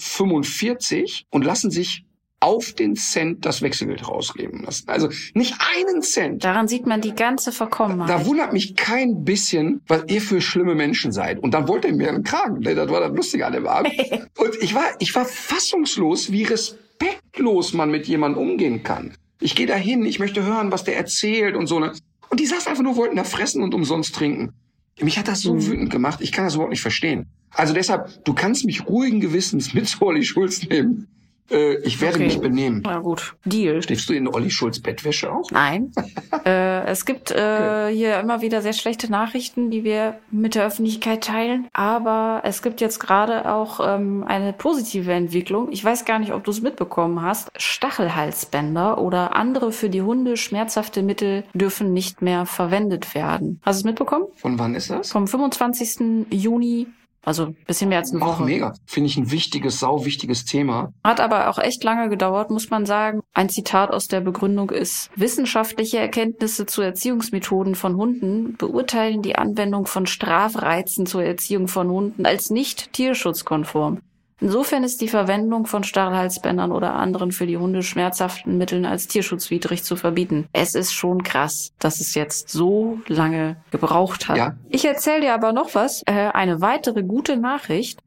und 1.29 1.45
lassen 1.45 1.71
sich 1.71 2.05
auf 2.41 2.73
den 2.73 2.95
Cent 2.95 3.45
das 3.45 3.61
Wechselgeld 3.61 4.07
rausgeben 4.07 4.63
lassen. 4.63 4.89
Also 4.89 5.09
nicht 5.35 5.55
einen 5.59 6.01
Cent. 6.01 6.43
Daran 6.43 6.67
sieht 6.67 6.87
man 6.87 6.99
die 6.99 7.13
ganze 7.13 7.51
Verkommenheit. 7.51 8.09
Da 8.09 8.25
wundert 8.25 8.51
mich 8.51 8.75
kein 8.75 9.23
bisschen, 9.23 9.81
was 9.87 10.03
ihr 10.07 10.21
für 10.21 10.41
schlimme 10.41 10.73
Menschen 10.73 11.11
seid. 11.11 11.39
Und 11.39 11.53
dann 11.53 11.67
wollte 11.67 11.89
er 11.89 11.93
mir 11.93 12.09
einen 12.09 12.23
Kragen. 12.23 12.59
Ne? 12.59 12.73
Das 12.73 12.89
war 12.89 12.99
das 12.99 13.15
Lustige 13.15 13.45
an 13.45 13.53
dem 13.53 13.67
Abend. 13.67 13.93
Und 14.37 14.55
ich 14.59 14.73
war, 14.73 14.85
ich 14.97 15.13
war 15.13 15.25
fassungslos, 15.25 16.31
wie 16.31 16.43
respektlos 16.43 17.73
man 17.73 17.91
mit 17.91 18.07
jemandem 18.07 18.41
umgehen 18.41 18.81
kann. 18.81 19.13
Ich 19.39 19.55
gehe 19.55 19.67
da 19.67 19.75
hin, 19.75 20.03
ich 20.05 20.19
möchte 20.19 20.43
hören, 20.43 20.71
was 20.71 20.83
der 20.83 20.97
erzählt 20.97 21.55
und 21.55 21.67
so. 21.67 21.79
Ne? 21.79 21.93
Und 22.29 22.39
die 22.39 22.45
saßen 22.45 22.69
einfach 22.69 22.83
nur, 22.83 22.95
wollten 22.95 23.15
da 23.15 23.23
fressen 23.23 23.63
und 23.63 23.73
umsonst 23.73 24.15
trinken. 24.15 24.53
Mich 25.01 25.17
hat 25.17 25.27
das 25.27 25.41
so 25.41 25.53
Mhm. 25.55 25.67
wütend 25.67 25.89
gemacht, 25.89 26.19
ich 26.21 26.31
kann 26.31 26.45
das 26.45 26.53
überhaupt 26.55 26.71
nicht 26.71 26.81
verstehen. 26.81 27.25
Also 27.51 27.73
deshalb, 27.73 28.23
du 28.23 28.33
kannst 28.33 28.65
mich 28.65 28.87
ruhigen 28.87 29.19
Gewissens 29.19 29.73
mit 29.73 29.87
zu 29.87 30.01
Olli 30.03 30.23
Schulz 30.23 30.63
nehmen. 30.67 31.07
Äh, 31.49 31.75
ich 31.83 31.99
werde 32.01 32.15
Okay. 32.15 32.25
mich 32.25 32.39
benehmen. 32.39 32.81
Na 32.85 32.99
gut, 32.99 33.35
Deal. 33.45 33.81
Schläfst 33.81 34.07
du 34.09 34.13
in 34.13 34.27
Olli 34.27 34.49
Schulz 34.51 34.79
Bettwäsche 34.79 35.31
auch? 35.31 35.49
Nein. 35.51 35.91
äh, 36.45 36.85
es 36.85 37.05
gibt 37.05 37.31
äh, 37.31 37.89
hier 37.89 38.19
immer 38.19 38.41
wieder 38.41 38.61
sehr 38.61 38.73
schlechte 38.73 39.09
Nachrichten, 39.11 39.71
die 39.71 39.83
wir 39.83 40.19
mit 40.29 40.55
der 40.55 40.65
Öffentlichkeit 40.65 41.23
teilen. 41.23 41.67
Aber 41.73 42.41
es 42.43 42.61
gibt 42.61 42.81
jetzt 42.81 42.99
gerade 42.99 43.49
auch 43.51 43.79
ähm, 43.83 44.23
eine 44.27 44.53
positive 44.53 45.11
Entwicklung. 45.11 45.71
Ich 45.71 45.83
weiß 45.83 46.05
gar 46.05 46.19
nicht, 46.19 46.33
ob 46.33 46.43
du 46.43 46.51
es 46.51 46.61
mitbekommen 46.61 47.21
hast. 47.21 47.49
Stachelhalsbänder 47.57 48.97
oder 48.99 49.35
andere 49.35 49.71
für 49.71 49.89
die 49.89 50.01
Hunde 50.01 50.37
schmerzhafte 50.37 51.01
Mittel 51.03 51.43
dürfen 51.53 51.93
nicht 51.93 52.21
mehr 52.21 52.45
verwendet 52.45 53.15
werden. 53.15 53.59
Hast 53.63 53.77
du 53.77 53.81
es 53.81 53.85
mitbekommen? 53.85 54.25
Von 54.35 54.59
wann 54.59 54.75
ist 54.75 54.89
das? 54.89 55.11
Vom 55.11 55.27
25. 55.27 56.27
Juni, 56.31 56.87
also 57.23 57.45
ein 57.45 57.55
bisschen 57.67 57.89
mehr 57.89 57.99
als 57.99 58.11
eine 58.11 58.21
Auch 58.23 58.39
Woche. 58.39 58.43
mega. 58.43 58.73
Finde 58.85 59.09
ich 59.09 59.17
ein 59.17 59.31
wichtiges, 59.31 59.79
sau 59.79 60.05
wichtiges 60.05 60.45
Thema. 60.45 60.91
Hat 61.03 61.19
aber 61.19 61.49
auch 61.49 61.59
echt 61.59 61.83
lange 61.83 62.09
gedauert, 62.09 62.49
muss 62.49 62.69
man 62.69 62.85
sagen. 62.85 63.21
Ein 63.33 63.49
Zitat 63.49 63.91
aus 63.91 64.07
der 64.07 64.21
Begründung 64.21 64.71
ist, 64.71 65.09
wissenschaftliche 65.15 65.99
Erkenntnisse 65.99 66.65
zu 66.65 66.81
Erziehungsmethoden 66.81 67.75
von 67.75 67.95
Hunden 67.95 68.55
beurteilen 68.57 69.21
die 69.21 69.35
Anwendung 69.35 69.85
von 69.85 70.05
Strafreizen 70.07 71.05
zur 71.05 71.23
Erziehung 71.23 71.67
von 71.67 71.89
Hunden 71.89 72.25
als 72.25 72.49
nicht 72.49 72.93
tierschutzkonform. 72.93 73.99
Insofern 74.41 74.83
ist 74.83 75.01
die 75.01 75.07
Verwendung 75.07 75.67
von 75.67 75.83
Stachelhalsbändern 75.83 76.71
oder 76.71 76.95
anderen 76.95 77.31
für 77.31 77.45
die 77.45 77.57
Hunde 77.57 77.83
schmerzhaften 77.83 78.57
Mitteln 78.57 78.85
als 78.85 79.07
tierschutzwidrig 79.07 79.83
zu 79.83 79.95
verbieten. 79.95 80.47
Es 80.51 80.73
ist 80.73 80.93
schon 80.93 81.21
krass, 81.21 81.73
dass 81.77 81.99
es 81.99 82.15
jetzt 82.15 82.49
so 82.49 82.99
lange 83.07 83.57
gebraucht 83.69 84.27
hat. 84.27 84.37
Ja. 84.37 84.55
Ich 84.69 84.83
erzähle 84.83 85.21
dir 85.21 85.33
aber 85.35 85.53
noch 85.53 85.75
was. 85.75 86.01
Äh, 86.07 86.31
eine 86.33 86.59
weitere 86.59 87.03
gute 87.03 87.37
Nachricht. 87.37 87.99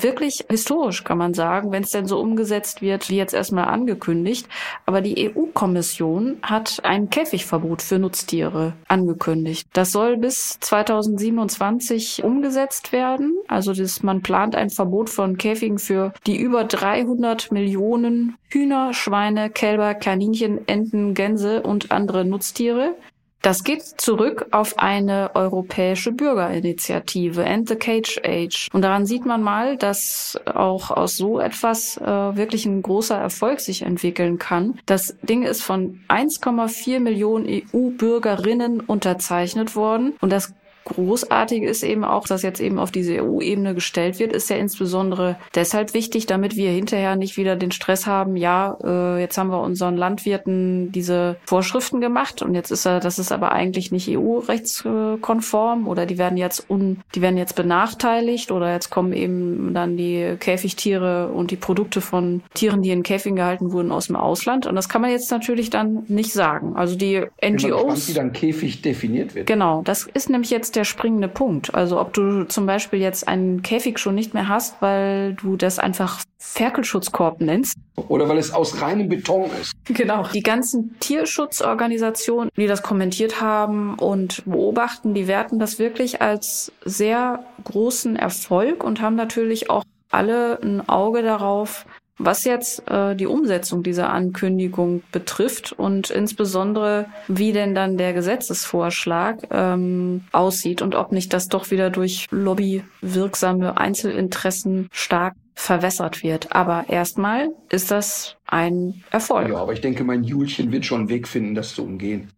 Wirklich 0.00 0.44
historisch 0.48 1.02
kann 1.02 1.18
man 1.18 1.34
sagen, 1.34 1.72
wenn 1.72 1.82
es 1.82 1.90
denn 1.90 2.06
so 2.06 2.20
umgesetzt 2.20 2.82
wird, 2.82 3.10
wie 3.10 3.16
jetzt 3.16 3.34
erstmal 3.34 3.64
angekündigt. 3.64 4.48
Aber 4.86 5.00
die 5.00 5.34
EU-Kommission 5.34 6.38
hat 6.40 6.78
ein 6.84 7.10
Käfigverbot 7.10 7.82
für 7.82 7.98
Nutztiere 7.98 8.74
angekündigt. 8.86 9.66
Das 9.72 9.90
soll 9.90 10.16
bis 10.16 10.60
2027 10.60 12.22
umgesetzt 12.22 12.92
werden. 12.92 13.36
Also 13.48 13.72
das, 13.72 14.04
man 14.04 14.22
plant 14.22 14.54
ein 14.54 14.70
Verbot 14.70 15.10
von 15.10 15.36
Käfigen 15.36 15.80
für 15.80 16.12
die 16.28 16.36
über 16.36 16.62
300 16.62 17.50
Millionen 17.50 18.36
Hühner, 18.50 18.94
Schweine, 18.94 19.50
Kälber, 19.50 19.94
Kaninchen, 19.94 20.68
Enten, 20.68 21.14
Gänse 21.14 21.62
und 21.62 21.90
andere 21.90 22.24
Nutztiere. 22.24 22.94
Das 23.42 23.62
geht 23.62 23.82
zurück 23.82 24.46
auf 24.50 24.78
eine 24.78 25.30
europäische 25.34 26.12
Bürgerinitiative, 26.12 27.44
End 27.44 27.68
the 27.68 27.76
Cage 27.76 28.20
Age. 28.24 28.68
Und 28.72 28.82
daran 28.82 29.06
sieht 29.06 29.24
man 29.24 29.42
mal, 29.42 29.76
dass 29.76 30.38
auch 30.44 30.90
aus 30.90 31.16
so 31.16 31.38
etwas 31.38 31.96
äh, 31.98 32.04
wirklich 32.04 32.66
ein 32.66 32.82
großer 32.82 33.16
Erfolg 33.16 33.60
sich 33.60 33.82
entwickeln 33.82 34.38
kann. 34.38 34.80
Das 34.86 35.16
Ding 35.22 35.44
ist 35.44 35.62
von 35.62 36.00
1,4 36.08 36.98
Millionen 36.98 37.46
EU-Bürgerinnen 37.46 38.80
unterzeichnet 38.80 39.76
worden. 39.76 40.14
Und 40.20 40.32
das 40.32 40.52
Großartige 40.88 41.68
ist 41.68 41.82
eben 41.82 42.04
auch, 42.04 42.26
dass 42.26 42.42
jetzt 42.42 42.60
eben 42.60 42.78
auf 42.78 42.90
diese 42.90 43.22
EU-Ebene 43.22 43.74
gestellt 43.74 44.18
wird, 44.18 44.32
ist 44.32 44.50
ja 44.50 44.56
insbesondere 44.56 45.36
deshalb 45.54 45.94
wichtig, 45.94 46.26
damit 46.26 46.56
wir 46.56 46.70
hinterher 46.70 47.16
nicht 47.16 47.36
wieder 47.36 47.56
den 47.56 47.70
Stress 47.70 48.06
haben, 48.06 48.36
ja, 48.36 48.76
äh, 48.82 49.20
jetzt 49.20 49.38
haben 49.38 49.50
wir 49.50 49.60
unseren 49.60 49.96
Landwirten 49.96 50.90
diese 50.92 51.36
Vorschriften 51.46 52.00
gemacht 52.00 52.42
und 52.42 52.54
jetzt 52.54 52.70
ist 52.70 52.86
er, 52.86 53.00
das 53.00 53.18
ist 53.18 53.32
aber 53.32 53.52
eigentlich 53.52 53.92
nicht 53.92 54.08
EU-rechtskonform 54.08 55.86
oder 55.86 56.06
die 56.06 56.18
werden 56.18 56.38
jetzt 56.38 56.70
un, 56.70 57.00
die 57.14 57.22
werden 57.22 57.36
jetzt 57.36 57.54
benachteiligt 57.54 58.50
oder 58.50 58.72
jetzt 58.72 58.90
kommen 58.90 59.12
eben 59.12 59.74
dann 59.74 59.96
die 59.96 60.36
Käfigtiere 60.40 61.28
und 61.28 61.50
die 61.50 61.56
Produkte 61.56 62.00
von 62.00 62.42
Tieren, 62.54 62.82
die 62.82 62.90
in 62.90 63.02
Käfigen 63.02 63.36
gehalten 63.36 63.72
wurden, 63.72 63.92
aus 63.92 64.06
dem 64.06 64.16
Ausland. 64.16 64.66
Und 64.66 64.74
das 64.74 64.88
kann 64.88 65.02
man 65.02 65.10
jetzt 65.10 65.30
natürlich 65.30 65.70
dann 65.70 66.04
nicht 66.08 66.32
sagen. 66.32 66.76
Also 66.76 66.96
die 66.96 67.22
Bin 67.40 67.52
mal 67.52 67.52
gespannt, 67.52 67.86
NGOs. 67.86 68.08
wie 68.08 68.14
dann 68.14 68.32
Käfig 68.32 68.82
definiert 68.82 69.34
wird. 69.34 69.46
Genau, 69.46 69.82
das 69.82 70.08
ist 70.12 70.30
nämlich 70.30 70.50
jetzt 70.50 70.76
der 70.78 70.84
springende 70.84 71.28
Punkt. 71.28 71.74
Also 71.74 72.00
ob 72.00 72.14
du 72.14 72.44
zum 72.44 72.64
Beispiel 72.64 73.00
jetzt 73.00 73.28
einen 73.28 73.62
Käfig 73.62 73.98
schon 73.98 74.14
nicht 74.14 74.32
mehr 74.32 74.48
hast, 74.48 74.80
weil 74.80 75.34
du 75.34 75.56
das 75.56 75.78
einfach 75.78 76.22
Ferkelschutzkorb 76.38 77.40
nennst. 77.40 77.76
Oder 77.96 78.28
weil 78.28 78.38
es 78.38 78.54
aus 78.54 78.80
reinem 78.80 79.08
Beton 79.08 79.50
ist. 79.60 79.72
Genau. 79.88 80.28
Die 80.32 80.42
ganzen 80.42 80.96
Tierschutzorganisationen, 81.00 82.50
die 82.56 82.66
das 82.66 82.82
kommentiert 82.82 83.40
haben 83.40 83.94
und 83.94 84.44
beobachten, 84.44 85.14
die 85.14 85.26
werten 85.26 85.58
das 85.58 85.78
wirklich 85.78 86.20
als 86.20 86.70
sehr 86.84 87.42
großen 87.64 88.14
Erfolg 88.14 88.84
und 88.84 89.00
haben 89.00 89.16
natürlich 89.16 89.70
auch 89.70 89.82
alle 90.10 90.60
ein 90.62 90.88
Auge 90.88 91.22
darauf, 91.22 91.86
was 92.18 92.44
jetzt 92.44 92.88
äh, 92.90 93.14
die 93.14 93.26
Umsetzung 93.26 93.82
dieser 93.82 94.10
Ankündigung 94.10 95.02
betrifft 95.12 95.72
und 95.72 96.10
insbesondere 96.10 97.06
wie 97.28 97.52
denn 97.52 97.74
dann 97.74 97.96
der 97.96 98.12
Gesetzesvorschlag 98.12 99.46
ähm, 99.50 100.24
aussieht 100.32 100.82
und 100.82 100.94
ob 100.94 101.12
nicht 101.12 101.32
das 101.32 101.48
doch 101.48 101.70
wieder 101.70 101.90
durch 101.90 102.26
lobbywirksame 102.30 103.78
Einzelinteressen 103.78 104.88
stark 104.92 105.34
verwässert 105.54 106.22
wird. 106.22 106.52
Aber 106.52 106.84
erstmal 106.88 107.48
ist 107.70 107.90
das 107.90 108.36
ein 108.46 109.02
Erfolg. 109.10 109.48
Ja, 109.48 109.56
aber 109.56 109.72
ich 109.72 109.80
denke, 109.80 110.04
mein 110.04 110.24
Julchen 110.24 110.72
wird 110.72 110.84
schon 110.84 111.00
einen 111.00 111.08
Weg 111.08 111.26
finden, 111.28 111.54
das 111.54 111.74
zu 111.74 111.84
umgehen. 111.84 112.30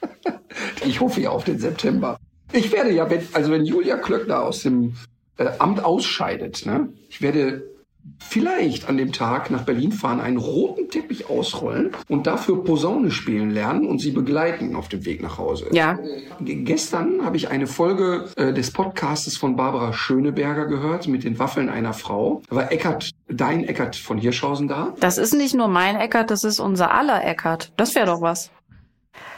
ich 0.84 1.00
hoffe 1.00 1.20
ja 1.20 1.30
auf 1.30 1.44
den 1.44 1.58
September. 1.58 2.18
Ich 2.52 2.70
werde 2.72 2.92
ja, 2.92 3.08
wenn, 3.08 3.26
also 3.32 3.50
wenn 3.50 3.64
Julia 3.64 3.96
Klöckner 3.96 4.42
aus 4.42 4.62
dem 4.62 4.94
äh, 5.38 5.48
Amt 5.58 5.84
ausscheidet. 5.84 6.66
Ne? 6.66 6.88
Ich 7.08 7.22
werde 7.22 7.71
vielleicht 8.18 8.88
an 8.88 8.96
dem 8.96 9.12
Tag 9.12 9.50
nach 9.50 9.64
Berlin 9.64 9.92
fahren, 9.92 10.20
einen 10.20 10.38
roten 10.38 10.88
Teppich 10.88 11.28
ausrollen 11.28 11.90
und 12.08 12.26
dafür 12.26 12.64
Posaune 12.64 13.10
spielen 13.10 13.50
lernen 13.50 13.86
und 13.86 14.00
sie 14.00 14.10
begleiten 14.10 14.74
auf 14.74 14.88
dem 14.88 15.04
Weg 15.04 15.22
nach 15.22 15.38
Hause. 15.38 15.66
Ja. 15.72 15.98
Gestern 16.40 17.24
habe 17.24 17.36
ich 17.36 17.50
eine 17.50 17.66
Folge 17.66 18.30
äh, 18.36 18.52
des 18.52 18.70
Podcastes 18.70 19.36
von 19.36 19.56
Barbara 19.56 19.92
Schöneberger 19.92 20.66
gehört 20.66 21.08
mit 21.08 21.24
den 21.24 21.38
Waffeln 21.38 21.68
einer 21.68 21.92
Frau. 21.92 22.42
Da 22.48 22.56
war 22.56 22.72
Eckart, 22.72 23.10
dein 23.28 23.64
Eckart 23.64 23.96
von 23.96 24.18
Hirschhausen 24.18 24.68
da. 24.68 24.94
Das 25.00 25.18
ist 25.18 25.34
nicht 25.34 25.54
nur 25.54 25.68
mein 25.68 25.96
Eckart, 25.96 26.30
das 26.30 26.44
ist 26.44 26.60
unser 26.60 26.92
aller 26.92 27.24
Eckart. 27.24 27.72
Das 27.76 27.94
wäre 27.94 28.06
doch 28.06 28.20
was. 28.20 28.50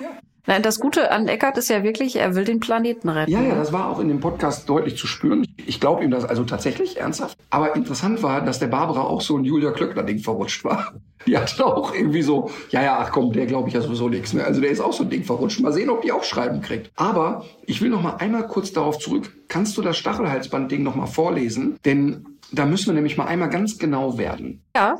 Ja. 0.00 0.08
Nein, 0.46 0.62
das 0.62 0.78
Gute 0.78 1.10
an 1.10 1.26
Eckart 1.26 1.56
ist 1.56 1.70
ja 1.70 1.82
wirklich, 1.82 2.16
er 2.16 2.34
will 2.34 2.44
den 2.44 2.60
Planeten 2.60 3.08
retten. 3.08 3.30
Ja, 3.30 3.40
ja, 3.40 3.54
das 3.54 3.72
war 3.72 3.88
auch 3.88 3.98
in 3.98 4.08
dem 4.08 4.20
Podcast 4.20 4.68
deutlich 4.68 4.96
zu 4.98 5.06
spüren. 5.06 5.46
Ich 5.66 5.80
glaube 5.80 6.04
ihm 6.04 6.10
das 6.10 6.24
also 6.24 6.44
tatsächlich 6.44 7.00
ernsthaft. 7.00 7.38
Aber 7.48 7.74
interessant 7.74 8.22
war, 8.22 8.42
dass 8.42 8.58
der 8.58 8.66
Barbara 8.66 9.02
auch 9.02 9.22
so 9.22 9.38
ein 9.38 9.44
Julia 9.44 9.70
Klöckner-Ding 9.70 10.18
verrutscht 10.18 10.64
war. 10.64 10.92
Die 11.26 11.38
hatte 11.38 11.64
auch 11.64 11.94
irgendwie 11.94 12.20
so, 12.20 12.50
ja, 12.68 12.82
ja, 12.82 12.98
ach 13.00 13.10
komm, 13.10 13.32
der 13.32 13.46
glaube 13.46 13.68
ich 13.68 13.74
ja 13.74 13.80
sowieso 13.80 14.10
nichts 14.10 14.34
mehr. 14.34 14.44
Also 14.44 14.60
der 14.60 14.70
ist 14.70 14.80
auch 14.80 14.92
so 14.92 15.04
ein 15.04 15.10
Ding 15.10 15.24
verrutscht. 15.24 15.60
Mal 15.60 15.72
sehen, 15.72 15.88
ob 15.88 16.02
die 16.02 16.12
auch 16.12 16.24
Schreiben 16.24 16.60
kriegt. 16.60 16.90
Aber 16.96 17.46
ich 17.64 17.80
will 17.80 17.88
noch 17.88 18.02
mal 18.02 18.16
einmal 18.16 18.46
kurz 18.46 18.72
darauf 18.72 18.98
zurück. 18.98 19.32
Kannst 19.48 19.78
du 19.78 19.82
das 19.82 19.96
Stachelhalsband-Ding 19.96 20.82
noch 20.82 20.94
mal 20.94 21.06
vorlesen? 21.06 21.78
Denn 21.86 22.26
da 22.52 22.66
müssen 22.66 22.88
wir 22.88 22.94
nämlich 22.94 23.16
mal 23.16 23.26
einmal 23.26 23.48
ganz 23.48 23.78
genau 23.78 24.18
werden. 24.18 24.62
Ja. 24.76 24.98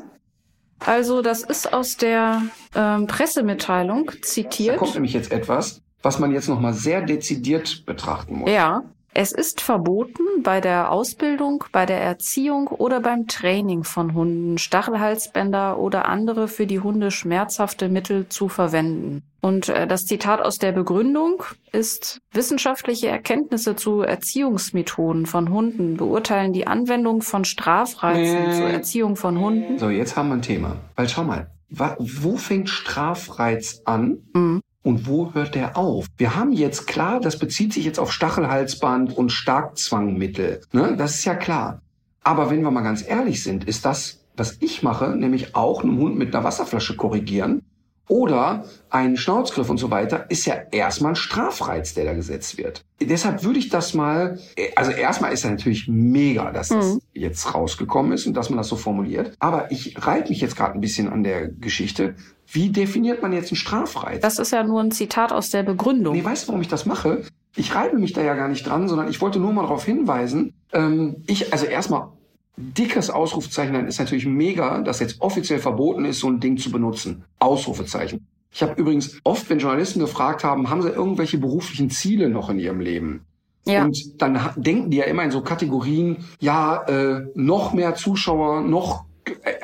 Also 0.79 1.21
das 1.21 1.41
ist 1.43 1.73
aus 1.73 1.97
der 1.97 2.41
ähm, 2.75 3.07
Pressemitteilung 3.07 4.07
Da 4.13 4.21
zitiert. 4.21 4.77
kommt 4.77 4.93
nämlich 4.93 5.13
jetzt 5.13 5.31
etwas, 5.31 5.81
was 6.01 6.19
man 6.19 6.31
jetzt 6.31 6.49
noch 6.49 6.59
mal 6.59 6.73
sehr 6.73 7.01
dezidiert 7.01 7.85
betrachten 7.85 8.35
muss. 8.39 8.49
Ja. 8.51 8.83
Es 9.17 9.31
ist 9.31 9.61
verboten, 9.61 10.23
bei 10.43 10.59
der 10.59 10.91
Ausbildung, 10.91 11.63
bei 11.71 11.85
der 11.85 12.01
Erziehung 12.01 12.67
oder 12.67 12.99
beim 12.99 13.27
Training 13.27 13.85
von 13.85 14.13
Hunden 14.13 14.57
Stachelhalsbänder 14.57 15.79
oder 15.79 16.09
andere 16.09 16.49
für 16.49 16.67
die 16.67 16.81
Hunde 16.81 17.11
schmerzhafte 17.11 17.87
Mittel 17.87 18.27
zu 18.27 18.49
verwenden. 18.49 19.23
Und 19.41 19.69
äh, 19.69 19.87
das 19.87 20.05
Zitat 20.05 20.41
aus 20.41 20.59
der 20.59 20.73
Begründung 20.73 21.43
ist, 21.71 22.19
wissenschaftliche 22.33 23.07
Erkenntnisse 23.07 23.77
zu 23.77 24.01
Erziehungsmethoden 24.01 25.25
von 25.27 25.49
Hunden 25.49 25.95
beurteilen 25.95 26.51
die 26.51 26.67
Anwendung 26.67 27.21
von 27.21 27.45
Strafreizen 27.45 28.49
Nee. 28.49 28.57
zur 28.57 28.67
Erziehung 28.69 29.15
von 29.15 29.39
Hunden. 29.39 29.79
So, 29.79 29.89
jetzt 29.89 30.17
haben 30.17 30.27
wir 30.27 30.35
ein 30.35 30.41
Thema. 30.41 30.75
Weil 30.97 31.07
schau 31.07 31.23
mal, 31.23 31.51
wa 31.69 31.95
wo 31.99 32.35
fängt 32.35 32.67
Strafreiz 32.69 33.81
an 33.85 34.17
Mhm. 34.33 34.61
Und 34.85 35.07
wo 35.07 35.33
hört 35.33 35.55
der 35.55 35.75
auf? 35.75 36.05
Wir 36.17 36.35
haben 36.35 36.53
jetzt 36.53 36.85
klar, 36.85 37.19
das 37.19 37.39
bezieht 37.39 37.73
sich 37.73 37.83
jetzt 37.85 37.99
auf 37.99 38.13
Stachelhalsband 38.13 39.17
und 39.17 39.31
Starkzwangmittel. 39.31 40.61
Ne? 40.71 40.95
Das 40.95 41.15
ist 41.15 41.25
ja 41.25 41.35
klar. 41.35 41.81
Aber 42.23 42.49
wenn 42.49 42.61
wir 42.61 42.71
mal 42.71 42.81
ganz 42.81 43.03
ehrlich 43.07 43.43
sind, 43.43 43.65
ist 43.65 43.83
das, 43.85 44.21
was 44.37 44.57
ich 44.61 44.83
mache, 44.83 45.15
nämlich 45.15 45.55
auch 45.55 45.83
einen 45.83 45.97
Hund 45.97 46.17
mit 46.17 46.33
einer 46.35 46.43
Wasserflasche 46.43 46.95
korrigieren 46.95 47.63
oder 48.07 48.65
einen 48.91 49.17
Schnauzgriff 49.17 49.69
und 49.69 49.79
so 49.79 49.89
weiter, 49.89 50.29
ist 50.29 50.45
ja 50.45 50.53
erstmal 50.71 51.13
ein 51.13 51.15
Strafreiz, 51.15 51.95
der 51.95 52.05
da 52.05 52.13
gesetzt 52.13 52.57
wird. 52.59 52.83
Deshalb 53.01 53.43
würde 53.43 53.57
ich 53.57 53.69
das 53.69 53.95
mal, 53.95 54.37
also 54.75 54.91
erstmal 54.91 55.33
ist 55.33 55.43
ja 55.43 55.49
natürlich 55.49 55.87
mega, 55.87 56.51
dass 56.51 56.69
das 56.69 56.93
Mhm. 56.93 56.99
jetzt 57.13 57.55
rausgekommen 57.55 58.11
ist 58.11 58.27
und 58.27 58.35
dass 58.35 58.49
man 58.51 58.57
das 58.57 58.67
so 58.67 58.75
formuliert. 58.75 59.35
Aber 59.39 59.71
ich 59.71 59.95
reibe 60.05 60.29
mich 60.29 60.41
jetzt 60.41 60.55
gerade 60.55 60.75
ein 60.75 60.81
bisschen 60.81 61.09
an 61.09 61.23
der 61.23 61.47
Geschichte. 61.47 62.15
Wie 62.47 62.69
definiert 62.69 63.21
man 63.21 63.33
jetzt 63.33 63.51
einen 63.51 63.57
Strafreiz? 63.57 64.21
Das 64.21 64.39
ist 64.39 64.51
ja 64.51 64.63
nur 64.63 64.81
ein 64.81 64.91
Zitat 64.91 65.31
aus 65.31 65.49
der 65.49 65.63
Begründung. 65.63 66.15
Nee, 66.15 66.23
weißt 66.23 66.43
du, 66.43 66.47
warum 66.49 66.61
ich 66.61 66.67
das 66.67 66.85
mache? 66.85 67.23
Ich 67.55 67.73
reibe 67.73 67.97
mich 67.97 68.13
da 68.13 68.21
ja 68.21 68.35
gar 68.35 68.47
nicht 68.47 68.67
dran, 68.67 68.87
sondern 68.87 69.09
ich 69.09 69.21
wollte 69.21 69.39
nur 69.39 69.53
mal 69.53 69.63
darauf 69.63 69.85
hinweisen. 69.85 70.53
Ähm, 70.73 71.23
ich, 71.25 71.53
also 71.53 71.65
erstmal, 71.65 72.09
dickes 72.57 73.09
Ausrufezeichen 73.09 73.73
dann 73.73 73.87
ist 73.87 73.99
natürlich 73.99 74.25
mega, 74.25 74.79
dass 74.81 74.99
jetzt 74.99 75.21
offiziell 75.21 75.59
verboten 75.59 76.05
ist, 76.05 76.19
so 76.19 76.27
ein 76.27 76.39
Ding 76.39 76.57
zu 76.57 76.71
benutzen. 76.71 77.23
Ausrufezeichen. 77.39 78.27
Ich 78.51 78.61
habe 78.61 78.79
übrigens 78.79 79.19
oft, 79.23 79.49
wenn 79.49 79.59
Journalisten 79.59 79.99
gefragt 79.99 80.43
haben, 80.43 80.69
haben 80.69 80.81
sie 80.81 80.89
irgendwelche 80.89 81.37
beruflichen 81.37 81.89
Ziele 81.89 82.29
noch 82.29 82.49
in 82.49 82.59
ihrem 82.59 82.79
Leben? 82.79 83.25
Ja. 83.65 83.83
Und 83.83 84.21
dann 84.21 84.39
denken 84.55 84.91
die 84.91 84.97
ja 84.97 85.05
immer 85.05 85.23
in 85.23 85.31
so 85.31 85.41
Kategorien, 85.41 86.17
ja, 86.39 86.83
äh, 86.83 87.25
noch 87.33 87.73
mehr 87.73 87.95
Zuschauer, 87.95 88.61
noch 88.61 89.04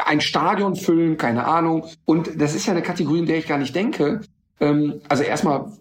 ein 0.06 0.22
Stadion 0.22 0.76
füllen, 0.76 1.18
keine 1.18 1.46
Ahnung. 1.46 1.86
Und 2.06 2.42
das 2.42 2.56
ist 2.56 2.66
ja 2.66 2.74
eine 2.74 2.82
Kategorie, 2.82 3.20
in 3.20 3.26
der 3.26 3.38
ich 3.38 3.48
gar 3.48 3.58
nicht 3.58 3.76
denke. 3.76 4.22
Ähm, 4.60 5.02
also 5.10 5.24
erstmal 5.24 5.72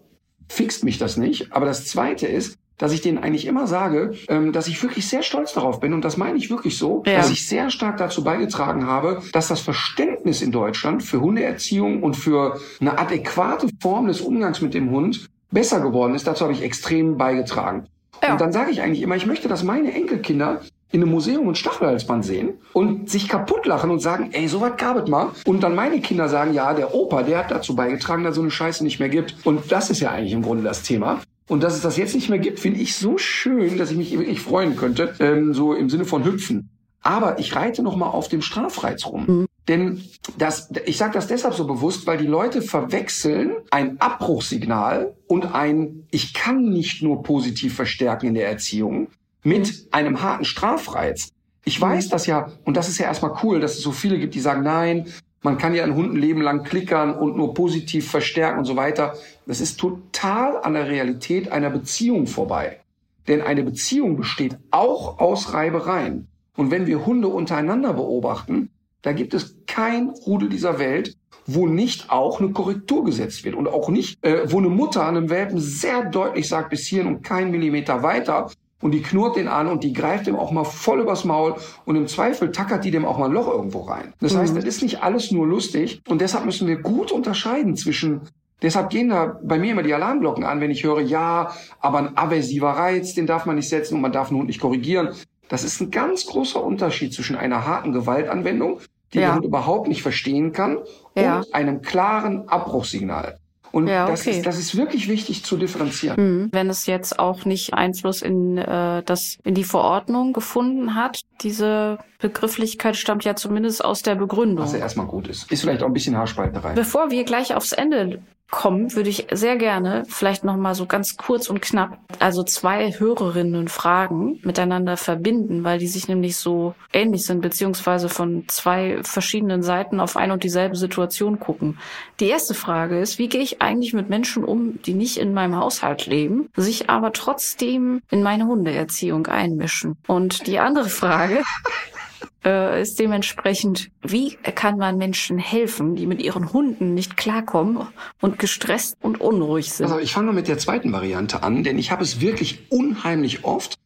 fixt 0.48 0.84
mich 0.84 0.98
das 0.98 1.16
nicht. 1.16 1.52
Aber 1.52 1.66
das 1.66 1.86
Zweite 1.86 2.26
ist, 2.26 2.56
dass 2.78 2.92
ich 2.92 3.02
denen 3.02 3.18
eigentlich 3.18 3.46
immer 3.46 3.66
sage, 3.66 4.14
ähm, 4.28 4.52
dass 4.52 4.66
ich 4.66 4.82
wirklich 4.82 5.06
sehr 5.06 5.22
stolz 5.22 5.52
darauf 5.52 5.80
bin, 5.80 5.92
und 5.92 6.02
das 6.02 6.16
meine 6.16 6.38
ich 6.38 6.48
wirklich 6.48 6.78
so, 6.78 7.02
Ja. 7.06 7.16
dass 7.16 7.30
ich 7.30 7.46
sehr 7.46 7.70
stark 7.70 7.98
dazu 7.98 8.24
beigetragen 8.24 8.86
habe, 8.86 9.22
dass 9.32 9.48
das 9.48 9.60
Verständnis 9.60 10.40
in 10.40 10.50
Deutschland 10.50 11.02
für 11.02 11.20
Hundeerziehung 11.20 12.02
und 12.02 12.14
für 12.14 12.58
eine 12.80 12.98
adäquate 12.98 13.68
Form 13.80 14.06
des 14.06 14.22
Umgangs 14.22 14.62
mit 14.62 14.72
dem 14.72 14.90
Hund 14.90 15.28
besser 15.50 15.80
geworden 15.80 16.14
ist. 16.14 16.26
Dazu 16.26 16.44
habe 16.44 16.54
ich 16.54 16.62
extrem 16.62 17.18
beigetragen. 17.18 17.86
Ja. 18.22 18.32
Und 18.32 18.40
dann 18.40 18.52
sage 18.52 18.70
ich 18.70 18.80
eigentlich 18.80 19.02
immer, 19.02 19.16
ich 19.16 19.26
möchte, 19.26 19.48
dass 19.48 19.62
meine 19.62 19.92
Enkelkinder 19.92 20.60
in 20.92 21.02
einem 21.02 21.10
Museum 21.12 21.48
ein 21.48 21.54
Stachelhalsband 21.54 22.24
sehen 22.24 22.54
und 22.72 23.08
sich 23.08 23.28
kaputt 23.28 23.66
lachen 23.66 23.90
und 23.90 24.00
sagen, 24.00 24.30
ey, 24.32 24.48
sowas 24.48 24.72
gab 24.76 24.96
es 24.96 25.08
mal. 25.08 25.30
Und 25.44 25.62
dann 25.62 25.74
meine 25.74 26.00
Kinder 26.00 26.28
sagen, 26.28 26.52
ja, 26.52 26.74
der 26.74 26.94
Opa, 26.94 27.22
der 27.22 27.38
hat 27.38 27.50
dazu 27.50 27.76
beigetragen, 27.76 28.24
dass 28.24 28.34
so 28.34 28.42
eine 28.42 28.50
Scheiße 28.50 28.82
nicht 28.82 28.98
mehr 28.98 29.08
gibt. 29.08 29.36
Und 29.44 29.70
das 29.70 29.90
ist 29.90 30.00
ja 30.00 30.10
eigentlich 30.10 30.32
im 30.32 30.42
Grunde 30.42 30.64
das 30.64 30.82
Thema. 30.82 31.20
Und 31.48 31.62
dass 31.62 31.74
es 31.74 31.82
das 31.82 31.96
jetzt 31.96 32.14
nicht 32.14 32.28
mehr 32.28 32.38
gibt, 32.38 32.60
finde 32.60 32.80
ich 32.80 32.96
so 32.96 33.18
schön, 33.18 33.76
dass 33.76 33.90
ich 33.90 33.96
mich 33.96 34.16
wirklich 34.16 34.40
freuen 34.40 34.76
könnte, 34.76 35.14
ähm, 35.18 35.52
so 35.52 35.74
im 35.74 35.90
Sinne 35.90 36.04
von 36.04 36.24
hüpfen. 36.24 36.70
Aber 37.02 37.38
ich 37.38 37.56
reite 37.56 37.82
noch 37.82 37.96
mal 37.96 38.10
auf 38.10 38.28
dem 38.28 38.42
Strafreiz 38.42 39.06
rum. 39.06 39.46
Denn 39.68 40.02
das, 40.36 40.70
ich 40.86 40.96
sage 40.96 41.14
das 41.14 41.28
deshalb 41.28 41.54
so 41.54 41.66
bewusst, 41.66 42.06
weil 42.06 42.18
die 42.18 42.26
Leute 42.26 42.60
verwechseln 42.62 43.52
ein 43.70 44.00
Abbruchssignal 44.00 45.14
und 45.26 45.54
ein 45.54 46.06
Ich 46.10 46.34
kann 46.34 46.70
nicht 46.70 47.02
nur 47.02 47.22
positiv 47.22 47.74
verstärken 47.74 48.26
in 48.26 48.34
der 48.34 48.48
Erziehung 48.48 49.08
mit 49.42 49.88
einem 49.90 50.22
harten 50.22 50.44
Strafreiz. 50.44 51.32
Ich 51.64 51.80
weiß 51.80 52.08
das 52.08 52.26
ja, 52.26 52.50
und 52.64 52.76
das 52.76 52.88
ist 52.88 52.98
ja 52.98 53.06
erstmal 53.06 53.36
cool, 53.42 53.60
dass 53.60 53.74
es 53.74 53.82
so 53.82 53.92
viele 53.92 54.18
gibt, 54.18 54.34
die 54.34 54.40
sagen, 54.40 54.62
nein, 54.62 55.06
man 55.42 55.56
kann 55.56 55.74
ja 55.74 55.84
einen 55.84 55.94
Hund 55.94 56.12
ein 56.12 56.20
Leben 56.20 56.42
lang 56.42 56.64
klickern 56.64 57.14
und 57.14 57.36
nur 57.36 57.54
positiv 57.54 58.10
verstärken 58.10 58.58
und 58.58 58.64
so 58.66 58.76
weiter. 58.76 59.14
Das 59.46 59.60
ist 59.60 59.78
total 59.78 60.62
an 60.62 60.74
der 60.74 60.88
Realität 60.88 61.50
einer 61.50 61.70
Beziehung 61.70 62.26
vorbei. 62.26 62.80
Denn 63.26 63.40
eine 63.40 63.62
Beziehung 63.62 64.16
besteht 64.16 64.58
auch 64.70 65.18
aus 65.18 65.54
Reibereien. 65.54 66.26
Und 66.56 66.70
wenn 66.70 66.86
wir 66.86 67.06
Hunde 67.06 67.28
untereinander 67.28 67.94
beobachten, 67.94 68.70
da 69.02 69.12
gibt 69.12 69.32
es 69.32 69.56
kein 69.66 70.10
Rudel 70.10 70.50
dieser 70.50 70.78
Welt, 70.78 71.16
wo 71.46 71.66
nicht 71.66 72.10
auch 72.10 72.40
eine 72.40 72.50
Korrektur 72.50 73.04
gesetzt 73.04 73.44
wird 73.44 73.54
und 73.54 73.66
auch 73.66 73.88
nicht, 73.88 74.22
äh, 74.22 74.50
wo 74.50 74.58
eine 74.58 74.68
Mutter 74.68 75.06
einem 75.06 75.30
Welpen 75.30 75.58
sehr 75.58 76.04
deutlich 76.04 76.48
sagt, 76.48 76.70
bis 76.70 76.86
hierhin 76.86 77.08
und 77.08 77.22
keinen 77.22 77.50
Millimeter 77.50 78.02
weiter 78.02 78.50
und 78.80 78.92
die 78.92 79.02
knurrt 79.02 79.36
den 79.36 79.48
an 79.48 79.66
und 79.68 79.84
die 79.84 79.92
greift 79.92 80.26
dem 80.26 80.36
auch 80.36 80.50
mal 80.50 80.64
voll 80.64 81.00
übers 81.00 81.24
Maul 81.24 81.54
und 81.84 81.96
im 81.96 82.06
Zweifel 82.06 82.50
tackert 82.52 82.84
die 82.84 82.90
dem 82.90 83.04
auch 83.04 83.18
mal 83.18 83.26
ein 83.26 83.32
Loch 83.32 83.48
irgendwo 83.48 83.80
rein. 83.80 84.14
Das 84.20 84.36
heißt, 84.36 84.56
das 84.56 84.64
ist 84.64 84.82
nicht 84.82 85.02
alles 85.02 85.30
nur 85.30 85.46
lustig 85.46 86.02
und 86.08 86.20
deshalb 86.20 86.44
müssen 86.44 86.66
wir 86.68 86.76
gut 86.76 87.12
unterscheiden 87.12 87.76
zwischen 87.76 88.22
Deshalb 88.62 88.90
gehen 88.90 89.08
da 89.08 89.38
bei 89.42 89.58
mir 89.58 89.72
immer 89.72 89.82
die 89.82 89.94
Alarmglocken 89.94 90.44
an, 90.44 90.60
wenn 90.60 90.70
ich 90.70 90.84
höre, 90.84 91.00
ja, 91.00 91.50
aber 91.80 91.96
ein 91.96 92.18
aversiver 92.18 92.68
Reiz, 92.72 93.14
den 93.14 93.26
darf 93.26 93.46
man 93.46 93.56
nicht 93.56 93.70
setzen 93.70 93.94
und 93.94 94.02
man 94.02 94.12
darf 94.12 94.28
einen 94.28 94.36
Hund 94.38 94.48
nicht 94.48 94.60
korrigieren. 94.60 95.14
Das 95.48 95.64
ist 95.64 95.80
ein 95.80 95.90
ganz 95.90 96.26
großer 96.26 96.62
Unterschied 96.62 97.14
zwischen 97.14 97.36
einer 97.36 97.66
harten 97.66 97.92
Gewaltanwendung, 97.92 98.80
die 99.14 99.18
Ja. 99.18 99.28
der 99.28 99.34
Hund 99.36 99.44
überhaupt 99.46 99.88
nicht 99.88 100.02
verstehen 100.02 100.52
kann, 100.52 100.76
Ja. 101.16 101.38
und 101.38 101.54
einem 101.54 101.80
klaren 101.80 102.48
Abbruchssignal. 102.48 103.38
Und 103.72 103.86
Ja, 103.86 104.08
das, 104.08 104.22
okay. 104.22 104.38
ist, 104.38 104.46
das 104.46 104.58
ist 104.58 104.76
wirklich 104.76 105.08
wichtig 105.08 105.44
zu 105.44 105.56
differenzieren. 105.56 106.16
Mhm. 106.16 106.48
Wenn 106.52 106.70
es 106.70 106.86
jetzt 106.86 107.18
auch 107.18 107.44
nicht 107.44 107.74
Einfluss 107.74 108.22
in 108.22 108.58
äh, 108.58 109.02
das 109.04 109.38
in 109.44 109.54
die 109.54 109.64
Verordnung 109.64 110.32
gefunden 110.32 110.94
hat, 110.94 111.20
diese 111.42 111.98
Begrifflichkeit 112.20 112.96
stammt 112.96 113.24
ja 113.24 113.34
zumindest 113.34 113.84
aus 113.84 114.02
der 114.02 114.14
Begründung. 114.14 114.64
Was 114.64 114.72
ja 114.72 114.78
erstmal 114.78 115.06
gut 115.06 115.28
ist. 115.28 115.50
Ist 115.50 115.62
vielleicht 115.62 115.82
auch 115.82 115.86
ein 115.86 115.92
bisschen 115.92 116.16
Haarspalterei. 116.16 116.74
Bevor 116.74 117.10
wir 117.10 117.24
gleich 117.24 117.54
aufs 117.54 117.72
Ende 117.72 118.20
kommen, 118.50 118.94
würde 118.94 119.08
ich 119.08 119.26
sehr 119.30 119.56
gerne 119.56 120.04
vielleicht 120.08 120.44
noch 120.44 120.56
mal 120.56 120.74
so 120.74 120.86
ganz 120.86 121.16
kurz 121.16 121.48
und 121.48 121.62
knapp 121.62 121.98
also 122.18 122.42
zwei 122.42 122.92
Hörerinnen 122.98 123.68
Fragen 123.68 124.40
miteinander 124.42 124.96
verbinden, 124.96 125.64
weil 125.64 125.78
die 125.78 125.86
sich 125.86 126.08
nämlich 126.08 126.36
so 126.36 126.74
ähnlich 126.92 127.24
sind 127.24 127.40
beziehungsweise 127.40 128.08
von 128.08 128.44
zwei 128.48 128.98
verschiedenen 129.02 129.62
Seiten 129.62 130.00
auf 130.00 130.16
ein 130.16 130.30
und 130.30 130.44
dieselbe 130.44 130.76
Situation 130.76 131.38
gucken. 131.38 131.78
Die 132.18 132.28
erste 132.28 132.54
Frage 132.54 132.98
ist, 132.98 133.18
wie 133.18 133.28
gehe 133.28 133.40
ich 133.40 133.62
eigentlich 133.62 133.92
mit 133.92 134.10
Menschen 134.10 134.44
um, 134.44 134.82
die 134.82 134.94
nicht 134.94 135.16
in 135.18 135.32
meinem 135.32 135.56
Haushalt 135.56 136.06
leben, 136.06 136.48
sich 136.56 136.90
aber 136.90 137.12
trotzdem 137.12 138.02
in 138.10 138.22
meine 138.22 138.46
Hundeerziehung 138.46 139.26
einmischen? 139.28 139.96
Und 140.06 140.46
die 140.46 140.58
andere 140.58 140.88
Frage 140.88 141.42
äh, 142.44 142.82
ist 142.82 142.98
dementsprechend, 142.98 143.90
wie 144.02 144.36
kann 144.36 144.78
man 144.78 144.98
Menschen 144.98 145.38
helfen, 145.38 145.96
die 145.96 146.06
mit 146.06 146.22
ihren 146.22 146.52
Hunden 146.52 146.94
nicht 146.94 147.16
klarkommen 147.16 147.86
und 148.20 148.38
gestresst 148.38 148.96
und 149.00 149.20
unruhig 149.20 149.72
sind? 149.72 149.86
Also 149.86 149.98
ich 149.98 150.12
fange 150.12 150.26
mal 150.26 150.32
mit 150.32 150.48
der 150.48 150.58
zweiten 150.58 150.92
Variante 150.92 151.42
an, 151.42 151.64
denn 151.64 151.78
ich 151.78 151.90
habe 151.90 152.02
es 152.02 152.20
wirklich 152.20 152.70
unheimlich 152.70 153.44
oft, 153.44 153.76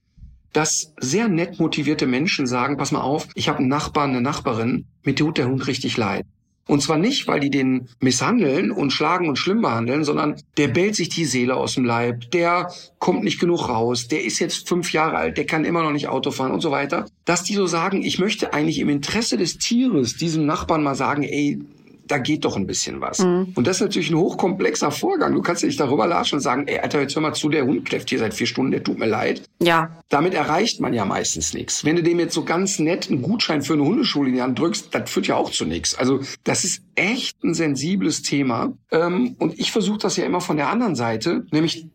dass 0.52 0.94
sehr 1.00 1.28
nett 1.28 1.58
motivierte 1.58 2.06
Menschen 2.06 2.46
sagen, 2.46 2.76
pass 2.76 2.92
mal 2.92 3.00
auf, 3.00 3.28
ich 3.34 3.48
habe 3.48 3.58
einen 3.58 3.68
Nachbarn, 3.68 4.10
eine 4.10 4.20
Nachbarin, 4.20 4.86
mir 5.02 5.14
tut 5.14 5.38
der 5.38 5.48
Hund 5.48 5.66
richtig 5.66 5.96
leid. 5.96 6.24
Und 6.66 6.82
zwar 6.82 6.96
nicht, 6.96 7.26
weil 7.26 7.40
die 7.40 7.50
den 7.50 7.88
misshandeln 8.00 8.70
und 8.70 8.90
schlagen 8.90 9.28
und 9.28 9.36
schlimm 9.36 9.60
behandeln, 9.60 10.04
sondern 10.04 10.36
der 10.56 10.68
bellt 10.68 10.94
sich 10.94 11.10
die 11.10 11.26
Seele 11.26 11.56
aus 11.56 11.74
dem 11.74 11.84
Leib, 11.84 12.30
der 12.30 12.72
kommt 12.98 13.22
nicht 13.22 13.38
genug 13.38 13.68
raus, 13.68 14.08
der 14.08 14.24
ist 14.24 14.38
jetzt 14.38 14.66
fünf 14.66 14.92
Jahre 14.92 15.16
alt, 15.16 15.36
der 15.36 15.46
kann 15.46 15.64
immer 15.64 15.82
noch 15.82 15.92
nicht 15.92 16.08
Auto 16.08 16.30
fahren 16.30 16.52
und 16.52 16.60
so 16.60 16.70
weiter. 16.70 17.06
Dass 17.26 17.42
die 17.42 17.54
so 17.54 17.66
sagen, 17.66 18.02
ich 18.02 18.18
möchte 18.18 18.54
eigentlich 18.54 18.78
im 18.78 18.88
Interesse 18.88 19.36
des 19.36 19.58
Tieres 19.58 20.16
diesem 20.16 20.46
Nachbarn 20.46 20.82
mal 20.82 20.94
sagen, 20.94 21.22
ey, 21.22 21.58
da 22.06 22.18
geht 22.18 22.44
doch 22.44 22.56
ein 22.56 22.66
bisschen 22.66 23.00
was. 23.00 23.20
Mhm. 23.20 23.52
Und 23.54 23.66
das 23.66 23.76
ist 23.76 23.82
natürlich 23.82 24.10
ein 24.10 24.16
hochkomplexer 24.16 24.90
Vorgang. 24.90 25.34
Du 25.34 25.42
kannst 25.42 25.62
ja 25.62 25.66
nicht 25.66 25.80
darüber 25.80 26.06
latschen 26.06 26.36
und 26.36 26.42
sagen, 26.42 26.66
ey, 26.66 26.78
Alter, 26.78 27.00
jetzt 27.00 27.14
hör 27.14 27.22
mal 27.22 27.32
zu, 27.32 27.48
der 27.48 27.64
Hund 27.64 27.84
kläfft 27.84 28.10
hier 28.10 28.18
seit 28.18 28.34
vier 28.34 28.46
Stunden, 28.46 28.72
der 28.72 28.82
tut 28.82 28.98
mir 28.98 29.06
leid. 29.06 29.42
Ja. 29.62 29.98
Damit 30.08 30.34
erreicht 30.34 30.80
man 30.80 30.92
ja 30.92 31.04
meistens 31.04 31.54
nichts. 31.54 31.84
Wenn 31.84 31.96
du 31.96 32.02
dem 32.02 32.18
jetzt 32.20 32.34
so 32.34 32.44
ganz 32.44 32.78
nett 32.78 33.10
einen 33.10 33.22
Gutschein 33.22 33.62
für 33.62 33.74
eine 33.74 33.84
Hundeschule 33.84 34.28
in 34.28 34.34
die 34.34 34.42
Hand 34.42 34.58
drückst, 34.58 34.94
das 34.94 35.10
führt 35.10 35.26
ja 35.26 35.36
auch 35.36 35.50
zu 35.50 35.64
nichts. 35.64 35.94
Also 35.94 36.20
das 36.44 36.64
ist 36.64 36.82
echt 36.94 37.42
ein 37.42 37.54
sensibles 37.54 38.22
Thema. 38.22 38.72
Ähm, 38.90 39.36
und 39.38 39.58
ich 39.58 39.72
versuche 39.72 39.98
das 39.98 40.16
ja 40.16 40.24
immer 40.24 40.40
von 40.40 40.56
der 40.56 40.68
anderen 40.68 40.94
Seite, 40.94 41.46
nämlich 41.50 41.86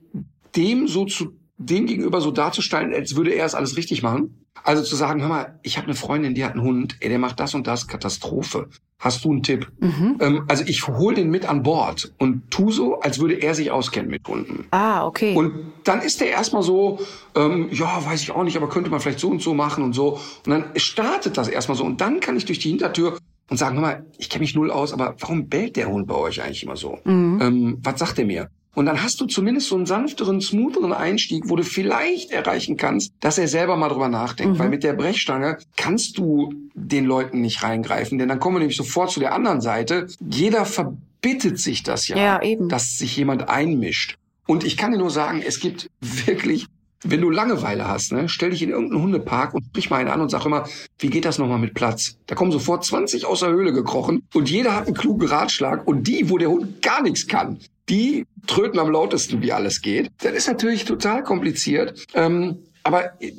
dem 0.56 0.88
so 0.88 1.06
zu 1.06 1.40
dem 1.60 1.86
gegenüber 1.86 2.22
so 2.22 2.32
darzustellen, 2.32 2.94
als 2.94 3.16
würde 3.16 3.32
er 3.32 3.46
es 3.46 3.54
alles 3.54 3.76
richtig 3.76 4.02
machen. 4.02 4.39
Also 4.64 4.84
zu 4.84 4.96
sagen, 4.96 5.22
hör 5.22 5.30
mal, 5.30 5.60
ich 5.64 5.78
habe 5.78 5.88
eine 5.88 5.96
Freundin, 5.96 6.36
die 6.36 6.44
hat 6.44 6.54
einen 6.54 6.64
Hund, 6.64 6.98
ey, 7.00 7.10
der 7.10 7.20
macht 7.20 7.40
das 7.40 7.54
und 7.54 7.68
das, 7.68 7.88
Katastrophe. 7.88 8.70
Hast 9.00 9.24
du 9.24 9.32
einen 9.32 9.44
Tipp? 9.44 9.72
Mhm. 9.80 10.18
Ähm, 10.20 10.46
also 10.50 10.66
ich 10.68 10.86
hole 10.88 11.16
den 11.16 11.30
mit 11.30 11.48
an 11.48 11.64
Bord 11.64 12.14
und 12.18 12.52
tu 12.52 12.70
so, 12.70 13.00
als 13.00 13.20
würde 13.20 13.36
er 13.36 13.56
sich 13.56 13.72
auskennen 13.72 14.12
mit 14.12 14.28
Hunden. 14.28 14.68
Ah, 14.72 15.06
okay. 15.06 15.34
Und 15.36 15.54
dann 15.86 16.02
ist 16.02 16.20
der 16.20 16.32
erstmal 16.32 16.64
so, 16.64 17.00
ähm, 17.34 17.70
ja, 17.72 18.06
weiß 18.06 18.22
ich 18.22 18.32
auch 18.32 18.44
nicht, 18.44 18.58
aber 18.58 18.68
könnte 18.68 18.90
man 18.90 19.00
vielleicht 19.00 19.20
so 19.20 19.30
und 19.30 19.42
so 19.42 19.54
machen 19.54 19.86
und 19.86 19.94
so. 19.94 20.20
Und 20.46 20.52
dann 20.52 20.66
startet 20.76 21.38
das 21.38 21.48
erstmal 21.48 21.78
so. 21.78 21.86
Und 21.86 22.02
dann 22.02 22.20
kann 22.20 22.36
ich 22.36 22.44
durch 22.44 22.60
die 22.60 22.70
Hintertür 22.70 23.18
und 23.50 23.58
sagen, 23.58 23.76
hör 23.76 23.82
mal, 23.82 24.06
ich 24.18 24.30
kenne 24.30 24.42
mich 24.42 24.54
null 24.54 24.70
aus, 24.70 24.92
aber 24.92 25.16
warum 25.20 25.48
bellt 25.48 25.78
der 25.78 25.88
Hund 25.88 26.06
bei 26.06 26.16
euch 26.16 26.42
eigentlich 26.44 26.64
immer 26.64 26.76
so? 26.76 27.00
Mhm. 27.06 27.40
Ähm, 27.42 27.78
was 27.82 28.00
sagt 28.00 28.20
er 28.20 28.26
mir? 28.26 28.50
Und 28.76 28.86
dann 28.86 29.02
hast 29.02 29.20
du 29.20 29.26
zumindest 29.26 29.68
so 29.68 29.76
einen 29.76 29.86
sanfteren, 29.86 30.42
smootheren 30.42 30.94
Einstieg, 30.94 31.44
wo 31.48 31.56
du 31.56 31.64
vielleicht 31.64 32.32
erreichen 32.32 32.78
kannst, 32.78 33.14
dass 33.20 33.38
er 33.38 33.48
selber 33.48 33.76
mal 33.76 33.90
drüber 33.90 34.10
nachdenkt. 34.10 34.56
Mhm. 34.56 34.60
Weil 34.60 34.70
mit 34.70 34.84
der 34.84 34.94
Brechstange 34.94 35.58
kannst 35.76 36.18
du 36.18 36.54
den 36.76 37.06
Leuten 37.06 37.42
nicht 37.42 37.64
reingreifen, 37.64 38.18
denn 38.20 38.30
dann 38.30 38.40
kommen 38.40 38.56
wir 38.56 38.60
nämlich 38.60 38.78
sofort 38.78 39.12
zu 39.12 39.20
der 39.20 39.34
anderen 39.34 39.62
Seite. 39.62 40.08
Jeder 40.20 40.66
verbittet 40.66 41.60
sich 41.60 41.84
das 41.84 42.08
ja, 42.08 42.18
ja 42.18 42.42
eben. 42.42 42.70
dass 42.70 42.98
sich 42.98 43.18
jemand 43.18 43.50
einmischt. 43.50 44.18
Und 44.46 44.64
ich 44.64 44.78
kann 44.78 44.92
dir 44.92 44.98
nur 44.98 45.12
sagen, 45.12 45.44
es 45.46 45.60
gibt 45.60 45.90
wirklich 46.02 46.68
wenn 47.04 47.22
du 47.22 47.30
Langeweile 47.30 47.88
hast, 47.88 48.12
ne, 48.12 48.28
stell 48.28 48.50
dich 48.50 48.62
in 48.62 48.70
irgendeinen 48.70 49.02
Hundepark 49.02 49.54
und 49.54 49.64
sprich 49.68 49.90
mal 49.90 49.98
einen 49.98 50.10
an 50.10 50.22
und 50.22 50.30
sag 50.30 50.46
immer, 50.46 50.68
wie 50.98 51.10
geht 51.10 51.26
das 51.26 51.38
nochmal 51.38 51.60
mit 51.60 51.74
Platz? 51.74 52.18
Da 52.28 52.36
kommen 52.36 52.52
sofort 52.52 52.84
20 52.84 53.26
aus 53.26 53.40
der 53.40 53.50
Höhle 53.50 53.72
gekrochen 53.72 54.24
und 54.34 54.50
jeder 54.50 54.76
hat 54.76 54.88
einen 54.88 54.96
klugen 54.96 55.28
Ratschlag 55.28 55.88
und 55.88 56.08
die, 56.08 56.30
wo 56.30 56.38
der 56.38 56.50
Hund 56.50 56.82
gar 56.82 57.02
nichts 57.02 57.28
kann, 57.28 57.60
die 57.90 58.26
tröten 58.48 58.80
am 58.80 58.92
lautesten, 58.92 59.42
wie 59.42 59.52
alles 59.52 59.82
geht. 59.82 60.12
Das 60.20 60.34
ist 60.34 60.48
natürlich 60.48 60.86
total 60.86 61.24
kompliziert. 61.24 62.06
Ähm, 62.14 62.60
aber 62.84 63.22
äh, 63.22 63.34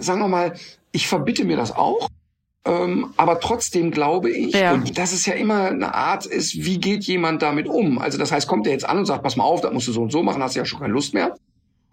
sagen 0.00 0.20
wir 0.20 0.28
mal, 0.28 0.54
ich 0.92 1.08
verbitte 1.08 1.44
mir 1.44 1.56
das 1.56 1.72
auch. 1.72 2.08
Ähm, 2.66 3.12
aber 3.16 3.40
trotzdem 3.40 3.90
glaube 3.90 4.30
ich, 4.30 4.54
ja. 4.54 4.72
und 4.72 4.96
dass 4.96 5.12
es 5.12 5.26
ja 5.26 5.34
immer 5.34 5.66
eine 5.66 5.94
Art 5.94 6.24
ist, 6.24 6.54
wie 6.64 6.78
geht 6.78 7.04
jemand 7.04 7.42
damit 7.42 7.68
um? 7.68 7.98
Also 7.98 8.16
das 8.16 8.32
heißt, 8.32 8.48
kommt 8.48 8.66
er 8.66 8.72
jetzt 8.72 8.88
an 8.88 8.98
und 8.98 9.04
sagt, 9.04 9.22
pass 9.22 9.36
mal 9.36 9.44
auf, 9.44 9.60
das 9.60 9.72
musst 9.72 9.88
du 9.88 9.92
so 9.92 10.02
und 10.02 10.12
so 10.12 10.22
machen, 10.22 10.42
hast 10.42 10.54
du 10.54 10.60
ja 10.60 10.64
schon 10.64 10.80
keine 10.80 10.94
Lust 10.94 11.12
mehr. 11.12 11.36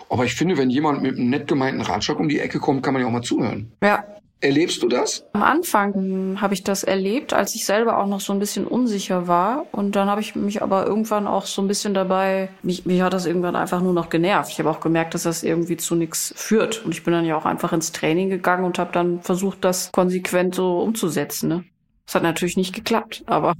Aber 0.09 0.23
ich 0.25 0.33
finde, 0.33 0.57
wenn 0.57 0.69
jemand 0.69 1.01
mit 1.01 1.17
einem 1.17 1.29
nett 1.29 1.47
gemeinten 1.47 1.81
Ratschlag 1.81 2.19
um 2.19 2.29
die 2.29 2.39
Ecke 2.39 2.59
kommt, 2.59 2.83
kann 2.83 2.93
man 2.93 3.01
ja 3.01 3.07
auch 3.07 3.11
mal 3.11 3.21
zuhören. 3.21 3.71
Ja, 3.83 4.05
Erlebst 4.43 4.81
du 4.81 4.87
das? 4.87 5.23
Am 5.33 5.43
Anfang 5.43 6.41
habe 6.41 6.55
ich 6.55 6.63
das 6.63 6.83
erlebt, 6.83 7.31
als 7.31 7.53
ich 7.53 7.63
selber 7.63 7.99
auch 7.99 8.07
noch 8.07 8.19
so 8.19 8.33
ein 8.33 8.39
bisschen 8.39 8.65
unsicher 8.65 9.27
war. 9.27 9.67
Und 9.71 9.95
dann 9.95 10.09
habe 10.09 10.21
ich 10.21 10.35
mich 10.35 10.63
aber 10.63 10.87
irgendwann 10.87 11.27
auch 11.27 11.45
so 11.45 11.61
ein 11.61 11.67
bisschen 11.67 11.93
dabei, 11.93 12.49
mich, 12.63 12.87
mich 12.87 13.01
hat 13.03 13.13
das 13.13 13.27
irgendwann 13.27 13.55
einfach 13.55 13.81
nur 13.81 13.93
noch 13.93 14.09
genervt. 14.09 14.51
Ich 14.51 14.57
habe 14.57 14.71
auch 14.71 14.79
gemerkt, 14.79 15.13
dass 15.13 15.23
das 15.23 15.43
irgendwie 15.43 15.77
zu 15.77 15.93
nichts 15.93 16.33
führt. 16.35 16.83
Und 16.83 16.91
ich 16.91 17.03
bin 17.03 17.13
dann 17.13 17.25
ja 17.25 17.37
auch 17.37 17.45
einfach 17.45 17.71
ins 17.71 17.91
Training 17.91 18.29
gegangen 18.31 18.65
und 18.65 18.79
habe 18.79 18.91
dann 18.91 19.21
versucht, 19.21 19.63
das 19.63 19.91
konsequent 19.91 20.55
so 20.55 20.81
umzusetzen. 20.81 21.47
Ne? 21.47 21.63
Das 22.07 22.15
hat 22.15 22.23
natürlich 22.23 22.57
nicht 22.57 22.73
geklappt, 22.73 23.23
aber 23.27 23.53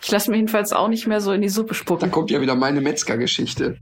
ich 0.00 0.10
lasse 0.12 0.30
mir 0.30 0.36
jedenfalls 0.36 0.72
auch 0.72 0.88
nicht 0.88 1.08
mehr 1.08 1.20
so 1.20 1.32
in 1.32 1.42
die 1.42 1.48
Suppe 1.48 1.74
spucken. 1.74 2.02
Da 2.02 2.08
kommt 2.08 2.30
ja 2.30 2.40
wieder 2.40 2.54
meine 2.54 2.80
Metzger-Geschichte 2.80 3.78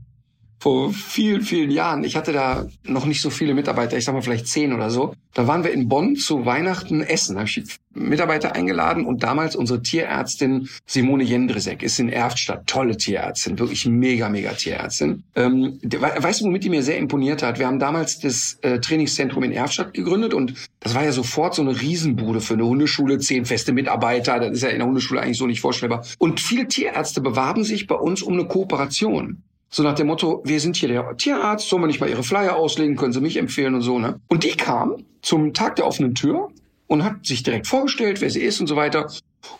vor 0.59 0.91
vielen, 0.93 1.41
vielen 1.41 1.71
Jahren. 1.71 2.03
Ich 2.03 2.15
hatte 2.15 2.33
da 2.33 2.67
noch 2.83 3.05
nicht 3.05 3.21
so 3.21 3.29
viele 3.29 3.53
Mitarbeiter, 3.53 3.97
ich 3.97 4.03
sag 4.03 4.13
mal 4.13 4.21
vielleicht 4.21 4.47
zehn 4.47 4.73
oder 4.73 4.89
so. 4.89 5.13
Da 5.33 5.47
waren 5.47 5.63
wir 5.63 5.71
in 5.71 5.87
Bonn 5.87 6.15
zu 6.15 6.45
Weihnachten 6.45 7.01
essen. 7.01 7.35
Da 7.35 7.41
habe 7.41 7.49
ich 7.49 7.63
Mitarbeiter 7.93 8.55
eingeladen 8.55 9.05
und 9.05 9.23
damals 9.23 9.55
unsere 9.55 9.81
Tierärztin 9.81 10.69
Simone 10.85 11.23
Jendrisek 11.23 11.81
ist 11.81 11.99
in 11.99 12.09
Erftstadt. 12.09 12.67
Tolle 12.67 12.97
Tierärztin, 12.97 13.57
wirklich 13.57 13.85
mega, 13.85 14.29
mega 14.29 14.51
Tierärztin. 14.51 15.23
Ähm, 15.35 15.79
weißt 15.83 16.41
du, 16.41 16.45
womit 16.45 16.63
die 16.63 16.69
mir 16.69 16.83
sehr 16.83 16.97
imponiert 16.97 17.41
hat? 17.41 17.57
Wir 17.57 17.67
haben 17.67 17.79
damals 17.79 18.19
das 18.19 18.57
äh, 18.61 18.79
Trainingszentrum 18.79 19.43
in 19.43 19.51
Erftstadt 19.51 19.93
gegründet 19.93 20.33
und 20.33 20.53
das 20.81 20.93
war 20.93 21.03
ja 21.03 21.11
sofort 21.11 21.55
so 21.55 21.61
eine 21.61 21.79
Riesenbude 21.79 22.41
für 22.41 22.53
eine 22.55 22.65
Hundeschule, 22.65 23.19
zehn 23.19 23.45
feste 23.45 23.71
Mitarbeiter. 23.71 24.39
Das 24.39 24.51
ist 24.51 24.63
ja 24.63 24.69
in 24.69 24.79
der 24.79 24.87
Hundeschule 24.87 25.21
eigentlich 25.21 25.37
so 25.37 25.47
nicht 25.47 25.61
vorstellbar. 25.61 26.05
Und 26.17 26.39
viele 26.39 26.67
Tierärzte 26.67 27.21
bewarben 27.21 27.63
sich 27.63 27.87
bei 27.87 27.95
uns 27.95 28.21
um 28.21 28.33
eine 28.33 28.45
Kooperation. 28.45 29.43
So 29.69 29.83
nach 29.83 29.93
dem 29.93 30.07
Motto, 30.07 30.41
wir 30.45 30.59
sind 30.59 30.75
hier 30.75 30.89
der 30.89 31.15
Tierarzt, 31.15 31.69
sollen 31.69 31.83
wir 31.83 31.87
nicht 31.87 31.99
mal 31.99 32.09
Ihre 32.09 32.23
Flyer 32.23 32.55
auslegen, 32.55 32.95
können 32.95 33.13
Sie 33.13 33.21
mich 33.21 33.37
empfehlen 33.37 33.75
und 33.75 33.81
so, 33.81 33.99
ne? 33.99 34.19
Und 34.27 34.43
die 34.43 34.57
kam 34.57 35.03
zum 35.21 35.53
Tag 35.53 35.75
der 35.75 35.85
offenen 35.85 36.15
Tür 36.15 36.49
und 36.87 37.03
hat 37.03 37.25
sich 37.25 37.43
direkt 37.43 37.67
vorgestellt, 37.67 38.19
wer 38.19 38.31
sie 38.31 38.41
ist 38.41 38.59
und 38.59 38.67
so 38.67 38.75
weiter. 38.75 39.11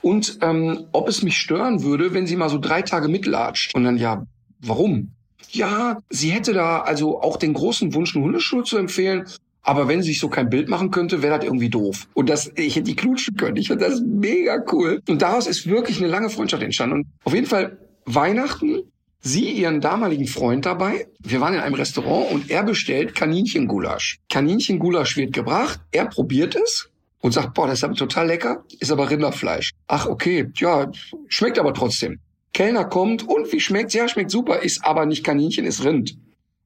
Und 0.01 0.39
ähm, 0.41 0.87
ob 0.91 1.07
es 1.07 1.21
mich 1.21 1.37
stören 1.37 1.83
würde, 1.83 2.13
wenn 2.13 2.25
sie 2.25 2.35
mal 2.35 2.49
so 2.49 2.57
drei 2.57 2.81
Tage 2.81 3.07
mitlatscht. 3.07 3.75
Und 3.75 3.83
dann, 3.83 3.97
ja, 3.97 4.25
warum? 4.61 5.11
Ja, 5.51 5.99
sie 6.09 6.31
hätte 6.31 6.53
da 6.53 6.81
also 6.81 7.21
auch 7.21 7.37
den 7.37 7.53
großen 7.53 7.93
Wunsch, 7.93 8.15
eine 8.15 8.25
Hundeschule 8.25 8.63
zu 8.63 8.77
empfehlen. 8.77 9.25
Aber 9.61 9.87
wenn 9.87 10.01
sie 10.01 10.09
sich 10.09 10.19
so 10.19 10.29
kein 10.29 10.49
Bild 10.49 10.69
machen 10.69 10.89
könnte, 10.89 11.21
wäre 11.21 11.37
das 11.37 11.45
irgendwie 11.45 11.69
doof. 11.69 12.07
Und 12.15 12.29
das, 12.29 12.51
ich 12.55 12.75
hätte 12.75 12.85
die 12.85 12.95
klutschen 12.95 13.35
können. 13.35 13.57
Ich 13.57 13.67
finde 13.67 13.87
das 13.87 14.01
mega 14.01 14.63
cool. 14.71 15.01
Und 15.07 15.21
daraus 15.21 15.45
ist 15.45 15.67
wirklich 15.67 15.99
eine 15.99 16.07
lange 16.07 16.29
Freundschaft 16.29 16.63
entstanden. 16.63 16.95
Und 16.95 17.07
auf 17.23 17.33
jeden 17.33 17.45
Fall 17.45 17.77
Weihnachten 18.05 18.81
sie 19.21 19.51
ihren 19.51 19.81
damaligen 19.81 20.27
Freund 20.27 20.65
dabei. 20.65 21.07
Wir 21.19 21.41
waren 21.41 21.53
in 21.53 21.59
einem 21.59 21.75
Restaurant 21.75 22.31
und 22.31 22.49
er 22.49 22.63
bestellt 22.63 23.15
Kaninchengulasch. 23.15 24.19
Kaninchengulasch 24.29 25.17
wird 25.17 25.33
gebracht, 25.33 25.79
er 25.91 26.05
probiert 26.05 26.55
es 26.55 26.89
und 27.21 27.33
sagt, 27.33 27.53
boah, 27.53 27.67
das 27.67 27.79
ist 27.79 27.83
aber 27.83 27.95
total 27.95 28.27
lecker, 28.27 28.63
ist 28.79 28.91
aber 28.91 29.09
Rinderfleisch. 29.09 29.71
Ach, 29.87 30.05
okay, 30.05 30.49
ja, 30.55 30.91
schmeckt 31.27 31.59
aber 31.59 31.73
trotzdem. 31.73 32.19
Kellner 32.53 32.85
kommt 32.85 33.27
und 33.27 33.51
wie 33.51 33.59
schmeckt's? 33.59 33.93
Ja, 33.93 34.07
schmeckt 34.07 34.31
super, 34.31 34.59
ist 34.59 34.83
aber 34.83 35.05
nicht 35.05 35.23
Kaninchen, 35.23 35.65
ist 35.65 35.83
Rind. 35.83 36.17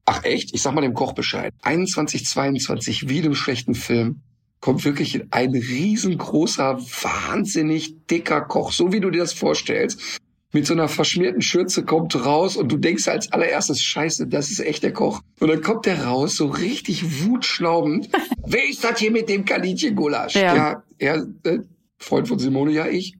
Ach 0.06 0.22
echt? 0.24 0.54
Ich 0.54 0.62
sag 0.62 0.74
mal 0.74 0.82
dem 0.82 0.94
Koch 0.94 1.12
Bescheid. 1.12 1.52
21, 1.62 2.26
22, 2.26 3.08
wie 3.08 3.22
dem 3.22 3.34
schlechten 3.34 3.74
Film, 3.74 4.20
kommt 4.60 4.84
wirklich 4.84 5.22
ein 5.30 5.50
riesengroßer, 5.50 6.78
wahnsinnig 6.78 8.06
dicker 8.06 8.40
Koch, 8.40 8.72
so 8.72 8.92
wie 8.92 9.00
du 9.00 9.10
dir 9.10 9.18
das 9.18 9.34
vorstellst, 9.34 10.20
mit 10.54 10.66
so 10.66 10.72
einer 10.72 10.88
verschmierten 10.88 11.42
Schürze 11.42 11.84
kommt 11.84 12.14
raus 12.24 12.56
und 12.56 12.70
du 12.70 12.76
denkst 12.76 13.08
als 13.08 13.32
allererstes, 13.32 13.82
scheiße, 13.82 14.28
das 14.28 14.50
ist 14.52 14.60
echt 14.60 14.84
der 14.84 14.92
Koch. 14.92 15.20
Und 15.40 15.48
dann 15.48 15.60
kommt 15.60 15.84
der 15.84 16.04
raus, 16.04 16.36
so 16.36 16.46
richtig 16.46 17.26
wutschnaubend. 17.26 18.08
Wer 18.46 18.68
ist 18.68 18.84
das 18.84 19.00
hier 19.00 19.10
mit 19.10 19.28
dem 19.28 19.44
Kaninchen-Gulasch? 19.44 20.36
Ja, 20.36 20.54
ja 20.54 20.82
er, 20.98 21.26
äh, 21.42 21.58
Freund 21.98 22.28
von 22.28 22.38
Simone, 22.38 22.70
ja 22.70 22.86
ich. 22.86 23.16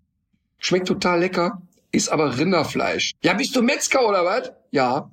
Schmeckt 0.58 0.86
total 0.86 1.20
lecker, 1.20 1.60
ist 1.90 2.08
aber 2.08 2.38
Rinderfleisch. 2.38 3.12
Ja, 3.24 3.34
bist 3.34 3.54
du 3.56 3.62
Metzger 3.62 4.08
oder 4.08 4.24
was? 4.24 4.52
Ja. 4.70 5.10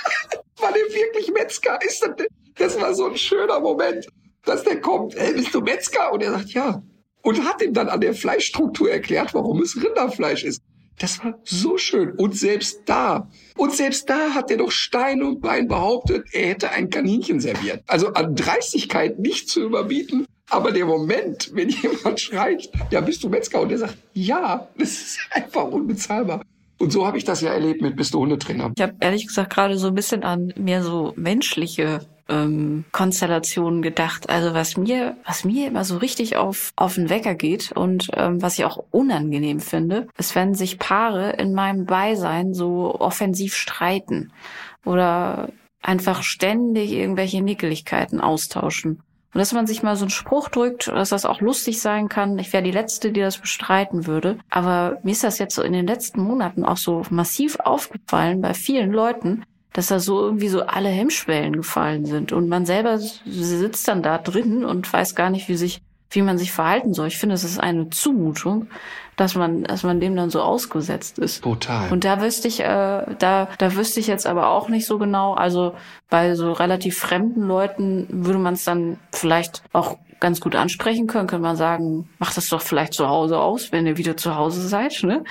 war 0.60 0.72
der 0.72 0.82
wirklich 0.82 1.30
Metzger? 1.30 1.78
Ist 1.86 2.02
das, 2.02 2.26
das 2.56 2.80
war 2.80 2.94
so 2.94 3.10
ein 3.10 3.18
schöner 3.18 3.60
Moment, 3.60 4.06
dass 4.46 4.64
der 4.64 4.80
kommt, 4.80 5.14
ey, 5.14 5.34
bist 5.34 5.54
du 5.54 5.60
Metzger? 5.60 6.10
Und 6.10 6.22
er 6.22 6.32
sagt, 6.32 6.54
ja. 6.54 6.82
Und 7.20 7.44
hat 7.44 7.60
ihm 7.60 7.74
dann 7.74 7.88
an 7.88 8.00
der 8.00 8.14
Fleischstruktur 8.14 8.90
erklärt, 8.90 9.34
warum 9.34 9.60
es 9.60 9.76
Rinderfleisch 9.76 10.44
ist. 10.44 10.62
Das 10.98 11.24
war 11.24 11.38
so 11.44 11.76
schön. 11.76 12.12
Und 12.12 12.36
selbst 12.36 12.82
da, 12.86 13.28
und 13.56 13.72
selbst 13.72 14.08
da 14.08 14.34
hat 14.34 14.50
er 14.50 14.58
doch 14.58 14.70
Stein 14.70 15.22
und 15.22 15.40
Bein 15.40 15.68
behauptet, 15.68 16.26
er 16.32 16.48
hätte 16.48 16.70
ein 16.70 16.88
Kaninchen 16.90 17.40
serviert. 17.40 17.82
Also 17.86 18.12
an 18.12 18.34
Dreistigkeit 18.36 19.18
nicht 19.18 19.48
zu 19.48 19.64
überbieten. 19.64 20.26
Aber 20.50 20.72
der 20.72 20.86
Moment, 20.86 21.50
wenn 21.54 21.68
jemand 21.82 22.20
schreit, 22.20 22.70
ja, 22.90 23.00
bist 23.00 23.24
du 23.24 23.28
Metzger? 23.28 23.60
Und 23.60 23.72
er 23.72 23.78
sagt, 23.78 23.96
ja, 24.12 24.68
das 24.78 24.90
ist 24.90 25.18
einfach 25.30 25.64
unbezahlbar. 25.64 26.42
Und 26.78 26.92
so 26.92 27.06
habe 27.06 27.18
ich 27.18 27.24
das 27.24 27.40
ja 27.40 27.52
erlebt 27.52 27.82
mit 27.82 27.96
Bist 27.96 28.14
du 28.14 28.20
Hundetrainer. 28.20 28.72
Ich 28.76 28.82
habe 28.82 28.94
ehrlich 29.00 29.26
gesagt 29.26 29.52
gerade 29.52 29.78
so 29.78 29.88
ein 29.88 29.94
bisschen 29.94 30.22
an 30.22 30.52
mehr 30.56 30.82
so 30.82 31.12
menschliche 31.16 32.00
ähm, 32.28 32.84
Konstellationen 32.92 33.82
gedacht. 33.82 34.28
Also 34.30 34.54
was 34.54 34.76
mir, 34.76 35.16
was 35.24 35.44
mir 35.44 35.68
immer 35.68 35.84
so 35.84 35.96
richtig 35.98 36.36
auf, 36.36 36.72
auf 36.76 36.94
den 36.94 37.10
Wecker 37.10 37.34
geht 37.34 37.72
und 37.72 38.08
ähm, 38.14 38.40
was 38.42 38.58
ich 38.58 38.64
auch 38.64 38.84
unangenehm 38.90 39.60
finde, 39.60 40.08
ist, 40.16 40.34
wenn 40.34 40.54
sich 40.54 40.78
Paare 40.78 41.32
in 41.32 41.52
meinem 41.52 41.86
Beisein 41.86 42.54
so 42.54 42.98
offensiv 42.98 43.54
streiten 43.54 44.32
oder 44.84 45.50
einfach 45.82 46.22
ständig 46.22 46.92
irgendwelche 46.92 47.42
Nickeligkeiten 47.42 48.20
austauschen. 48.20 49.02
Und 49.34 49.40
dass 49.40 49.52
man 49.52 49.66
sich 49.66 49.82
mal 49.82 49.96
so 49.96 50.04
einen 50.04 50.10
Spruch 50.10 50.48
drückt, 50.48 50.86
dass 50.86 51.08
das 51.08 51.26
auch 51.26 51.40
lustig 51.40 51.80
sein 51.80 52.08
kann. 52.08 52.38
Ich 52.38 52.52
wäre 52.52 52.62
die 52.62 52.70
Letzte, 52.70 53.10
die 53.10 53.20
das 53.20 53.38
bestreiten 53.38 54.06
würde. 54.06 54.38
Aber 54.48 54.98
mir 55.02 55.10
ist 55.10 55.24
das 55.24 55.40
jetzt 55.40 55.56
so 55.56 55.62
in 55.62 55.72
den 55.72 55.88
letzten 55.88 56.20
Monaten 56.20 56.64
auch 56.64 56.76
so 56.76 57.02
massiv 57.10 57.58
aufgefallen 57.58 58.40
bei 58.40 58.54
vielen 58.54 58.92
Leuten, 58.92 59.42
dass 59.74 59.88
da 59.88 59.98
so 59.98 60.20
irgendwie 60.20 60.48
so 60.48 60.62
alle 60.62 60.88
Hemmschwellen 60.88 61.56
gefallen 61.56 62.06
sind. 62.06 62.32
Und 62.32 62.48
man 62.48 62.64
selber 62.64 62.96
sitzt 62.98 63.86
dann 63.88 64.02
da 64.02 64.18
drin 64.18 64.64
und 64.64 64.90
weiß 64.90 65.16
gar 65.16 65.30
nicht, 65.30 65.48
wie 65.48 65.56
sich, 65.56 65.82
wie 66.10 66.22
man 66.22 66.38
sich 66.38 66.52
verhalten 66.52 66.94
soll. 66.94 67.08
Ich 67.08 67.18
finde, 67.18 67.34
es 67.34 67.42
ist 67.42 67.58
eine 67.58 67.90
Zumutung, 67.90 68.68
dass 69.16 69.34
man, 69.34 69.64
dass 69.64 69.82
man 69.82 69.98
dem 69.98 70.14
dann 70.14 70.30
so 70.30 70.42
ausgesetzt 70.42 71.18
ist. 71.18 71.42
Total. 71.42 71.90
Und 71.90 72.04
da 72.04 72.22
wüsste 72.22 72.46
ich, 72.46 72.60
äh, 72.60 73.04
da, 73.18 73.48
da 73.58 73.74
wüsste 73.74 73.98
ich 73.98 74.06
jetzt 74.06 74.28
aber 74.28 74.50
auch 74.50 74.68
nicht 74.68 74.86
so 74.86 74.96
genau. 74.98 75.34
Also 75.34 75.74
bei 76.08 76.36
so 76.36 76.52
relativ 76.52 76.96
fremden 76.96 77.42
Leuten 77.42 78.06
würde 78.08 78.38
man 78.38 78.54
es 78.54 78.62
dann 78.62 78.98
vielleicht 79.12 79.64
auch 79.72 79.98
ganz 80.20 80.40
gut 80.40 80.54
ansprechen 80.54 81.08
können. 81.08 81.26
Könnte 81.26 81.42
man 81.42 81.56
sagen, 81.56 82.08
macht 82.20 82.36
das 82.36 82.48
doch 82.48 82.62
vielleicht 82.62 82.94
zu 82.94 83.08
Hause 83.08 83.40
aus, 83.40 83.72
wenn 83.72 83.88
ihr 83.88 83.96
wieder 83.96 84.16
zu 84.16 84.36
Hause 84.36 84.66
seid, 84.68 85.02
ne? 85.02 85.24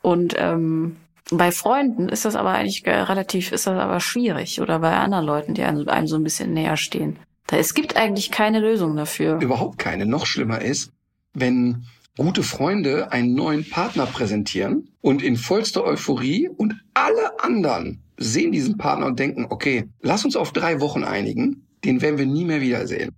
Und 0.00 0.36
ähm, 0.38 0.96
bei 1.32 1.52
Freunden 1.52 2.08
ist 2.08 2.24
das 2.24 2.36
aber 2.36 2.50
eigentlich 2.50 2.86
relativ, 2.86 3.52
ist 3.52 3.66
das 3.66 3.78
aber 3.78 4.00
schwierig 4.00 4.60
oder 4.60 4.78
bei 4.80 4.96
anderen 4.96 5.24
Leuten, 5.24 5.54
die 5.54 5.62
einem 5.62 6.06
so 6.06 6.16
ein 6.16 6.24
bisschen 6.24 6.52
näher 6.52 6.76
stehen. 6.76 7.18
Es 7.50 7.74
gibt 7.74 7.96
eigentlich 7.96 8.30
keine 8.30 8.60
Lösung 8.60 8.96
dafür. 8.96 9.40
Überhaupt 9.40 9.78
keine. 9.78 10.06
Noch 10.06 10.26
schlimmer 10.26 10.60
ist, 10.62 10.92
wenn 11.34 11.84
gute 12.16 12.42
Freunde 12.42 13.12
einen 13.12 13.34
neuen 13.34 13.68
Partner 13.68 14.06
präsentieren 14.06 14.88
und 15.00 15.22
in 15.22 15.36
vollster 15.36 15.84
Euphorie 15.84 16.48
und 16.48 16.74
alle 16.94 17.40
anderen 17.40 18.02
sehen 18.16 18.52
diesen 18.52 18.76
Partner 18.76 19.06
und 19.06 19.18
denken, 19.18 19.46
okay, 19.48 19.88
lass 20.02 20.24
uns 20.24 20.36
auf 20.36 20.52
drei 20.52 20.80
Wochen 20.80 21.02
einigen, 21.02 21.66
den 21.84 22.02
werden 22.02 22.18
wir 22.18 22.26
nie 22.26 22.44
mehr 22.44 22.60
wiedersehen. 22.60 23.10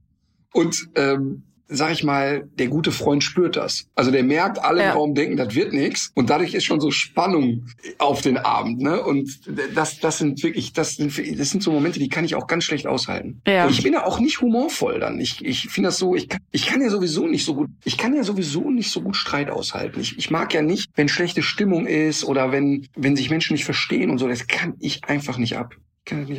Und 0.52 0.88
ähm, 0.94 1.42
sag 1.72 1.92
ich 1.92 2.04
mal, 2.04 2.48
der 2.58 2.68
gute 2.68 2.92
Freund 2.92 3.24
spürt 3.24 3.56
das. 3.56 3.86
Also 3.94 4.10
der 4.10 4.22
merkt, 4.22 4.62
alle 4.62 4.82
ja. 4.82 4.92
im 4.92 4.96
Raum 4.96 5.14
denken, 5.14 5.36
das 5.36 5.54
wird 5.54 5.72
nichts. 5.72 6.10
Und 6.14 6.30
dadurch 6.30 6.54
ist 6.54 6.64
schon 6.64 6.80
so 6.80 6.90
Spannung 6.90 7.66
auf 7.98 8.20
den 8.20 8.38
Abend. 8.38 8.80
Ne? 8.80 9.02
Und 9.02 9.40
das, 9.74 9.98
das 10.00 10.18
sind 10.18 10.42
wirklich, 10.42 10.72
das 10.72 10.96
sind, 10.96 11.16
das 11.38 11.50
sind 11.50 11.62
so 11.62 11.72
Momente, 11.72 11.98
die 11.98 12.08
kann 12.08 12.24
ich 12.24 12.34
auch 12.34 12.46
ganz 12.46 12.64
schlecht 12.64 12.86
aushalten. 12.86 13.40
Ja. 13.46 13.66
Und 13.66 13.72
ich 13.72 13.82
bin 13.82 13.92
ja 13.92 14.04
auch 14.04 14.20
nicht 14.20 14.40
humorvoll 14.40 15.00
dann. 15.00 15.20
Ich, 15.20 15.44
ich 15.44 15.68
finde 15.68 15.88
das 15.88 15.98
so, 15.98 16.14
ich 16.14 16.28
kann, 16.28 16.40
ich 16.50 16.66
kann 16.66 16.82
ja 16.82 16.90
sowieso 16.90 17.26
nicht 17.26 17.44
so 17.44 17.54
gut, 17.54 17.70
ich 17.84 17.96
kann 17.96 18.14
ja 18.14 18.22
sowieso 18.22 18.70
nicht 18.70 18.90
so 18.90 19.00
gut 19.00 19.16
Streit 19.16 19.50
aushalten. 19.50 20.00
Ich, 20.00 20.18
ich 20.18 20.30
mag 20.30 20.52
ja 20.54 20.62
nicht, 20.62 20.90
wenn 20.94 21.08
schlechte 21.08 21.42
Stimmung 21.42 21.86
ist 21.86 22.24
oder 22.24 22.52
wenn, 22.52 22.86
wenn 22.96 23.16
sich 23.16 23.30
Menschen 23.30 23.54
nicht 23.54 23.64
verstehen 23.64 24.10
und 24.10 24.18
so. 24.18 24.28
Das 24.28 24.46
kann 24.46 24.74
ich 24.78 25.04
einfach 25.04 25.38
nicht 25.38 25.56
ab. 25.56 25.74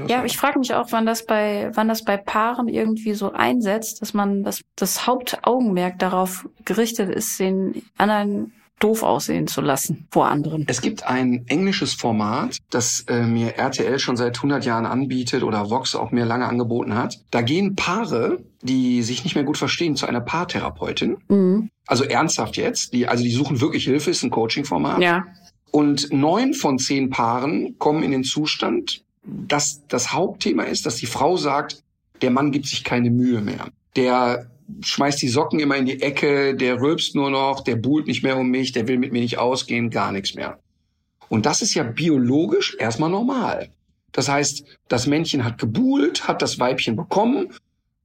Ja, 0.08 0.26
ich 0.26 0.38
frage 0.38 0.60
mich 0.60 0.74
auch, 0.74 0.88
wann 0.92 1.06
das 1.06 1.26
bei, 1.26 1.72
wann 1.74 1.88
das 1.88 2.04
bei 2.04 2.18
Paaren 2.18 2.68
irgendwie 2.68 3.14
so 3.14 3.32
einsetzt, 3.32 4.02
dass 4.02 4.14
man 4.14 4.44
das, 4.44 4.62
das 4.76 5.08
Hauptaugenmerk 5.08 6.00
darauf 6.00 6.48
gerichtet 6.66 7.10
ist, 7.10 7.40
den 7.40 7.82
anderen 7.98 8.54
doof 8.80 9.04
aussehen 9.04 9.48
zu 9.48 9.62
lassen 9.62 10.08
vor 10.12 10.28
anderen. 10.28 10.66
Es 10.68 10.82
gibt 10.82 11.06
ein 11.06 11.46
englisches 11.48 11.94
Format, 11.94 12.58
das 12.70 13.06
äh, 13.08 13.22
mir 13.22 13.56
RTL 13.56 13.98
schon 14.00 14.18
seit 14.18 14.36
100 14.36 14.66
Jahren 14.66 14.86
anbietet 14.86 15.44
oder 15.44 15.70
Vox 15.70 15.96
auch 15.96 16.12
mir 16.12 16.26
lange 16.26 16.46
angeboten 16.46 16.96
hat. 16.96 17.20
Da 17.32 17.42
gehen 17.42 17.76
Paare, 17.76 18.44
die 18.62 19.02
sich 19.02 19.24
nicht 19.24 19.36
mehr 19.36 19.46
gut 19.46 19.58
verstehen, 19.58 19.96
zu 19.96 20.06
einer 20.06 20.20
Paartherapeutin. 20.20 21.18
Mhm. 21.30 21.70
Also 21.88 22.04
ernsthaft 22.04 22.58
jetzt. 22.58 22.92
Die, 22.94 23.08
also 23.08 23.24
die 23.24 23.32
suchen 23.32 23.62
wirklich 23.62 23.86
Hilfe, 23.86 24.12
ist 24.12 24.24
ein 24.24 24.30
Coaching-Format. 24.30 25.02
Ja. 25.02 25.24
Und 25.72 26.12
neun 26.12 26.54
von 26.54 26.78
zehn 26.78 27.10
Paaren 27.10 27.78
kommen 27.80 28.04
in 28.04 28.12
den 28.12 28.24
Zustand, 28.24 29.04
dass 29.24 29.86
das 29.88 30.14
Hauptthema 30.14 30.64
ist, 30.64 30.86
dass 30.86 30.96
die 30.96 31.06
Frau 31.06 31.38
sagt, 31.38 31.84
der 32.22 32.32
Mann 32.32 32.52
gibt 32.52 32.68
sich 32.68 32.84
keine 32.84 33.10
Mühe 33.10 33.42
mehr. 33.42 33.68
Der 33.96 34.50
schmeißt 34.82 35.22
die 35.22 35.28
Socken 35.28 35.60
immer 35.60 35.78
in 35.78 35.86
die 35.86 36.02
Ecke, 36.02 36.56
der 36.56 36.80
rülpst 36.80 37.16
nur 37.16 37.30
noch, 37.30 37.62
der 37.62 37.76
buhlt 37.76 38.08
nicht 38.08 38.24
mehr 38.24 38.38
um 38.38 38.50
mich, 38.50 38.72
der 38.72 38.88
will 38.88 38.98
mit 38.98 39.12
mir 39.12 39.22
nicht 39.22 39.38
ausgehen, 39.38 39.90
gar 39.90 40.12
nichts 40.12 40.36
mehr. 40.36 40.60
Und 41.30 41.46
das 41.46 41.62
ist 41.62 41.74
ja 41.74 41.84
biologisch 41.84 42.76
erstmal 42.80 43.10
normal. 43.10 43.70
Das 44.12 44.30
heißt, 44.30 44.64
das 44.88 45.08
Männchen 45.08 45.44
hat 45.44 45.58
gebuhlt, 45.58 46.28
hat 46.28 46.42
das 46.42 46.60
Weibchen 46.60 46.96
bekommen, 46.96 47.50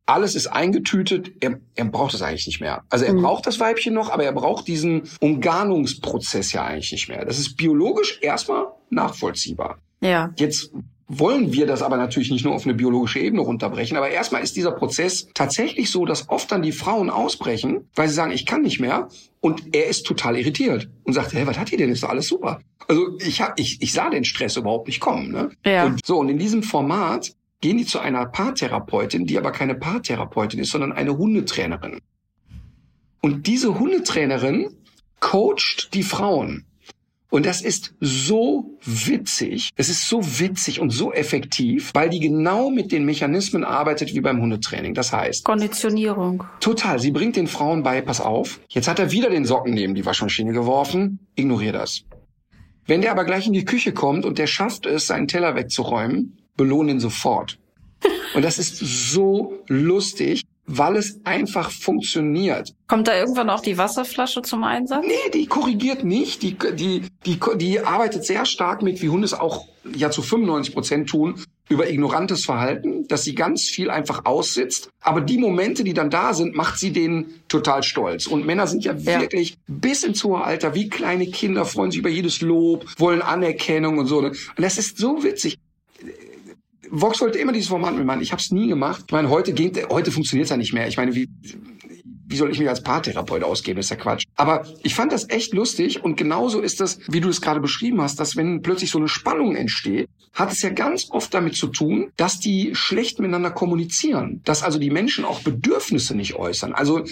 alles 0.07 0.35
ist 0.35 0.47
eingetütet, 0.47 1.33
er, 1.41 1.61
er 1.75 1.85
braucht 1.85 2.15
es 2.15 2.23
eigentlich 2.23 2.47
nicht 2.47 2.61
mehr. 2.61 2.83
Also 2.89 3.05
er 3.05 3.13
mhm. 3.13 3.21
braucht 3.21 3.47
das 3.47 3.61
Weibchen 3.61 3.93
noch, 3.93 4.09
aber 4.11 4.25
er 4.25 4.33
braucht 4.33 4.67
diesen 4.67 5.03
Umgarnungsprozess 5.21 6.53
ja 6.53 6.65
eigentlich 6.65 6.93
nicht 6.93 7.09
mehr. 7.09 7.27
Das 7.27 7.39
ist 7.39 7.57
biologisch 7.57 8.19
erstmal 8.23 8.69
nachvollziehbar. 8.89 9.79
Ja. 10.01 10.33
Jetzt 10.39 10.73
wollen 11.09 11.53
wir 11.55 11.67
das 11.67 11.83
aber 11.83 11.97
natürlich 11.97 12.31
nicht 12.31 12.45
nur 12.45 12.55
auf 12.55 12.65
eine 12.65 12.75
biologische 12.75 13.19
Ebene 13.19 13.43
runterbrechen. 13.43 13.97
Aber 13.97 14.11
erstmal 14.11 14.43
ist 14.43 14.57
dieser 14.57 14.73
Prozess 14.73 15.29
tatsächlich 15.33 15.91
so, 15.91 16.05
dass 16.05 16.29
oft 16.29 16.53
dann 16.53 16.63
die 16.63 16.73
Frauen 16.73 17.09
ausbrechen, 17.09 17.89
weil 17.95 18.09
sie 18.09 18.15
sagen, 18.15 18.31
ich 18.31 18.45
kann 18.45 18.63
nicht 18.63 18.79
mehr. 18.79 19.09
Und 19.41 19.75
er 19.75 19.87
ist 19.87 20.05
total 20.05 20.37
irritiert 20.37 20.91
und 21.05 21.15
sagt, 21.15 21.33
hey, 21.33 21.47
was 21.47 21.59
hat 21.59 21.73
ihr 21.73 21.79
denn? 21.79 21.91
Ist 21.91 22.03
doch 22.03 22.11
alles 22.11 22.29
super. 22.29 22.61
Also 22.89 23.19
ich, 23.21 23.41
hab, 23.41 23.59
ich, 23.59 23.81
ich 23.81 23.93
sah 23.93 24.11
den 24.11 24.25
Stress 24.25 24.57
überhaupt 24.57 24.87
nicht 24.87 25.01
kommen. 25.01 25.33
Ne? 25.33 25.51
Ja. 25.65 25.87
Und 25.87 26.05
so, 26.05 26.19
und 26.19 26.29
in 26.29 26.39
diesem 26.39 26.63
Format 26.63 27.33
gehen 27.61 27.79
die 27.79 27.87
zu 27.87 27.99
einer 27.99 28.27
Paartherapeutin, 28.27 29.27
die 29.27 29.39
aber 29.39 29.51
keine 29.51 29.75
Paartherapeutin 29.75 30.61
ist, 30.61 30.71
sondern 30.71 30.93
eine 30.93 31.17
Hundetrainerin. 31.17 32.01
Und 33.21 33.47
diese 33.47 33.79
Hundetrainerin 33.79 34.77
coacht 35.21 35.91
die 35.95 36.03
Frauen. 36.03 36.65
Und 37.31 37.45
das 37.45 37.61
ist 37.61 37.95
so 38.01 38.79
witzig. 38.85 39.71
Es 39.77 39.91
ist 39.91 40.09
so 40.09 40.21
witzig 40.41 40.81
und 40.81 40.91
so 40.91 41.13
effektiv, 41.13 41.91
weil 41.93 42.09
die 42.09 42.21
genau 42.21 42.71
mit 42.71 42.91
den 42.91 43.05
Mechanismen 43.05 43.65
arbeitet 43.65 44.15
wie 44.15 44.21
beim 44.21 44.41
Hundetraining. 44.41 44.95
Das 44.95 45.13
heißt. 45.13 45.45
Konditionierung. 45.45 46.45
Total. 46.61 46.99
Sie 46.99 47.11
bringt 47.11 47.37
den 47.37 47.47
Frauen 47.47 47.83
bei, 47.83 48.01
pass 48.01 48.23
auf. 48.23 48.61
Jetzt 48.69 48.89
hat 48.89 48.99
er 48.99 49.13
wieder 49.13 49.29
den 49.29 49.45
Socken 49.45 49.75
neben 49.75 49.95
die 49.95 50.07
Waschmaschine 50.07 50.53
geworfen. 50.53 51.19
Ignorier 51.35 51.73
das. 51.73 52.05
Wenn 52.87 53.03
der 53.03 53.13
aber 53.13 53.25
gleich 53.25 53.47
in 53.47 53.53
die 53.53 53.67
Küche 53.67 53.93
kommt 53.93 54.25
und 54.25 54.39
der 54.39 54.47
schafft 54.47 54.87
es, 54.87 55.07
seinen 55.07 55.29
Teller 55.29 55.55
wegzuräumen, 55.55 56.39
belohnen 56.57 56.97
ihn 56.97 57.01
sofort. 57.01 57.59
Und 58.35 58.43
das 58.43 58.59
ist 58.59 58.77
so 58.79 59.63
lustig 59.69 60.45
weil 60.69 60.97
es 60.97 61.21
einfach 61.25 61.71
funktionioniert. 61.71 62.75
Kommt 62.87 63.09
da 63.09 63.17
irgendwann 63.17 63.51
auch 63.51 63.61
die 63.61 63.79
Wasserflasche 63.79 64.43
zum 64.43 64.63
Einsatz? 64.65 65.05
Nee, 65.07 65.31
die 65.33 65.47
korrigiert 65.47 66.05
nicht. 66.05 66.43
Die, 66.43 66.57
die, 66.75 67.03
die, 67.27 67.41
die 67.57 67.81
arbeitet 67.81 68.25
sehr 68.25 68.45
stark 68.45 68.83
mit, 68.83 69.03
wie 69.03 69.09
Hunde 69.09 69.25
es 69.25 69.35
auch 69.35 69.67
ja 69.95 70.11
zu 70.11 70.23
95 70.23 70.75
Prozent 70.75 71.09
tun, 71.09 71.43
über 71.69 71.89
ignorantes 71.89 72.45
Verhalten, 72.45 73.07
dass 73.09 73.25
sie 73.25 73.35
ganz 73.35 73.65
viel 73.65 73.91
einfach 73.91 74.25
aussitzt. 74.25 74.91
Aber 75.01 75.21
die 75.21 75.39
Momente, 75.39 75.85
die 75.85 75.95
dann 75.95 76.11
da 76.11 76.35
sind, 76.35 76.55
macht 76.55 76.79
sie 76.79 76.93
denen 76.93 77.43
total 77.49 77.83
stolz. 77.83 78.27
Und 78.27 78.47
Männer 78.47 78.67
sind 78.67 78.85
ja, 78.85 78.93
ja. 78.93 79.21
wirklich 79.21 79.57
bis 79.67 80.05
ins 80.05 80.23
hohe 80.25 80.43
Alter 80.43 80.75
wie 80.75 80.89
kleine 80.89 81.27
Kinder, 81.27 81.65
freuen 81.65 81.91
sich 81.91 82.01
über 82.01 82.11
jedes 82.11 82.41
Lob, 82.41 82.87
wollen 82.99 83.23
Anerkennung 83.23 83.99
und 83.99 84.07
so. 84.07 84.19
Und 84.19 84.37
das 84.57 84.79
ist 84.79 84.99
so 84.99 85.23
witzig. 85.23 85.59
Vox 86.91 87.21
wollte 87.21 87.39
immer 87.39 87.53
dieses 87.53 87.69
Format 87.69 87.95
mitmachen. 87.95 88.21
Ich 88.21 88.33
habe 88.33 88.41
es 88.41 88.51
nie 88.51 88.69
gemacht. 88.69 89.05
Ich 89.07 89.13
meine, 89.13 89.31
heute 89.31 89.53
geht, 89.53 89.89
heute 89.91 90.11
funktioniert 90.11 90.47
es 90.47 90.51
ja 90.51 90.57
nicht 90.57 90.73
mehr. 90.73 90.89
Ich 90.89 90.97
meine, 90.97 91.15
wie, 91.15 91.29
wie 92.27 92.37
soll 92.37 92.51
ich 92.51 92.59
mich 92.59 92.69
als 92.69 92.83
Paartherapeut 92.83 93.43
ausgeben? 93.43 93.77
Das 93.77 93.87
ist 93.87 93.91
ja 93.91 93.97
Quatsch. 93.97 94.25
Aber 94.37 94.67
ich 94.83 94.95
fand 94.95 95.13
das 95.13 95.29
echt 95.31 95.55
lustig 95.55 96.05
und 96.05 96.17
genauso 96.17 96.61
ist 96.61 96.81
das, 96.81 97.01
wie 97.09 97.21
du 97.21 97.29
es 97.29 97.41
gerade 97.41 97.61
beschrieben 97.61 98.01
hast, 98.01 98.21
dass 98.21 98.37
wenn 98.37 98.63
plötzlich 98.63 98.91
so 98.91 98.99
eine 98.99 99.09
Spannung 99.09 99.57
entsteht, 99.57 100.09
hat 100.35 100.53
es 100.53 100.63
ja 100.63 100.71
ganz 100.71 101.09
oft 101.11 101.33
damit 101.33 101.57
zu 101.57 101.69
tun, 101.69 102.13
dass 102.17 102.39
die 102.39 102.75
schlecht 102.75 103.19
miteinander 103.19 103.51
kommunizieren, 103.51 104.43
dass 104.45 104.63
also 104.63 104.79
die 104.79 104.91
Menschen 104.91 105.25
auch 105.25 105.41
Bedürfnisse 105.41 106.15
nicht 106.15 106.35
äußern. 106.35 106.75
Also 106.75 107.05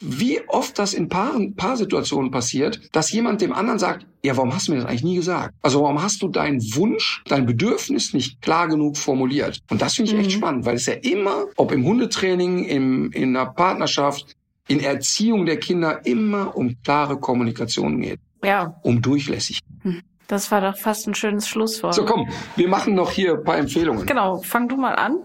wie 0.00 0.40
oft 0.48 0.78
das 0.78 0.92
in 0.92 1.08
Paaren, 1.08 1.56
Paarsituationen 1.56 2.30
passiert, 2.30 2.80
dass 2.92 3.10
jemand 3.12 3.40
dem 3.40 3.52
anderen 3.52 3.78
sagt, 3.78 4.06
ja, 4.22 4.36
warum 4.36 4.54
hast 4.54 4.68
du 4.68 4.72
mir 4.72 4.78
das 4.78 4.86
eigentlich 4.86 5.04
nie 5.04 5.16
gesagt? 5.16 5.54
Also 5.62 5.82
warum 5.82 6.02
hast 6.02 6.20
du 6.22 6.28
deinen 6.28 6.60
Wunsch, 6.74 7.22
dein 7.26 7.46
Bedürfnis 7.46 8.12
nicht 8.12 8.42
klar 8.42 8.68
genug 8.68 8.98
formuliert? 8.98 9.60
Und 9.70 9.80
das 9.80 9.94
finde 9.94 10.10
ich 10.10 10.16
mhm. 10.16 10.22
echt 10.22 10.32
spannend, 10.32 10.66
weil 10.66 10.76
es 10.76 10.86
ja 10.86 10.94
immer, 10.94 11.46
ob 11.56 11.72
im 11.72 11.84
Hundetraining, 11.84 12.64
im, 12.64 13.10
in 13.12 13.36
einer 13.36 13.46
Partnerschaft, 13.46 14.36
in 14.68 14.80
Erziehung 14.80 15.46
der 15.46 15.58
Kinder, 15.58 16.04
immer 16.04 16.56
um 16.56 16.76
klare 16.82 17.18
Kommunikation 17.18 18.00
geht. 18.00 18.20
Ja. 18.42 18.78
Um 18.82 19.00
durchlässig. 19.00 19.60
Hm. 19.82 20.02
Das 20.26 20.50
war 20.50 20.60
doch 20.60 20.76
fast 20.76 21.06
ein 21.06 21.14
schönes 21.14 21.48
Schlusswort. 21.48 21.94
So, 21.94 22.04
komm, 22.04 22.28
wir 22.56 22.68
machen 22.68 22.94
noch 22.94 23.12
hier 23.12 23.34
ein 23.34 23.44
paar 23.44 23.58
Empfehlungen. 23.58 24.06
Genau, 24.06 24.42
fang 24.42 24.68
du 24.68 24.76
mal 24.76 24.94
an. 24.94 25.18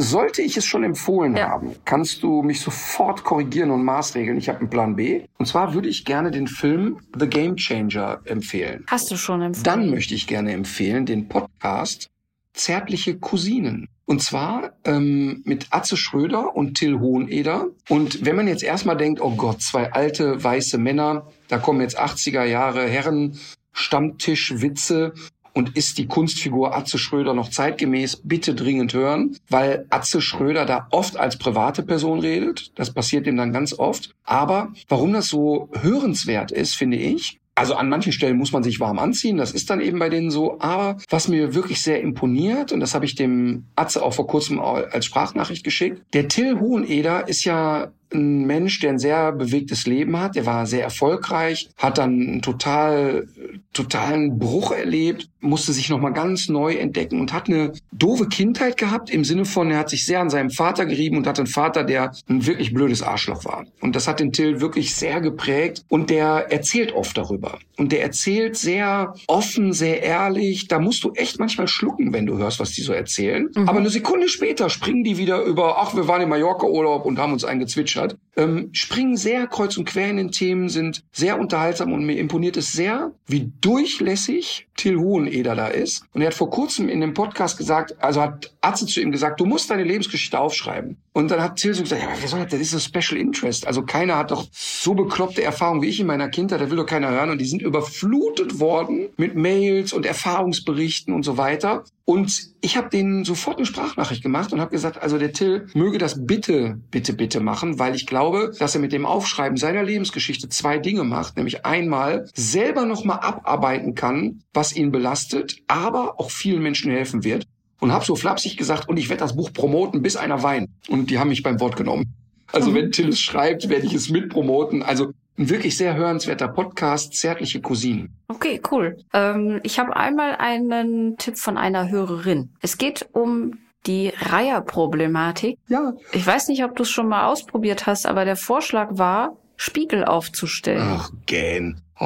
Sollte 0.00 0.42
ich 0.42 0.56
es 0.56 0.64
schon 0.64 0.84
empfohlen 0.84 1.36
ja. 1.36 1.48
haben, 1.48 1.74
kannst 1.84 2.22
du 2.22 2.42
mich 2.42 2.60
sofort 2.60 3.24
korrigieren 3.24 3.72
und 3.72 3.84
maßregeln. 3.84 4.38
Ich 4.38 4.48
habe 4.48 4.60
einen 4.60 4.70
Plan 4.70 4.94
B. 4.94 5.24
Und 5.38 5.46
zwar 5.46 5.74
würde 5.74 5.88
ich 5.88 6.04
gerne 6.04 6.30
den 6.30 6.46
Film 6.46 7.00
The 7.18 7.26
Game 7.26 7.56
Changer 7.56 8.20
empfehlen. 8.24 8.84
Hast 8.86 9.10
du 9.10 9.16
schon 9.16 9.42
empfohlen? 9.42 9.64
Dann 9.64 9.90
möchte 9.90 10.14
ich 10.14 10.28
gerne 10.28 10.52
empfehlen 10.52 11.04
den 11.04 11.28
Podcast 11.28 12.10
Zärtliche 12.52 13.18
Cousinen. 13.18 13.88
Und 14.04 14.22
zwar 14.22 14.72
ähm, 14.84 15.42
mit 15.44 15.66
Atze 15.70 15.96
Schröder 15.96 16.56
und 16.56 16.74
Till 16.74 17.00
Hoheneder. 17.00 17.66
Und 17.88 18.24
wenn 18.24 18.36
man 18.36 18.48
jetzt 18.48 18.62
erstmal 18.62 18.96
denkt, 18.96 19.20
oh 19.20 19.34
Gott, 19.36 19.62
zwei 19.62 19.92
alte 19.92 20.42
weiße 20.42 20.78
Männer, 20.78 21.26
da 21.48 21.58
kommen 21.58 21.80
jetzt 21.80 22.00
80er 22.00 22.44
Jahre 22.44 22.86
Herren, 22.86 23.38
Stammtischwitze 23.72 25.12
und 25.58 25.76
ist 25.76 25.98
die 25.98 26.06
Kunstfigur 26.06 26.76
Atze 26.76 26.98
Schröder 26.98 27.34
noch 27.34 27.50
zeitgemäß? 27.50 28.20
Bitte 28.22 28.54
dringend 28.54 28.94
hören, 28.94 29.36
weil 29.50 29.86
Atze 29.90 30.20
Schröder 30.20 30.64
da 30.64 30.86
oft 30.92 31.16
als 31.16 31.36
private 31.36 31.82
Person 31.82 32.20
redet. 32.20 32.70
Das 32.76 32.94
passiert 32.94 33.26
ihm 33.26 33.36
dann 33.36 33.52
ganz 33.52 33.76
oft. 33.76 34.14
Aber 34.22 34.72
warum 34.88 35.12
das 35.12 35.26
so 35.26 35.68
hörenswert 35.82 36.52
ist, 36.52 36.76
finde 36.76 36.96
ich, 36.96 37.40
also 37.56 37.74
an 37.74 37.88
manchen 37.88 38.12
Stellen 38.12 38.36
muss 38.36 38.52
man 38.52 38.62
sich 38.62 38.78
warm 38.78 39.00
anziehen, 39.00 39.36
das 39.36 39.50
ist 39.50 39.68
dann 39.68 39.80
eben 39.80 39.98
bei 39.98 40.08
denen 40.08 40.30
so. 40.30 40.60
Aber 40.60 40.98
was 41.08 41.26
mir 41.26 41.56
wirklich 41.56 41.82
sehr 41.82 42.00
imponiert, 42.00 42.70
und 42.70 42.78
das 42.78 42.94
habe 42.94 43.04
ich 43.04 43.16
dem 43.16 43.64
Atze 43.74 44.00
auch 44.04 44.14
vor 44.14 44.28
kurzem 44.28 44.60
als 44.60 45.06
Sprachnachricht 45.06 45.64
geschickt, 45.64 46.02
der 46.12 46.28
Till 46.28 46.60
Hoheneder 46.60 47.26
ist 47.26 47.42
ja 47.42 47.90
ein 48.12 48.46
Mensch, 48.46 48.80
der 48.80 48.90
ein 48.90 48.98
sehr 48.98 49.32
bewegtes 49.32 49.86
Leben 49.86 50.18
hat. 50.18 50.36
Der 50.36 50.46
war 50.46 50.66
sehr 50.66 50.82
erfolgreich, 50.82 51.70
hat 51.76 51.98
dann 51.98 52.20
einen 52.20 52.42
total, 52.42 53.28
totalen 53.72 54.38
Bruch 54.38 54.72
erlebt, 54.72 55.28
musste 55.40 55.72
sich 55.72 55.88
nochmal 55.88 56.12
ganz 56.12 56.48
neu 56.48 56.74
entdecken 56.74 57.20
und 57.20 57.32
hat 57.32 57.48
eine 57.48 57.72
doofe 57.92 58.28
Kindheit 58.28 58.76
gehabt 58.76 59.10
im 59.10 59.24
Sinne 59.24 59.44
von, 59.44 59.70
er 59.70 59.78
hat 59.78 59.90
sich 59.90 60.04
sehr 60.04 60.20
an 60.20 60.30
seinem 60.30 60.50
Vater 60.50 60.86
gerieben 60.86 61.16
und 61.16 61.26
hatte 61.26 61.42
einen 61.42 61.46
Vater, 61.46 61.84
der 61.84 62.12
ein 62.28 62.46
wirklich 62.46 62.74
blödes 62.74 63.02
Arschloch 63.02 63.44
war. 63.44 63.64
Und 63.80 63.94
das 63.94 64.08
hat 64.08 64.20
den 64.20 64.32
Till 64.32 64.60
wirklich 64.60 64.94
sehr 64.94 65.20
geprägt 65.20 65.84
und 65.88 66.10
der 66.10 66.50
erzählt 66.50 66.92
oft 66.92 67.16
darüber. 67.16 67.58
Und 67.76 67.92
der 67.92 68.02
erzählt 68.02 68.56
sehr 68.56 69.14
offen, 69.28 69.72
sehr 69.72 70.02
ehrlich. 70.02 70.66
Da 70.66 70.80
musst 70.80 71.04
du 71.04 71.12
echt 71.12 71.38
manchmal 71.38 71.68
schlucken, 71.68 72.12
wenn 72.12 72.26
du 72.26 72.36
hörst, 72.36 72.58
was 72.58 72.72
die 72.72 72.82
so 72.82 72.92
erzählen. 72.92 73.48
Mhm. 73.54 73.68
Aber 73.68 73.78
eine 73.78 73.90
Sekunde 73.90 74.28
später 74.28 74.68
springen 74.68 75.04
die 75.04 75.16
wieder 75.16 75.42
über, 75.42 75.78
ach, 75.78 75.94
wir 75.94 76.08
waren 76.08 76.22
im 76.22 76.28
Mallorca-Urlaub 76.28 77.06
und 77.06 77.18
haben 77.18 77.32
uns 77.32 77.44
eingezwitschert 77.44 77.97
hat, 77.98 78.16
ähm, 78.36 78.70
springen 78.72 79.16
sehr 79.16 79.46
kreuz 79.46 79.76
und 79.76 79.84
quer 79.84 80.08
in 80.08 80.16
den 80.16 80.30
Themen, 80.30 80.68
sind 80.68 81.04
sehr 81.12 81.38
unterhaltsam 81.38 81.92
und 81.92 82.04
mir 82.04 82.18
imponiert 82.18 82.56
es 82.56 82.72
sehr, 82.72 83.12
wie 83.26 83.52
durchlässig 83.60 84.68
Till 84.76 84.96
Hoheneder 84.96 85.54
da 85.54 85.68
ist. 85.68 86.04
Und 86.12 86.22
er 86.22 86.28
hat 86.28 86.34
vor 86.34 86.50
kurzem 86.50 86.88
in 86.88 87.00
dem 87.00 87.14
Podcast 87.14 87.58
gesagt, 87.58 88.02
also 88.02 88.22
hat 88.22 88.54
Atze 88.60 88.86
zu 88.86 89.00
ihm 89.00 89.12
gesagt, 89.12 89.40
du 89.40 89.44
musst 89.44 89.70
deine 89.70 89.84
Lebensgeschichte 89.84 90.38
aufschreiben. 90.38 90.96
Und 91.12 91.30
dann 91.30 91.40
hat 91.40 91.56
Till 91.56 91.74
so 91.74 91.82
gesagt, 91.82 92.02
ja, 92.02 92.08
wer 92.18 92.28
soll 92.28 92.40
das? 92.40 92.50
Das 92.50 92.60
ist 92.60 92.70
so 92.70 92.78
Special 92.78 93.20
Interest. 93.20 93.66
Also 93.66 93.82
keiner 93.82 94.16
hat 94.16 94.30
doch 94.30 94.46
so 94.52 94.94
bekloppte 94.94 95.42
Erfahrungen 95.42 95.82
wie 95.82 95.88
ich 95.88 96.00
in 96.00 96.06
meiner 96.06 96.28
Kindheit, 96.28 96.60
da 96.60 96.70
will 96.70 96.76
doch 96.76 96.86
keiner 96.86 97.10
hören. 97.10 97.30
Und 97.30 97.40
die 97.40 97.46
sind 97.46 97.62
überflutet 97.62 98.60
worden 98.60 99.08
mit 99.16 99.34
Mails 99.34 99.92
und 99.92 100.06
Erfahrungsberichten 100.06 101.12
und 101.12 101.24
so 101.24 101.36
weiter. 101.36 101.84
Und 102.04 102.52
ich 102.60 102.76
habe 102.76 102.88
denen 102.88 103.24
sofort 103.24 103.58
eine 103.58 103.66
Sprachnachricht 103.66 104.22
gemacht 104.22 104.52
und 104.52 104.60
habe 104.60 104.70
gesagt, 104.70 105.02
also 105.02 105.18
der 105.18 105.32
Till 105.32 105.66
möge 105.74 105.98
das 105.98 106.24
bitte, 106.26 106.80
bitte, 106.90 107.12
bitte 107.12 107.40
machen, 107.40 107.78
weil 107.78 107.94
ich 107.94 108.06
glaube, 108.06 108.52
dass 108.58 108.74
er 108.74 108.80
mit 108.80 108.92
dem 108.92 109.04
Aufschreiben 109.04 109.58
seiner 109.58 109.82
Lebensgeschichte 109.82 110.48
zwei 110.48 110.78
Dinge 110.78 111.04
macht. 111.04 111.36
Nämlich 111.36 111.66
einmal 111.66 112.30
selber 112.34 112.86
nochmal 112.86 113.18
abarbeiten 113.20 113.94
kann, 113.94 114.42
was 114.54 114.74
ihn 114.74 114.90
belastet, 114.90 115.56
aber 115.66 116.18
auch 116.18 116.30
vielen 116.30 116.62
Menschen 116.62 116.90
helfen 116.90 117.24
wird. 117.24 117.46
Und 117.80 117.92
habe 117.92 118.04
so 118.04 118.16
flapsig 118.16 118.56
gesagt, 118.56 118.88
und 118.88 118.96
ich 118.96 119.08
werde 119.08 119.20
das 119.20 119.36
Buch 119.36 119.52
promoten, 119.52 120.02
bis 120.02 120.16
einer 120.16 120.42
weint. 120.42 120.68
Und 120.88 121.10
die 121.10 121.18
haben 121.18 121.28
mich 121.28 121.42
beim 121.42 121.60
Wort 121.60 121.76
genommen. 121.76 122.14
Also 122.52 122.70
mhm. 122.70 122.74
wenn 122.74 122.92
Till 122.92 123.08
es 123.08 123.20
schreibt, 123.20 123.68
werde 123.68 123.86
ich 123.86 123.94
es 123.94 124.10
mitpromoten. 124.10 124.82
Also 124.82 125.12
ein 125.38 125.48
wirklich 125.48 125.76
sehr 125.76 125.94
hörenswerter 125.94 126.48
Podcast, 126.48 127.14
Zärtliche 127.14 127.60
Cousinen. 127.60 128.16
Okay, 128.26 128.60
cool. 128.70 128.98
Ähm, 129.12 129.60
ich 129.62 129.78
habe 129.78 129.94
einmal 129.94 130.34
einen 130.36 131.16
Tipp 131.16 131.38
von 131.38 131.56
einer 131.56 131.88
Hörerin. 131.90 132.50
Es 132.60 132.78
geht 132.78 133.08
um 133.12 133.58
die 133.86 134.12
Reiherproblematik. 134.18 135.58
Ja. 135.68 135.94
Ich 136.12 136.26
weiß 136.26 136.48
nicht, 136.48 136.64
ob 136.64 136.74
du 136.74 136.82
es 136.82 136.90
schon 136.90 137.08
mal 137.08 137.26
ausprobiert 137.26 137.86
hast, 137.86 138.06
aber 138.06 138.24
der 138.24 138.36
Vorschlag 138.36 138.88
war, 138.92 139.36
Spiegel 139.56 140.04
aufzustellen. 140.04 140.82
Ach, 140.82 141.10
gähn. 141.26 141.80
Oh. 142.00 142.04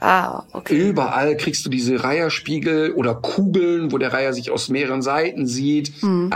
Ah, 0.00 0.42
okay. 0.52 0.76
Überall 0.76 1.36
kriegst 1.36 1.64
du 1.64 1.70
diese 1.70 2.02
Reiherspiegel 2.02 2.92
oder 2.92 3.14
Kugeln, 3.14 3.92
wo 3.92 3.98
der 3.98 4.12
Reiher 4.12 4.32
sich 4.32 4.50
aus 4.50 4.68
mehreren 4.68 5.00
Seiten 5.00 5.46
sieht. 5.46 5.92
Hm. 6.00 6.30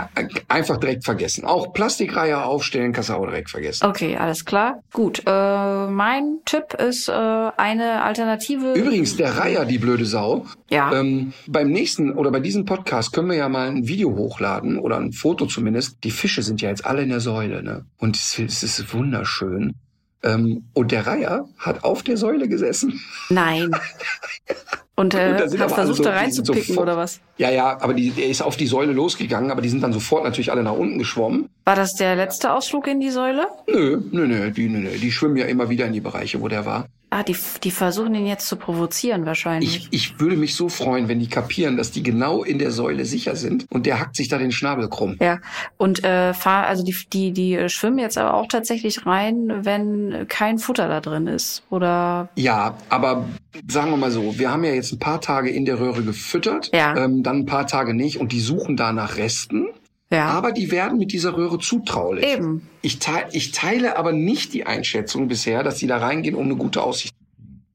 Einfach 0.47 0.77
direkt 0.77 1.03
vergessen. 1.03 1.45
Auch 1.45 1.73
Plastikreiher 1.73 2.45
aufstellen 2.45 2.93
kannst 2.93 3.09
du 3.09 3.13
auch 3.13 3.25
direkt 3.25 3.49
vergessen. 3.49 3.85
Okay, 3.85 4.15
alles 4.15 4.45
klar. 4.45 4.81
Gut. 4.93 5.23
Äh, 5.25 5.87
mein 5.87 6.39
Tipp 6.45 6.73
ist 6.75 7.09
äh, 7.09 7.11
eine 7.11 8.03
Alternative. 8.03 8.73
Übrigens, 8.73 9.17
der 9.17 9.37
Reiher, 9.37 9.65
die 9.65 9.77
blöde 9.77 10.05
Sau. 10.05 10.45
Ja. 10.69 10.93
Ähm, 10.93 11.33
beim 11.47 11.69
nächsten 11.69 12.13
oder 12.13 12.31
bei 12.31 12.39
diesem 12.39 12.65
Podcast 12.65 13.11
können 13.11 13.29
wir 13.29 13.37
ja 13.37 13.49
mal 13.49 13.67
ein 13.67 13.87
Video 13.87 14.15
hochladen 14.15 14.79
oder 14.79 14.97
ein 14.97 15.11
Foto 15.11 15.45
zumindest. 15.45 16.03
Die 16.03 16.11
Fische 16.11 16.41
sind 16.41 16.61
ja 16.61 16.69
jetzt 16.69 16.85
alle 16.85 17.03
in 17.03 17.09
der 17.09 17.19
Säule, 17.19 17.61
ne? 17.61 17.85
Und 17.97 18.15
es 18.15 18.39
ist 18.39 18.93
wunderschön. 18.93 19.75
Ähm, 20.21 20.65
und 20.73 20.91
der 20.91 21.07
Reiher 21.07 21.47
hat 21.57 21.83
auf 21.83 22.03
der 22.03 22.17
Säule 22.17 22.47
gesessen. 22.47 22.99
Nein. 23.29 23.71
Und, 24.99 25.13
äh, 25.13 25.47
und 25.49 25.59
hat 25.61 25.71
versucht, 25.71 25.99
so, 25.99 26.03
da 26.03 26.09
reinzupicken 26.09 26.77
oder 26.77 26.97
was? 26.97 27.21
Ja, 27.37 27.49
ja, 27.49 27.77
aber 27.79 27.93
die, 27.93 28.09
der 28.09 28.27
ist 28.27 28.41
auf 28.41 28.57
die 28.57 28.67
Säule 28.67 28.91
losgegangen, 28.91 29.49
aber 29.49 29.61
die 29.61 29.69
sind 29.69 29.81
dann 29.81 29.93
sofort 29.93 30.25
natürlich 30.25 30.51
alle 30.51 30.61
nach 30.61 30.73
unten 30.73 30.99
geschwommen. 30.99 31.47
War 31.63 31.75
das 31.75 31.93
der 31.93 32.17
letzte 32.17 32.51
Ausflug 32.51 32.85
in 32.85 32.99
die 32.99 33.09
Säule? 33.09 33.47
Nö, 33.71 34.01
nö, 34.11 34.27
nö, 34.27 34.51
die, 34.51 34.67
nö, 34.67 34.79
nö, 34.79 34.89
die 34.97 35.09
schwimmen 35.13 35.37
ja 35.37 35.45
immer 35.45 35.69
wieder 35.69 35.85
in 35.85 35.93
die 35.93 36.01
Bereiche, 36.01 36.41
wo 36.41 36.49
der 36.49 36.65
war. 36.65 36.87
Ah, 37.11 37.23
die, 37.23 37.35
die 37.63 37.71
versuchen 37.71 38.13
ihn 38.13 38.27
jetzt 38.27 38.47
zu 38.47 38.55
provozieren 38.55 39.25
wahrscheinlich. 39.25 39.87
Ich, 39.91 40.11
ich 40.13 40.19
würde 40.19 40.37
mich 40.37 40.55
so 40.55 40.69
freuen, 40.69 41.07
wenn 41.07 41.19
die 41.19 41.27
kapieren, 41.27 41.75
dass 41.75 41.89
die 41.89 42.03
genau 42.03 42.43
in 42.43 42.59
der 42.59 42.71
Säule 42.71 43.05
sicher 43.05 43.35
sind 43.35 43.65
und 43.71 43.87
der 43.87 43.99
hackt 43.99 44.15
sich 44.15 44.27
da 44.27 44.37
den 44.37 44.51
Schnabel 44.51 44.89
krumm. 44.89 45.17
Ja, 45.19 45.39
und 45.77 46.03
äh, 46.03 46.35
fahr, 46.35 46.67
also 46.67 46.83
die, 46.83 46.95
die, 47.11 47.31
die 47.31 47.67
schwimmen 47.69 47.97
jetzt 47.97 48.17
aber 48.19 48.35
auch 48.35 48.47
tatsächlich 48.47 49.07
rein, 49.07 49.65
wenn 49.65 50.27
kein 50.27 50.59
Futter 50.59 50.87
da 50.87 51.01
drin 51.01 51.25
ist, 51.25 51.63
oder? 51.71 52.29
Ja, 52.35 52.77
aber 52.89 53.25
sagen 53.67 53.89
wir 53.89 53.97
mal 53.97 54.11
so, 54.11 54.37
wir 54.37 54.51
haben 54.51 54.63
ja 54.63 54.73
jetzt 54.73 54.91
ein 54.91 54.99
paar 54.99 55.19
Tage 55.19 55.49
in 55.49 55.65
der 55.65 55.79
Röhre 55.79 56.03
gefüttert, 56.03 56.69
ja. 56.73 56.95
ähm, 56.95 57.23
dann 57.23 57.37
ein 57.37 57.45
paar 57.47 57.65
Tage 57.65 57.95
nicht 57.95 58.17
und 58.19 58.31
die 58.31 58.41
suchen 58.41 58.77
da 58.77 58.93
nach 58.93 59.17
Resten. 59.17 59.69
Ja. 60.11 60.27
Aber 60.29 60.51
die 60.51 60.71
werden 60.71 60.97
mit 60.97 61.11
dieser 61.11 61.37
Röhre 61.37 61.59
zutraulich. 61.59 62.25
Eben. 62.25 62.67
Ich, 62.81 62.99
teile, 62.99 63.27
ich 63.31 63.51
teile 63.51 63.97
aber 63.97 64.11
nicht 64.11 64.53
die 64.53 64.65
Einschätzung 64.65 65.27
bisher, 65.27 65.63
dass 65.63 65.75
die 65.75 65.87
da 65.87 65.97
reingehen, 65.97 66.35
um 66.35 66.45
eine 66.45 66.55
gute 66.55 66.81
Aussicht 66.81 67.13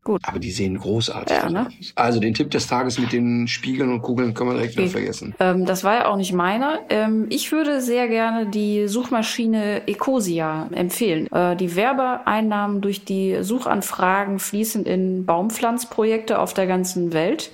Gut. 0.05 0.20
Aber 0.24 0.39
die 0.39 0.51
sehen 0.51 0.78
großartig 0.78 1.35
ja, 1.35 1.48
ne? 1.48 1.66
aus. 1.66 1.93
Also 1.94 2.20
den 2.20 2.35
Tipp 2.35 2.51
des 2.51 2.66
Tages 2.66 2.98
mit 2.98 3.12
den 3.12 3.48
Spiegeln 3.48 3.90
und 3.90 4.02
Kugeln 4.02 4.35
können 4.35 4.51
wir 4.51 4.56
direkt 4.56 4.77
wieder 4.77 4.89
vergessen. 4.89 5.35
Ähm, 5.40 5.65
das 5.65 5.82
war 5.82 5.94
ja 5.94 6.09
auch 6.09 6.16
nicht 6.16 6.35
meiner. 6.35 6.81
Ähm, 6.90 7.27
ich 7.31 7.51
würde 7.52 7.81
sehr 7.81 8.06
gerne 8.09 8.47
die 8.47 8.86
Suchmaschine 8.86 9.89
Ecosia 9.89 10.69
empfehlen. 10.73 11.27
Äh, 11.32 11.56
die 11.56 11.74
Werbeeinnahmen 11.74 12.82
durch 12.82 13.06
die 13.06 13.39
Suchanfragen 13.40 14.39
fließen 14.39 14.85
in 14.85 15.24
Baumpflanzprojekte 15.24 16.39
auf 16.39 16.52
der 16.52 16.66
ganzen 16.66 17.15
Welt. 17.15 17.51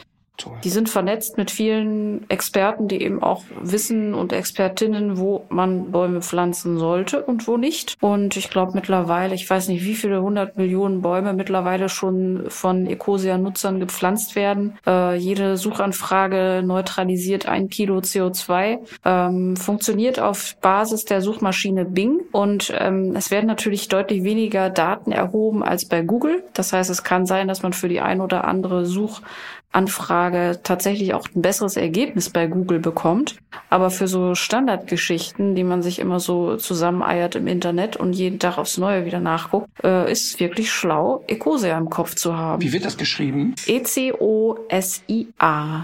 Die 0.64 0.70
sind 0.70 0.88
vernetzt 0.88 1.36
mit 1.36 1.50
vielen 1.50 2.28
Experten, 2.28 2.88
die 2.88 3.02
eben 3.02 3.22
auch 3.22 3.42
wissen 3.60 4.14
und 4.14 4.32
Expertinnen, 4.32 5.18
wo 5.18 5.44
man 5.48 5.90
Bäume 5.90 6.22
pflanzen 6.22 6.78
sollte 6.78 7.22
und 7.22 7.46
wo 7.46 7.56
nicht. 7.56 7.96
Und 8.00 8.36
ich 8.36 8.50
glaube 8.50 8.72
mittlerweile, 8.74 9.34
ich 9.34 9.48
weiß 9.48 9.68
nicht, 9.68 9.84
wie 9.84 9.94
viele 9.94 10.22
hundert 10.22 10.56
Millionen 10.56 11.02
Bäume 11.02 11.32
mittlerweile 11.32 11.88
schon 11.88 12.44
von 12.48 12.86
Ecosia-Nutzern 12.86 13.80
gepflanzt 13.80 14.36
werden. 14.36 14.78
Äh, 14.86 15.16
jede 15.16 15.56
Suchanfrage 15.56 16.62
neutralisiert 16.64 17.46
ein 17.46 17.68
Kilo 17.68 17.98
CO2. 17.98 18.78
Ähm, 19.04 19.56
funktioniert 19.56 20.20
auf 20.20 20.56
Basis 20.60 21.04
der 21.04 21.20
Suchmaschine 21.20 21.84
Bing 21.84 22.20
und 22.32 22.72
ähm, 22.78 23.14
es 23.16 23.30
werden 23.30 23.46
natürlich 23.46 23.88
deutlich 23.88 24.24
weniger 24.24 24.70
Daten 24.70 25.12
erhoben 25.12 25.62
als 25.62 25.84
bei 25.86 26.02
Google. 26.02 26.44
Das 26.54 26.72
heißt, 26.72 26.90
es 26.90 27.02
kann 27.02 27.26
sein, 27.26 27.48
dass 27.48 27.62
man 27.62 27.72
für 27.72 27.88
die 27.88 28.00
ein 28.00 28.20
oder 28.20 28.44
andere 28.44 28.86
Such 28.86 29.20
Anfrage 29.72 30.60
tatsächlich 30.62 31.14
auch 31.14 31.26
ein 31.34 31.42
besseres 31.42 31.76
Ergebnis 31.76 32.30
bei 32.30 32.46
Google 32.46 32.80
bekommt. 32.80 33.36
Aber 33.68 33.90
für 33.90 34.08
so 34.08 34.34
Standardgeschichten, 34.34 35.54
die 35.54 35.64
man 35.64 35.82
sich 35.82 35.98
immer 36.00 36.18
so 36.18 36.56
zusammeneiert 36.56 37.36
im 37.36 37.46
Internet 37.46 37.96
und 37.96 38.14
jeden 38.14 38.38
Tag 38.38 38.58
aufs 38.58 38.78
Neue 38.78 39.04
wieder 39.06 39.20
nachguckt, 39.20 39.68
äh, 39.84 40.10
ist 40.10 40.24
es 40.24 40.40
wirklich 40.40 40.72
schlau, 40.72 41.22
Ecosia 41.28 41.78
im 41.78 41.88
Kopf 41.90 42.16
zu 42.16 42.36
haben. 42.36 42.62
Wie 42.62 42.72
wird 42.72 42.84
das 42.84 42.96
geschrieben? 42.96 43.54
E-C-O-S-I-A. 43.66 44.64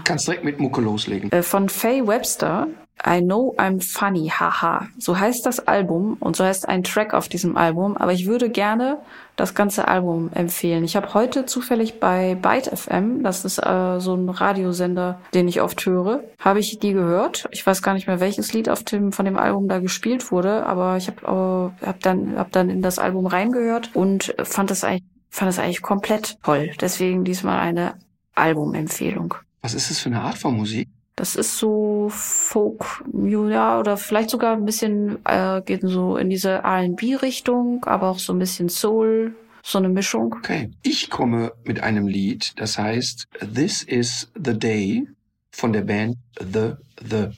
Kannst 0.03 0.27
direkt 0.27 0.43
mit 0.43 0.59
Mucke 0.59 0.81
loslegen. 0.81 1.31
Äh, 1.31 1.43
von 1.43 1.69
Faye 1.69 2.05
Webster. 2.05 2.67
I 3.05 3.21
know 3.21 3.53
I'm 3.57 3.79
funny, 3.81 4.29
haha. 4.29 4.87
So 4.97 5.17
heißt 5.19 5.45
das 5.45 5.67
Album 5.67 6.17
und 6.19 6.35
so 6.35 6.43
heißt 6.43 6.67
ein 6.67 6.83
Track 6.83 7.13
auf 7.13 7.27
diesem 7.29 7.55
Album. 7.55 7.95
Aber 7.97 8.13
ich 8.13 8.25
würde 8.25 8.49
gerne 8.49 8.99
das 9.35 9.53
ganze 9.53 9.87
Album 9.87 10.31
empfehlen. 10.33 10.83
Ich 10.83 10.95
habe 10.95 11.13
heute 11.13 11.45
zufällig 11.45 11.99
bei 11.99 12.35
Byte 12.35 12.71
FM, 12.75 13.23
das 13.23 13.45
ist 13.45 13.59
äh, 13.59 13.99
so 13.99 14.15
ein 14.15 14.29
Radiosender, 14.29 15.21
den 15.33 15.47
ich 15.47 15.61
oft 15.61 15.85
höre, 15.85 16.23
habe 16.39 16.59
ich 16.59 16.79
die 16.79 16.93
gehört. 16.93 17.47
Ich 17.51 17.65
weiß 17.65 17.83
gar 17.83 17.93
nicht 17.93 18.07
mehr, 18.07 18.19
welches 18.19 18.53
Lied 18.53 18.67
auf 18.67 18.83
dem 18.83 19.11
von 19.11 19.25
dem 19.25 19.37
Album 19.37 19.67
da 19.67 19.79
gespielt 19.79 20.31
wurde, 20.31 20.65
aber 20.65 20.97
ich 20.97 21.07
habe 21.07 21.73
äh, 21.81 21.85
hab 21.85 21.99
dann 22.01 22.37
hab 22.37 22.51
dann 22.51 22.69
in 22.69 22.81
das 22.81 22.97
Album 22.97 23.27
reingehört 23.27 23.95
und 23.95 24.33
fand 24.43 24.71
das 24.71 24.81
fand 24.81 25.49
das 25.49 25.59
eigentlich 25.59 25.83
komplett 25.83 26.37
toll. 26.41 26.71
Deswegen 26.81 27.23
diesmal 27.23 27.59
eine 27.59 27.93
Albumempfehlung. 28.33 29.35
Was 29.61 29.73
ist 29.73 29.89
das 29.89 29.99
für 29.99 30.09
eine 30.09 30.21
Art 30.21 30.37
von 30.37 30.55
Musik? 30.55 30.87
Das 31.17 31.35
ist 31.35 31.57
so 31.57 32.09
Folk, 32.11 33.03
ja, 33.11 33.79
oder 33.79 33.97
vielleicht 33.97 34.29
sogar 34.29 34.53
ein 34.55 34.65
bisschen, 34.65 35.17
äh, 35.25 35.63
geht 35.65 35.81
so 35.81 36.15
in 36.15 36.29
diese 36.29 36.51
R&B-Richtung, 36.51 37.83
aber 37.85 38.09
auch 38.11 38.19
so 38.19 38.33
ein 38.33 38.39
bisschen 38.39 38.69
Soul, 38.69 39.35
So 39.63 39.79
eine 39.79 39.89
Mischung. 39.89 40.35
Okay. 40.37 40.69
Ich 40.83 41.09
komme 41.09 41.51
mit 41.65 41.81
einem 41.81 42.07
Lied, 42.07 42.53
das 42.57 42.77
heißt 42.77 43.27
This 43.53 43.81
is 43.81 44.31
the 44.35 44.57
Day 44.57 45.07
von 45.51 45.73
der 45.73 45.81
Band 45.81 46.17
The 46.39 46.73
The. 47.03 47.29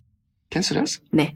Kennst 0.52 0.72
du 0.72 0.76
das? 0.76 1.02
Nee. 1.12 1.36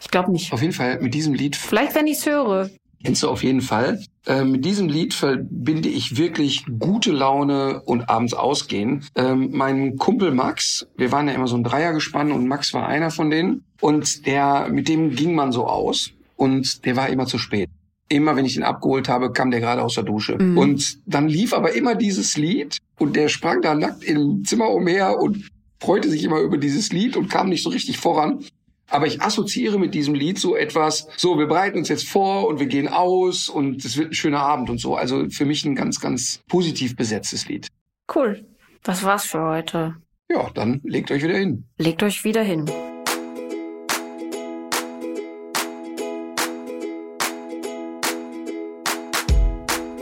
Ich 0.00 0.08
glaube 0.10 0.32
nicht. 0.32 0.52
Auf 0.52 0.62
jeden 0.62 0.72
Fall 0.72 0.98
mit 1.00 1.12
diesem 1.14 1.34
Lied. 1.34 1.54
Vielleicht, 1.56 1.94
wenn 1.94 2.06
ich's 2.06 2.26
höre. 2.26 2.70
Kennst 3.04 3.22
du 3.22 3.28
auf 3.28 3.44
jeden 3.44 3.60
Fall. 3.60 4.00
Äh, 4.26 4.44
mit 4.44 4.64
diesem 4.64 4.88
Lied 4.88 5.14
verbinde 5.14 5.88
ich 5.88 6.16
wirklich 6.16 6.64
gute 6.78 7.10
Laune 7.10 7.82
und 7.82 8.08
abends 8.08 8.34
ausgehen. 8.34 9.04
Ähm, 9.16 9.50
mein 9.52 9.96
Kumpel 9.96 10.30
Max, 10.30 10.86
wir 10.96 11.10
waren 11.10 11.26
ja 11.26 11.34
immer 11.34 11.48
so 11.48 11.56
ein 11.56 11.64
Dreiergespann 11.64 12.30
und 12.30 12.46
Max 12.46 12.72
war 12.72 12.86
einer 12.86 13.10
von 13.10 13.30
denen. 13.30 13.64
Und 13.80 14.26
der, 14.26 14.68
mit 14.70 14.88
dem 14.88 15.16
ging 15.16 15.34
man 15.34 15.50
so 15.50 15.66
aus 15.66 16.12
und 16.36 16.84
der 16.84 16.96
war 16.96 17.08
immer 17.08 17.26
zu 17.26 17.38
spät. 17.38 17.68
Immer 18.08 18.36
wenn 18.36 18.44
ich 18.44 18.56
ihn 18.56 18.62
abgeholt 18.62 19.08
habe, 19.08 19.32
kam 19.32 19.50
der 19.50 19.60
gerade 19.60 19.82
aus 19.82 19.94
der 19.94 20.04
Dusche. 20.04 20.36
Mhm. 20.40 20.58
Und 20.58 20.98
dann 21.06 21.28
lief 21.28 21.52
aber 21.52 21.74
immer 21.74 21.94
dieses 21.94 22.36
Lied 22.36 22.78
und 22.98 23.16
der 23.16 23.28
sprang 23.28 23.62
da 23.62 23.74
nackt 23.74 24.04
im 24.04 24.44
Zimmer 24.44 24.70
umher 24.70 25.18
und 25.18 25.48
freute 25.80 26.08
sich 26.08 26.22
immer 26.22 26.40
über 26.40 26.58
dieses 26.58 26.92
Lied 26.92 27.16
und 27.16 27.28
kam 27.28 27.48
nicht 27.48 27.64
so 27.64 27.70
richtig 27.70 27.98
voran. 27.98 28.44
Aber 28.92 29.06
ich 29.06 29.22
assoziiere 29.22 29.78
mit 29.78 29.94
diesem 29.94 30.14
Lied 30.14 30.38
so 30.38 30.54
etwas, 30.54 31.08
so, 31.16 31.38
wir 31.38 31.46
bereiten 31.46 31.78
uns 31.78 31.88
jetzt 31.88 32.06
vor 32.06 32.46
und 32.46 32.60
wir 32.60 32.66
gehen 32.66 32.88
aus 32.88 33.48
und 33.48 33.82
es 33.86 33.96
wird 33.96 34.10
ein 34.10 34.14
schöner 34.14 34.40
Abend 34.40 34.68
und 34.68 34.78
so. 34.78 34.96
Also 34.96 35.30
für 35.30 35.46
mich 35.46 35.64
ein 35.64 35.74
ganz, 35.74 35.98
ganz 35.98 36.40
positiv 36.46 36.94
besetztes 36.94 37.48
Lied. 37.48 37.68
Cool. 38.14 38.44
Das 38.82 39.02
war's 39.02 39.24
für 39.24 39.40
heute. 39.40 39.96
Ja, 40.30 40.50
dann 40.52 40.82
legt 40.84 41.10
euch 41.10 41.22
wieder 41.22 41.38
hin. 41.38 41.64
Legt 41.78 42.02
euch 42.02 42.22
wieder 42.22 42.42
hin. 42.42 42.66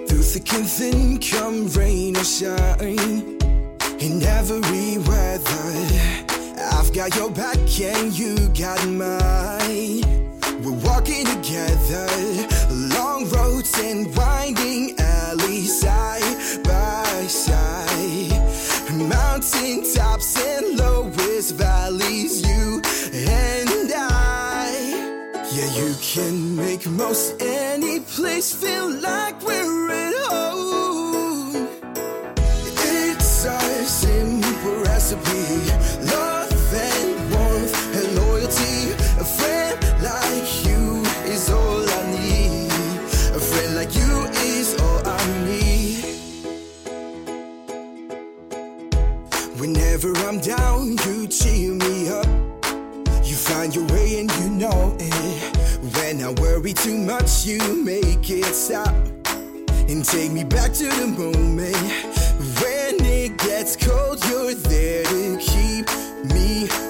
Through 0.08 0.32
thick 0.32 0.52
and 0.52 0.66
thin, 0.66 1.20
come 1.20 1.68
rain 1.76 2.16
or 2.16 2.24
shine, 2.24 3.38
in 4.00 4.20
every 4.22 4.98
weather, 5.06 6.29
I've 6.90 6.96
got 6.96 7.14
your 7.14 7.30
back 7.30 7.56
and 7.80 8.18
you 8.18 8.34
got 8.48 8.84
mine. 8.88 10.02
We're 10.60 10.80
walking 10.82 11.24
together, 11.24 12.08
long 12.68 13.28
roads 13.30 13.78
and 13.78 14.12
winding 14.16 14.96
alleys, 14.98 15.80
side 15.80 16.64
by 16.64 17.26
side, 17.28 18.32
mountain 18.90 19.84
tops 19.94 20.36
and 20.44 20.78
lowest 20.78 21.54
valleys, 21.54 22.42
you 22.42 22.82
and 23.14 23.92
I. 23.94 24.72
Yeah, 25.52 25.72
you 25.76 25.94
can 26.02 26.56
make 26.56 26.88
most 26.88 27.40
any 27.40 28.00
place 28.00 28.52
feel 28.52 28.90
like 28.90 29.40
we're 29.44 29.92
at 29.92 30.14
home. 30.28 31.68
It's 32.82 33.44
a 33.44 33.60
simple 33.84 34.82
recipe. 34.82 35.99
Whenever 50.10 50.28
I'm 50.28 50.40
down, 50.40 50.96
you 51.06 51.28
cheer 51.28 51.72
me 51.72 52.08
up. 52.08 52.26
You 53.24 53.36
find 53.36 53.72
your 53.72 53.86
way 53.86 54.18
and 54.18 54.32
you 54.38 54.48
know 54.48 54.96
it. 54.98 55.56
When 55.94 56.20
I 56.20 56.30
worry 56.40 56.72
too 56.72 56.98
much, 56.98 57.46
you 57.46 57.60
make 57.84 58.28
it 58.28 58.46
stop. 58.46 58.92
And 59.88 60.04
take 60.04 60.32
me 60.32 60.42
back 60.42 60.72
to 60.72 60.88
the 60.88 61.06
moment 61.06 61.76
when 62.60 63.04
it 63.04 63.38
gets 63.38 63.76
cold, 63.76 64.18
you're 64.28 64.54
there 64.54 65.04
to 65.04 65.38
keep 65.38 65.86
me 66.34 66.89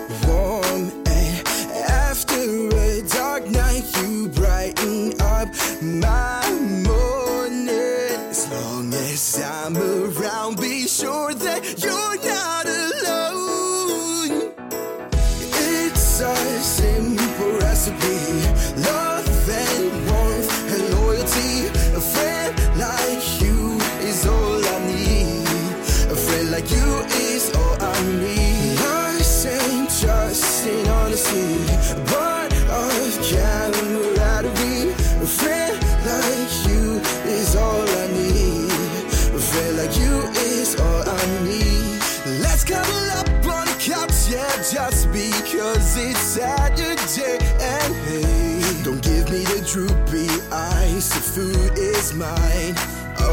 eyes. 51.01 51.09
The 51.09 51.21
food 51.21 51.79
is 51.79 52.15
mine. 52.15 52.75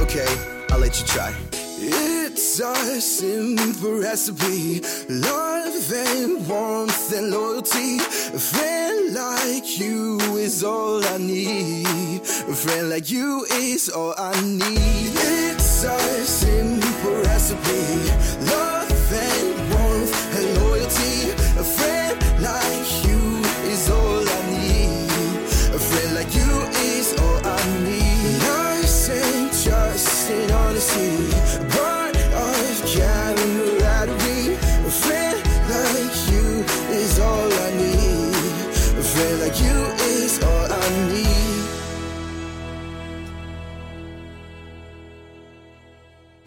Okay, 0.02 0.28
I'll 0.72 0.80
let 0.80 1.00
you 1.00 1.06
try. 1.06 1.34
It's 1.80 2.60
a 2.60 3.02
simple 3.02 4.00
recipe. 4.00 4.82
Love 5.10 5.92
and 5.92 6.48
warmth 6.48 7.14
and 7.14 7.32
loyalty. 7.32 7.98
A 8.34 8.40
friend 8.40 9.14
like 9.14 9.80
you 9.80 10.20
is 10.38 10.64
all 10.64 11.04
I 11.06 11.18
need. 11.18 12.22
A 12.22 12.56
friend 12.56 12.90
like 12.90 13.12
you 13.12 13.46
is 13.52 13.90
all 13.90 14.14
I 14.18 14.34
need. 14.42 15.12
It's 15.16 15.84
a 15.84 16.00
simple 16.26 17.22
recipe. 17.24 18.12
Love 18.52 18.77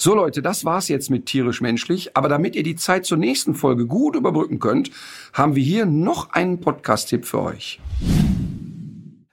So 0.02 0.14
Leute, 0.14 0.40
das 0.40 0.64
war's 0.64 0.88
jetzt 0.88 1.10
mit 1.10 1.26
tierisch 1.26 1.60
menschlich. 1.60 2.16
Aber 2.16 2.30
damit 2.30 2.56
ihr 2.56 2.62
die 2.62 2.74
Zeit 2.74 3.04
zur 3.04 3.18
nächsten 3.18 3.54
Folge 3.54 3.86
gut 3.86 4.16
überbrücken 4.16 4.58
könnt, 4.58 4.90
haben 5.34 5.56
wir 5.56 5.62
hier 5.62 5.84
noch 5.84 6.30
einen 6.30 6.58
Podcast-Tipp 6.58 7.26
für 7.26 7.42
euch. 7.42 7.80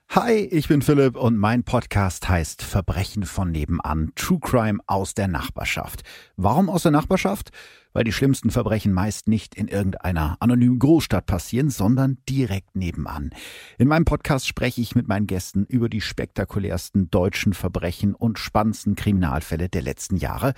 Hi, 0.10 0.34
ich 0.34 0.68
bin 0.68 0.82
Philipp 0.82 1.16
und 1.16 1.38
mein 1.38 1.64
Podcast 1.64 2.28
heißt 2.28 2.64
Verbrechen 2.64 3.24
von 3.24 3.50
nebenan, 3.50 4.12
True 4.18 4.40
Crime 4.42 4.80
aus 4.88 5.14
der 5.14 5.30
Nachbarschaft. 5.30 6.02
Warum 6.36 6.70
aus 6.70 6.84
der 6.84 6.92
Nachbarschaft? 6.92 7.52
Weil 7.94 8.04
die 8.04 8.12
schlimmsten 8.12 8.52
Verbrechen 8.52 8.94
meist 8.94 9.28
nicht 9.28 9.56
in 9.56 9.68
irgendeiner 9.68 10.38
anonymen 10.40 10.80
Großstadt 10.80 11.26
passieren, 11.26 11.70
sondern 11.70 12.18
direkt 12.30 12.76
nebenan. 12.76 13.32
In 13.78 13.88
meinem 13.88 14.06
Podcast 14.06 14.48
spreche 14.48 14.82
ich 14.82 14.96
mit 14.96 15.08
meinen 15.08 15.28
Gästen 15.28 15.66
über 15.66 15.90
die 15.90 16.02
spektakulärsten 16.02 17.10
deutschen 17.10 17.54
Verbrechen 17.54 18.14
und 18.14 18.40
spannendsten 18.40 18.96
Kriminalfälle 18.96 19.70
der 19.70 19.82
letzten 19.82 20.18
Jahre. 20.18 20.54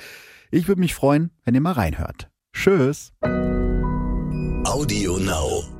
Ich 0.51 0.67
würde 0.67 0.81
mich 0.81 0.93
freuen, 0.93 1.31
wenn 1.45 1.55
ihr 1.55 1.61
mal 1.61 1.73
reinhört. 1.73 2.29
Tschüss. 2.53 3.13
Audio 4.65 5.17
Now. 5.17 5.78